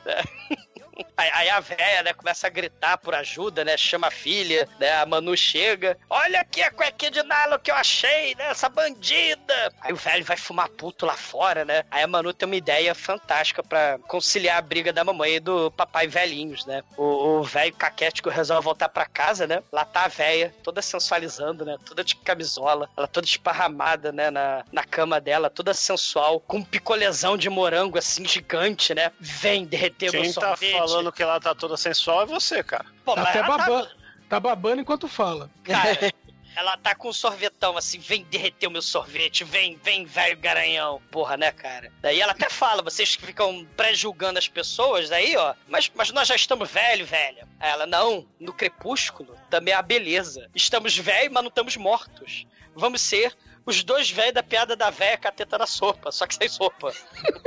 Aí, 1.17 1.29
aí 1.33 1.49
a 1.49 1.59
véia, 1.59 2.03
né, 2.03 2.13
começa 2.13 2.47
a 2.47 2.49
gritar 2.49 2.97
por 2.97 3.13
ajuda, 3.15 3.63
né? 3.63 3.77
Chama 3.77 4.07
a 4.07 4.11
filha, 4.11 4.67
né? 4.79 4.91
A 4.97 5.05
Manu 5.05 5.35
chega. 5.35 5.97
Olha 6.09 6.41
aqui 6.41 6.61
a 6.61 6.71
cuequinha 6.71 7.11
de 7.11 7.23
nylon 7.23 7.59
que 7.59 7.71
eu 7.71 7.75
achei, 7.75 8.35
né? 8.35 8.49
Essa 8.49 8.69
bandida. 8.69 9.73
Aí 9.81 9.93
o 9.93 9.95
velho 9.95 10.23
vai 10.23 10.37
fumar 10.37 10.69
puto 10.69 11.05
lá 11.05 11.15
fora, 11.15 11.63
né? 11.65 11.83
Aí 11.91 12.03
a 12.03 12.07
Manu 12.07 12.33
tem 12.33 12.45
uma 12.45 12.55
ideia 12.55 12.93
fantástica 12.95 13.63
para 13.63 13.97
conciliar 14.07 14.57
a 14.57 14.61
briga 14.61 14.91
da 14.91 15.03
mamãe 15.03 15.35
e 15.35 15.39
do 15.39 15.71
papai 15.71 16.07
velhinhos, 16.07 16.65
né? 16.65 16.83
O 16.97 17.43
velho 17.43 17.73
caquético 17.73 18.29
resolve 18.29 18.63
voltar 18.63 18.89
para 18.89 19.05
casa, 19.05 19.47
né? 19.47 19.63
Lá 19.71 19.85
tá 19.85 20.05
a 20.05 20.07
véia, 20.07 20.53
toda 20.63 20.81
sensualizando, 20.81 21.65
né? 21.65 21.77
Toda 21.85 22.03
de 22.03 22.15
camisola, 22.15 22.89
ela 22.97 23.07
toda 23.07 23.25
esparramada, 23.25 24.11
né? 24.11 24.29
Na, 24.29 24.63
na 24.71 24.83
cama 24.83 25.19
dela, 25.19 25.49
toda 25.49 25.73
sensual, 25.73 26.39
com 26.41 26.57
um 26.57 26.63
picolezão 26.63 27.37
de 27.37 27.49
morango 27.49 27.97
assim 27.97 28.25
gigante, 28.25 28.93
né? 28.93 29.11
Vem 29.19 29.65
derreter 29.65 30.11
Quem 30.11 30.21
meu 30.21 30.33
tá 30.33 30.41
sorvete. 30.41 30.88
Falando 30.91 31.11
que 31.11 31.23
ela 31.23 31.39
tá 31.39 31.53
toda 31.55 31.77
sensual 31.77 32.23
é 32.23 32.25
você, 32.25 32.63
cara. 32.63 32.85
Pô, 33.05 33.15
Tá 33.15 33.21
mas 33.21 33.29
até 33.29 33.39
ela 33.39 33.57
babando. 33.57 33.89
Tá 34.27 34.39
babando 34.39 34.81
enquanto 34.81 35.07
fala. 35.07 35.49
Cara, 35.63 36.13
ela 36.55 36.77
tá 36.77 36.93
com 36.93 37.09
um 37.09 37.13
sorvetão 37.13 37.77
assim, 37.77 37.99
vem 37.99 38.23
derreter 38.25 38.67
o 38.67 38.71
meu 38.71 38.81
sorvete, 38.81 39.43
vem, 39.43 39.79
vem, 39.83 40.05
velho 40.05 40.37
garanhão. 40.37 41.01
Porra, 41.09 41.37
né, 41.37 41.51
cara? 41.51 41.91
Daí 42.01 42.19
ela 42.19 42.33
até 42.33 42.49
fala, 42.49 42.81
vocês 42.81 43.15
que 43.15 43.25
ficam 43.25 43.65
pré-julgando 43.77 44.37
as 44.37 44.47
pessoas, 44.47 45.09
daí, 45.09 45.35
ó, 45.35 45.55
mas, 45.67 45.91
mas 45.95 46.11
nós 46.11 46.27
já 46.27 46.35
estamos 46.35 46.69
velho, 46.69 47.05
velha. 47.05 47.47
Aí 47.59 47.71
ela, 47.71 47.85
não, 47.85 48.27
no 48.39 48.53
crepúsculo 48.53 49.35
também 49.49 49.73
é 49.73 49.77
a 49.77 49.81
beleza. 49.81 50.49
Estamos 50.53 50.97
velhos, 50.97 51.33
mas 51.33 51.43
não 51.43 51.49
estamos 51.49 51.77
mortos. 51.77 52.45
Vamos 52.75 53.01
ser 53.01 53.35
os 53.69 53.83
dois 53.83 54.09
velhos 54.11 54.33
da 54.33 54.43
piada 54.43 54.75
da 54.75 54.89
véia 54.89 55.17
com 55.17 55.27
a 55.27 55.31
teta 55.31 55.57
na 55.57 55.67
sopa, 55.67 56.11
só 56.11 56.25
que 56.27 56.35
sem 56.35 56.47
sopa. 56.49 56.91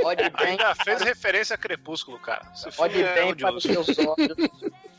Pode 0.01 0.23
bem, 0.31 0.47
Ainda 0.51 0.73
fez 0.75 1.01
referência 1.01 1.55
a 1.55 1.57
Crepúsculo, 1.57 2.19
cara. 2.19 2.45
Pode 2.75 3.01
é 3.01 3.13
bem 3.13 3.35
para 3.35 3.53
os 3.55 3.63
seus 3.63 3.87
olhos. 3.99 4.37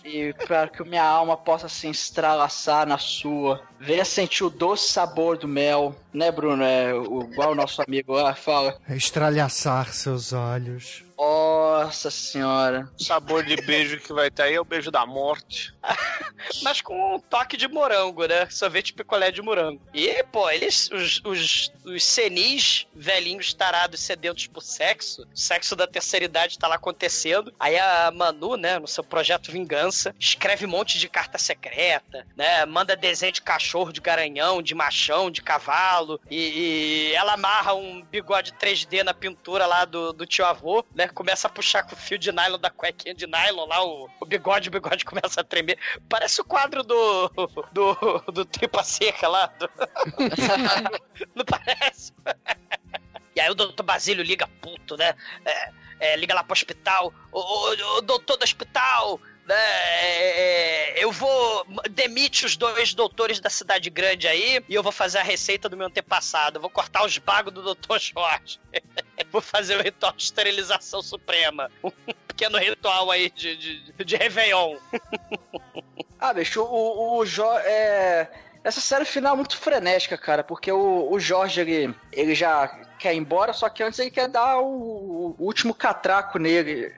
E 0.05 0.35
para 0.47 0.69
que 0.69 0.83
minha 0.85 1.03
alma 1.03 1.35
possa 1.37 1.67
se 1.69 1.89
estralaçar 1.89 2.87
na 2.87 2.99
sua. 2.99 3.63
Venha 3.81 4.05
sentir 4.05 4.45
o 4.45 4.51
doce 4.51 4.93
sabor 4.93 5.39
do 5.39 5.49
mel. 5.49 5.97
Né, 6.13 6.31
Bruno? 6.31 6.63
É 6.63 6.93
o- 6.93 7.23
igual 7.23 7.53
o 7.53 7.55
nosso 7.55 7.81
amigo 7.81 8.13
lá 8.13 8.35
fala. 8.35 8.79
Estralhaçar 8.89 9.93
seus 9.95 10.33
olhos. 10.35 11.04
Nossa 11.17 12.11
senhora. 12.11 12.91
O 12.99 13.03
sabor 13.03 13.45
de 13.45 13.57
beijo 13.57 13.99
que 14.01 14.13
vai 14.13 14.31
ter 14.31 14.43
aí 14.43 14.55
é 14.55 14.61
o 14.61 14.65
beijo 14.65 14.91
da 14.91 15.07
morte. 15.07 15.73
Mas 16.63 16.81
com 16.81 17.17
um 17.17 17.19
toque 17.19 17.57
de 17.57 17.69
morango, 17.69 18.27
né? 18.27 18.49
Sorvete 18.51 18.93
picolé 18.93 19.31
de 19.31 19.41
morango. 19.41 19.81
E, 19.93 20.23
pô, 20.25 20.51
eles, 20.51 20.91
os, 20.91 21.21
os, 21.25 21.73
os 21.85 22.05
senis 22.05 22.87
velhinhos 22.95 23.55
tarados 23.55 24.01
sedentos 24.01 24.47
por 24.47 24.63
sexo, 24.63 25.27
o 25.33 25.37
sexo 25.37 25.77
da 25.77 25.87
terceira 25.87 26.25
idade 26.25 26.59
tá 26.59 26.69
lá 26.69 26.75
acontecendo. 26.77 27.53
Aí 27.59 27.79
a 27.79 28.11
Manu, 28.11 28.57
né, 28.57 28.79
no 28.79 28.87
seu 28.87 29.05
projeto 29.05 29.53
Vingança, 29.53 30.15
escreve 30.19 30.67
um 30.67 30.71
monte 30.71 30.99
de 30.99 31.09
carta 31.09 31.39
secreta, 31.39 32.27
né? 32.37 32.65
Manda 32.67 32.97
desenho 32.97 33.33
de 33.33 33.43
cachorro, 33.43 33.93
de 33.93 34.01
garanhão, 34.01 34.61
de 34.61 34.75
machão, 34.75 35.31
de 35.31 35.43
cavalo. 35.43 36.21
E, 36.31 37.11
e 37.11 37.15
ela 37.15 37.35
amarra 37.35 37.75
um 37.75 38.03
bigode 38.03 38.53
3D 38.53 39.03
na 39.03 39.15
pintura 39.15 39.67
lá 39.67 39.85
do, 39.85 40.13
do 40.13 40.27
tio 40.27 40.45
avô, 40.45 40.85
né? 40.95 41.04
Começa 41.13 41.47
a 41.47 41.51
puxar 41.51 41.83
com 41.83 41.95
o 41.95 41.99
fio 41.99 42.19
de 42.19 42.31
nylon 42.33 42.59
da 42.59 42.71
cuequinha 42.71 43.15
de 43.15 43.27
nylon 43.27 43.67
lá, 43.67 43.85
o, 43.85 44.09
o 44.21 44.27
bigode, 44.27 44.69
o 44.69 44.73
bigode 44.73 45.05
começa 45.07 45.41
a 45.41 45.45
tremer. 45.45 45.79
Parece 46.09 46.41
o 46.41 46.45
quadro 46.45 46.83
do. 46.83 47.29
do. 47.73 48.33
do 48.33 48.45
Tripa 48.45 48.83
Seca 48.83 49.29
lá. 49.29 49.47
do- 49.47 49.69
Não 51.35 51.45
parece? 51.45 52.13
E 53.37 53.41
aí 53.41 53.51
o 53.51 53.55
doutor 53.55 53.83
Basílio 53.83 54.23
liga 54.25 54.47
puto, 54.61 54.97
né? 54.97 55.15
É, 55.45 55.71
é, 56.01 56.17
liga 56.17 56.35
lá 56.35 56.45
pro 56.45 56.53
hospital. 56.53 57.13
Ô, 57.33 57.41
ô, 57.41 57.97
ô, 57.97 58.01
doutor 58.01 58.37
do 58.37 58.45
hospital, 58.45 59.21
né? 59.21 59.34
É, 59.53 61.01
é, 61.01 61.05
eu 61.05 61.13
vou. 61.13 61.67
Demite 61.91 62.47
os 62.47 62.57
dois 62.57 62.95
doutores 62.95 63.41
da 63.41 63.51
cidade 63.51 63.91
grande 63.91 64.27
aí 64.27 64.65
e 64.69 64.75
eu 64.75 64.83
vou 64.83 64.93
fazer 64.93 65.19
a 65.19 65.23
receita 65.23 65.69
do 65.69 65.77
meu 65.77 65.87
antepassado. 65.87 66.61
Vou 66.61 66.71
cortar 66.71 67.05
os 67.05 67.19
bagos 67.19 67.53
do 67.53 67.63
doutor 67.63 68.01
Jorge. 68.01 68.59
vou 69.31 69.41
fazer 69.41 69.77
o 69.77 69.83
ritual 69.83 70.13
de 70.13 70.23
esterilização 70.23 71.03
suprema. 71.03 71.71
Um 71.85 72.37
pequeno 72.37 72.59
ritual 72.59 73.13
aí 73.13 73.31
de, 73.31 73.57
de, 73.57 74.05
de 74.05 74.17
Réveillon. 74.17 74.77
Ah, 76.19 76.33
bicho, 76.33 76.63
o, 76.63 77.19
o 77.19 77.27
Jorge. 77.27 77.67
É... 77.67 78.31
Essa 78.65 78.81
série 78.81 79.05
final 79.05 79.35
é 79.35 79.37
muito 79.37 79.59
frenética, 79.59 80.17
cara, 80.17 80.43
porque 80.43 80.73
o, 80.73 81.13
o 81.13 81.21
Jorge, 81.21 81.61
ele, 81.61 81.95
ele 82.11 82.35
já 82.35 82.67
quer 82.99 83.13
ir 83.13 83.19
embora, 83.19 83.53
só 83.53 83.69
que 83.69 83.83
antes 83.83 83.99
ele 83.99 84.11
quer 84.11 84.27
dar 84.27 84.59
o, 84.59 85.37
o 85.39 85.45
último 85.45 85.75
catraco 85.75 86.39
nele. 86.39 86.91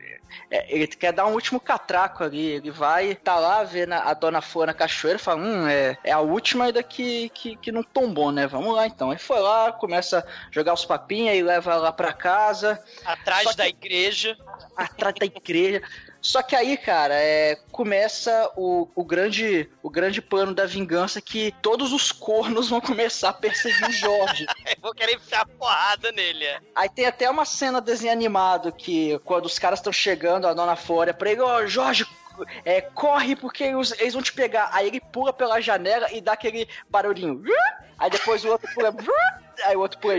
É, 0.51 0.67
ele 0.75 0.87
quer 0.87 1.13
dar 1.13 1.27
um 1.27 1.33
último 1.33 1.59
catraco 1.61 2.23
ali. 2.25 2.47
Ele 2.47 2.71
vai 2.71 3.15
tá 3.15 3.37
lá 3.37 3.63
vendo 3.65 3.93
a 3.95 4.13
dona 4.15 4.41
Flor 4.41 4.67
na 4.67 4.75
cachoeira 4.75 5.19
e 5.19 5.23
fala: 5.23 5.41
Hum, 5.41 5.67
é, 5.69 5.97
é 6.05 6.13
a 6.13 6.21
última 6.21 6.67
ainda 6.67 6.83
que, 6.83 7.29
que, 7.31 7.57
que 7.57 7.73
não 7.73 7.83
tombou, 7.83 8.31
né? 8.33 8.47
Vamos 8.47 8.75
lá 8.75 8.87
então. 8.87 9.11
Aí 9.11 9.19
foi 9.19 9.41
lá, 9.41 9.73
começa 9.73 10.19
a 10.21 10.25
jogar 10.51 10.75
os 10.75 10.85
papinhos, 10.85 11.31
aí 11.31 11.43
leva 11.43 11.73
ela 11.73 11.93
pra 11.93 12.13
casa, 12.13 12.83
Atrás 13.05 13.51
que- 13.51 13.57
da 13.57 13.69
igreja. 13.69 14.37
atrás 14.77 15.15
da 15.19 15.27
igreja. 15.27 15.83
Só 16.27 16.43
que 16.43 16.57
aí, 16.57 16.77
cara, 16.77 17.15
é, 17.15 17.55
começa 17.71 18.51
o, 18.57 18.89
o, 18.97 19.05
grande, 19.05 19.71
o 19.81 19.89
grande 19.89 20.21
plano 20.21 20.53
da 20.53 20.67
vingança 20.67 21.21
que 21.21 21.55
todos 21.63 21.93
os 21.93 22.11
cornos 22.11 22.69
vão 22.69 22.81
começar 22.81 23.29
a 23.29 23.33
perseguir 23.33 23.89
o 23.89 23.93
Jorge. 23.93 24.45
Eu 24.67 24.83
vou 24.83 24.93
querer 24.93 25.15
enfiar 25.15 25.47
porrada 25.47 26.11
nele. 26.11 26.45
é. 26.45 26.59
Aí 26.75 26.89
tem 26.89 27.07
até 27.07 27.31
uma 27.31 27.45
cena 27.45 27.81
desenho 27.81 28.13
animado 28.13 28.73
que 28.73 29.17
quando 29.21 29.47
os 29.47 29.57
caras 29.57 29.79
estão 29.79 29.93
chegando, 29.93 30.49
a 30.49 30.53
dona 30.53 30.75
Flória 30.75 31.15
pra 31.15 31.31
ele, 31.31 31.43
ó, 31.43 31.65
Jorge, 31.65 32.05
é, 32.65 32.81
corre 32.81 33.37
porque 33.37 33.63
eles 33.63 34.13
vão 34.13 34.23
te 34.23 34.33
pegar. 34.33 34.69
Aí 34.73 34.89
ele 34.89 35.01
pula 35.01 35.33
pela 35.33 35.61
janela 35.61 36.11
e 36.13 36.21
dá 36.21 36.33
aquele 36.33 36.69
barulhinho. 36.91 37.41
Aí 37.97 38.11
depois 38.11 38.45
o 38.45 38.49
outro 38.49 38.69
pula. 38.75 38.93
Aí 39.65 39.77
o 39.77 39.81
outro 39.81 40.01
pula. 40.01 40.15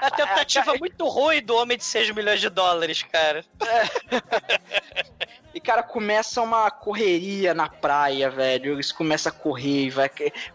A 0.00 0.10
tentativa 0.10 0.74
muito 0.78 1.06
ruim 1.08 1.42
do 1.42 1.56
homem 1.56 1.76
de 1.76 1.84
6 1.84 2.10
milhões 2.10 2.40
de 2.40 2.48
dólares, 2.48 3.02
cara. 3.02 3.44
E, 5.56 5.60
cara, 5.60 5.82
começa 5.82 6.42
uma 6.42 6.70
correria 6.70 7.54
na 7.54 7.66
praia, 7.66 8.28
velho. 8.28 8.74
Eles 8.74 8.92
começam 8.92 9.32
a 9.32 9.34
correr, 9.34 9.88
vai, 9.88 10.10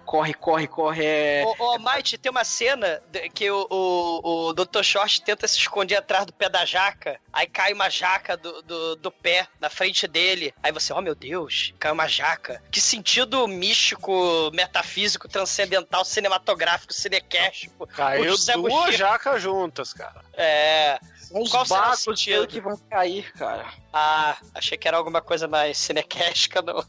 corre, 0.05 0.31
corre, 0.31 0.67
corre. 0.67 1.03
É... 1.03 1.43
Ô, 1.43 1.73
ô 1.73 1.79
Might, 1.79 2.19
tem 2.19 2.29
uma 2.29 2.43
cena 2.43 3.01
de- 3.09 3.27
que 3.29 3.49
o, 3.49 3.65
o, 3.67 4.49
o 4.49 4.53
Dr. 4.53 4.83
Short 4.83 5.23
tenta 5.23 5.47
se 5.47 5.57
esconder 5.57 5.95
atrás 5.95 6.27
do 6.27 6.33
pé 6.33 6.47
da 6.49 6.65
jaca, 6.65 7.19
aí 7.33 7.47
cai 7.47 7.73
uma 7.73 7.89
jaca 7.89 8.37
do, 8.37 8.61
do, 8.61 8.95
do 8.95 9.09
pé 9.11 9.47
na 9.59 9.71
frente 9.71 10.07
dele. 10.07 10.53
Aí 10.61 10.71
você, 10.71 10.93
oh 10.93 11.01
meu 11.01 11.15
Deus, 11.15 11.73
cai 11.79 11.91
uma 11.91 12.07
jaca. 12.07 12.61
Que 12.69 12.79
sentido 12.79 13.47
místico, 13.47 14.51
metafísico, 14.53 15.27
transcendental, 15.27 16.05
cinematográfico, 16.05 16.93
cinequéstico. 16.93 17.87
Caiu 17.87 18.35
duas 18.53 18.95
jacas 18.95 19.41
juntas, 19.41 19.93
cara. 19.93 20.23
É. 20.33 20.99
Os 21.33 21.51
Qual 21.51 21.65
será 21.65 21.79
o 21.79 21.83
bagos 21.89 22.25
dele 22.25 22.47
que 22.47 22.61
vão 22.61 22.77
cair, 22.89 23.31
cara. 23.33 23.65
Ah, 23.93 24.37
achei 24.55 24.77
que 24.77 24.87
era 24.87 24.97
alguma 24.97 25.21
coisa 25.21 25.47
mais 25.47 25.77
cinequéstica, 25.77 26.61
não. 26.61 26.83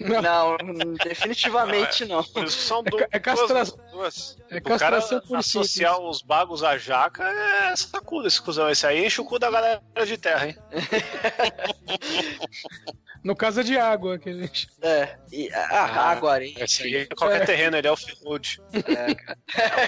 Não, 0.00 0.56
definitivamente 1.02 2.04
não. 2.04 2.20
Isso 2.44 2.58
são 2.66 2.82
du- 2.82 2.98
ca- 2.98 3.08
é 3.10 3.18
castra- 3.18 3.64
duas, 3.64 3.72
duas. 3.92 4.38
é 4.50 4.58
O 4.58 4.62
cara 4.62 4.78
castração 4.78 5.20
por 5.22 5.36
associar 5.38 5.98
os 6.00 6.20
bagos 6.22 6.62
à 6.62 6.76
jaca 6.78 7.24
é 7.24 7.74
sacuda 7.76 8.28
esse 8.28 8.40
cuzão. 8.40 8.68
Esse 8.70 8.86
aí 8.86 9.04
enche 9.06 9.20
o 9.20 9.24
cu 9.24 9.38
da 9.38 9.50
galera 9.50 9.82
de 10.04 10.16
terra, 10.18 10.48
hein? 10.48 10.56
No 13.26 13.34
caso 13.34 13.58
é 13.58 13.64
de 13.64 13.76
água 13.76 14.20
que 14.20 14.28
a 14.28 14.32
gente. 14.32 14.68
É. 14.80 15.16
E, 15.32 15.52
ah, 15.52 16.10
água, 16.12 16.34
areia. 16.34 16.62
Esse 16.62 16.84
aí, 16.84 17.06
qualquer 17.06 17.44
terreno, 17.44 17.76
ele 17.76 17.88
é 17.88 17.90
o 17.90 17.96
food. 17.96 18.62
É, 18.72 19.14
cara. 19.16 19.38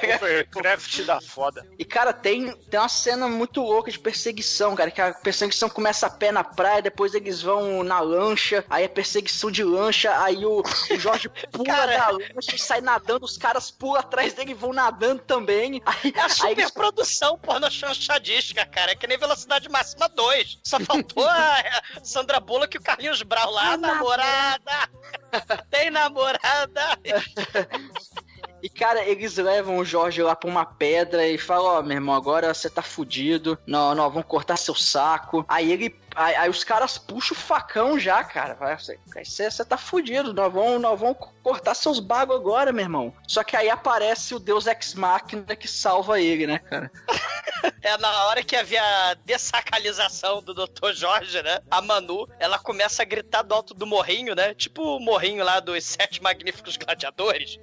É 0.03 0.15
o 0.15 0.17
Overcraft 0.17 1.03
da 1.05 1.21
foda. 1.21 1.65
E, 1.79 1.85
cara, 1.85 2.13
tem, 2.13 2.53
tem 2.69 2.81
uma 2.81 2.89
cena 2.89 3.29
muito 3.29 3.61
louca 3.63 3.93
de 3.93 3.99
perseguição, 3.99 4.75
cara. 4.75 4.91
Que 4.91 5.01
a 5.01 5.15
perseguição 5.15 5.69
começa 5.69 6.09
a 6.09 6.11
pé 6.11 6.33
na 6.33 6.43
praia, 6.43 6.83
depois 6.83 7.15
eles 7.15 7.41
vão 7.41 7.85
na 7.85 8.01
lancha, 8.01 8.65
aí 8.69 8.83
é 8.83 8.89
perseguição 8.89 9.53
de 9.53 9.63
lancha, 9.63 10.21
aí 10.21 10.45
o, 10.45 10.61
o 10.91 10.99
Jorge 10.99 11.29
pula 11.53 11.65
Cara. 11.65 11.97
da 11.97 12.11
lancha 12.11 12.57
e 12.57 12.59
sai 12.59 12.81
nadando, 12.81 13.25
os 13.25 13.39
caras 13.39 13.71
pulam 13.71 14.01
atrás 14.01 14.33
dele 14.33 14.51
e 14.51 14.55
vão 14.55 14.73
nadando 14.73 15.23
também. 15.23 15.81
Aí, 15.87 16.13
É 16.13 16.21
a 16.21 16.25
eles 16.25 16.35
superprodução 16.35 17.39
porno 17.39 17.71
chanchadística, 17.71 18.67
cara. 18.67 18.91
É 18.91 18.95
que 18.97 19.07
nem 19.07 19.17
Velocidade 19.17 19.69
Máxima 19.69 20.09
2. 20.09 20.59
Só 20.65 20.81
faltou 20.81 21.25
a 21.25 21.63
Sandra 22.03 22.41
Bullock 22.41 22.77
e 22.77 22.81
o 22.81 22.83
Carlinhos 22.83 23.28
Brau 23.29 23.51
lá. 23.51 23.77
namorada! 23.77 24.89
Tem 25.71 25.91
namorada! 25.91 26.99
E, 28.63 28.69
cara, 28.69 29.05
eles 29.05 29.37
levam 29.37 29.79
o 29.79 29.85
Jorge 29.85 30.23
lá 30.23 30.35
pra 30.35 30.51
uma 30.51 30.65
pedra 30.65 31.27
e 31.27 31.39
falam, 31.39 31.79
ó, 31.79 31.83
meu 31.83 31.97
irmão, 31.97 32.15
agora 32.15 32.53
você 32.53 32.69
tá 32.69 32.83
fudido. 32.83 33.57
Não, 33.67 33.95
não, 33.95 34.11
vamos 34.11 34.27
cortar 34.27 34.57
seu 34.57 34.75
saco. 34.75 35.45
Aí 35.49 35.71
ele. 35.71 35.97
Aí, 36.17 36.35
aí 36.35 36.51
os 36.51 36.65
caras 36.65 36.99
puxam 36.99 37.37
o 37.37 37.41
facão 37.41 37.99
já, 37.99 38.25
cara. 38.25 38.59
Você 39.25 39.65
tá 39.65 39.77
fudido. 39.77 40.35
Nós 40.35 40.53
vamos, 40.53 40.81
nós 40.81 40.99
vamos 40.99 41.17
cortar 41.43 41.75
seus 41.75 42.01
bagos 42.01 42.35
agora, 42.35 42.73
meu 42.73 42.85
irmão. 42.85 43.15
Só 43.29 43.45
que 43.45 43.57
aí 43.57 43.71
aparece 43.71 44.35
o 44.35 44.41
Deus 44.41 44.67
Ex 44.67 44.95
Machina 44.95 45.55
que 45.55 45.69
salva 45.69 46.21
ele, 46.21 46.47
né, 46.47 46.59
cara? 46.59 46.91
É 47.83 47.97
na 47.99 48.25
hora 48.25 48.43
que 48.43 48.57
havia 48.57 48.83
a 48.83 49.15
dessacralização 49.15 50.43
do 50.43 50.53
Dr. 50.55 50.93
Jorge, 50.93 51.43
né? 51.43 51.61
A 51.71 51.81
Manu, 51.81 52.29
ela 52.39 52.59
começa 52.59 53.03
a 53.03 53.05
gritar 53.05 53.43
do 53.43 53.55
alto 53.55 53.75
do 53.75 53.87
morrinho, 53.87 54.35
né? 54.35 54.55
Tipo 54.55 54.97
o 54.97 55.01
morrinho 55.01 55.45
lá 55.45 55.61
dos 55.61 55.85
Sete 55.85 56.23
Magníficos 56.23 56.77
Gladiadores. 56.77 57.59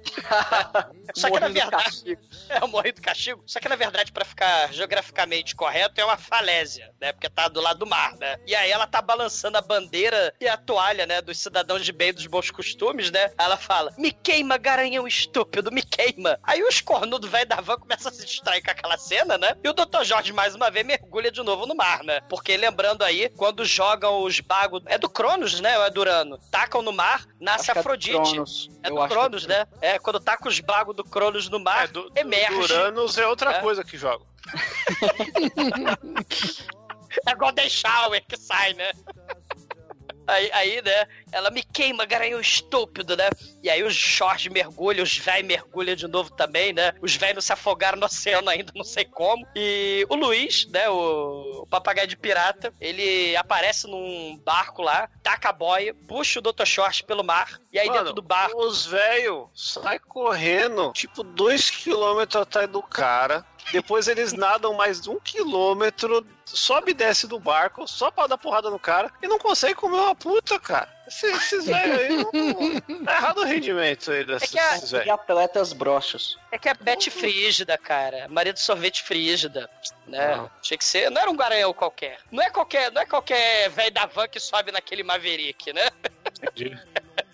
Só 1.14 1.30
que 1.30 1.40
na 1.40 1.48
verdade. 1.48 2.18
É 2.48 2.64
o 2.64 2.68
morrinho 2.68 2.94
do 2.94 3.02
castigo. 3.02 3.42
Só 3.44 3.58
que 3.58 3.68
na 3.68 3.74
verdade, 3.74 4.12
pra 4.12 4.24
ficar 4.24 4.72
geograficamente 4.72 5.54
correto, 5.56 6.00
é 6.00 6.04
uma 6.04 6.16
falésia, 6.16 6.94
né? 7.00 7.12
Porque 7.12 7.28
tá 7.28 7.48
do 7.48 7.60
lado 7.60 7.80
do 7.80 7.86
mar, 7.86 8.14
né? 8.16 8.38
E 8.46 8.54
aí 8.54 8.70
ela 8.70 8.86
tá 8.86 9.02
balançando 9.02 9.58
a 9.58 9.60
bandeira 9.60 10.32
e 10.40 10.46
a 10.46 10.56
toalha, 10.56 11.06
né? 11.06 11.20
Dos 11.20 11.38
cidadãos 11.38 11.84
de 11.84 11.92
bem 11.92 12.12
dos 12.12 12.26
bons 12.26 12.50
costumes, 12.50 13.10
né? 13.10 13.32
Ela 13.36 13.56
fala: 13.56 13.92
Me 13.98 14.12
queima, 14.12 14.56
garanhão 14.56 15.08
estúpido, 15.08 15.72
me 15.72 15.82
queima. 15.82 16.38
Aí 16.42 16.62
os 16.62 16.80
cornudos 16.80 17.28
velho 17.28 17.48
da 17.48 17.60
van 17.60 17.78
começam 17.78 18.10
a 18.10 18.14
se 18.14 18.24
distrair 18.24 18.62
com 18.62 18.70
aquela 18.70 18.96
cena, 18.96 19.36
né? 19.36 19.56
E 19.62 19.68
o 19.68 19.72
Dr. 19.72 19.85
Jorge, 20.04 20.32
mais 20.32 20.54
uma 20.54 20.70
vez, 20.70 20.86
mergulha 20.86 21.30
de 21.30 21.42
novo 21.42 21.66
no 21.66 21.74
mar, 21.74 22.02
né? 22.04 22.20
Porque 22.28 22.56
lembrando 22.56 23.02
aí, 23.02 23.28
quando 23.30 23.64
jogam 23.64 24.22
os 24.22 24.38
bagos. 24.40 24.82
É 24.86 24.98
do 24.98 25.08
Cronos, 25.08 25.60
né? 25.60 25.78
Ou 25.78 25.84
é 25.84 25.90
do 25.90 26.00
Urano? 26.00 26.38
Tacam 26.50 26.82
no 26.82 26.92
mar, 26.92 27.24
nasce 27.40 27.62
Acho 27.62 27.70
é 27.70 27.74
do 27.74 27.80
Afrodite. 27.80 28.12
Cronos. 28.12 28.68
É 28.82 28.88
Eu 28.88 28.94
do 28.94 28.98
que 29.00 29.04
é 29.04 29.08
Cronos, 29.08 29.46
né? 29.46 29.66
É, 29.80 29.98
quando 29.98 30.20
taca 30.20 30.48
os 30.48 30.60
bagos 30.60 30.94
do 30.94 31.04
Cronos 31.04 31.48
no 31.48 31.58
mar, 31.58 31.84
É, 31.84 31.86
do, 31.88 32.10
emerge. 32.14 32.54
do 32.54 32.60
Uranus 32.62 33.18
é 33.18 33.26
outra 33.26 33.52
É. 33.56 33.60
coisa 33.60 33.82
que 33.84 33.96
joga. 33.96 34.24
É 37.26 37.34
Golden 37.34 37.68
Shower 37.68 38.22
que 38.26 38.36
sai, 38.36 38.72
né? 38.74 38.90
Aí, 40.26 40.50
aí, 40.52 40.82
né, 40.82 41.06
ela 41.30 41.50
me 41.50 41.62
queima, 41.62 42.04
garanhão 42.04 42.40
estúpido, 42.40 43.16
né? 43.16 43.28
E 43.62 43.70
aí 43.70 43.82
os 43.82 43.94
Jorge 43.94 44.50
mergulha, 44.50 45.02
os 45.02 45.16
véi 45.16 45.42
mergulha 45.42 45.94
de 45.94 46.06
novo 46.06 46.30
também, 46.30 46.72
né? 46.72 46.92
Os 47.00 47.14
véi 47.16 47.32
não 47.32 47.40
se 47.40 47.52
afogaram 47.52 47.98
no 47.98 48.06
oceano 48.06 48.48
ainda, 48.48 48.72
não 48.74 48.84
sei 48.84 49.04
como. 49.04 49.46
E 49.54 50.06
o 50.08 50.14
Luiz, 50.14 50.66
né, 50.68 50.88
o, 50.88 51.62
o 51.62 51.66
papagaio 51.66 52.08
de 52.08 52.16
pirata, 52.16 52.72
ele 52.80 53.36
aparece 53.36 53.86
num 53.86 54.40
barco 54.44 54.82
lá, 54.82 55.08
taca 55.22 55.50
a 55.50 55.52
boia, 55.52 55.94
puxa 56.08 56.38
o 56.38 56.42
Dr. 56.42 56.64
Short 56.64 57.04
pelo 57.04 57.22
mar, 57.22 57.60
e 57.72 57.78
aí 57.78 57.86
Mano, 57.86 57.98
dentro 57.98 58.14
do 58.14 58.22
barco... 58.22 58.56
Os 58.56 58.86
velhos 58.86 59.48
saem 59.54 60.00
correndo, 60.08 60.92
tipo, 60.92 61.22
dois 61.22 61.70
quilômetros 61.70 62.42
atrás 62.42 62.68
do 62.68 62.82
cara. 62.82 63.44
Depois 63.72 64.06
eles 64.08 64.32
nadam 64.32 64.74
mais 64.74 65.06
um 65.06 65.18
quilômetro, 65.18 66.24
sobe 66.44 66.92
e 66.92 66.94
desce 66.94 67.26
do 67.26 67.38
barco, 67.38 67.86
só 67.86 68.10
pra 68.10 68.26
dar 68.26 68.38
porrada 68.38 68.70
no 68.70 68.78
cara, 68.78 69.10
e 69.22 69.26
não 69.26 69.38
consegue 69.38 69.74
comer 69.74 69.96
uma 69.96 70.14
puta, 70.14 70.58
cara. 70.60 70.88
Esses, 71.06 71.36
esses 71.36 71.66
velhos 71.66 71.98
aí 72.00 72.16
não. 72.16 73.04
Tá 73.04 73.12
errado 73.16 73.38
o 73.38 73.44
rendimento 73.44 74.10
aí 74.10 74.24
desses, 74.24 74.50
que 74.50 74.58
a- 74.58 74.76
E 74.78 74.86
velhos. 74.86 75.08
atletas 75.10 75.72
broxos. 75.72 76.38
É 76.50 76.58
que 76.58 76.68
é 76.68 76.74
Bete 76.74 77.10
Frígida, 77.10 77.76
cara. 77.78 78.26
Maria 78.28 78.52
do 78.52 78.58
sorvete 78.60 79.02
frígida, 79.02 79.68
né? 80.06 80.34
Ah. 80.34 80.48
Tinha 80.62 80.78
que 80.78 80.84
ser. 80.84 81.10
Não 81.10 81.20
era 81.20 81.30
um 81.30 81.36
garanhão 81.36 81.72
qualquer. 81.72 82.18
Não 82.30 82.42
é 82.42 82.50
qualquer, 82.50 82.90
não 82.92 83.02
é 83.02 83.06
qualquer 83.06 83.68
velho 83.70 83.92
da 83.92 84.06
van 84.06 84.26
que 84.28 84.40
sobe 84.40 84.72
naquele 84.72 85.02
Maverick, 85.02 85.72
né? 85.72 85.88
Entendi. 86.42 86.78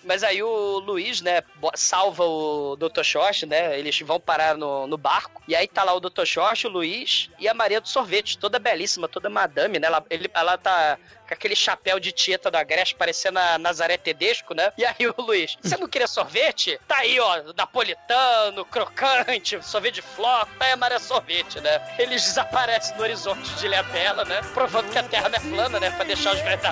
Mas 0.05 0.23
aí 0.25 0.43
o 0.43 0.79
Luiz, 0.79 1.21
né, 1.21 1.43
salva 1.75 2.25
o 2.25 2.77
Dr. 2.77 3.03
Xoxi, 3.03 3.47
né? 3.47 3.79
Eles 3.79 3.99
vão 4.01 4.19
parar 4.21 4.57
no, 4.57 4.87
no 4.87 4.97
barco. 4.99 5.43
E 5.47 5.55
aí 5.57 5.67
tá 5.69 5.83
lá 5.85 5.93
o 5.95 6.01
Dr. 6.01 6.25
Xoxi, 6.25 6.67
o 6.67 6.71
Luiz 6.71 7.29
e 7.39 7.49
a 7.49 7.55
Maria 7.55 7.81
do 7.81 7.89
Sorvete, 7.89 8.39
toda 8.39 8.59
belíssima, 8.59 9.09
toda 9.09 9.29
madame, 9.31 9.79
né? 9.79 9.87
Ela, 9.87 10.05
ele- 10.11 10.31
ela 10.35 10.57
tá 10.59 10.99
com 11.27 11.35
aquele 11.35 11.55
chapéu 11.57 11.99
de 11.99 12.13
tieta 12.13 12.51
da 12.51 12.63
Grécia, 12.63 12.97
parecendo 12.97 13.39
a 13.39 13.59
Nazaré 13.59 13.97
Tedesco, 13.97 14.55
né? 14.55 14.73
E 14.77 14.85
aí 14.85 15.07
o 15.07 15.15
Luiz, 15.23 15.57
você 15.63 15.77
não 15.77 15.89
queria 15.89 16.07
sorvete? 16.09 16.79
Tá 16.87 16.99
aí, 16.99 17.19
ó, 17.21 17.43
napolitano, 17.57 18.65
crocante, 18.65 19.63
sorvete 19.65 19.95
de 19.97 20.03
floco, 20.03 20.51
tá 20.59 20.67
aí 20.67 20.73
a 20.73 20.77
Maria 20.77 20.99
Sorvete, 20.99 21.61
né? 21.61 21.95
Eles 21.99 22.23
desaparecem 22.25 22.97
no 22.97 23.03
horizonte 23.03 23.49
de 23.55 23.67
Ilha 23.67 23.83
Bela, 23.85 24.25
né? 24.25 24.41
Provando 24.55 24.91
que 24.91 24.99
a 24.99 25.03
Terra 25.03 25.29
não 25.29 25.37
é 25.37 25.41
plana, 25.41 25.81
né? 25.81 25.91
Pra 25.91 26.05
deixar 26.05 26.35
os 26.35 26.41
velhos 26.41 26.63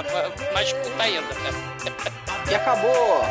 mais 0.52 0.72
puta 0.72 1.02
ainda, 1.02 1.34
né? 1.34 2.10
E 2.48 2.54
acabou! 2.54 3.22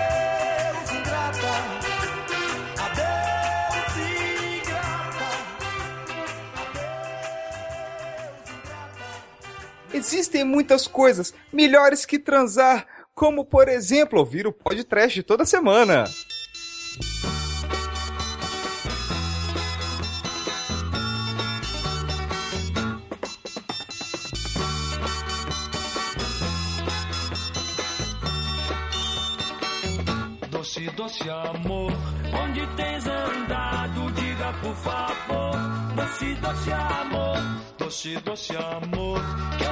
Existem 9.93 10.43
muitas 10.43 10.87
coisas 10.87 11.33
melhores 11.51 12.05
que 12.05 12.19
transar, 12.19 12.87
como 13.13 13.43
por 13.43 13.67
exemplo 13.67 14.19
ouvir 14.19 14.47
o 14.47 14.53
podcast 14.53 15.21
toda 15.23 15.45
semana. 15.45 16.05
Doce, 30.99 31.29
amor, 31.29 31.93
onde 32.33 32.67
tens 32.75 33.07
andado? 33.07 34.11
Diga 34.11 34.51
por 34.61 34.75
favor. 34.75 35.88
Doce, 36.19 36.35
doce 36.35 36.71
amor, 36.71 37.37
doce, 37.77 38.15
doce 38.17 38.55
amor. 38.57 39.21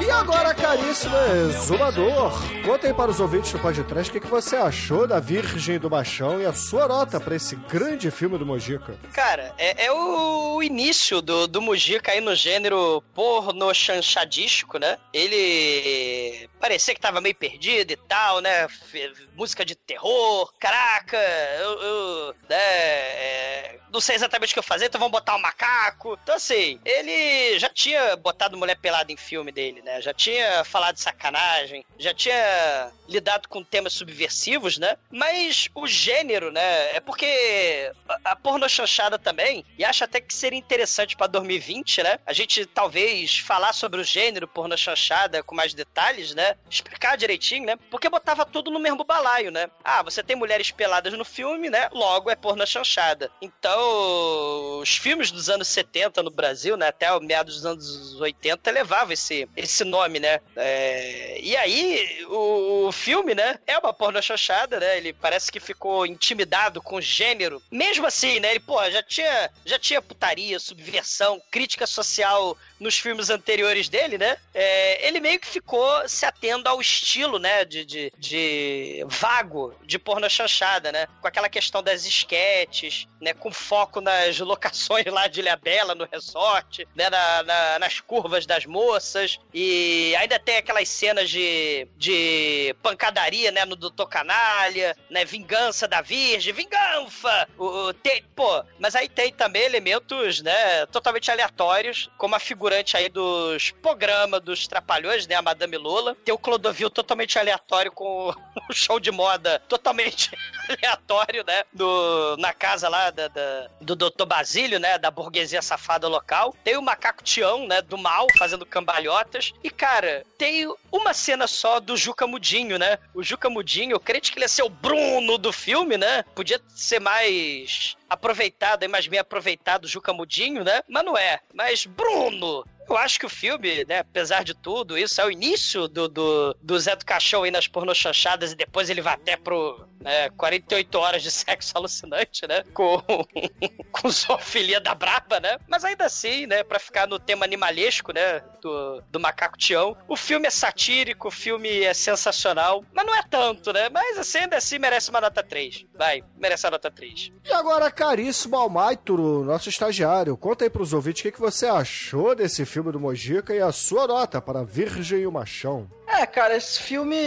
E 0.01 0.09
agora, 0.09 0.53
caríssimo 0.53 1.13
exumador, 1.49 2.31
conta 2.63 2.87
aí 2.87 2.93
para 2.93 3.11
os 3.11 3.19
ouvintes 3.19 3.51
do 3.51 3.59
podcast 3.59 4.09
o 4.09 4.13
que, 4.13 4.19
que 4.21 4.27
você 4.31 4.55
achou 4.55 5.05
da 5.05 5.19
Virgem 5.19 5.77
do 5.77 5.89
Machão 5.89 6.39
e 6.41 6.45
a 6.45 6.53
sua 6.53 6.87
nota 6.87 7.19
para 7.19 7.35
esse 7.35 7.55
grande 7.57 8.09
filme 8.09 8.37
do 8.37 8.45
Mojica. 8.45 8.97
Cara, 9.11 9.53
é, 9.57 9.87
é 9.87 9.91
o 9.91 10.63
início 10.63 11.21
do, 11.21 11.47
do 11.47 11.61
Mujica 11.61 12.13
aí 12.13 12.21
no 12.21 12.33
gênero 12.33 13.03
porno 13.13 13.73
chanchadístico, 13.73 14.77
né? 14.77 14.97
Ele 15.13 16.49
parecia 16.61 16.95
que 16.95 17.01
tava 17.01 17.19
meio 17.19 17.35
perdido 17.35 17.91
e 17.91 17.97
tal, 17.97 18.39
né? 18.39 18.63
F- 18.63 19.11
música 19.35 19.65
de 19.65 19.75
terror, 19.75 20.53
caraca, 20.57 21.17
eu, 21.59 21.81
eu, 21.81 22.35
né? 22.49 22.55
é, 22.57 23.79
não 23.91 23.99
sei 24.01 24.15
exatamente 24.15 24.51
o 24.51 24.53
que 24.53 24.59
eu 24.59 24.63
fazer, 24.63 24.85
então 24.85 24.99
vamos 24.99 25.11
botar 25.11 25.35
um 25.35 25.41
macaco. 25.41 26.17
Então, 26.23 26.36
assim, 26.37 26.79
ele 26.85 27.59
já 27.59 27.69
tinha 27.69 28.15
botado 28.15 28.57
mulher 28.57 28.77
pelada 28.77 29.11
em 29.11 29.17
filme 29.17 29.51
dele, 29.51 29.81
né? 29.81 30.01
Já 30.01 30.13
tinha 30.13 30.63
falado 30.63 30.95
de 30.95 31.01
sacanagem, 31.01 31.85
já 31.97 32.13
tinha 32.13 32.91
lidado 33.07 33.47
com 33.49 33.63
temas 33.63 33.93
subversivos, 33.93 34.77
né? 34.77 34.97
Mas 35.11 35.69
o 35.75 35.85
gênero, 35.87 36.51
né? 36.51 36.95
É 36.95 36.99
porque 36.99 37.91
a, 38.23 38.35
porno 38.35 38.69
chanchada 38.69 39.17
também, 39.17 39.65
e 39.77 39.83
acho 39.83 40.03
até 40.03 40.21
que 40.21 40.33
seria 40.33 40.59
interessante 40.59 41.15
pra 41.15 41.27
2020, 41.27 42.03
né? 42.03 42.19
A 42.25 42.33
gente 42.33 42.65
talvez 42.65 43.39
falar 43.39 43.73
sobre 43.73 43.99
o 43.99 44.03
gênero 44.03 44.47
porno 44.47 44.77
chanchada 44.77 45.43
com 45.43 45.55
mais 45.55 45.73
detalhes, 45.73 46.33
né? 46.33 46.55
Explicar 46.69 47.17
direitinho, 47.17 47.65
né? 47.65 47.75
Porque 47.89 48.09
botava 48.09 48.45
tudo 48.45 48.71
no 48.71 48.79
mesmo 48.79 49.03
balaio, 49.03 49.51
né? 49.51 49.69
Ah, 49.83 50.03
você 50.03 50.23
tem 50.23 50.35
mulheres 50.35 50.71
peladas 50.71 51.13
no 51.13 51.25
filme, 51.25 51.69
né? 51.69 51.89
Logo 51.91 52.29
é 52.29 52.35
porno 52.35 52.65
chanchada. 52.65 53.31
Então, 53.41 54.79
os 54.79 54.97
filmes 54.97 55.31
dos 55.31 55.49
anos 55.49 55.67
70 55.67 56.26
no 56.29 56.35
Brasil, 56.35 56.77
né, 56.77 56.87
até 56.87 57.11
o 57.11 57.19
meados 57.19 57.55
dos 57.55 57.65
anos 57.65 58.21
80, 58.21 58.71
levavam 58.71 59.13
esse, 59.13 59.47
esse 59.55 59.83
nome, 59.83 60.19
né? 60.19 60.39
É, 60.55 61.39
e 61.41 61.55
aí, 61.55 62.25
o, 62.29 62.87
o 62.87 62.91
filme, 62.91 63.33
né, 63.33 63.59
é 63.65 63.77
uma 63.77 63.93
porno 63.93 64.21
chanchada, 64.21 64.79
né? 64.79 64.97
Ele 64.97 65.13
parece 65.13 65.51
que 65.51 65.59
ficou 65.59 66.05
intimidado 66.05 66.81
com 66.81 66.97
o 66.97 67.01
gênero. 67.01 67.61
Mesmo 67.71 68.05
assim, 68.05 68.39
né, 68.39 68.51
ele, 68.51 68.59
pô, 68.59 68.77
já 68.89 69.01
tinha, 69.01 69.51
já 69.65 69.79
tinha 69.79 70.01
putaria, 70.01 70.59
subversão, 70.59 71.41
crítica 71.49 71.87
social 71.87 72.57
nos 72.79 72.97
filmes 72.97 73.29
anteriores 73.29 73.89
dele, 73.89 74.17
né? 74.17 74.37
É, 74.53 75.07
ele 75.07 75.19
meio 75.19 75.39
que 75.39 75.47
ficou 75.47 76.07
se 76.07 76.25
atendo 76.25 76.69
ao 76.69 76.79
estilo, 76.79 77.39
né, 77.39 77.65
de, 77.65 77.85
de, 77.85 78.13
de 78.17 79.05
vago 79.07 79.73
de 79.83 79.97
porno 79.97 80.29
chanchada, 80.29 80.91
né? 80.91 81.07
Com 81.21 81.27
aquela 81.27 81.49
questão 81.49 81.81
das 81.81 82.05
esquetes, 82.05 83.07
né, 83.19 83.33
com 83.33 83.51
foco 83.51 84.01
nas 84.01 84.39
locações 84.39 85.05
lá 85.05 85.27
de 85.27 85.39
Ilhabela, 85.39 85.95
no 85.95 86.07
resort, 86.11 86.87
né, 86.95 87.09
na, 87.09 87.43
na, 87.43 87.79
nas 87.79 87.99
curvas 87.99 88.45
das 88.45 88.65
moças, 88.65 89.39
e 89.53 90.15
ainda 90.17 90.39
tem 90.39 90.57
aquelas 90.57 90.87
cenas 90.87 91.29
de, 91.29 91.87
de 91.97 92.75
pancadaria, 92.81 93.51
né, 93.51 93.65
no 93.65 93.75
Doutor 93.75 94.07
Canalha, 94.07 94.95
né, 95.09 95.25
vingança 95.25 95.87
da 95.87 96.01
Virgem, 96.01 96.53
vingança! 96.53 97.47
O, 97.57 97.65
o, 97.65 97.93
tem, 97.93 98.23
pô, 98.35 98.63
mas 98.79 98.95
aí 98.95 99.09
tem 99.09 99.31
também 99.31 99.63
elementos, 99.63 100.41
né, 100.41 100.85
totalmente 100.87 101.31
aleatórios, 101.31 102.09
como 102.17 102.35
a 102.35 102.39
figurante 102.67 102.97
aí 102.97 103.07
dos 103.07 103.71
programas 103.81 104.41
dos 104.41 104.67
Trapalhões, 104.67 105.25
né, 105.25 105.35
a 105.35 105.41
Madame 105.41 105.77
Lola, 105.77 106.17
tem 106.25 106.33
o 106.33 106.37
Clodovil 106.37 106.89
totalmente 106.89 107.39
aleatório 107.39 107.89
com 107.91 108.29
o 108.29 108.35
show 108.73 108.99
de 108.99 109.09
moda 109.09 109.61
totalmente 109.69 110.29
aleatório, 110.67 111.45
né, 111.45 111.63
do, 111.71 112.35
na 112.37 112.53
casa 112.53 112.89
lá 112.89 113.09
da, 113.09 113.29
da, 113.29 113.67
do 113.79 113.95
Dr. 113.95 114.25
Basílio, 114.25 114.79
né, 114.79 114.97
da 114.97 115.09
burguesia 115.09 115.61
safada 115.61 116.09
local. 116.09 116.53
Tem 116.61 116.75
o 116.75 116.81
macaco 116.81 117.23
Tião, 117.23 117.65
né, 117.65 117.81
do 117.81 117.97
mal, 117.97 118.27
fazendo 118.37 118.65
cambalhotas. 118.65 119.53
E, 119.63 119.69
cara, 119.69 120.25
tem 120.37 120.67
uma 120.91 121.13
cena 121.13 121.47
só 121.47 121.79
do 121.79 121.97
Juca 121.97 122.27
Mudinho, 122.27 122.77
né? 122.77 122.97
O 123.13 123.23
Juca 123.23 123.49
Mudinho, 123.49 123.99
crente 123.99 124.31
que 124.31 124.37
ele 124.37 124.45
ia 124.45 124.49
ser 124.49 124.63
o 124.63 124.69
Bruno 124.69 125.37
do 125.37 125.51
filme, 125.51 125.97
né? 125.97 126.23
Podia 126.35 126.61
ser 126.69 126.99
mais 126.99 127.95
aproveitado, 128.09 128.87
mais 128.89 129.07
bem 129.07 129.19
aproveitado 129.19 129.85
o 129.85 129.87
Juca 129.87 130.13
Mudinho, 130.13 130.63
né? 130.63 130.81
Mas 130.87 131.05
não 131.05 131.17
é. 131.17 131.39
Mas 131.53 131.85
Bruno, 131.85 132.63
eu 132.89 132.97
acho 132.97 133.19
que 133.19 133.25
o 133.25 133.29
filme, 133.29 133.83
né, 133.85 133.99
apesar 133.99 134.43
de 134.43 134.53
tudo, 134.53 134.97
isso 134.97 135.19
é 135.19 135.25
o 135.25 135.31
início 135.31 135.87
do, 135.87 136.07
do, 136.07 136.55
do 136.61 136.79
Zé 136.79 136.95
do 136.95 137.05
Caixão 137.05 137.43
aí 137.43 137.51
nas 137.51 137.67
pornochanchadas 137.67 138.53
e 138.53 138.55
depois 138.55 138.89
ele 138.89 139.01
vai 139.01 139.13
até 139.13 139.35
pro 139.35 139.85
né, 139.99 140.29
48 140.31 140.95
horas 140.97 141.23
de 141.23 141.31
sexo 141.31 141.73
alucinante, 141.75 142.47
né? 142.47 142.63
Com, 142.73 143.01
com 143.91 144.09
zoofilia 144.09 144.79
da 144.79 144.93
braba, 144.93 145.39
né? 145.39 145.57
Mas 145.67 145.83
ainda 145.83 146.05
assim, 146.05 146.45
né, 146.45 146.63
pra 146.63 146.79
ficar 146.79 147.07
no 147.07 147.19
tema 147.19 147.45
animalesco, 147.45 148.13
né, 148.13 148.41
do, 148.61 149.01
do 149.11 149.19
macaco 149.19 149.57
Tião, 149.57 149.97
o 150.07 150.15
filme 150.15 150.47
é 150.47 150.51
satírico, 150.51 151.27
o 151.27 151.31
filme 151.31 151.83
é 151.83 151.93
sensacional, 151.93 152.83
mas 152.93 153.05
não 153.05 153.15
é 153.15 153.23
tanto, 153.23 153.71
né? 153.73 153.89
Mas 153.89 154.17
assim, 154.17 154.39
ainda 154.39 154.57
assim 154.57 154.79
merece 154.79 155.09
uma 155.09 155.21
nota 155.21 155.43
3. 155.43 155.85
Vai, 155.93 156.23
merece 156.37 156.67
a 156.67 156.71
nota 156.71 156.91
3. 156.91 157.31
E 157.43 157.53
agora, 157.53 157.91
caríssimo 157.91 158.55
Almaituro, 158.55 159.43
nosso 159.43 159.69
estagiário, 159.69 160.37
conta 160.37 160.65
aí 160.65 160.69
pros 160.69 160.93
ouvintes 160.93 161.21
o 161.21 161.23
que, 161.23 161.31
que 161.31 161.39
você 161.39 161.65
achou 161.65 162.35
desse 162.35 162.65
filme 162.65 162.91
do 162.91 162.99
Mojica 162.99 163.53
e 163.53 163.61
a 163.61 163.71
sua 163.71 164.07
nota 164.07 164.41
para 164.41 164.63
Virgem 164.63 165.19
e 165.19 165.27
o 165.27 165.31
Machão. 165.31 165.89
É, 166.07 166.25
cara, 166.25 166.55
esse 166.55 166.81
filme. 166.81 167.17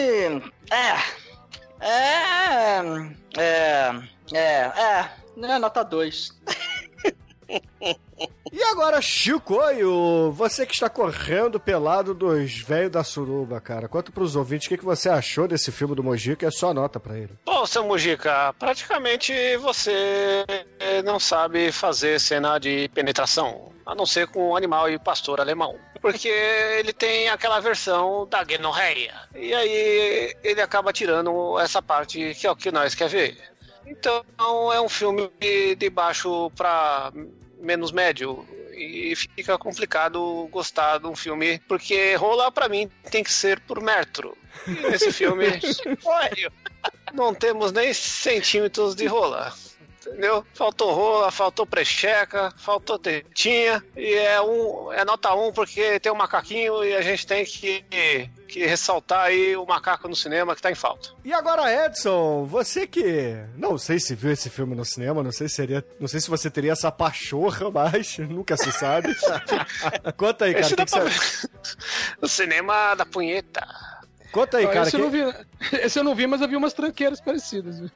É. 0.71 1.30
É. 1.81 2.79
É. 3.39 3.91
É. 4.33 4.39
É. 4.39 5.11
Né, 5.37 5.59
nota 5.59 5.83
2. 5.83 6.31
E 8.53 8.63
agora, 8.65 9.01
Chicoio, 9.01 10.33
você 10.33 10.67
que 10.67 10.75
está 10.75 10.91
correndo 10.91 11.61
pelado 11.61 12.13
dos 12.13 12.59
velhos 12.59 12.91
da 12.91 13.05
suruba, 13.05 13.61
cara. 13.61 13.89
Conta 13.89 14.11
pros 14.11 14.35
ouvintes 14.35 14.67
o 14.67 14.71
que, 14.71 14.79
que 14.79 14.85
você 14.85 15.09
achou 15.09 15.47
desse 15.47 15.71
filme 15.71 15.95
do 15.95 16.03
Mojica 16.03 16.49
a 16.49 16.51
sua 16.51 16.75
nota 16.75 16.99
pra 16.99 17.17
ele. 17.17 17.39
Bom, 17.47 17.65
seu 17.65 17.85
Mujica, 17.85 18.53
praticamente 18.59 19.33
você 19.59 20.45
não 21.05 21.21
sabe 21.21 21.71
fazer 21.71 22.19
cena 22.19 22.59
de 22.59 22.89
penetração, 22.89 23.73
a 23.87 23.95
não 23.95 24.05
ser 24.05 24.27
com 24.27 24.51
um 24.51 24.57
animal 24.57 24.91
e 24.91 24.99
pastor 24.99 25.41
alemão. 25.41 25.77
Porque 26.01 26.29
ele 26.29 26.93
tem 26.93 27.29
aquela 27.29 27.61
versão 27.61 28.27
da 28.27 28.43
gonorreia. 28.43 29.15
E 29.35 29.55
aí 29.55 30.35
ele 30.43 30.61
acaba 30.61 30.93
tirando 30.93 31.59
essa 31.61 31.81
parte 31.81 32.35
que 32.35 32.47
é 32.47 32.51
o 32.51 32.57
que 32.57 32.73
nós 32.73 32.95
quer 32.97 33.09
ver. 33.09 33.39
Então 33.87 34.25
é 34.73 34.81
um 34.81 34.89
filme 34.89 35.31
de 35.77 35.91
baixo 35.91 36.51
para 36.57 37.13
menos 37.61 37.93
médio 37.93 38.47
e 38.73 39.15
fica 39.15 39.59
complicado 39.59 40.49
gostar 40.51 40.99
de 40.99 41.07
um 41.07 41.15
filme 41.15 41.59
porque 41.69 42.15
rola 42.15 42.51
para 42.51 42.69
mim 42.69 42.91
tem 43.11 43.23
que 43.23 43.33
ser 43.33 43.61
por 43.61 43.81
metro. 43.81 44.37
E 44.67 44.71
nesse 44.71 45.13
filme, 45.13 45.45
olha, 46.05 46.53
não 47.13 47.35
temos 47.35 47.73
nem 47.73 47.93
centímetros 47.93 48.95
de 48.95 49.07
rola. 49.07 49.53
Entendeu? 50.07 50.45
Faltou 50.55 50.93
rola, 50.93 51.31
faltou 51.31 51.67
precheca, 51.67 52.53
faltou 52.57 52.99
tetinha. 52.99 53.83
E 53.97 54.15
é 54.15 54.41
um 54.41 54.93
é 54.93 55.05
nota 55.05 55.35
1 55.35 55.49
um 55.49 55.53
porque 55.53 56.01
tem 56.01 56.11
um 56.11 56.15
macaquinho 56.17 56.83
e 56.83 56.95
a 56.97 57.03
gente 57.03 57.27
tem 57.27 57.45
que, 57.45 57.85
que 58.49 58.65
ressaltar 58.67 59.27
aí 59.27 59.55
o 59.57 59.67
macaco 59.67 60.09
no 60.09 60.17
cinema 60.17 60.57
que 60.57 60.63
tá 60.63 60.71
em 60.71 60.75
falta. 60.75 61.11
E 61.23 61.33
agora, 61.35 61.87
Edson, 61.87 62.47
você 62.47 62.87
que 62.87 63.37
não 63.57 63.77
sei 63.77 64.01
se 64.01 64.15
viu 64.15 64.33
esse 64.33 64.49
filme 64.49 64.75
no 64.75 64.85
cinema, 64.87 65.23
não 65.23 65.33
sei 65.33 65.49
se 65.49 65.57
seria, 65.57 65.85
não 66.01 66.09
sei 66.09 66.21
se 66.21 66.31
você 66.31 66.51
teria 66.51 66.73
essa 66.73 66.91
pachorra, 66.91 67.71
mas 67.73 68.17
nunca 68.19 68.57
se 68.57 68.73
sabe. 68.73 69.15
Conta 70.17 70.47
aí, 70.47 70.55
cara. 70.55 70.67
Que 70.67 70.77
que 70.77 70.87
pra 70.87 70.87
você-. 71.11 71.49
O 72.23 72.27
cinema 72.29 72.95
da 72.95 73.05
punheta. 73.05 73.67
Conta 74.33 74.59
aí, 74.59 74.67
cara. 74.67 74.83
esse, 74.83 74.91
que- 74.93 74.97
eu 74.97 75.01
não 75.01 75.11
vi, 75.11 75.35
esse 75.73 75.99
eu 75.99 76.05
não 76.05 76.15
vi, 76.15 76.27
mas 76.27 76.41
eu 76.41 76.49
vi 76.49 76.57
umas 76.57 76.73
tranqueiras 76.73 77.21
parecidas. 77.21 77.81
viu? 77.81 77.91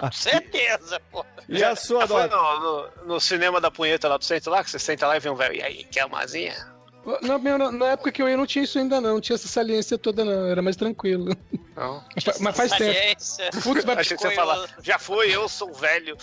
Com 0.00 0.12
certeza, 0.12 1.00
pô. 1.10 1.24
E 1.48 1.62
a 1.62 1.74
sua 1.76 2.00
Já 2.02 2.08
foi 2.08 2.22
nota? 2.22 2.36
no, 2.36 2.60
no, 2.60 2.90
no 3.14 3.20
cinema 3.20 3.60
da 3.60 3.70
punheta 3.70 4.08
lá 4.08 4.16
do 4.16 4.24
centro 4.24 4.50
lá, 4.50 4.62
que 4.64 4.70
você 4.70 4.78
senta 4.78 5.06
lá 5.06 5.16
e 5.16 5.20
vê 5.20 5.28
um 5.30 5.34
velho. 5.34 5.54
E 5.56 5.62
aí, 5.62 5.84
quer 5.84 6.04
umazinha? 6.06 6.70
Na, 7.20 7.36
meu, 7.36 7.58
na, 7.58 7.72
na 7.72 7.86
época 7.88 8.12
que 8.12 8.22
eu 8.22 8.28
ia, 8.28 8.36
não 8.36 8.46
tinha 8.46 8.64
isso 8.64 8.78
ainda 8.78 9.00
não, 9.00 9.14
não 9.14 9.20
tinha 9.20 9.34
essa 9.34 9.48
saliência 9.48 9.98
toda 9.98 10.24
não, 10.24 10.46
era 10.46 10.62
mais 10.62 10.76
tranquilo. 10.76 11.36
Não. 11.74 12.04
Mas, 12.14 12.22
fa- 12.24 12.34
mas 12.38 12.56
faz 12.56 12.70
tempo. 12.72 12.94
Saliência. 12.94 13.50
Putz, 13.62 13.84
vai 13.84 13.96
Achei 13.98 14.16
que 14.16 14.22
você 14.22 14.28
ia 14.28 14.34
falar, 14.36 14.68
já 14.82 14.98
fui, 15.00 15.34
eu 15.34 15.48
sou 15.48 15.72
velho. 15.74 16.16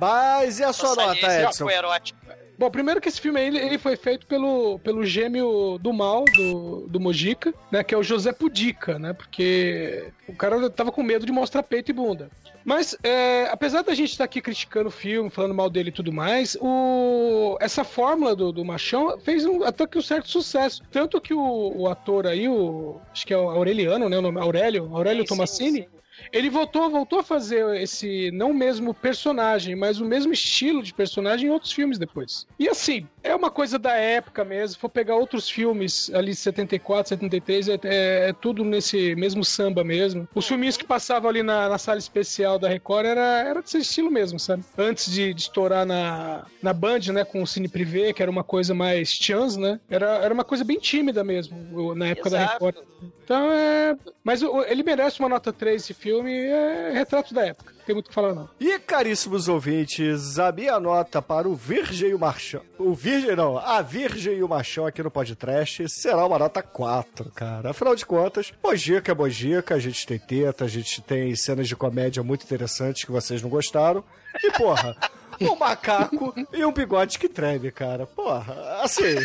Mas 0.00 0.58
e 0.58 0.64
a 0.64 0.72
sua 0.72 0.94
nota, 0.94 1.42
Edson? 1.42 1.64
foi 1.64 1.74
erótico. 1.74 2.18
Bom, 2.62 2.70
primeiro 2.70 3.00
que 3.00 3.08
esse 3.08 3.20
filme 3.20 3.40
aí, 3.40 3.48
ele, 3.48 3.76
foi 3.76 3.96
feito 3.96 4.24
pelo, 4.24 4.78
pelo 4.78 5.04
gêmeo 5.04 5.78
do 5.80 5.92
mal, 5.92 6.24
do, 6.26 6.86
do 6.86 7.00
Mojica, 7.00 7.52
né? 7.72 7.82
Que 7.82 7.92
é 7.92 7.98
o 7.98 8.04
José 8.04 8.30
Pudica, 8.30 9.00
né? 9.00 9.12
Porque 9.12 10.12
o 10.28 10.32
cara 10.36 10.70
tava 10.70 10.92
com 10.92 11.02
medo 11.02 11.26
de 11.26 11.32
mostrar 11.32 11.64
peito 11.64 11.90
e 11.90 11.92
bunda. 11.92 12.30
Mas, 12.64 12.96
é, 13.02 13.48
apesar 13.50 13.82
da 13.82 13.92
gente 13.94 14.12
estar 14.12 14.22
aqui 14.22 14.40
criticando 14.40 14.90
o 14.90 14.92
filme, 14.92 15.28
falando 15.28 15.56
mal 15.56 15.68
dele 15.68 15.88
e 15.88 15.92
tudo 15.92 16.12
mais, 16.12 16.56
o, 16.60 17.58
essa 17.60 17.82
fórmula 17.82 18.36
do, 18.36 18.52
do 18.52 18.64
Machão 18.64 19.18
fez 19.18 19.44
um, 19.44 19.64
até 19.64 19.84
que 19.84 19.98
um 19.98 20.02
certo 20.02 20.30
sucesso. 20.30 20.84
Tanto 20.88 21.20
que 21.20 21.34
o, 21.34 21.72
o 21.76 21.88
ator 21.88 22.28
aí, 22.28 22.48
o, 22.48 23.00
acho 23.12 23.26
que 23.26 23.34
é 23.34 23.36
o 23.36 23.50
Aureliano, 23.50 24.08
né? 24.08 24.16
O 24.18 24.22
nome, 24.22 24.38
Aurélio, 24.38 24.88
Aurélio 24.94 25.22
Sim, 25.22 25.28
Tomassini, 25.28 25.78
sim, 25.78 25.86
sim. 25.86 26.01
Ele 26.32 26.48
voltou, 26.48 26.90
voltou 26.90 27.18
a 27.18 27.22
fazer 27.22 27.76
esse, 27.76 28.30
não 28.32 28.54
mesmo 28.54 28.94
personagem, 28.94 29.76
mas 29.76 30.00
o 30.00 30.04
mesmo 30.04 30.32
estilo 30.32 30.82
de 30.82 30.94
personagem 30.94 31.48
em 31.48 31.52
outros 31.52 31.72
filmes 31.72 31.98
depois. 31.98 32.46
E 32.58 32.68
assim, 32.68 33.06
é 33.22 33.34
uma 33.34 33.50
coisa 33.50 33.78
da 33.78 33.92
época 33.94 34.44
mesmo. 34.44 34.68
Se 34.74 34.78
for 34.78 34.88
pegar 34.88 35.14
outros 35.16 35.48
filmes 35.48 36.10
ali, 36.14 36.34
74, 36.34 37.08
73, 37.10 37.68
é, 37.68 37.72
é, 37.84 38.28
é 38.28 38.32
tudo 38.32 38.64
nesse 38.64 39.14
mesmo 39.14 39.44
samba 39.44 39.84
mesmo. 39.84 40.28
Os 40.34 40.46
filminhos 40.46 40.76
que 40.76 40.84
passavam 40.84 41.28
ali 41.30 41.42
na, 41.42 41.68
na 41.68 41.78
sala 41.78 41.98
especial 41.98 42.58
da 42.58 42.68
Record 42.68 43.06
era, 43.06 43.40
era 43.46 43.62
desse 43.62 43.78
estilo 43.78 44.10
mesmo, 44.10 44.38
sabe? 44.38 44.64
Antes 44.76 45.10
de, 45.10 45.32
de 45.34 45.42
estourar 45.42 45.86
na, 45.86 46.44
na 46.62 46.72
Band, 46.72 47.00
né, 47.12 47.24
com 47.24 47.42
o 47.42 47.46
Cine 47.46 47.68
Privé, 47.68 48.12
que 48.12 48.22
era 48.22 48.30
uma 48.30 48.44
coisa 48.44 48.74
mais 48.74 49.08
chance, 49.12 49.58
né? 49.58 49.78
Era, 49.90 50.16
era 50.18 50.32
uma 50.34 50.44
coisa 50.44 50.64
bem 50.64 50.78
tímida 50.78 51.22
mesmo, 51.24 51.94
na 51.94 52.08
época 52.08 52.30
da 52.30 52.38
Exato. 52.42 52.52
Record. 52.64 52.76
Então 53.24 53.52
é. 53.52 53.96
Mas 54.22 54.42
o- 54.42 54.62
ele 54.62 54.82
merece 54.82 55.18
uma 55.20 55.28
nota 55.28 55.52
3 55.52 55.82
esse 55.82 55.94
filme, 55.94 56.32
é 56.32 56.90
retrato 56.92 57.32
da 57.34 57.46
época. 57.46 57.72
Tem 57.84 57.94
muito 57.94 58.06
o 58.06 58.08
que 58.08 58.14
falar, 58.14 58.34
não. 58.34 58.48
E 58.60 58.78
caríssimos 58.78 59.48
ouvintes, 59.48 60.38
a 60.38 60.52
minha 60.52 60.78
nota 60.78 61.20
para 61.20 61.48
o 61.48 61.54
Virgem 61.54 62.10
e 62.10 62.14
o 62.14 62.18
Machão. 62.18 62.62
O 62.78 62.94
Virgem 62.94 63.34
não, 63.34 63.58
a 63.58 63.82
Virgem 63.82 64.34
e 64.34 64.42
o 64.42 64.48
Machão 64.48 64.86
aqui 64.86 65.02
no 65.02 65.10
podcast 65.10 65.88
será 65.88 66.24
uma 66.24 66.38
nota 66.38 66.62
4, 66.62 67.30
cara. 67.32 67.70
Afinal 67.70 67.96
de 67.96 68.06
contas, 68.06 68.52
Mojica 68.62 69.12
é 69.12 69.14
Mojica, 69.14 69.74
a 69.74 69.78
gente 69.78 70.06
tem 70.06 70.18
teta, 70.18 70.64
a 70.64 70.68
gente 70.68 71.00
tem 71.02 71.34
cenas 71.34 71.66
de 71.66 71.74
comédia 71.74 72.22
muito 72.22 72.44
interessantes 72.44 73.04
que 73.04 73.10
vocês 73.10 73.42
não 73.42 73.50
gostaram. 73.50 74.04
E 74.42 74.50
porra, 74.52 74.96
um 75.40 75.56
macaco 75.56 76.32
e 76.52 76.64
um 76.64 76.72
bigode 76.72 77.18
que 77.18 77.28
treme, 77.28 77.70
cara. 77.70 78.06
Porra, 78.06 78.80
assim. 78.82 79.16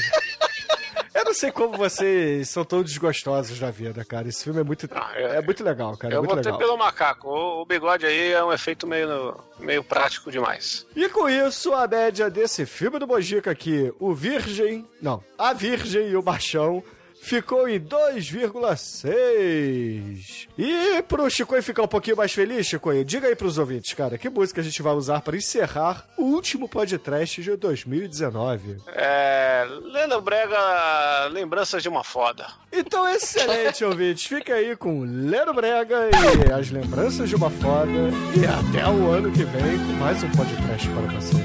Eu 1.28 1.32
não 1.32 1.34
sei 1.34 1.52
como 1.52 1.78
vocês 1.78 2.48
são 2.48 2.64
tão 2.64 2.82
desgostosos 2.82 3.60
na 3.60 3.70
vida, 3.70 4.06
cara. 4.06 4.30
Esse 4.30 4.46
filme 4.46 4.62
é 4.62 4.64
muito, 4.64 4.88
é 5.14 5.42
muito 5.42 5.62
legal, 5.62 5.98
cara. 5.98 6.14
É 6.14 6.18
Eu 6.18 6.22
muito 6.22 6.36
votei 6.36 6.54
legal. 6.54 6.58
pelo 6.58 6.78
macaco. 6.78 7.28
O, 7.28 7.62
o 7.64 7.66
bigode 7.66 8.06
aí 8.06 8.32
é 8.32 8.42
um 8.42 8.54
efeito 8.54 8.88
meio, 8.88 9.36
meio 9.60 9.84
prático 9.84 10.32
demais. 10.32 10.88
E 10.96 11.10
com 11.10 11.28
isso, 11.28 11.74
a 11.74 11.86
média 11.86 12.30
desse 12.30 12.66
filme 12.66 12.98
do 12.98 13.06
Mojica 13.06 13.52
aqui, 13.52 13.94
o 14.00 14.14
Virgem. 14.14 14.88
Não, 15.02 15.22
a 15.38 15.52
Virgem 15.52 16.08
e 16.08 16.16
o 16.16 16.24
Machão. 16.24 16.82
Ficou 17.22 17.68
em 17.68 17.80
2,6. 17.80 20.48
E 20.58 21.02
pro 21.04 21.30
Chicoio 21.30 21.62
ficar 21.62 21.84
um 21.84 21.88
pouquinho 21.88 22.16
mais 22.16 22.32
feliz, 22.32 22.66
Chicoio, 22.66 23.04
diga 23.04 23.28
aí 23.28 23.36
pros 23.36 23.58
ouvintes, 23.58 23.94
cara, 23.94 24.18
que 24.18 24.30
música 24.30 24.62
a 24.62 24.64
gente 24.64 24.82
vai 24.82 24.94
usar 24.94 25.20
para 25.22 25.36
encerrar 25.36 26.08
o 26.18 26.24
último 26.24 26.70
podcast 26.70 27.42
de 27.42 27.56
2019. 27.58 28.78
É. 28.88 29.66
Lenda 29.84 30.22
Brega, 30.22 31.26
lembranças 31.32 31.84
de 31.84 31.90
uma 31.90 32.04
foda. 32.04 32.46
Então, 32.72 33.08
excelente, 33.10 33.84
ouvintes. 33.84 34.26
Fica 34.26 34.54
aí 34.54 34.76
com 34.76 35.02
Leno 35.02 35.54
Brega 35.54 36.10
e 36.12 36.52
as 36.54 36.70
lembranças 36.70 37.28
de 37.30 37.36
uma 37.36 37.50
foda. 37.50 37.92
E 38.36 38.46
até 38.46 38.88
o 38.88 39.10
ano 39.10 39.32
que 39.32 39.44
vem 39.44 39.78
com 39.80 39.94
mais 40.00 40.22
um 40.24 40.30
podcast 40.32 40.88
para 40.90 41.02
vocês. 41.14 41.44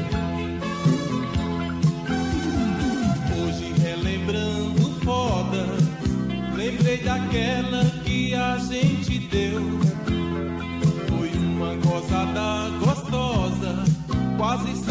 Hoje 3.36 3.72
relembrando 3.82 4.61
foda, 5.52 5.66
lembrei 6.56 6.98
daquela 6.98 7.84
que 8.04 8.34
a 8.34 8.56
gente 8.58 9.18
deu. 9.18 9.60
Foi 11.08 11.30
uma 11.38 11.74
gozada 11.76 12.70
gostosa, 12.78 13.84
quase 14.38 14.81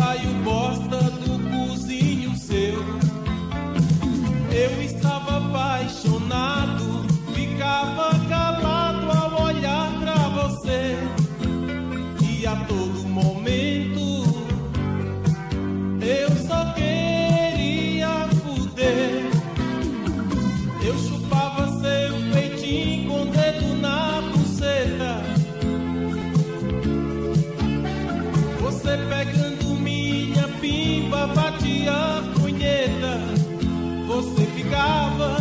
ficava 34.71 35.35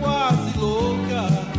quase 0.00 0.58
louca. 0.58 1.51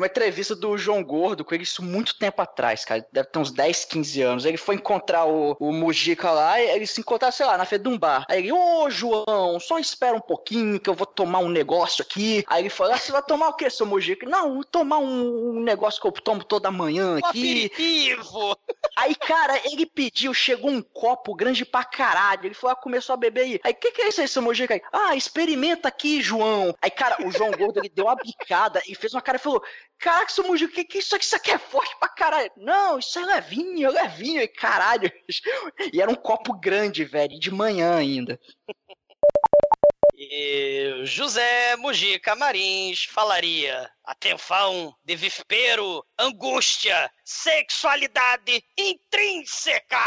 Uma 0.00 0.06
entrevista 0.06 0.56
do 0.56 0.76
João 0.76 1.02
Gordo 1.04 1.44
com 1.44 1.54
ele 1.54 1.64
isso 1.64 1.82
muito 1.82 2.18
tempo 2.18 2.40
atrás, 2.40 2.84
cara. 2.84 3.06
Deve 3.12 3.28
ter 3.28 3.38
uns 3.38 3.50
10, 3.50 3.84
15 3.84 4.22
anos. 4.22 4.44
Ele 4.44 4.56
foi 4.56 4.74
encontrar 4.76 5.26
o, 5.26 5.56
o 5.60 5.72
Mujica 5.72 6.30
lá, 6.30 6.60
e 6.60 6.70
eles 6.70 6.90
se 6.90 7.00
encontraram, 7.00 7.32
sei 7.32 7.46
lá, 7.46 7.56
na 7.58 7.64
frente 7.64 7.82
de 7.82 7.88
um 7.88 7.98
bar. 7.98 8.24
Aí 8.28 8.38
ele, 8.38 8.52
ô 8.52 8.88
João, 8.90 9.60
só 9.60 9.78
espera 9.78 10.16
um 10.16 10.20
pouquinho 10.20 10.80
que 10.80 10.88
eu 10.88 10.94
vou 10.94 11.06
tomar 11.06 11.38
um 11.40 11.48
negócio 11.48 12.02
aqui. 12.02 12.44
Aí 12.46 12.62
ele 12.62 12.70
falou, 12.70 12.94
ah, 12.94 12.98
você 12.98 13.12
vai 13.12 13.22
tomar 13.22 13.48
o 13.48 13.54
quê, 13.54 13.68
seu 13.68 13.86
Mujica? 13.86 14.28
Não, 14.28 14.62
tomar 14.62 14.98
um, 14.98 15.56
um 15.56 15.60
negócio 15.62 16.00
que 16.00 16.06
eu 16.06 16.12
tomo 16.12 16.42
toda 16.44 16.70
manhã 16.70 17.14
Um 17.14 17.18
aqui. 17.18 17.66
aperitivo! 17.66 18.56
Aí, 18.96 19.14
cara, 19.14 19.60
ele 19.64 19.86
pediu, 19.86 20.32
chegou 20.34 20.70
um 20.70 20.82
copo 20.82 21.34
grande 21.34 21.64
pra 21.64 21.84
caralho. 21.84 22.46
Ele 22.46 22.54
foi 22.54 22.70
lá, 22.70 22.76
começou 22.76 23.14
a 23.14 23.16
beber 23.16 23.42
aí. 23.42 23.60
Aí, 23.62 23.72
o 23.72 23.76
que, 23.76 23.92
que 23.92 24.02
é 24.02 24.08
isso 24.08 24.20
aí, 24.20 24.28
seu 24.28 24.42
Mojica? 24.42 24.74
Aí, 24.74 24.82
ah, 24.92 25.16
experimenta 25.16 25.88
aqui, 25.88 26.20
João. 26.22 26.74
Aí, 26.80 26.90
cara, 26.90 27.26
o 27.26 27.30
João 27.30 27.50
Gordo, 27.50 27.78
ele 27.78 27.88
deu 27.88 28.06
uma 28.06 28.16
bicada 28.16 28.82
e 28.86 28.94
fez 28.94 29.14
uma 29.14 29.22
cara 29.22 29.36
e 29.36 29.40
falou: 29.40 29.62
Caraca, 30.00 30.32
seu 30.32 30.46
Mojica, 30.46 30.72
que, 30.72 30.84
que 30.84 30.98
isso 30.98 31.14
aqui? 31.14 31.24
Isso 31.24 31.36
aqui 31.36 31.50
é 31.50 31.58
forte 31.58 31.94
pra 32.00 32.08
caralho. 32.08 32.50
Não, 32.56 32.98
isso 32.98 33.18
é 33.18 33.24
levinho, 33.24 33.86
é 33.86 33.90
levinho. 33.90 34.40
E 34.40 34.48
caralho. 34.48 35.12
E 35.92 36.00
era 36.00 36.10
um 36.10 36.14
copo 36.14 36.58
grande, 36.58 37.04
velho, 37.04 37.38
de 37.38 37.50
manhã 37.50 37.96
ainda. 37.96 38.40
E 40.16 41.02
José 41.04 41.76
Mujica 41.76 42.34
Marins 42.34 43.04
falaria: 43.04 43.90
atenção, 44.04 44.94
desespero, 45.04 46.04
angústia, 46.18 47.10
sexualidade 47.24 48.62
intrínseca. 48.78 49.98